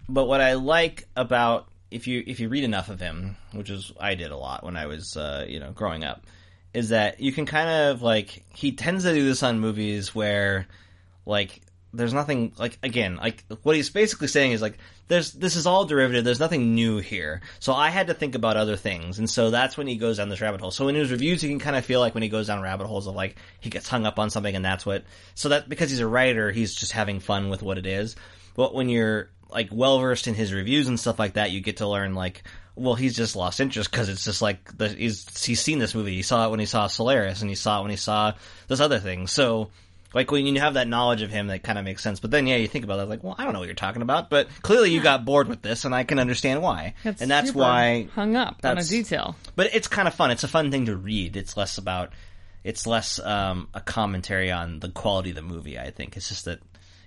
But 0.10 0.26
what 0.26 0.42
I 0.42 0.54
like 0.54 1.08
about 1.16 1.68
if 1.92 2.08
you 2.08 2.24
if 2.26 2.40
you 2.40 2.50
read 2.50 2.64
enough 2.64 2.90
of 2.90 3.00
him, 3.00 3.38
which 3.52 3.70
is 3.70 3.92
I 4.00 4.16
did 4.16 4.32
a 4.32 4.38
lot 4.38 4.64
when 4.64 4.76
I 4.76 4.88
was 4.88 5.16
uh, 5.16 5.46
you 5.48 5.60
know 5.60 5.72
growing 5.72 6.04
up, 6.04 6.26
is 6.74 6.90
that 6.90 7.20
you 7.20 7.32
can 7.32 7.46
kind 7.46 7.70
of 7.70 8.02
like 8.02 8.44
he 8.56 8.72
tends 8.72 9.04
to 9.04 9.14
do 9.14 9.24
this 9.24 9.44
on 9.44 9.60
movies 9.60 10.16
where 10.16 10.66
like 11.28 11.62
there's 11.94 12.16
nothing 12.16 12.54
like 12.58 12.80
again 12.82 13.18
like 13.18 13.44
what 13.62 13.76
he's 13.76 13.92
basically 13.92 14.28
saying 14.28 14.52
is 14.52 14.60
like 14.60 14.80
there's 15.08 15.32
this 15.32 15.56
is 15.56 15.66
all 15.66 15.86
derivative. 15.86 16.24
There's 16.24 16.40
nothing 16.40 16.76
new 16.76 16.98
here. 16.98 17.42
So 17.60 17.74
i 17.74 17.90
had 17.90 18.08
to 18.08 18.14
think 18.14 18.36
about 18.36 18.58
other 18.58 18.76
things. 18.76 19.20
And 19.20 19.30
so 19.30 19.50
that's 19.50 19.78
when 19.78 19.88
he 19.88 19.98
goes 19.98 20.18
down 20.18 20.30
this 20.30 20.42
rabbit 20.42 20.62
hole. 20.62 20.72
So 20.72 20.88
in 20.88 20.96
his 20.96 21.12
reviews 21.12 21.44
you 21.44 21.50
can 21.50 21.60
kind 21.60 21.76
of 21.76 21.86
feel 21.86 22.00
like 22.00 22.14
when 22.14 22.24
he 22.24 22.30
goes 22.30 22.48
down 22.48 22.62
rabbit 22.62 22.88
holes 22.88 23.08
of 23.08 23.16
like 23.16 23.38
he 23.60 23.70
gets 23.70 23.88
hung 23.88 24.06
up 24.06 24.20
on 24.20 24.30
something 24.30 24.56
and 24.56 24.66
that's 24.66 24.86
what 24.86 25.06
so 25.36 25.50
that 25.50 25.70
because 25.70 25.90
he's 25.90 26.00
a 26.00 26.08
writer 26.08 26.52
he's 26.52 26.76
just 26.76 26.92
having 26.92 27.20
fun 27.20 27.50
with 27.50 27.62
what 27.62 27.78
it 27.78 27.86
is. 27.86 28.16
But 28.56 28.74
when 28.74 28.90
you're 28.90 29.30
like 29.50 29.70
well 29.72 30.00
versed 30.00 30.28
in 30.28 30.34
his 30.34 30.54
reviews 30.54 30.88
and 30.88 31.00
stuff 31.00 31.20
like 31.20 31.34
that 31.34 31.52
you 31.52 31.62
get 31.62 31.78
to 31.78 31.88
learn 31.88 32.14
like 32.16 32.44
well 32.76 32.96
he's 32.96 33.16
just 33.16 33.36
lost 33.36 33.62
interest 33.62 33.90
because 33.90 34.10
it's 34.10 34.26
just 34.26 34.42
like 34.42 34.78
the, 34.78 34.90
he's 34.90 35.46
he's 35.46 35.62
seen 35.62 35.80
this 35.80 35.96
movie. 35.96 36.16
He 36.16 36.22
saw 36.22 36.48
it 36.48 36.52
when 36.52 36.60
he 36.60 36.66
saw 36.66 36.88
solaris 36.88 37.42
and 37.42 37.50
he 37.50 37.56
saw 37.56 37.80
it 37.80 37.84
when 37.84 37.92
he 37.92 37.98
saw 37.98 38.34
this 38.68 38.82
other 38.82 39.00
thing. 39.00 39.28
So 39.28 39.70
like 40.14 40.32
when 40.32 40.46
you 40.46 40.60
have 40.60 40.76
that 40.76 40.88
knowledge 40.88 41.22
of 41.22 41.30
him, 41.30 41.48
that 41.48 41.64
kind 41.64 41.78
of 41.78 41.86
makes 41.86 42.02
sense. 42.02 42.20
But 42.20 42.32
then, 42.32 42.48
yeah, 42.48 42.56
you 42.56 42.68
think 42.68 42.86
about 42.86 43.00
it, 43.00 43.10
like, 43.10 43.24
well, 43.24 43.36
I 43.38 43.44
don't 43.44 43.54
know 43.54 43.60
what 43.60 43.68
you're 43.68 43.76
talking 43.76 44.02
about, 44.02 44.30
but 44.30 44.48
clearly 44.62 44.92
you 44.92 45.02
got 45.02 45.26
bored 45.26 45.48
with 45.48 45.62
this, 45.62 45.86
and 45.86 45.94
I 45.94 46.04
can 46.04 46.20
understand 46.20 46.62
why. 46.62 46.94
and 47.04 47.30
that's 47.30 47.54
why. 47.54 48.08
hung 48.14 48.36
up 48.36 48.62
on 48.64 48.78
a 48.78 48.84
detail. 48.84 49.36
But 49.56 49.76
it's 49.76 49.88
kind 49.88 50.08
of 50.08 50.14
fun. 50.14 50.32
It's 50.32 50.44
a 50.44 50.48
fun 50.48 50.72
thing 50.72 50.86
to 50.86 50.96
read. 50.96 51.36
It's 51.36 51.58
less 51.58 51.78
about. 51.78 52.14
It's 52.64 52.86
less 52.86 53.20
um, 53.20 53.70
a 53.74 53.80
commentary 53.80 54.52
on 54.52 54.80
the 54.80 54.90
quality 54.90 55.30
of 55.30 55.36
the 55.36 55.42
movie. 55.42 55.80
I 55.80 55.92
think 55.92 56.18
it's 56.18 56.28
just 56.30 56.46
that 56.46 56.60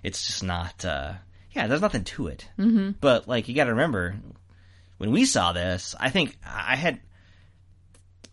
it's 0.03 0.25
just 0.25 0.43
not. 0.43 0.85
Uh, 0.85 1.13
yeah, 1.51 1.67
there's 1.67 1.81
nothing 1.81 2.03
to 2.05 2.27
it. 2.27 2.47
Mm-hmm. 2.57 2.91
But 3.01 3.27
like, 3.27 3.47
you 3.47 3.55
got 3.55 3.65
to 3.65 3.71
remember 3.71 4.15
when 4.97 5.11
we 5.11 5.25
saw 5.25 5.53
this. 5.53 5.95
I 5.99 6.09
think 6.09 6.37
I 6.45 6.75
had. 6.75 6.99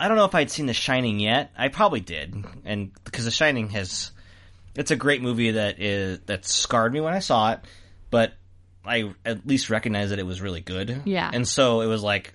I 0.00 0.06
don't 0.06 0.16
know 0.16 0.26
if 0.26 0.34
I'd 0.34 0.50
seen 0.50 0.66
The 0.66 0.74
Shining 0.74 1.18
yet. 1.18 1.50
I 1.58 1.68
probably 1.68 2.00
did, 2.00 2.44
and 2.64 2.92
because 3.04 3.24
The 3.24 3.30
Shining 3.30 3.70
has 3.70 4.12
it's 4.74 4.90
a 4.90 4.96
great 4.96 5.22
movie 5.22 5.52
that 5.52 5.80
is 5.80 6.20
that 6.26 6.44
scarred 6.44 6.92
me 6.92 7.00
when 7.00 7.14
I 7.14 7.18
saw 7.18 7.52
it, 7.52 7.60
but 8.10 8.32
I 8.84 9.12
at 9.24 9.46
least 9.46 9.70
recognized 9.70 10.12
that 10.12 10.18
it 10.18 10.26
was 10.26 10.40
really 10.40 10.60
good. 10.60 11.02
Yeah. 11.04 11.30
And 11.32 11.46
so 11.46 11.80
it 11.80 11.86
was 11.86 12.02
like 12.02 12.34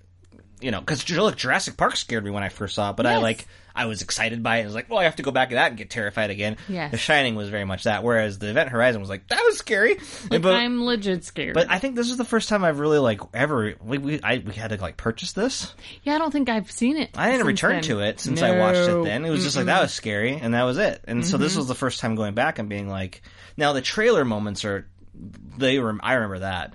you 0.63 0.71
know, 0.71 0.79
because 0.79 1.09
look, 1.11 1.35
Jurassic 1.35 1.77
Park 1.77 1.95
scared 1.97 2.23
me 2.23 2.31
when 2.31 2.43
I 2.43 2.49
first 2.49 2.75
saw 2.75 2.91
it, 2.91 2.95
but 2.97 3.05
I 3.05 3.17
like 3.17 3.45
I 3.75 3.85
was 3.87 4.01
excited 4.03 4.43
by 4.43 4.57
it. 4.57 4.61
I 4.61 4.65
was 4.65 4.75
like, 4.75 4.89
well, 4.89 4.99
I 4.99 5.05
have 5.05 5.15
to 5.15 5.23
go 5.23 5.31
back 5.31 5.49
to 5.49 5.55
that 5.55 5.69
and 5.69 5.77
get 5.77 5.89
terrified 5.89 6.29
again. 6.29 6.57
Yes. 6.69 6.91
The 6.91 6.97
Shining 6.97 7.33
was 7.35 7.49
very 7.49 7.65
much 7.65 7.83
that, 7.85 8.03
whereas 8.03 8.37
the 8.37 8.49
Event 8.49 8.69
Horizon 8.69 9.01
was 9.01 9.09
like 9.09 9.27
that 9.29 9.41
was 9.45 9.57
scary. 9.57 9.95
Like, 10.29 10.41
but 10.43 10.53
I'm 10.55 10.85
legit 10.85 11.23
scared. 11.25 11.55
but 11.55 11.69
I 11.71 11.79
think 11.79 11.95
this 11.95 12.09
is 12.11 12.17
the 12.17 12.23
first 12.25 12.49
time 12.49 12.63
I've 12.63 12.79
really 12.79 12.99
like 12.99 13.21
ever 13.33 13.73
we 13.83 13.97
we, 13.97 14.21
I, 14.21 14.37
we 14.45 14.53
had 14.53 14.69
to 14.69 14.77
like 14.81 14.95
purchase 14.97 15.33
this. 15.33 15.73
yeah, 16.03 16.15
I 16.15 16.17
don't 16.19 16.31
think 16.31 16.49
I've 16.49 16.71
seen 16.71 16.97
it. 16.97 17.09
I 17.17 17.31
didn't 17.31 17.47
return 17.47 17.73
then. 17.73 17.83
to 17.83 17.99
it 18.01 18.19
since 18.19 18.41
I 18.41 18.57
watched 18.59 18.87
it. 18.89 19.03
Then 19.03 19.25
it 19.25 19.29
was 19.29 19.43
just 19.43 19.57
like 19.57 19.65
that 19.65 19.81
was 19.81 19.93
scary, 19.93 20.35
and 20.35 20.53
that 20.53 20.63
was 20.63 20.77
it. 20.77 21.03
And 21.07 21.25
so 21.25 21.35
Mm-hmm. 21.35 21.43
this 21.43 21.57
was 21.57 21.67
the 21.67 21.75
first 21.75 21.99
time 21.99 22.15
going 22.15 22.35
back 22.35 22.59
and 22.59 22.69
being 22.69 22.87
like, 22.87 23.21
now 23.57 23.73
the 23.73 23.81
trailer 23.81 24.23
moments 24.23 24.63
are 24.65 24.87
they 25.57 25.79
were 25.79 25.97
I 26.01 26.13
remember 26.13 26.39
that. 26.39 26.73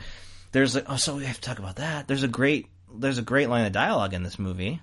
There's 0.51 0.77
a, 0.77 0.91
oh 0.93 0.97
so 0.97 1.17
we 1.17 1.25
have 1.27 1.37
to 1.37 1.43
talk 1.43 1.59
about 1.59 1.77
that. 1.77 2.09
There's 2.09 2.23
a 2.23 2.29
great 2.29 2.67
there's 2.99 3.19
a 3.19 3.23
great 3.23 3.49
line 3.49 3.67
of 3.67 3.73
dialogue 3.73 4.15
in 4.15 4.23
this 4.23 4.39
movie. 4.39 4.81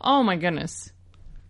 Oh 0.00 0.22
my 0.22 0.36
goodness. 0.36 0.90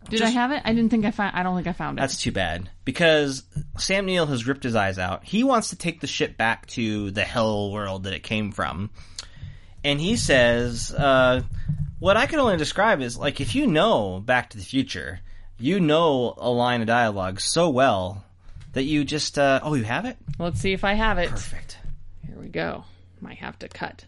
Did 0.09 0.23
I 0.23 0.31
have 0.31 0.51
it? 0.51 0.63
I 0.65 0.73
didn't 0.73 0.91
think 0.91 1.05
I 1.05 1.11
found. 1.11 1.37
I 1.37 1.43
don't 1.43 1.57
think 1.57 1.67
I 1.67 1.73
found 1.73 1.99
it. 1.99 2.01
That's 2.01 2.17
too 2.21 2.33
bad 2.33 2.71
because 2.85 3.43
Sam 3.79 4.07
Neill 4.07 4.27
has 4.27 4.47
ripped 4.47 4.63
his 4.65 4.75
eyes 4.75 4.99
out. 4.99 5.25
He 5.25 5.45
wants 5.45 5.71
to 5.71 5.77
take 5.77 6.01
the 6.01 6.07
ship 6.07 6.37
back 6.37 6.67
to 6.69 7.11
the 7.11 7.23
hell 7.23 7.71
world 7.71 8.05
that 8.05 8.15
it 8.15 8.23
came 8.23 8.51
from, 8.51 8.91
and 9.85 10.01
he 10.01 10.17
says, 10.17 10.93
uh, 10.93 11.43
"What 11.99 12.17
I 12.17 12.27
can 12.27 12.39
only 12.39 12.57
describe 12.57 13.03
is 13.03 13.17
like 13.19 13.41
if 13.41 13.55
you 13.55 13.67
know 13.67 14.21
Back 14.21 14.51
to 14.51 14.57
the 14.57 14.65
Future, 14.65 15.21
you 15.59 15.81
know 15.81 16.35
a 16.39 16.51
line 16.51 16.81
of 16.81 16.87
dialogue 16.87 17.39
so 17.39 17.69
well 17.69 18.25
that 18.73 18.85
you 18.85 19.05
just 19.05 19.39
uh, 19.39 19.61
oh 19.63 19.75
you 19.75 19.85
have 19.85 20.07
it 20.07 20.17
Let's 20.39 20.61
see 20.61 20.73
if 20.73 20.83
I 20.83 20.95
have 20.95 21.19
it. 21.19 21.29
perfect." 21.31 21.79
Here 22.27 22.39
we 22.39 22.49
go. 22.49 22.85
Might 23.21 23.39
have 23.39 23.59
to 23.61 23.69
cut. 23.69 24.07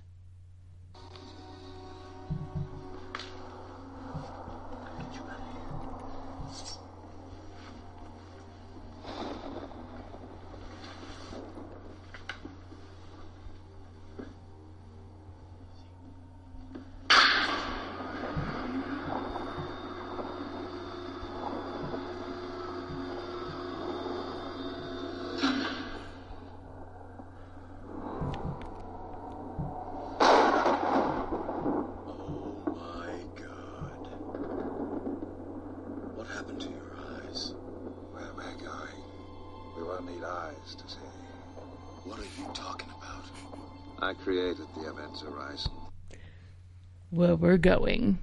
We're 47.43 47.59
going, 47.59 48.18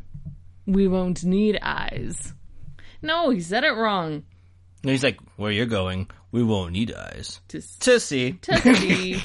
we 0.66 0.88
won't 0.88 1.24
need 1.24 1.60
eyes. 1.62 2.34
No, 3.02 3.30
he 3.30 3.42
said 3.42 3.64
it 3.66 3.72
wrong. 3.76 4.24
And 4.82 4.92
he's 4.92 5.04
like, 5.04 5.20
"Where 5.36 5.52
you're 5.52 5.66
going, 5.66 6.10
we 6.32 6.42
won't 6.42 6.72
need 6.72 6.94
eyes 6.94 7.42
To, 7.50 7.62
to 7.82 8.00
see." 8.00 8.32
to 8.42 8.76
see. 8.76 9.22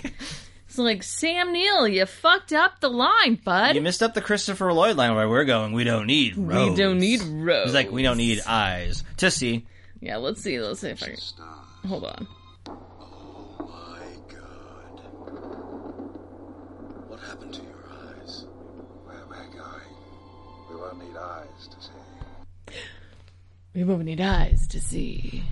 It's 0.66 0.78
like 0.78 1.04
Sam 1.04 1.52
Neill, 1.52 1.86
you 1.86 2.04
fucked 2.06 2.52
up 2.52 2.80
the 2.80 2.88
line, 2.90 3.36
bud. 3.44 3.76
You 3.76 3.80
missed 3.80 4.02
up 4.02 4.14
the 4.14 4.20
Christopher 4.20 4.72
Lloyd 4.72 4.96
line 4.96 5.14
where 5.14 5.28
we're 5.28 5.44
going. 5.44 5.72
We 5.72 5.84
don't 5.84 6.06
need 6.08 6.36
roads. 6.36 6.70
we 6.72 6.76
don't 6.76 6.98
need 6.98 7.22
roads. 7.22 7.66
He's 7.66 7.74
like, 7.74 7.92
we 7.92 8.02
don't 8.02 8.16
need 8.16 8.42
eyes 8.44 9.04
to 9.18 9.30
see. 9.30 9.64
Yeah, 10.00 10.16
let's 10.16 10.42
see. 10.42 10.58
Let's 10.58 10.80
see 10.80 10.88
if 10.88 11.00
I 11.04 11.06
can. 11.06 11.88
Hold 11.88 12.04
on. 12.04 12.26
We 23.74 23.82
won't 23.84 24.04
need 24.04 24.20
eyes 24.20 24.68
to 24.68 24.80
see. 24.80 25.42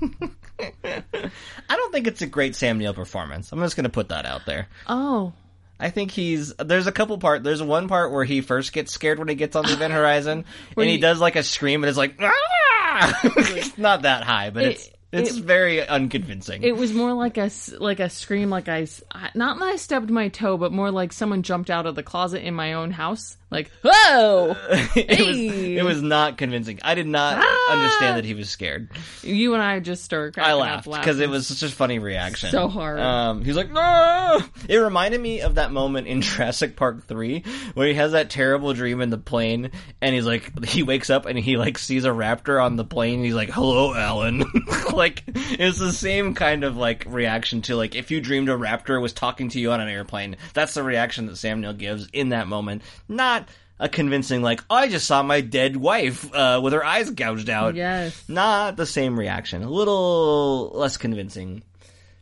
I 0.84 1.76
don't 1.76 1.92
think 1.92 2.06
it's 2.06 2.22
a 2.22 2.26
great 2.26 2.54
Sam 2.54 2.78
Neill 2.78 2.92
performance. 2.94 3.52
I'm 3.52 3.60
just 3.60 3.76
going 3.76 3.84
to 3.84 3.90
put 3.90 4.10
that 4.10 4.26
out 4.26 4.44
there. 4.46 4.68
Oh, 4.86 5.32
I 5.78 5.88
think 5.90 6.10
he's 6.10 6.54
there's 6.56 6.86
a 6.86 6.92
couple 6.92 7.16
part. 7.18 7.42
There's 7.42 7.62
one 7.62 7.88
part 7.88 8.12
where 8.12 8.24
he 8.24 8.42
first 8.42 8.72
gets 8.74 8.92
scared 8.92 9.18
when 9.18 9.28
he 9.28 9.34
gets 9.34 9.56
on 9.56 9.64
the 9.64 9.72
event 9.72 9.94
horizon, 9.94 10.44
and 10.76 10.86
he, 10.86 10.92
he- 10.92 10.98
does 10.98 11.20
like 11.20 11.36
a 11.36 11.42
scream, 11.42 11.82
and 11.82 11.88
it's 11.88 11.96
like 11.98 12.16
ah! 12.20 13.18
it's 13.24 13.78
not 13.78 14.02
that 14.02 14.22
high, 14.24 14.50
but 14.50 14.64
It- 14.64 14.70
it's 14.72 14.90
it's 15.12 15.36
it- 15.38 15.44
very 15.44 15.86
unconvincing. 15.86 16.62
it 16.62 16.76
was 16.76 16.92
more 16.92 17.14
like 17.14 17.38
a 17.38 17.50
like 17.78 17.98
a 18.00 18.10
scream, 18.10 18.50
like 18.50 18.68
I 18.68 18.86
not 19.34 19.58
that 19.58 19.64
I 19.64 19.76
stubbed 19.76 20.10
my 20.10 20.28
toe, 20.28 20.58
but 20.58 20.70
more 20.72 20.90
like 20.90 21.14
someone 21.14 21.42
jumped 21.42 21.70
out 21.70 21.86
of 21.86 21.94
the 21.94 22.02
closet 22.02 22.44
in 22.46 22.52
my 22.54 22.74
own 22.74 22.90
house. 22.90 23.38
Like, 23.50 23.70
whoa! 23.82 24.54
it 24.94 25.26
was 25.26 25.36
it 25.38 25.84
was 25.84 26.02
not 26.02 26.38
convincing. 26.38 26.78
I 26.82 26.94
did 26.94 27.08
not 27.08 27.36
Ah! 27.40 27.72
understand 27.72 28.16
that 28.18 28.24
he 28.24 28.34
was 28.34 28.48
scared. 28.48 28.90
You 29.22 29.54
and 29.54 29.62
I 29.62 29.80
just 29.80 30.04
started 30.04 30.40
I 30.40 30.54
laughed 30.54 30.86
laughing. 30.86 31.02
because 31.02 31.18
it 31.20 31.28
was 31.28 31.48
such 31.48 31.68
a 31.68 31.74
funny 31.74 31.98
reaction. 31.98 32.50
So 32.52 32.68
hard. 32.68 33.00
Um, 33.00 33.44
he's 33.44 33.56
like, 33.56 33.70
no! 33.72 34.40
It 34.68 34.76
reminded 34.76 35.20
me 35.20 35.40
of 35.40 35.56
that 35.56 35.72
moment 35.72 36.06
in 36.06 36.20
Jurassic 36.22 36.76
Park 36.76 37.06
3 37.08 37.42
where 37.74 37.88
he 37.88 37.94
has 37.94 38.12
that 38.12 38.30
terrible 38.30 38.72
dream 38.72 39.00
in 39.00 39.10
the 39.10 39.18
plane 39.18 39.72
and 40.00 40.14
he's 40.14 40.26
like, 40.26 40.64
he 40.66 40.82
wakes 40.84 41.10
up 41.10 41.26
and 41.26 41.36
he 41.38 41.56
like 41.56 41.76
sees 41.78 42.04
a 42.04 42.10
raptor 42.10 42.62
on 42.64 42.76
the 42.76 42.84
plane 42.84 43.16
and 43.16 43.24
he's 43.24 43.34
like, 43.34 43.50
hello, 43.50 43.94
Alan. 43.94 44.44
like, 44.92 45.24
it's 45.26 45.78
the 45.80 45.92
same 45.92 46.34
kind 46.34 46.62
of 46.62 46.76
like 46.76 47.04
reaction 47.08 47.62
to 47.62 47.74
like, 47.74 47.96
if 47.96 48.12
you 48.12 48.20
dreamed 48.20 48.48
a 48.48 48.52
raptor 48.56 49.00
was 49.02 49.12
talking 49.12 49.48
to 49.48 49.58
you 49.58 49.72
on 49.72 49.80
an 49.80 49.88
airplane, 49.88 50.36
that's 50.54 50.74
the 50.74 50.84
reaction 50.84 51.26
that 51.26 51.36
Sam 51.36 51.60
Neill 51.60 51.72
gives 51.72 52.06
in 52.12 52.28
that 52.28 52.46
moment. 52.46 52.82
Not 53.08 53.39
a 53.78 53.88
convincing 53.88 54.42
like, 54.42 54.62
I 54.68 54.88
just 54.88 55.06
saw 55.06 55.22
my 55.22 55.40
dead 55.40 55.76
wife, 55.76 56.32
uh, 56.34 56.60
with 56.62 56.72
her 56.74 56.84
eyes 56.84 57.10
gouged 57.10 57.48
out 57.48 57.76
Yes. 57.76 58.22
not 58.28 58.76
the 58.76 58.86
same 58.86 59.18
reaction. 59.18 59.62
A 59.62 59.70
little 59.70 60.70
less 60.74 60.96
convincing. 60.96 61.62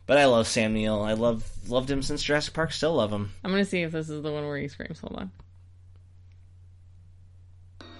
But 0.05 0.17
I 0.17 0.25
love 0.25 0.47
Sam 0.47 0.73
Neill. 0.73 1.01
I 1.01 1.13
love 1.13 1.43
loved 1.67 1.91
him 1.91 2.01
since 2.01 2.23
Jurassic 2.23 2.53
Park. 2.55 2.71
Still 2.71 2.95
love 2.95 3.11
him. 3.11 3.31
I'm 3.43 3.51
gonna 3.51 3.63
see 3.65 3.83
if 3.83 3.91
this 3.91 4.09
is 4.09 4.23
the 4.23 4.31
one 4.31 4.43
where 4.47 4.57
he 4.57 4.67
screams. 4.67 4.99
Hold 5.01 5.15
on. 5.17 5.31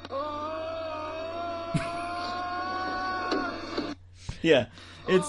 Yeah, 4.41 4.67
it's 5.07 5.27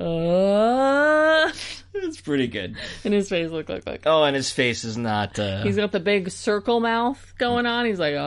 Uh, 0.00 1.26
it's 2.02 2.20
pretty 2.20 2.46
good. 2.46 2.76
and 3.04 3.14
his 3.14 3.28
face 3.28 3.50
looked 3.50 3.68
like 3.68 3.86
like 3.86 4.02
Oh, 4.06 4.24
and 4.24 4.34
his 4.36 4.50
face 4.50 4.84
is 4.84 4.96
not. 4.96 5.38
Uh, 5.38 5.62
he's 5.62 5.76
got 5.76 5.92
the 5.92 6.00
big 6.00 6.30
circle 6.30 6.80
mouth 6.80 7.34
going 7.38 7.66
on. 7.66 7.86
He's 7.86 7.98
like, 7.98 8.14
oh. 8.14 8.20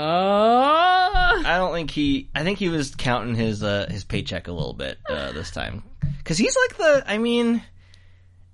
I 1.45 1.57
don't 1.57 1.73
think 1.73 1.91
he. 1.91 2.29
I 2.33 2.43
think 2.43 2.59
he 2.59 2.69
was 2.69 2.93
counting 2.95 3.35
his 3.35 3.63
uh, 3.63 3.87
his 3.89 4.03
paycheck 4.03 4.47
a 4.47 4.51
little 4.51 4.73
bit 4.73 4.97
uh, 5.09 5.31
this 5.31 5.51
time 5.51 5.83
because 6.17 6.37
he's 6.37 6.55
like 6.55 6.77
the. 6.77 7.03
I 7.07 7.17
mean, 7.17 7.61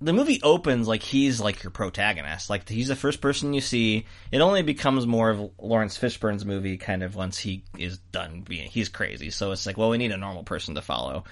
the 0.01 0.13
movie 0.13 0.39
opens 0.41 0.87
like 0.87 1.03
he's 1.03 1.41
like 1.41 1.63
your 1.63 1.71
protagonist. 1.71 2.49
Like 2.49 2.67
he's 2.67 2.87
the 2.87 2.95
first 2.95 3.21
person 3.21 3.53
you 3.53 3.61
see. 3.61 4.05
It 4.31 4.39
only 4.41 4.61
becomes 4.61 5.05
more 5.05 5.29
of 5.29 5.51
Laurence 5.59 5.97
Fishburne's 5.97 6.45
movie 6.45 6.77
kind 6.77 7.03
of 7.03 7.15
once 7.15 7.37
he 7.37 7.63
is 7.77 7.97
done 7.97 8.41
being. 8.47 8.69
He's 8.69 8.89
crazy, 8.89 9.29
so 9.29 9.51
it's 9.51 9.65
like, 9.65 9.77
well, 9.77 9.89
we 9.89 9.97
need 9.97 10.11
a 10.11 10.17
normal 10.17 10.43
person 10.43 10.75
to 10.75 10.81
follow. 10.81 11.25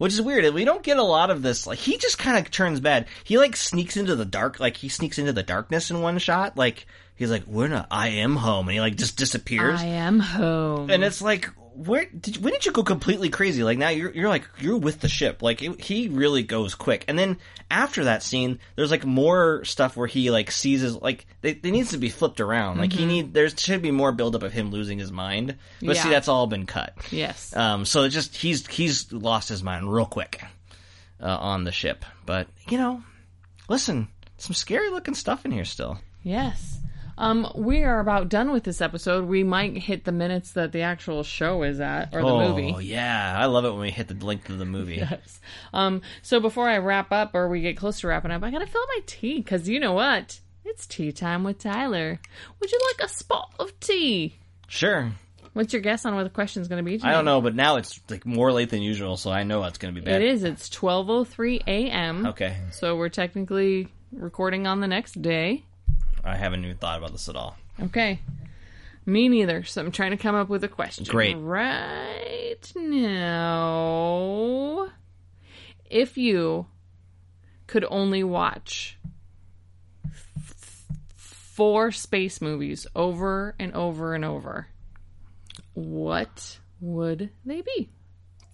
Which 0.00 0.14
is 0.14 0.22
weird. 0.22 0.54
We 0.54 0.64
don't 0.64 0.82
get 0.82 0.96
a 0.96 1.02
lot 1.02 1.28
of 1.28 1.42
this. 1.42 1.66
Like 1.66 1.78
he 1.78 1.98
just 1.98 2.16
kind 2.16 2.38
of 2.38 2.50
turns 2.50 2.80
bad. 2.80 3.04
He 3.22 3.36
like 3.36 3.54
sneaks 3.54 3.98
into 3.98 4.16
the 4.16 4.24
dark. 4.24 4.58
Like 4.58 4.78
he 4.78 4.88
sneaks 4.88 5.18
into 5.18 5.34
the 5.34 5.42
darkness 5.42 5.90
in 5.90 6.00
one 6.00 6.16
shot. 6.16 6.56
Like 6.56 6.86
he's 7.16 7.30
like, 7.30 7.46
"We're 7.46 7.68
not. 7.68 7.86
I 7.90 8.08
am 8.08 8.36
home," 8.36 8.68
and 8.68 8.74
he 8.74 8.80
like 8.80 8.96
just 8.96 9.18
disappears. 9.18 9.78
I 9.78 9.84
am 9.84 10.18
home. 10.18 10.88
And 10.88 11.04
it's 11.04 11.20
like, 11.20 11.50
where 11.86 12.04
did 12.04 12.42
when 12.42 12.52
did 12.52 12.66
you 12.66 12.72
go 12.72 12.82
completely 12.82 13.30
crazy? 13.30 13.62
Like 13.64 13.78
now 13.78 13.88
you're 13.88 14.10
you're 14.10 14.28
like 14.28 14.46
you're 14.58 14.76
with 14.76 15.00
the 15.00 15.08
ship. 15.08 15.42
Like 15.42 15.62
it, 15.62 15.80
he 15.80 16.08
really 16.08 16.42
goes 16.42 16.74
quick. 16.74 17.04
And 17.08 17.18
then 17.18 17.38
after 17.70 18.04
that 18.04 18.22
scene, 18.22 18.58
there's 18.76 18.90
like 18.90 19.06
more 19.06 19.64
stuff 19.64 19.96
where 19.96 20.06
he 20.06 20.30
like 20.30 20.50
seizes 20.50 20.94
like 20.96 21.26
they, 21.40 21.54
they 21.54 21.70
needs 21.70 21.90
to 21.90 21.98
be 21.98 22.10
flipped 22.10 22.40
around. 22.40 22.78
Like 22.78 22.92
he 22.92 23.06
need 23.06 23.32
there 23.32 23.48
should 23.48 23.82
be 23.82 23.90
more 23.90 24.12
buildup 24.12 24.42
of 24.42 24.52
him 24.52 24.70
losing 24.70 24.98
his 24.98 25.10
mind. 25.10 25.56
But 25.82 25.96
see, 25.96 26.10
that's 26.10 26.28
all 26.28 26.46
been 26.46 26.66
cut. 26.66 26.94
yes. 27.10 27.56
Um, 27.56 27.84
so 27.84 28.02
it 28.02 28.10
just 28.10 28.36
he's 28.36 28.66
he's 28.66 29.10
lost 29.12 29.48
his 29.48 29.62
mind 29.62 29.92
real 29.92 30.06
quick 30.06 30.42
uh, 31.20 31.36
on 31.36 31.64
the 31.64 31.72
ship. 31.72 32.04
But 32.26 32.48
you 32.68 32.76
know, 32.76 33.02
listen, 33.68 34.08
some 34.36 34.54
scary 34.54 34.90
looking 34.90 35.14
stuff 35.14 35.44
in 35.46 35.50
here 35.50 35.64
still. 35.64 35.98
Yes. 36.22 36.79
Um, 37.20 37.52
we 37.54 37.82
are 37.82 38.00
about 38.00 38.30
done 38.30 38.50
with 38.50 38.64
this 38.64 38.80
episode. 38.80 39.26
We 39.26 39.44
might 39.44 39.76
hit 39.76 40.04
the 40.04 40.12
minutes 40.12 40.52
that 40.52 40.72
the 40.72 40.80
actual 40.80 41.22
show 41.22 41.62
is 41.64 41.78
at, 41.78 42.14
or 42.14 42.22
the 42.22 42.28
oh, 42.28 42.48
movie. 42.48 42.72
Oh 42.74 42.78
yeah. 42.78 43.36
I 43.38 43.44
love 43.44 43.66
it 43.66 43.70
when 43.70 43.80
we 43.80 43.90
hit 43.90 44.08
the 44.08 44.24
length 44.24 44.48
of 44.48 44.58
the 44.58 44.64
movie. 44.64 44.96
Yes. 45.10 45.40
Um, 45.72 46.02
so 46.22 46.40
before 46.40 46.68
I 46.68 46.78
wrap 46.78 47.10
up 47.10 47.34
or 47.34 47.48
we 47.48 47.62
get 47.62 47.76
close 47.76 48.00
to 48.00 48.06
wrapping 48.06 48.30
up, 48.30 48.42
I 48.42 48.50
gotta 48.50 48.66
fill 48.66 48.84
my 48.88 49.00
tea 49.06 49.38
because 49.38 49.68
you 49.68 49.80
know 49.80 49.92
what? 49.92 50.40
It's 50.64 50.86
tea 50.86 51.10
time 51.12 51.42
with 51.42 51.58
Tyler. 51.58 52.20
Would 52.60 52.72
you 52.72 52.78
like 52.88 53.06
a 53.06 53.12
spot 53.12 53.52
of 53.58 53.78
tea? 53.80 54.38
Sure. 54.68 55.12
What's 55.52 55.72
your 55.72 55.82
guess 55.82 56.06
on 56.06 56.14
what 56.14 56.22
the 56.22 56.30
question's 56.30 56.68
going 56.68 56.84
to 56.84 56.88
be? 56.88 57.02
I 57.02 57.10
don't 57.10 57.24
know, 57.24 57.40
but 57.40 57.56
now 57.56 57.76
it's 57.76 58.00
like 58.08 58.24
more 58.24 58.52
late 58.52 58.70
than 58.70 58.82
usual, 58.82 59.16
so 59.16 59.32
I 59.32 59.42
know 59.42 59.64
it's 59.64 59.78
going 59.78 59.92
to 59.92 60.00
be 60.00 60.04
bad. 60.04 60.22
It 60.22 60.28
is. 60.28 60.44
It's 60.44 60.68
12:03 60.68 61.62
a.m. 61.66 62.26
Okay. 62.26 62.56
So 62.70 62.96
we're 62.96 63.08
technically 63.08 63.88
recording 64.12 64.68
on 64.68 64.80
the 64.80 64.86
next 64.86 65.20
day. 65.20 65.64
I 66.24 66.36
haven't 66.36 66.64
even 66.64 66.76
thought 66.76 66.98
about 66.98 67.12
this 67.12 67.28
at 67.28 67.36
all. 67.36 67.56
Okay. 67.82 68.20
Me 69.06 69.28
neither. 69.28 69.64
So 69.64 69.82
I'm 69.82 69.92
trying 69.92 70.10
to 70.12 70.16
come 70.16 70.34
up 70.34 70.48
with 70.48 70.62
a 70.64 70.68
question. 70.68 71.04
Great. 71.08 71.36
Right 71.36 72.58
now, 72.76 74.88
if 75.88 76.18
you 76.18 76.66
could 77.66 77.84
only 77.88 78.22
watch 78.22 78.98
f- 80.06 80.86
four 81.16 81.90
space 81.92 82.40
movies 82.40 82.86
over 82.94 83.54
and 83.58 83.74
over 83.74 84.14
and 84.14 84.24
over, 84.24 84.68
what 85.74 86.58
would 86.80 87.30
they 87.44 87.62
be? 87.62 87.88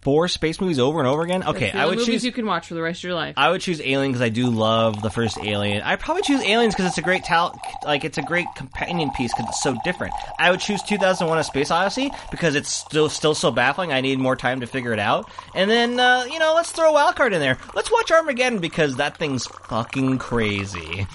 Four 0.07 0.29
space 0.29 0.61
movies 0.61 0.79
over 0.79 1.01
and 1.01 1.09
over 1.09 1.23
again? 1.23 1.43
Okay, 1.43 1.73
I 1.73 1.85
would 1.85 1.97
movies 1.99 2.07
choose 2.07 2.25
you 2.25 2.31
can 2.31 2.47
watch 2.47 2.69
for 2.69 2.75
the 2.75 2.81
rest 2.81 3.01
of 3.01 3.05
your 3.09 3.15
life. 3.15 3.35
I 3.37 3.51
would 3.51 3.61
choose 3.61 3.81
Alien 3.81 4.13
because 4.13 4.23
I 4.23 4.29
do 4.29 4.49
love 4.49 5.03
the 5.03 5.11
first 5.11 5.37
Alien. 5.43 5.83
I 5.83 5.97
probably 5.97 6.23
choose 6.23 6.41
Aliens 6.45 6.75
because 6.77 6.87
it's 6.87 6.99
a 6.99 7.03
great 7.03 7.25
tal- 7.25 7.61
like 7.85 8.05
it's 8.05 8.17
a 8.17 8.23
great 8.23 8.47
companion 8.55 9.11
piece 9.17 9.35
because 9.35 9.47
it's 9.49 9.65
so 9.65 9.77
different. 9.83 10.15
I 10.39 10.53
would 10.53 10.61
choose 10.61 10.81
2001: 10.85 11.37
A 11.37 11.43
Space 11.43 11.73
Odyssey 11.73 12.13
because 12.31 12.55
it's 12.55 12.69
still 12.71 13.09
still 13.09 13.35
so 13.35 13.51
baffling. 13.51 13.93
I 13.93 14.01
need 14.01 14.21
more 14.21 14.37
time 14.37 14.61
to 14.61 14.69
figure 14.69 14.93
it 14.93 15.01
out. 15.01 15.29
And 15.57 15.69
then 15.69 15.99
uh, 15.99 16.25
you 16.31 16.39
know, 16.39 16.53
let's 16.55 16.71
throw 16.71 16.91
a 16.91 16.93
wild 16.93 17.17
card 17.17 17.33
in 17.33 17.41
there. 17.41 17.59
Let's 17.75 17.91
watch 17.91 18.13
Armageddon 18.13 18.61
because 18.61 18.99
that 18.99 19.17
thing's 19.17 19.49
fucking 19.49 20.19
crazy. 20.19 21.09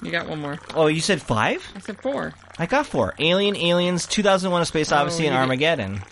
you 0.00 0.12
got 0.12 0.28
one 0.28 0.38
more. 0.40 0.60
Oh, 0.76 0.86
you 0.86 1.00
said 1.00 1.20
five? 1.20 1.66
I 1.74 1.80
said 1.80 2.00
four. 2.00 2.34
I 2.56 2.66
got 2.66 2.86
four. 2.86 3.14
Alien, 3.18 3.56
Aliens, 3.56 4.06
2001: 4.06 4.62
A 4.62 4.64
Space 4.64 4.92
Odyssey, 4.92 5.24
Oh, 5.24 5.26
and 5.26 5.34
did- 5.34 5.40
Armageddon. 5.40 6.02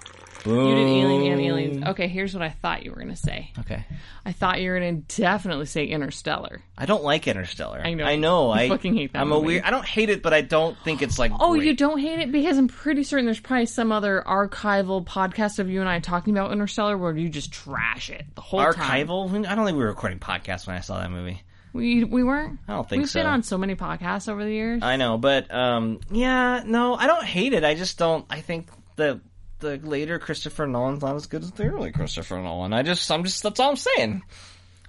You 0.49 0.75
did 0.75 0.89
Alien 0.89 1.33
and 1.33 1.41
Aliens. 1.41 1.87
Okay, 1.89 2.09
here's 2.09 2.35
what 2.35 2.43
I 2.43 2.51
thought 2.51 2.85
you 2.85 2.91
were 2.91 2.97
going 2.97 3.09
to 3.09 3.17
say. 3.17 3.53
Okay. 3.61 3.85
I 4.25 4.33
thought 4.33 4.61
you 4.61 4.71
were 4.71 4.81
going 4.81 5.03
to 5.03 5.21
definitely 5.23 5.67
say 5.67 5.87
Interstellar. 5.87 6.61
I 6.77 6.87
don't 6.87 7.03
like 7.03 7.27
Interstellar. 7.27 7.81
I 7.85 7.95
know. 7.95 8.05
I 8.05 8.17
know. 8.17 8.47
You 8.55 8.61
I 8.61 8.69
fucking 8.69 8.95
hate 8.95 9.13
that 9.13 9.21
I'm 9.21 9.29
movie. 9.29 9.41
a 9.41 9.47
weird. 9.47 9.63
I 9.65 9.71
don't 9.71 9.85
hate 9.85 10.11
it, 10.11 10.23
but 10.23 10.35
I 10.35 10.41
don't 10.41 10.77
think 10.85 11.03
it's 11.03 11.19
like. 11.19 11.33
Oh, 11.39 11.55
great. 11.55 11.67
you 11.67 11.75
don't 11.75 11.99
hate 11.99 12.21
it 12.21 12.33
because 12.33 12.59
I'm 12.59 12.69
pretty 12.69 13.03
certain 13.03 13.27
there's 13.27 13.41
probably 13.41 13.67
some 13.67 13.93
other 13.93 14.23
archival 14.27 15.05
podcast 15.05 15.59
of 15.59 15.69
you 15.69 15.81
and 15.81 15.89
I 15.89 16.01
talking 16.01 16.37
about 16.37 16.53
Interstellar 16.53 16.97
where 16.97 17.17
you 17.17 17.29
just 17.29 17.53
trash 17.53 18.11
it 18.11 18.25
the 18.35 18.41
whole 18.41 18.61
time. 18.73 19.07
Archival? 19.07 19.47
I 19.47 19.55
don't 19.55 19.65
think 19.65 19.77
we 19.77 19.83
were 19.83 19.89
recording 19.89 20.19
podcasts 20.19 20.67
when 20.67 20.77
I 20.77 20.81
saw 20.81 20.99
that 21.01 21.11
movie. 21.11 21.43
We 21.73 22.05
we 22.05 22.25
weren't. 22.25 22.59
I 22.67 22.73
don't 22.73 22.89
think 22.89 23.01
so. 23.01 23.03
We've 23.03 23.11
so. 23.11 23.21
been 23.21 23.27
on 23.27 23.43
so 23.43 23.59
many 23.59 23.75
podcasts 23.75 24.29
over 24.29 24.43
the 24.43 24.51
years. 24.51 24.83
I 24.83 24.97
know, 24.97 25.19
but 25.19 25.53
um, 25.53 26.01
yeah, 26.11 26.63
no, 26.65 26.95
I 26.95 27.07
don't 27.07 27.25
hate 27.25 27.53
it. 27.53 27.63
I 27.63 27.75
just 27.75 27.99
don't. 27.99 28.25
I 28.31 28.41
think 28.41 28.69
the 28.97 29.21
the 29.61 29.77
later 29.79 30.19
Christopher 30.19 30.67
Nolan's 30.67 31.03
not 31.03 31.17
as 31.17 31.27
good 31.27 31.43
as 31.43 31.51
the 31.53 31.65
early 31.65 31.91
Christopher 31.93 32.41
Nolan. 32.41 32.73
I 32.73 32.83
just, 32.83 33.11
I'm 33.11 33.25
just. 33.25 33.43
That's 33.43 33.59
all 33.61 33.71
I'm 33.71 33.77
saying. 33.77 34.23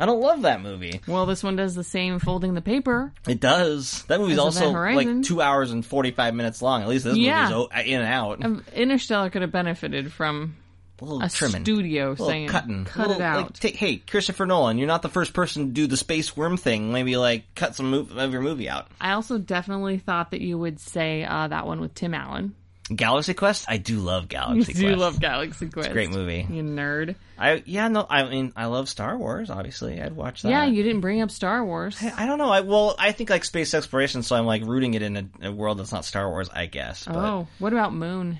I 0.01 0.05
don't 0.05 0.21
love 0.21 0.43
that 0.43 0.61
movie. 0.61 1.01
well, 1.07 1.25
this 1.25 1.43
one 1.43 1.57
does 1.57 1.75
the 1.75 1.83
same 1.83 2.19
folding 2.19 2.53
the 2.53 2.61
paper. 2.61 3.11
It 3.27 3.41
does. 3.41 4.03
That 4.03 4.21
movie's 4.21 4.37
also 4.37 4.71
like 4.71 5.23
two 5.23 5.41
hours 5.41 5.71
and 5.71 5.85
forty 5.85 6.11
five 6.11 6.33
minutes 6.33 6.61
long. 6.61 6.81
At 6.83 6.87
least 6.87 7.03
this 7.03 7.17
Yeah. 7.17 7.49
movie's 7.49 7.67
in 7.85 7.99
and 8.01 8.07
out. 8.07 8.43
Um, 8.45 8.63
Interstellar 8.73 9.29
could 9.29 9.41
have 9.41 9.51
benefited 9.51 10.13
from 10.13 10.55
a 11.01 11.03
little 11.05 11.21
a 11.21 11.29
trimming. 11.29 11.63
studio 11.65 12.11
little 12.11 12.27
saying, 12.27 12.47
cutting, 12.47 12.85
"Cut 12.85 13.07
Little, 13.09 13.21
it 13.21 13.25
out." 13.25 13.37
Like, 13.43 13.53
take, 13.59 13.75
hey, 13.75 13.97
Christopher 13.97 14.45
Nolan, 14.45 14.77
you're 14.77 14.87
not 14.87 15.01
the 15.01 15.09
first 15.09 15.33
person 15.33 15.65
to 15.67 15.71
do 15.73 15.85
the 15.87 15.97
space 15.97 16.35
worm 16.37 16.55
thing. 16.55 16.93
Maybe 16.93 17.17
like 17.17 17.43
cut 17.55 17.75
some 17.75 17.93
of 17.93 18.31
your 18.31 18.41
movie 18.41 18.69
out. 18.69 18.87
I 19.01 19.11
also 19.13 19.37
definitely 19.37 19.97
thought 19.97 20.31
that 20.31 20.39
you 20.39 20.57
would 20.57 20.79
say 20.79 21.25
uh, 21.25 21.49
that 21.49 21.67
one 21.67 21.81
with 21.81 21.93
Tim 21.93 22.13
Allen. 22.13 22.55
Galaxy 22.94 23.34
Quest, 23.34 23.66
I 23.68 23.78
do 23.78 23.98
love 23.99 24.24
You 24.26 24.28
Galaxy 24.30 24.74
do 24.74 24.84
Quest. 24.88 24.98
love 24.98 25.20
Galaxy 25.20 25.70
Quest. 25.70 25.91
Great 25.91 26.10
movie. 26.10 26.45
You 26.49 26.64
nerd. 26.64 27.16
I 27.38 27.64
yeah 27.66 27.88
no 27.88 28.06
I 28.10 28.24
mean 28.28 28.52
I 28.56 28.66
love 28.66 28.90
Star 28.90 29.18
Wars. 29.18 29.49
Obviously, 29.49 30.02
I'd 30.02 30.16
watch 30.16 30.41
that. 30.41 30.49
Yeah, 30.49 30.66
you 30.66 30.84
didn't 30.84 31.02
bring 31.02 31.22
up 31.22 31.32
Star 31.32 31.64
Wars. 31.64 31.98
I 32.02 32.26
don't 32.26 32.38
know. 32.38 32.49
I 32.49 32.61
well, 32.61 32.95
I 32.98 33.11
think 33.11 33.30
like 33.30 33.45
space 33.45 33.74
exploration, 33.74 34.24
so 34.24 34.36
I'm 34.36 34.45
like 34.45 34.64
rooting 34.64 34.94
it 34.95 35.02
in 35.02 35.18
a, 35.18 35.48
a 35.49 35.52
world 35.52 35.78
that's 35.80 35.91
not 35.91 36.03
Star 36.06 36.30
Wars. 36.30 36.49
I 36.53 36.66
guess. 36.66 37.06
But 37.06 37.16
Oh, 37.16 37.48
what 37.60 37.74
about 37.74 37.94
Moon? 37.94 38.40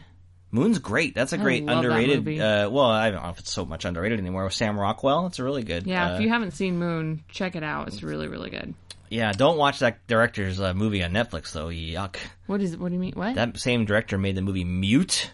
Moon's 0.52 0.80
great. 0.80 1.14
That's 1.14 1.32
a 1.32 1.38
great 1.38 1.70
underrated. 1.70 2.26
movie. 2.26 2.42
Uh, 2.42 2.72
well, 2.72 2.86
I 2.88 3.12
don't 3.12 3.22
know 3.22 3.30
if 3.30 3.38
it's 3.38 3.52
so 3.52 3.66
much 3.66 3.86
underrated 3.86 4.18
anymore. 4.20 4.46
With 4.46 4.54
Sam 4.54 4.80
Rockwell, 4.80 5.28
it's 5.28 5.38
a 5.38 5.44
really 5.44 5.62
good. 5.64 5.86
Yeah, 5.86 6.14
uh, 6.14 6.16
if 6.16 6.22
you 6.22 6.30
haven't 6.30 6.52
seen 6.52 6.80
Moon, 6.80 7.24
check 7.30 7.56
it 7.56 7.62
out. 7.62 7.88
It's 7.88 8.02
really, 8.02 8.28
really 8.28 8.50
good. 8.50 8.74
Yeah. 9.10 9.32
Don't 9.32 9.58
watch 9.58 9.80
that 9.80 10.06
director's 10.08 10.60
uh, 10.60 10.74
movie 10.74 11.04
on 11.04 11.12
Netflix 11.12 11.52
though. 11.52 11.68
Yuck. 11.68 12.18
What 12.48 12.62
is? 12.62 12.78
What 12.78 12.90
do 12.90 12.94
you 12.94 13.00
mean? 13.00 13.14
What? 13.14 13.36
That 13.36 13.58
same 13.60 13.86
director 13.86 14.18
made 14.18 14.36
the 14.36 14.42
movie 14.42 14.64
Mute. 14.64 15.32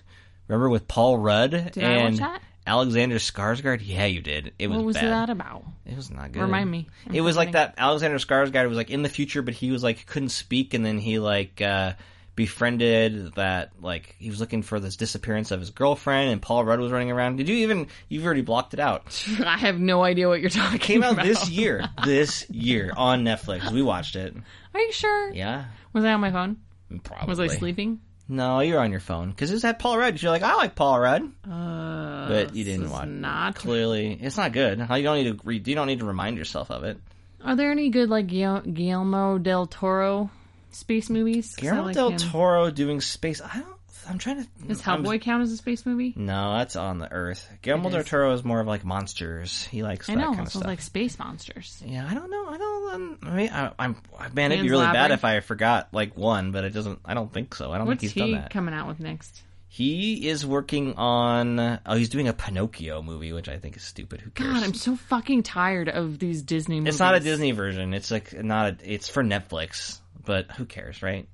Remember 0.48 0.70
with 0.70 0.88
Paul 0.88 1.18
Rudd 1.18 1.52
Did 1.52 1.78
and? 1.78 2.22
Alexander 2.68 3.18
Skarsgård? 3.18 3.82
Yeah, 3.84 4.06
you 4.06 4.22
did. 4.22 4.54
It 4.58 4.68
was 4.68 4.78
what 4.78 4.86
was 4.86 4.96
bad. 4.96 5.12
that 5.12 5.30
about? 5.30 5.64
It 5.86 5.96
was 5.96 6.10
not 6.10 6.32
good. 6.32 6.42
Remind 6.42 6.70
me. 6.70 6.88
I'm 7.08 7.14
it 7.14 7.22
was 7.22 7.38
like 7.38 7.52
that 7.52 7.76
Alexander 7.78 8.18
Skarsgård 8.18 8.68
was 8.68 8.78
like 8.78 8.90
in 8.90 9.04
the 9.04 9.10
future, 9.10 9.44
but 9.44 9.54
he 9.54 9.70
was 9.70 9.84
like 9.84 10.08
couldn't 10.08 10.30
speak, 10.30 10.74
and 10.74 10.84
then 10.84 10.98
he 10.98 11.20
like 11.20 11.62
uh 11.62 11.94
befriended 12.36 13.34
that 13.36 13.72
like 13.82 14.16
he 14.20 14.30
was 14.30 14.40
looking 14.40 14.62
for 14.62 14.80
this 14.80 14.96
disappearance 14.96 15.52
of 15.52 15.60
his 15.60 15.70
girlfriend, 15.70 16.32
and 16.32 16.42
Paul 16.42 16.66
Rudd 16.66 16.80
was 16.80 16.92
running 16.92 17.12
around. 17.12 17.38
Did 17.38 17.50
you 17.50 17.56
even? 17.58 17.88
You've 18.10 18.26
already 18.26 18.42
blocked 18.42 18.74
it 18.74 18.80
out. 18.80 19.26
I 19.46 19.58
have 19.58 19.80
no 19.80 20.04
idea 20.04 20.28
what 20.28 20.42
you're 20.42 20.50
talking 20.50 20.76
about. 20.76 20.82
Came 20.82 21.04
out 21.04 21.14
about. 21.14 21.26
this 21.26 21.50
year. 21.50 21.90
This 22.06 22.50
year 22.50 22.92
on 22.96 23.24
Netflix. 23.24 23.72
We 23.72 23.82
watched 23.82 24.16
it. 24.16 24.36
Are 24.74 24.80
you 24.80 24.92
sure? 24.92 25.32
Yeah, 25.34 25.66
Was 25.94 26.04
I 26.04 26.14
on 26.14 26.20
my 26.22 26.32
phone? 26.32 26.58
probably. 27.04 27.28
Was 27.28 27.40
I 27.40 27.48
sleeping? 27.48 28.00
No, 28.28 28.60
you're 28.60 28.80
on 28.80 28.92
your 28.92 29.00
phone 29.00 29.30
because 29.30 29.52
it 29.52 29.62
had 29.62 29.78
Paul 29.80 29.98
Rudd. 29.98 30.22
You're 30.22 30.32
like, 30.32 30.42
I 30.44 30.56
like 30.56 30.76
Paul 30.76 31.00
Rudd, 31.00 31.24
Uh, 31.50 32.28
but 32.28 32.56
you 32.56 32.64
didn't 32.64 32.90
watch. 32.90 33.08
Not. 33.08 33.56
Clearly, 33.56 34.18
it's 34.20 34.38
not 34.38 34.52
good. 34.52 34.80
You 34.80 35.04
don't 35.04 35.24
need 35.24 35.38
to. 35.38 35.40
Re- 35.44 35.62
you 35.64 35.76
don't 35.76 35.88
need 35.88 36.00
to 36.00 36.06
remind 36.06 36.38
yourself 36.38 36.70
of 36.72 36.84
it. 36.84 36.98
Are 37.44 37.56
there 37.56 37.72
any 37.72 37.90
good 37.90 38.10
like 38.10 38.26
Guillermo 38.28 39.38
del 39.38 39.68
Toro 39.68 40.30
space 40.76 41.10
movies. 41.10 41.56
Guillermo 41.56 41.84
like 41.86 41.96
del 41.96 42.10
him. 42.12 42.18
Toro 42.18 42.70
doing 42.72 43.02
space. 43.02 43.42
I 43.42 43.60
don't. 43.60 43.76
I'm 44.08 44.20
trying 44.20 44.44
to. 44.44 44.50
Does 44.68 44.86
I'm- 44.88 45.04
Hellboy 45.04 45.20
count 45.22 45.42
as 45.42 45.52
a 45.52 45.58
space 45.58 45.84
movie? 45.84 46.14
No, 46.16 46.54
that's 46.58 46.76
on 46.76 47.00
the 47.00 47.12
Earth. 47.12 47.50
Guillermo 47.64 47.90
del. 47.90 48.04
Toro 48.04 48.34
is 48.34 48.44
more 48.44 48.60
of 48.60 48.68
like 48.68 48.86
monsters. 48.86 49.66
He 49.66 49.82
likes 49.82 50.08
I 50.10 50.14
that 50.16 50.22
know. 50.22 50.28
kind 50.28 50.40
It 50.42 50.44
of 50.44 50.50
stuff. 50.50 50.66
like 50.66 50.82
space 50.82 51.18
monsters. 51.18 51.82
yeah, 51.84 52.08
I 52.08 52.14
don't 52.14 52.30
know. 52.30 52.48
I 52.48 52.58
don't. 52.58 52.94
Um, 52.94 53.20
I 53.24 53.30
mean, 53.32 53.50
I, 53.50 53.72
I'm 53.80 53.96
man. 54.34 54.52
It'd 54.52 54.64
be 54.64 54.70
really 54.70 54.86
bad 54.86 55.10
if 55.12 55.26
I 55.26 55.40
forgot 55.40 55.88
like 55.92 56.16
one, 56.16 56.52
but 56.52 56.64
it 56.66 56.70
doesn't. 56.70 57.00
I 57.04 57.16
don't 57.16 57.34
think 57.34 57.56
so. 57.56 57.72
I 57.72 57.80
don't 57.80 57.88
What's 57.88 58.02
think 58.02 58.14
he's 58.14 58.22
done 58.22 58.32
that. 58.34 58.52
coming 58.52 58.74
out 58.76 58.88
with 58.88 59.00
next? 59.00 59.42
he 59.68 60.30
is 60.30 60.46
working 60.46 60.94
on. 60.94 61.60
Oh, 61.86 61.96
he's 61.96 62.08
doing 62.10 62.28
a 62.30 62.34
Pinocchio 62.34 63.02
movie, 63.02 63.34
which 63.34 63.50
I 63.50 63.58
think 63.58 63.76
is 63.76 63.82
stupid. 63.84 64.22
Who 64.22 64.30
cares? 64.30 64.54
God, 64.54 64.64
I'm 64.64 64.74
so 64.74 64.96
fucking 64.96 65.44
tired 65.44 65.90
of 65.90 66.18
these 66.20 66.44
Disney 66.44 66.80
movies. 66.80 66.94
it's 66.94 67.00
not 67.00 67.16
a 67.16 67.20
Disney 67.20 67.52
version. 67.52 67.94
It's 67.94 68.12
like 68.12 68.32
not. 68.42 68.68
A, 68.82 68.94
it's 68.94 69.10
for 69.10 69.24
Netflix. 69.24 70.00
But 70.26 70.52
who 70.52 70.66
cares, 70.66 71.02
right? 71.02 71.28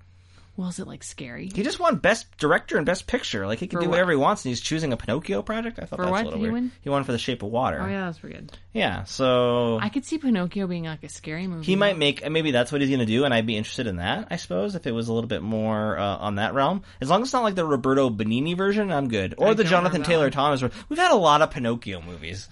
Well, 0.57 0.67
is 0.67 0.79
it 0.79 0.85
like 0.87 1.01
scary? 1.01 1.49
He 1.55 1.63
just 1.63 1.79
won 1.79 1.95
Best 1.95 2.37
Director 2.37 2.75
and 2.75 2.85
Best 2.85 3.07
Picture. 3.07 3.47
Like 3.47 3.59
he 3.59 3.67
can 3.67 3.77
For 3.77 3.83
do 3.83 3.87
what? 3.89 3.91
whatever 3.93 4.11
he 4.11 4.17
wants, 4.17 4.43
and 4.43 4.49
he's 4.49 4.59
choosing 4.59 4.91
a 4.91 4.97
Pinocchio 4.97 5.41
project. 5.41 5.79
I 5.79 5.85
thought 5.85 5.95
For 5.95 6.01
that's 6.03 6.11
what 6.11 6.21
a 6.21 6.25
little 6.25 6.31
did 6.39 6.45
he 6.45 6.51
weird. 6.51 6.53
win? 6.53 6.71
He 6.81 6.89
won 6.89 7.03
for 7.05 7.13
The 7.13 7.17
Shape 7.17 7.41
of 7.41 7.49
Water. 7.49 7.79
Oh 7.81 7.87
yeah, 7.87 8.05
that's 8.05 8.19
pretty 8.19 8.35
good. 8.35 8.51
Yeah, 8.73 9.05
so 9.05 9.79
I 9.81 9.87
could 9.87 10.03
see 10.05 10.17
Pinocchio 10.17 10.67
being 10.67 10.83
like 10.83 11.03
a 11.03 11.09
scary 11.09 11.47
movie. 11.47 11.65
he 11.65 11.77
might 11.77 11.97
make 11.97 12.29
maybe 12.29 12.51
that's 12.51 12.69
what 12.71 12.81
he's 12.81 12.89
going 12.89 12.99
to 12.99 13.05
do, 13.05 13.23
and 13.23 13.33
I'd 13.33 13.45
be 13.47 13.55
interested 13.57 13.87
in 13.87 13.95
that. 13.95 14.27
I 14.29 14.35
suppose 14.35 14.75
if 14.75 14.85
it 14.85 14.91
was 14.91 15.07
a 15.07 15.13
little 15.13 15.29
bit 15.29 15.41
more 15.41 15.97
uh, 15.97 16.17
on 16.17 16.35
that 16.35 16.53
realm, 16.53 16.83
as 16.99 17.09
long 17.09 17.21
as 17.21 17.29
it's 17.29 17.33
not 17.33 17.43
like 17.43 17.55
the 17.55 17.65
Roberto 17.65 18.09
Benigni 18.09 18.55
version, 18.55 18.91
I'm 18.91 19.07
good. 19.07 19.35
Or 19.37 19.47
I 19.47 19.53
the 19.53 19.63
don't 19.63 19.69
Jonathan 19.69 20.01
remember 20.01 20.05
that 20.07 20.11
Taylor 20.11 20.25
one. 20.25 20.31
Thomas. 20.59 20.59
ver- 20.59 20.71
We've 20.89 20.99
had 20.99 21.13
a 21.13 21.15
lot 21.15 21.41
of 21.41 21.49
Pinocchio 21.51 22.01
movies 22.01 22.49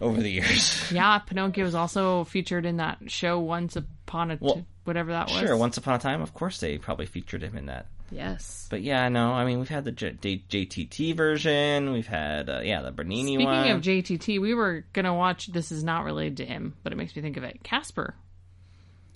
over 0.00 0.20
the 0.20 0.30
years. 0.30 0.90
Yeah, 0.90 1.18
Pinocchio 1.18 1.64
was 1.64 1.74
also 1.74 2.24
featured 2.24 2.64
in 2.64 2.78
that 2.78 2.98
show 3.08 3.38
Once 3.40 3.76
Upon 3.76 4.30
a 4.30 4.38
Well, 4.40 4.64
whatever 4.86 5.12
that 5.12 5.28
was. 5.28 5.38
sure, 5.38 5.56
Once 5.56 5.76
Upon 5.76 5.94
a 5.94 5.98
Time, 5.98 6.22
of 6.22 6.32
course 6.34 6.58
they 6.60 6.78
probably 6.78 7.06
featured 7.06 7.42
him 7.42 7.56
in 7.56 7.66
that. 7.66 7.86
Yes. 8.10 8.66
But 8.70 8.82
yeah, 8.82 9.08
no, 9.08 9.32
I 9.32 9.44
mean 9.44 9.58
we've 9.58 9.68
had 9.68 9.84
the 9.84 9.92
J- 9.92 10.16
J- 10.20 10.42
JTT 10.48 11.16
version, 11.16 11.92
we've 11.92 12.06
had 12.06 12.48
uh, 12.48 12.60
yeah 12.62 12.82
the 12.82 12.92
Bernini 12.92 13.34
Speaking 13.34 13.46
one. 13.46 13.70
of 13.70 13.82
JTT, 13.82 14.40
we 14.40 14.54
were 14.54 14.84
gonna 14.92 15.14
watch. 15.14 15.48
This 15.48 15.72
is 15.72 15.82
not 15.82 16.04
related 16.04 16.36
to 16.38 16.44
him, 16.46 16.74
but 16.82 16.92
it 16.92 16.96
makes 16.96 17.14
me 17.16 17.22
think 17.22 17.36
of 17.36 17.42
it. 17.44 17.62
Casper. 17.64 18.14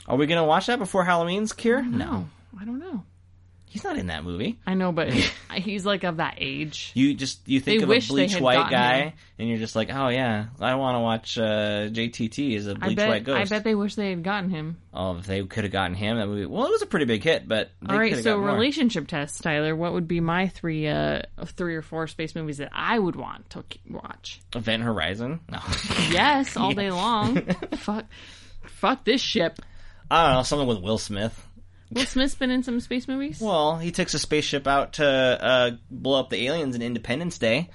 Are 0.07 0.17
we 0.17 0.27
going 0.27 0.39
to 0.39 0.45
watch 0.45 0.67
that 0.67 0.79
before 0.81 1.05
Halloween's, 1.05 1.53
Kier? 1.53 1.87
No, 1.89 2.29
I 2.61 2.65
don't 2.65 2.81
know. 2.81 3.05
He's 3.71 3.85
not 3.85 3.97
in 3.97 4.09
that 4.09 4.25
movie. 4.25 4.59
I 4.67 4.75
know, 4.75 4.91
but 4.91 5.11
he's 5.55 5.87
like 5.87 6.03
of 6.05 6.17
that 6.17 6.35
age. 6.39 6.91
You 6.95 7.15
just 7.15 7.47
you 7.49 7.61
think 7.61 7.79
They 7.79 7.83
of 7.85 7.89
wish 7.89 8.11
a 8.11 8.13
they 8.13 8.15
bleach 8.23 8.33
had 8.35 8.43
white 8.43 8.55
gotten 8.57 8.73
guy, 8.73 8.97
him. 8.99 9.13
and 9.39 9.49
you're 9.49 9.59
just 9.59 9.77
like, 9.77 9.91
oh 9.95 10.09
yeah, 10.09 10.47
I 10.61 10.75
want 10.75 10.97
to 10.97 11.01
watch 11.01 11.39
uh, 11.39 11.89
JTT 11.89 12.57
as 12.57 12.67
a 12.67 12.73
I 12.73 12.75
bleach 12.75 12.97
bet. 12.97 13.09
white 13.09 13.25
ghost. 13.25 13.39
I 13.53 13.55
bet 13.57 13.63
they 13.63 13.77
wish 13.77 13.95
they 13.95 14.11
had 14.11 14.25
gotten 14.25 14.51
him. 14.51 14.77
Oh, 14.93 15.17
if 15.19 15.27
they 15.27 15.45
could 15.45 15.63
have 15.63 15.73
gotten 15.73 15.95
him, 15.95 16.17
that 16.19 16.27
movie. 16.27 16.47
Well, 16.47 16.67
it 16.67 16.71
was 16.71 16.83
a 16.83 16.87
pretty 16.87 17.05
big 17.07 17.23
hit, 17.23 17.47
but 17.47 17.71
they 17.81 17.93
All 17.95 17.99
right, 18.01 18.11
coulda 18.11 18.23
so 18.25 18.31
gotten 18.33 18.45
more. 18.47 18.55
relationship 18.55 19.07
test, 19.07 19.41
Tyler. 19.41 19.77
What 19.77 19.93
would 19.93 20.09
be 20.09 20.19
my 20.19 20.49
three, 20.49 20.89
uh, 20.89 21.23
three 21.47 21.77
or 21.77 21.83
four 21.83 22.09
space 22.09 22.35
movies 22.35 22.59
that 22.59 22.71
I 22.73 22.99
would 22.99 23.15
want 23.15 23.51
to 23.51 23.63
k- 23.69 23.81
watch? 23.89 24.41
Event 24.55 24.83
Horizon. 24.83 25.39
No, 25.49 25.61
Yes, 26.11 26.57
all 26.57 26.73
day 26.75 26.91
long. 26.91 27.41
fuck, 27.77 28.07
fuck 28.67 29.05
this 29.05 29.21
ship. 29.21 29.61
I 30.11 30.27
don't 30.27 30.35
know 30.39 30.43
something 30.43 30.67
with 30.67 30.81
Will 30.81 30.99
Smith. 30.99 31.41
Will 31.91 32.07
Smith's 32.07 32.35
been 32.35 32.51
in 32.51 32.63
some 32.63 32.79
space 32.81 33.09
movies. 33.09 33.41
Well, 33.41 33.77
he 33.79 33.91
takes 33.91 34.15
a 34.15 34.19
spaceship 34.19 34.67
out 34.67 34.95
to 34.95 35.07
uh, 35.07 35.71
blow 35.91 36.21
up 36.21 36.31
the 36.31 36.47
aliens 36.47 36.75
in 36.77 36.83
Independence 36.83 37.39
Day, 37.39 37.69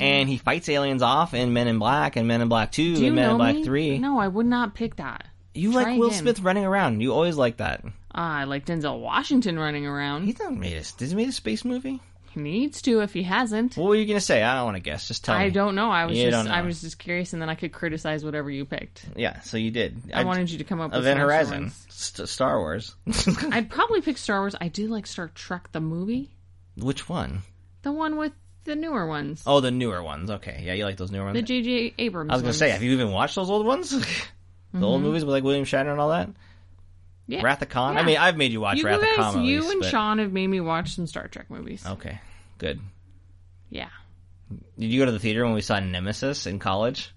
and 0.00 0.28
he 0.28 0.36
fights 0.38 0.68
aliens 0.68 1.02
off 1.02 1.34
in 1.34 1.52
Men 1.52 1.68
in 1.68 1.78
Black 1.78 2.16
and 2.16 2.28
Men 2.28 2.40
in 2.40 2.48
Black 2.48 2.72
Two 2.72 2.94
and 2.96 3.14
Men 3.14 3.30
in 3.30 3.36
Black 3.36 3.54
me? 3.56 3.64
Three. 3.64 3.98
No, 3.98 4.18
I 4.18 4.28
would 4.28 4.46
not 4.46 4.74
pick 4.74 4.96
that. 4.96 5.26
you 5.54 5.72
Try 5.72 5.84
like 5.84 5.98
Will 5.98 6.08
again. 6.08 6.18
Smith 6.20 6.40
running 6.40 6.64
around. 6.64 7.00
You 7.00 7.12
always 7.14 7.36
like 7.36 7.58
that. 7.58 7.84
Ah, 8.14 8.38
I 8.38 8.44
like 8.44 8.66
Denzel 8.66 9.00
Washington 9.00 9.58
running 9.58 9.86
around. 9.86 10.24
He's 10.24 10.38
not 10.38 10.54
made 10.54 10.76
a. 10.76 11.04
He 11.04 11.14
made 11.14 11.28
a 11.28 11.32
space 11.32 11.64
movie? 11.64 12.00
Needs 12.38 12.80
to 12.82 13.00
if 13.00 13.12
he 13.12 13.24
hasn't. 13.24 13.76
What 13.76 13.88
were 13.88 13.96
you 13.96 14.06
gonna 14.06 14.20
say? 14.20 14.42
I 14.42 14.54
don't 14.54 14.64
want 14.64 14.76
to 14.76 14.82
guess. 14.82 15.08
Just 15.08 15.24
tell 15.24 15.36
me. 15.36 15.44
I 15.44 15.50
don't 15.50 15.74
know. 15.74 15.90
I 15.90 16.06
was 16.06 16.16
You 16.16 16.30
just 16.30 16.44
don't 16.44 16.52
I 16.52 16.60
know. 16.60 16.66
was 16.66 16.80
just 16.80 16.98
curious, 16.98 17.32
and 17.32 17.42
then 17.42 17.50
I 17.50 17.56
could 17.56 17.72
criticize 17.72 18.24
whatever 18.24 18.50
you 18.50 18.64
picked. 18.64 19.04
Yeah, 19.16 19.40
so 19.40 19.56
you 19.56 19.70
did. 19.70 20.00
I, 20.14 20.24
wanted 20.24 20.50
you 20.50 20.58
to 20.58 20.64
come 20.64 20.80
up 20.80 20.92
with 20.92 21.00
Event 21.00 21.18
some 21.18 21.28
extra 21.30 21.36
Horizon, 21.36 21.62
ones. 21.64 21.86
St- 21.88 22.28
Star 22.28 22.58
Wars. 22.58 22.94
I'd 23.52 23.68
probably 23.68 24.00
pick 24.00 24.16
Star 24.18 24.40
Wars. 24.40 24.54
I 24.60 24.68
do 24.68 24.86
like 24.86 25.06
Star 25.06 25.28
Trek 25.34 25.70
the 25.72 25.80
movie, 25.80 26.30
Which 26.76 27.08
one? 27.08 27.42
the 27.82 27.92
one 27.92 28.16
with 28.16 28.32
the 28.64 28.76
newer 28.76 29.06
ones, 29.06 29.42
Oh, 29.46 29.60
the 29.60 29.70
newer 29.70 30.02
ones. 30.02 30.30
Okay, 30.30 30.62
yeah, 30.64 30.74
you 30.74 30.84
like 30.84 30.96
those 30.96 31.10
newer 31.10 31.24
ones. 31.24 31.34
the 31.34 31.42
J.J. 31.42 31.94
Abrams. 31.98 32.30
I 32.30 32.34
was 32.34 32.42
gonna 32.42 32.54
say, 32.54 32.70
have 32.70 32.82
you 32.82 32.92
even 32.92 33.10
watched 33.10 33.34
those 33.34 33.50
old 33.50 33.66
ones? 33.66 33.90
the 34.72 34.84
old 34.84 34.98
mm-hmm. 34.98 35.06
movies 35.08 35.24
with 35.24 35.32
like 35.32 35.44
William 35.44 35.64
Shatner 35.64 35.90
and 35.90 36.00
all 36.00 36.10
that. 36.10 36.28
Yeah. 37.28 37.42
Wrath 37.42 37.62
of 37.62 37.68
Khan. 37.68 37.96
I 37.98 38.02
mean, 38.02 38.16
I've 38.16 38.36
made 38.36 38.52
you 38.52 38.60
watch 38.60 38.78
You 38.78 38.86
Wrath 38.86 39.00
guys, 39.02 39.18
of 39.18 39.34
Khan. 39.34 39.44
you 39.44 39.60
least, 39.60 39.72
and 39.72 39.80
but- 39.82 39.90
Sean 39.90 40.18
have 40.18 40.32
made 40.32 40.46
me 40.48 40.60
watch 40.60 40.94
some 40.94 41.06
Star 41.06 41.28
Trek 41.28 41.50
movies. 41.50 41.84
Okay, 41.86 42.18
good. 42.58 42.80
Yeah. 43.70 43.90
Did 44.78 44.86
you 44.90 44.98
go 44.98 45.04
to 45.06 45.12
the 45.12 45.18
theater 45.18 45.44
when 45.44 45.52
we 45.52 45.60
saw 45.60 45.78
Nemesis 45.78 46.46
in 46.46 46.58
college? 46.58 47.12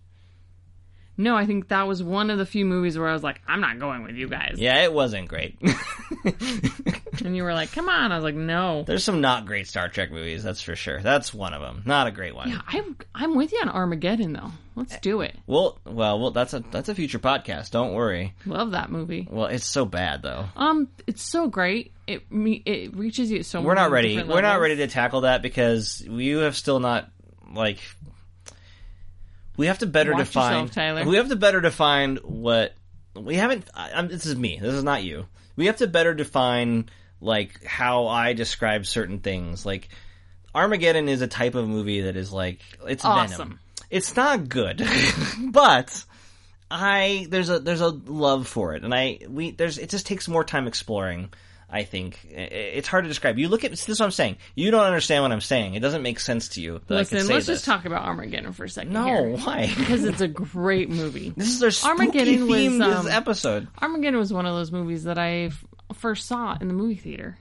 No, 1.18 1.36
I 1.36 1.46
think 1.46 1.70
that 1.70 1.88
was 1.88 2.04
one 2.04 2.30
of 2.30 2.38
the 2.38 2.46
few 2.46 2.66
movies 2.66 2.98
where 2.98 3.08
I 3.08 3.14
was 3.14 3.24
like, 3.24 3.42
I'm 3.48 3.62
not 3.62 3.80
going 3.80 4.04
with 4.04 4.16
you 4.16 4.28
guys. 4.28 4.56
Yeah, 4.58 4.84
it 4.84 4.92
wasn't 4.92 5.28
great. 5.30 5.58
And 7.24 7.36
you 7.36 7.44
were 7.44 7.54
like, 7.54 7.72
come 7.72 7.90
on. 7.90 8.12
I 8.12 8.16
was 8.16 8.24
like, 8.24 8.36
no. 8.36 8.84
There's 8.84 9.04
some 9.04 9.22
not 9.22 9.46
great 9.46 9.68
Star 9.68 9.90
Trek 9.90 10.12
movies, 10.12 10.44
that's 10.44 10.62
for 10.62 10.76
sure. 10.76 11.02
That's 11.02 11.34
one 11.34 11.54
of 11.54 11.62
them. 11.62 11.84
Not 11.86 12.08
a 12.08 12.12
great 12.12 12.36
one. 12.36 12.50
Yeah, 12.50 12.62
I'm, 12.68 12.98
I'm 13.14 13.36
with 13.36 13.52
you 13.52 13.60
on 13.62 13.70
Armageddon, 13.70 14.34
though. 14.34 14.52
Let's 14.76 14.98
do 15.00 15.22
it. 15.22 15.38
Well, 15.48 15.80
well, 15.86 16.20
well, 16.20 16.32
that's 16.32 16.54
a 16.54 16.62
that's 16.72 16.88
a 16.88 16.96
future 16.96 17.20
podcast. 17.20 17.72
Don't 17.72 17.94
worry. 17.94 18.34
Love 18.46 18.72
that 18.72 18.90
movie. 18.90 19.28
Well, 19.30 19.48
it's 19.48 19.66
so 19.66 19.84
bad 19.84 20.22
though. 20.22 20.46
Um, 20.56 20.88
it's 21.08 21.22
so 21.22 21.50
great. 21.50 21.92
It 22.08 22.32
me 22.32 22.64
it 22.66 22.96
reaches 22.96 23.30
you 23.30 23.44
so 23.44 23.62
We're 23.62 23.74
not 23.74 23.92
ready. 23.92 24.24
We're 24.24 24.42
not 24.42 24.62
ready 24.62 24.78
to 24.78 24.88
tackle 24.88 25.22
that 25.22 25.42
because 25.42 26.02
you 26.02 26.40
have 26.40 26.56
still 26.56 26.80
not 26.80 27.10
like. 27.54 27.80
We 29.58 29.68
have 29.68 29.80
to 29.80 29.88
better 29.88 30.14
Watch 30.14 30.28
define. 30.28 30.54
yourself, 30.54 30.72
Tyler. 30.72 31.06
We 31.06 31.18
have 31.18 31.28
to 31.30 31.36
better 31.36 31.60
define 31.60 32.16
what 32.24 32.74
we 33.14 33.36
haven't. 33.36 33.70
I, 33.74 33.92
I'm, 33.92 34.08
this 34.08 34.26
is 34.26 34.38
me. 34.38 34.58
This 34.62 34.74
is 34.74 34.86
not 34.86 35.04
you. 35.04 35.26
We 35.58 35.66
have 35.66 35.78
to 35.78 35.88
better 35.88 36.14
define 36.14 36.90
like 37.22 37.64
how 37.64 38.08
I 38.08 38.34
describe 38.34 38.86
certain 38.86 39.20
things. 39.20 39.66
Like 39.66 39.90
Armageddon 40.54 41.08
is 41.08 41.22
a 41.22 41.28
type 41.28 41.56
of 41.56 41.68
movie 41.68 42.02
that 42.02 42.18
is 42.18 42.34
like 42.34 42.60
it's 42.86 43.06
Awesome. 43.06 43.38
Venom. 43.38 43.60
It's 43.90 44.16
not 44.16 44.50
good, 44.50 44.86
but 45.40 46.06
I 46.70 47.28
there's 47.30 47.50
a 47.50 47.60
there's 47.60 47.82
a 47.82 47.90
love 47.90 48.48
for 48.48 48.74
it, 48.76 48.84
and 48.84 48.94
I 48.94 49.20
we 49.28 49.52
there's 49.52 49.78
it 49.78 49.90
just 49.90 50.06
takes 50.06 50.28
more 50.28 50.44
time 50.44 50.68
exploring. 50.68 51.30
I 51.74 51.84
think 51.86 52.20
it's 52.30 52.90
hard 52.90 53.06
to 53.06 53.08
describe. 53.08 53.40
You 53.40 53.48
look 53.48 53.64
at 53.64 53.72
this 53.72 53.88
is 53.88 53.98
what 53.98 54.06
I'm 54.06 54.12
saying. 54.12 54.38
You 54.56 54.72
don't 54.72 54.84
understand 54.84 55.24
what 55.24 55.32
I'm 55.32 55.40
saying. 55.40 55.76
It 55.76 55.80
doesn't 55.80 56.02
make 56.02 56.20
sense 56.20 56.50
to 56.50 56.62
you. 56.62 56.82
Listen, 56.90 57.20
can 57.20 57.28
say 57.28 57.34
let's 57.34 57.46
this. 57.46 57.60
just 57.60 57.66
talk 57.66 57.86
about 57.86 58.04
Armageddon 58.04 58.52
for 58.52 58.66
a 58.66 58.70
second. 58.70 58.92
No, 58.92 59.06
here. 59.06 59.38
why? 59.38 59.74
because 59.78 60.04
it's 60.04 60.20
a 60.20 60.28
great 60.28 60.90
movie. 60.90 61.34
This 61.36 61.48
is 61.48 61.60
their 61.62 61.72
spooky 61.72 62.20
Armageddon 62.20 62.48
was, 62.80 62.82
um, 62.82 63.08
episode. 63.08 63.70
Armageddon 63.82 64.20
was 64.20 64.34
one 64.34 64.46
of 64.46 64.54
those 64.54 64.70
movies 64.74 65.06
that 65.06 65.18
I 65.18 65.52
first 65.94 66.26
saw 66.28 66.58
in 66.60 66.68
the 66.68 66.74
movie 66.74 66.96
theater. 66.96 67.38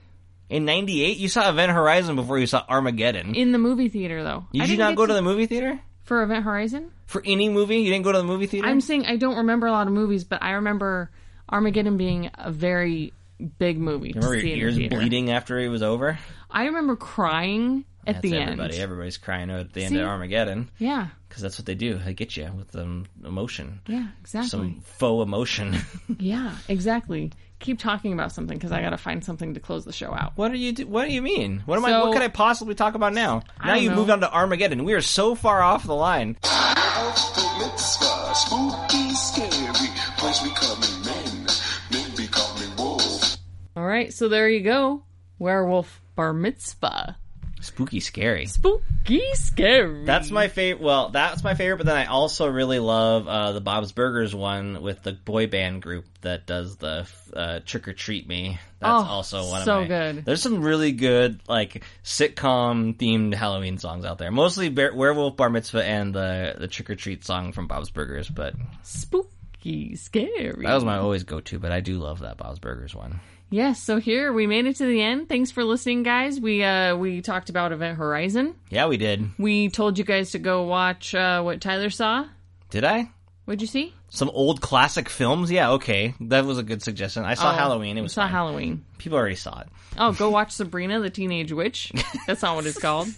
In 0.49 0.65
'98, 0.65 1.17
you 1.17 1.29
saw 1.29 1.49
Event 1.49 1.71
Horizon 1.71 2.15
before 2.15 2.37
you 2.37 2.45
saw 2.47 2.63
Armageddon. 2.67 3.35
In 3.35 3.51
the 3.53 3.57
movie 3.57 3.87
theater, 3.89 4.23
though. 4.23 4.45
I 4.53 4.57
Did 4.57 4.61
you 4.61 4.67
didn't 4.67 4.79
not 4.79 4.95
go 4.95 5.05
to 5.05 5.13
the 5.13 5.21
movie 5.21 5.45
theater 5.45 5.79
for 6.03 6.23
Event 6.23 6.43
Horizon? 6.43 6.91
for 7.05 7.21
any 7.25 7.49
movie? 7.49 7.77
You 7.77 7.89
didn't 7.91 8.03
go 8.03 8.11
to 8.11 8.17
the 8.17 8.23
movie 8.23 8.47
theater. 8.47 8.67
I'm 8.67 8.81
saying 8.81 9.05
I 9.05 9.15
don't 9.17 9.37
remember 9.37 9.67
a 9.67 9.71
lot 9.71 9.87
of 9.87 9.93
movies, 9.93 10.23
but 10.25 10.41
I 10.43 10.51
remember 10.51 11.09
Armageddon 11.49 11.97
being 11.97 12.29
a 12.35 12.51
very 12.51 13.13
big 13.59 13.77
movie. 13.79 14.13
to 14.13 14.19
Remember 14.19 14.39
see 14.41 14.47
your 14.53 14.53
in 14.53 14.59
the 14.59 14.65
ears 14.65 14.75
theater. 14.77 14.95
bleeding 14.97 15.31
after 15.31 15.57
it 15.59 15.69
was 15.69 15.83
over? 15.83 16.19
I 16.49 16.65
remember 16.65 16.95
crying 16.97 17.85
at 18.05 18.15
That's 18.15 18.23
the 18.23 18.37
everybody. 18.37 18.73
end. 18.75 18.83
Everybody's 18.83 19.17
crying 19.17 19.49
out 19.51 19.59
at 19.61 19.73
the 19.73 19.83
end 19.83 19.93
See? 19.95 19.99
of 19.99 20.07
Armageddon 20.07 20.69
Yeah, 20.79 21.07
because 21.29 21.41
that's 21.43 21.57
what 21.59 21.65
they 21.65 21.75
do. 21.75 21.97
They 21.97 22.13
get 22.13 22.35
you 22.35 22.49
with 22.57 22.75
um, 22.75 23.05
emotion, 23.23 23.79
yeah, 23.87 24.07
exactly. 24.21 24.49
some 24.49 24.81
faux 24.83 25.23
emotion. 25.25 25.77
Yeah, 26.19 26.55
exactly. 26.67 27.31
Keep 27.61 27.77
talking 27.77 28.11
about 28.11 28.31
something 28.31 28.57
because 28.57 28.71
I 28.71 28.81
got 28.81 28.89
to 28.89 28.97
find 28.97 29.23
something 29.23 29.53
to 29.53 29.59
close 29.59 29.85
the 29.85 29.93
show 29.93 30.11
out. 30.13 30.33
what 30.35 30.51
do 30.51 30.57
you 30.57 30.71
do? 30.71 30.87
What 30.87 31.07
do 31.07 31.13
you 31.13 31.21
mean? 31.21 31.61
What 31.67 31.77
am 31.77 31.85
I? 31.85 32.01
What 32.01 32.13
could 32.13 32.23
I 32.23 32.27
possibly 32.27 32.73
talk 32.73 32.95
about 32.95 33.13
now? 33.13 33.43
Now 33.63 33.75
you 33.75 33.89
know. 33.89 33.97
moved 33.97 34.09
on 34.09 34.19
to 34.21 34.31
Armageddon. 34.33 34.83
We 34.83 34.93
are 34.93 35.01
so 35.01 35.35
far 35.35 35.61
off 35.61 35.85
the 35.85 35.95
line. 35.95 36.37
Mitzvah, 36.41 38.33
spooky, 38.33 39.13
scary. 39.13 39.89
Place 40.17 40.39
becoming 40.39 41.05
men, 41.05 41.47
men 41.91 42.15
becoming 42.15 42.75
wolves. 42.77 43.37
All 43.75 43.85
right, 43.85 44.11
so 44.11 44.27
there 44.27 44.49
you 44.49 44.61
go. 44.61 45.03
Werewolf 45.37 46.01
Bar 46.15 46.33
Mitzvah. 46.33 47.17
Spooky, 47.61 47.99
scary. 47.99 48.47
Spooky, 48.47 49.21
scary. 49.33 50.03
That's 50.03 50.31
my 50.31 50.47
favorite. 50.47 50.83
Well, 50.83 51.09
that's 51.09 51.43
my 51.43 51.53
favorite. 51.53 51.77
But 51.77 51.85
then 51.85 51.95
I 51.97 52.05
also 52.05 52.47
really 52.47 52.79
love 52.79 53.27
uh, 53.27 53.51
the 53.51 53.61
Bob's 53.61 53.91
Burgers 53.91 54.33
one 54.33 54.81
with 54.81 55.03
the 55.03 55.13
boy 55.13 55.45
band 55.47 55.81
group 55.83 56.05
that 56.21 56.45
does 56.47 56.77
the 56.77 57.07
uh, 57.35 57.59
"Trick 57.65 57.87
or 57.87 57.93
Treat 57.93 58.27
Me." 58.27 58.59
That's 58.79 58.91
Oh, 58.91 59.05
also 59.05 59.47
one 59.47 59.63
so 59.63 59.81
of 59.81 59.81
my. 59.81 59.87
good. 59.87 60.25
There's 60.25 60.41
some 60.41 60.63
really 60.63 60.91
good 60.91 61.39
like 61.47 61.83
sitcom 62.03 62.95
themed 62.97 63.33
Halloween 63.35 63.77
songs 63.77 64.05
out 64.05 64.17
there. 64.17 64.31
Mostly 64.31 64.69
Bear- 64.69 64.95
Werewolf 64.95 65.37
Bar 65.37 65.49
Mitzvah 65.51 65.83
and 65.85 66.13
the 66.15 66.55
the 66.57 66.67
Trick 66.67 66.89
or 66.89 66.95
Treat 66.95 67.23
song 67.23 67.51
from 67.51 67.67
Bob's 67.67 67.91
Burgers. 67.91 68.27
But 68.27 68.55
spooky, 68.83 69.95
scary. 69.95 70.65
that 70.65 70.73
was 70.73 70.83
my 70.83 70.97
always 70.97 71.23
go 71.23 71.39
to. 71.41 71.59
But 71.59 71.71
I 71.71 71.79
do 71.81 71.97
love 71.99 72.19
that 72.21 72.37
Bob's 72.37 72.59
Burgers 72.59 72.95
one. 72.95 73.19
Yes, 73.53 73.83
so 73.83 73.99
here 73.99 74.31
we 74.31 74.47
made 74.47 74.65
it 74.65 74.77
to 74.77 74.85
the 74.85 75.01
end. 75.01 75.27
Thanks 75.27 75.51
for 75.51 75.65
listening, 75.65 76.03
guys. 76.03 76.39
We 76.39 76.63
uh 76.63 76.95
we 76.95 77.21
talked 77.21 77.49
about 77.49 77.73
Event 77.73 77.97
Horizon. 77.97 78.55
Yeah, 78.69 78.87
we 78.87 78.95
did. 78.95 79.29
We 79.37 79.67
told 79.67 79.97
you 79.97 80.05
guys 80.05 80.31
to 80.31 80.39
go 80.39 80.63
watch 80.63 81.13
uh, 81.13 81.41
what 81.41 81.59
Tyler 81.59 81.89
saw. 81.89 82.27
Did 82.69 82.85
I? 82.85 83.11
What'd 83.43 83.59
you 83.61 83.67
see? 83.67 83.93
Some 84.13 84.29
old 84.29 84.59
classic 84.59 85.07
films? 85.07 85.49
Yeah, 85.49 85.71
okay. 85.71 86.13
That 86.19 86.43
was 86.45 86.57
a 86.57 86.63
good 86.63 86.83
suggestion. 86.83 87.23
I 87.23 87.33
saw 87.35 87.51
Oh, 87.51 87.55
Halloween. 87.55 87.97
It 87.97 88.01
was 88.01 88.11
saw 88.11 88.23
fine. 88.23 88.31
Halloween. 88.31 88.85
People 88.97 89.17
already 89.17 89.35
saw 89.35 89.61
it. 89.61 89.67
Oh, 89.97 90.11
go 90.11 90.29
watch 90.29 90.51
Sabrina 90.51 90.99
the 90.99 91.09
Teenage 91.09 91.51
Witch. 91.53 91.91
That's 92.27 92.41
not 92.41 92.55
what 92.55 92.65
it's 92.65 92.77
called. 92.79 93.07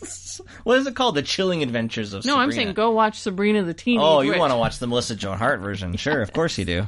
What 0.63 0.79
is 0.79 0.87
it 0.87 0.95
called? 0.95 1.13
The 1.13 1.21
Chilling 1.21 1.61
Adventures 1.61 2.13
of 2.13 2.25
No, 2.25 2.31
Sabrina. 2.33 2.41
I'm 2.43 2.51
saying 2.51 2.73
go 2.73 2.89
watch 2.89 3.19
Sabrina 3.19 3.61
the 3.61 3.75
Teenage 3.75 4.01
Oh, 4.03 4.17
Witch. 4.19 4.33
you 4.33 4.39
want 4.39 4.51
to 4.51 4.57
watch 4.57 4.79
the 4.79 4.87
Melissa 4.87 5.15
Joan 5.15 5.37
Hart 5.37 5.59
version? 5.59 5.95
Sure, 5.95 6.21
of 6.23 6.33
course 6.33 6.57
you 6.57 6.65
do. 6.65 6.87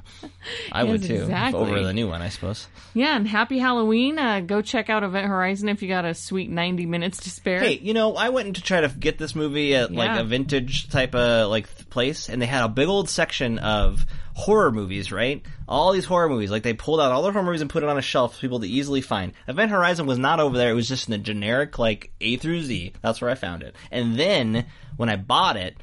I 0.71 0.83
would 0.83 1.03
too. 1.03 1.13
exactly. 1.13 1.59
Over 1.61 1.79
the 1.83 1.93
new 1.93 2.07
one, 2.07 2.23
I 2.23 2.29
suppose. 2.29 2.65
Yeah, 2.95 3.15
and 3.15 3.27
happy 3.27 3.59
Halloween. 3.59 4.17
Uh, 4.17 4.39
go 4.39 4.63
check 4.63 4.89
out 4.89 5.03
Event 5.03 5.27
Horizon 5.27 5.69
if 5.69 5.83
you 5.83 5.87
got 5.87 6.05
a 6.05 6.15
sweet 6.15 6.49
90 6.49 6.87
minutes 6.87 7.19
to 7.25 7.29
spare. 7.29 7.59
Hey, 7.59 7.77
you 7.77 7.93
know, 7.93 8.15
I 8.15 8.29
went 8.29 8.55
to 8.55 8.63
try 8.63 8.81
to 8.81 8.87
get 8.87 9.19
this 9.19 9.35
movie 9.35 9.75
at 9.75 9.91
like 9.91 10.19
a 10.19 10.23
vintage 10.23 10.89
type 10.89 11.13
of 11.13 11.51
like 11.51 11.67
place, 11.91 12.27
and 12.27 12.41
they 12.41 12.47
had 12.47 12.63
a 12.63 12.69
big 12.69 12.87
old 12.87 13.09
section 13.09 13.59
of 13.59 13.94
horror 14.33 14.71
movies. 14.71 15.11
Right, 15.11 15.43
all 15.67 15.91
these 15.91 16.05
horror 16.05 16.29
movies. 16.29 16.51
Like 16.51 16.63
they 16.63 16.73
pulled 16.73 16.99
out 16.99 17.11
all 17.11 17.21
the 17.21 17.31
horror 17.31 17.45
movies 17.45 17.61
and 17.61 17.69
put 17.69 17.83
it 17.83 17.89
on 17.89 17.97
a 17.97 18.01
shelf 18.01 18.35
for 18.35 18.41
people 18.41 18.59
to 18.59 18.67
easily 18.67 19.01
find. 19.01 19.33
Event 19.47 19.71
Horizon 19.71 20.05
was 20.05 20.17
not 20.17 20.39
over 20.39 20.57
there. 20.57 20.71
It 20.71 20.75
was 20.75 20.87
just 20.87 21.07
in 21.07 21.11
the 21.11 21.17
generic 21.17 21.79
like 21.79 22.11
A 22.21 22.37
through 22.37 22.61
Z. 22.63 22.93
That's 23.01 23.21
where 23.21 23.29
I 23.29 23.35
found 23.35 23.63
it. 23.63 23.75
And 23.91 24.17
then 24.17 24.65
when 24.97 25.09
I 25.09 25.15
bought 25.15 25.57
it. 25.57 25.77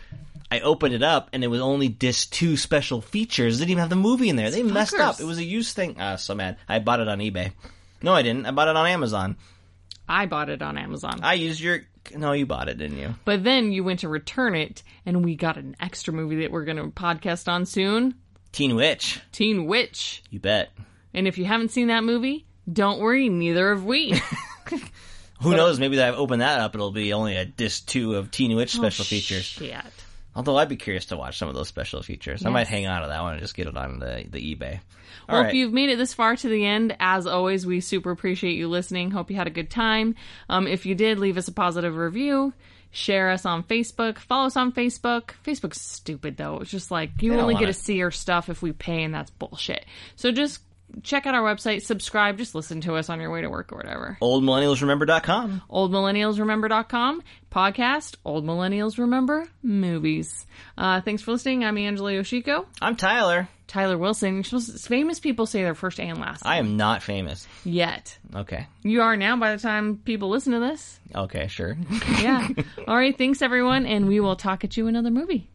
I 0.50 0.60
opened 0.60 0.92
it 0.92 1.02
up 1.02 1.30
and 1.32 1.42
it 1.42 1.46
was 1.46 1.62
only 1.62 1.88
disc 1.88 2.30
two 2.30 2.58
special 2.58 3.00
features. 3.00 3.56
It 3.56 3.60
didn't 3.60 3.70
even 3.70 3.80
have 3.80 3.88
the 3.88 3.96
movie 3.96 4.28
in 4.28 4.36
there. 4.36 4.50
They 4.50 4.62
messed 4.62 4.92
up. 4.92 5.18
It 5.18 5.24
was 5.24 5.38
a 5.38 5.42
used 5.42 5.74
thing. 5.74 5.96
Ah, 5.98 6.16
so 6.16 6.34
mad. 6.34 6.58
I 6.68 6.78
bought 6.78 7.00
it 7.00 7.08
on 7.08 7.20
eBay. 7.20 7.52
No, 8.02 8.12
I 8.12 8.20
didn't. 8.20 8.44
I 8.44 8.50
bought 8.50 8.68
it 8.68 8.76
on 8.76 8.86
Amazon. 8.86 9.36
I 10.06 10.26
bought 10.26 10.50
it 10.50 10.60
on 10.60 10.76
Amazon. 10.76 11.20
I 11.22 11.34
used 11.34 11.58
your. 11.58 11.80
No, 12.16 12.32
you 12.32 12.46
bought 12.46 12.68
it, 12.68 12.78
didn't 12.78 12.98
you? 12.98 13.14
But 13.24 13.44
then 13.44 13.72
you 13.72 13.84
went 13.84 14.00
to 14.00 14.08
return 14.08 14.54
it, 14.54 14.82
and 15.06 15.24
we 15.24 15.34
got 15.36 15.56
an 15.56 15.76
extra 15.80 16.12
movie 16.12 16.36
that 16.42 16.50
we're 16.50 16.64
going 16.64 16.76
to 16.78 16.84
podcast 16.88 17.48
on 17.48 17.64
soon 17.66 18.14
Teen 18.52 18.74
Witch. 18.76 19.20
Teen 19.32 19.66
Witch. 19.66 20.22
You 20.30 20.38
bet. 20.40 20.70
And 21.14 21.26
if 21.28 21.38
you 21.38 21.44
haven't 21.44 21.70
seen 21.70 21.88
that 21.88 22.04
movie, 22.04 22.44
don't 22.70 23.00
worry, 23.00 23.28
neither 23.28 23.70
have 23.74 23.84
we. 23.84 24.20
Who 25.42 25.56
knows? 25.56 25.80
Maybe 25.80 25.96
that 25.96 26.14
I 26.14 26.16
open 26.16 26.38
that 26.38 26.60
up, 26.60 26.74
it'll 26.74 26.92
be 26.92 27.12
only 27.12 27.36
a 27.36 27.44
disc 27.44 27.86
two 27.86 28.14
of 28.14 28.30
Teen 28.30 28.54
Witch 28.56 28.72
special 28.74 29.02
Oh, 29.02 29.06
features. 29.06 29.44
Shit. 29.44 29.74
Although 30.34 30.56
I'd 30.56 30.68
be 30.68 30.76
curious 30.76 31.06
to 31.06 31.16
watch 31.16 31.36
some 31.38 31.48
of 31.48 31.54
those 31.54 31.68
special 31.68 32.02
features. 32.02 32.46
I 32.46 32.48
might 32.50 32.66
hang 32.66 32.86
on 32.86 33.02
to 33.02 33.08
that 33.08 33.20
one 33.20 33.32
and 33.34 33.42
just 33.42 33.54
get 33.54 33.66
it 33.66 33.76
on 33.76 33.98
the 33.98 34.24
the 34.28 34.54
eBay. 34.54 34.80
All 35.28 35.34
Well, 35.34 35.42
right. 35.42 35.48
if 35.48 35.54
you've 35.54 35.72
made 35.72 35.90
it 35.90 35.98
this 35.98 36.14
far 36.14 36.36
to 36.36 36.48
the 36.48 36.64
end, 36.64 36.96
as 36.98 37.26
always, 37.26 37.66
we 37.66 37.80
super 37.80 38.10
appreciate 38.10 38.54
you 38.56 38.68
listening. 38.68 39.10
Hope 39.10 39.30
you 39.30 39.36
had 39.36 39.46
a 39.46 39.50
good 39.50 39.70
time. 39.70 40.14
Um, 40.48 40.66
if 40.66 40.86
you 40.86 40.94
did, 40.94 41.18
leave 41.18 41.36
us 41.36 41.48
a 41.48 41.52
positive 41.52 41.96
review. 41.96 42.54
Share 42.90 43.30
us 43.30 43.44
on 43.46 43.62
Facebook. 43.62 44.18
Follow 44.18 44.46
us 44.46 44.56
on 44.56 44.72
Facebook. 44.72 45.30
Facebook's 45.46 45.80
stupid 45.80 46.36
though. 46.36 46.58
It's 46.60 46.70
just 46.70 46.90
like 46.90 47.10
you 47.20 47.38
only 47.38 47.54
get 47.54 47.64
it. 47.64 47.66
to 47.66 47.72
see 47.74 48.02
our 48.02 48.10
stuff 48.10 48.48
if 48.48 48.62
we 48.62 48.72
pay, 48.72 49.02
and 49.02 49.14
that's 49.14 49.30
bullshit. 49.30 49.84
So 50.16 50.30
just 50.32 50.60
check 51.02 51.26
out 51.26 51.34
our 51.34 51.42
website, 51.42 51.82
subscribe, 51.82 52.38
just 52.38 52.54
listen 52.54 52.80
to 52.82 52.94
us 52.96 53.08
on 53.08 53.20
your 53.20 53.30
way 53.30 53.40
to 53.42 53.48
work 53.48 53.72
or 53.72 53.76
whatever. 53.76 54.18
OldMillennialsRemember.com. 54.22 55.62
OldMillennialsRemember.com 55.70 57.22
podcast. 57.50 58.16
Old 58.24 58.44
Millennials 58.44 58.98
Remember 58.98 59.46
movies. 59.62 60.46
Uh, 60.76 61.00
thanks 61.00 61.22
for 61.22 61.32
listening. 61.32 61.64
I'm 61.64 61.76
Angela 61.78 62.12
Yoshiko. 62.12 62.66
I'm 62.80 62.96
Tyler. 62.96 63.48
Tyler 63.66 63.96
Wilson. 63.96 64.42
Famous 64.42 65.18
people 65.20 65.46
say 65.46 65.62
their 65.62 65.74
first 65.74 65.98
and 65.98 66.18
last. 66.18 66.44
I 66.44 66.58
am 66.58 66.76
not 66.76 67.02
famous. 67.02 67.46
yet. 67.64 68.18
Okay. 68.34 68.66
You 68.82 69.00
are 69.02 69.16
now 69.16 69.36
by 69.36 69.54
the 69.54 69.62
time 69.62 69.96
people 70.04 70.28
listen 70.28 70.52
to 70.52 70.60
this. 70.60 71.00
Okay, 71.14 71.46
sure. 71.46 71.76
Yeah. 72.20 72.48
All 72.86 72.96
right. 72.96 73.16
Thanks, 73.16 73.40
everyone. 73.40 73.86
And 73.86 74.08
we 74.08 74.20
will 74.20 74.36
talk 74.36 74.64
at 74.64 74.76
you 74.76 74.88
another 74.88 75.10
movie. 75.10 75.48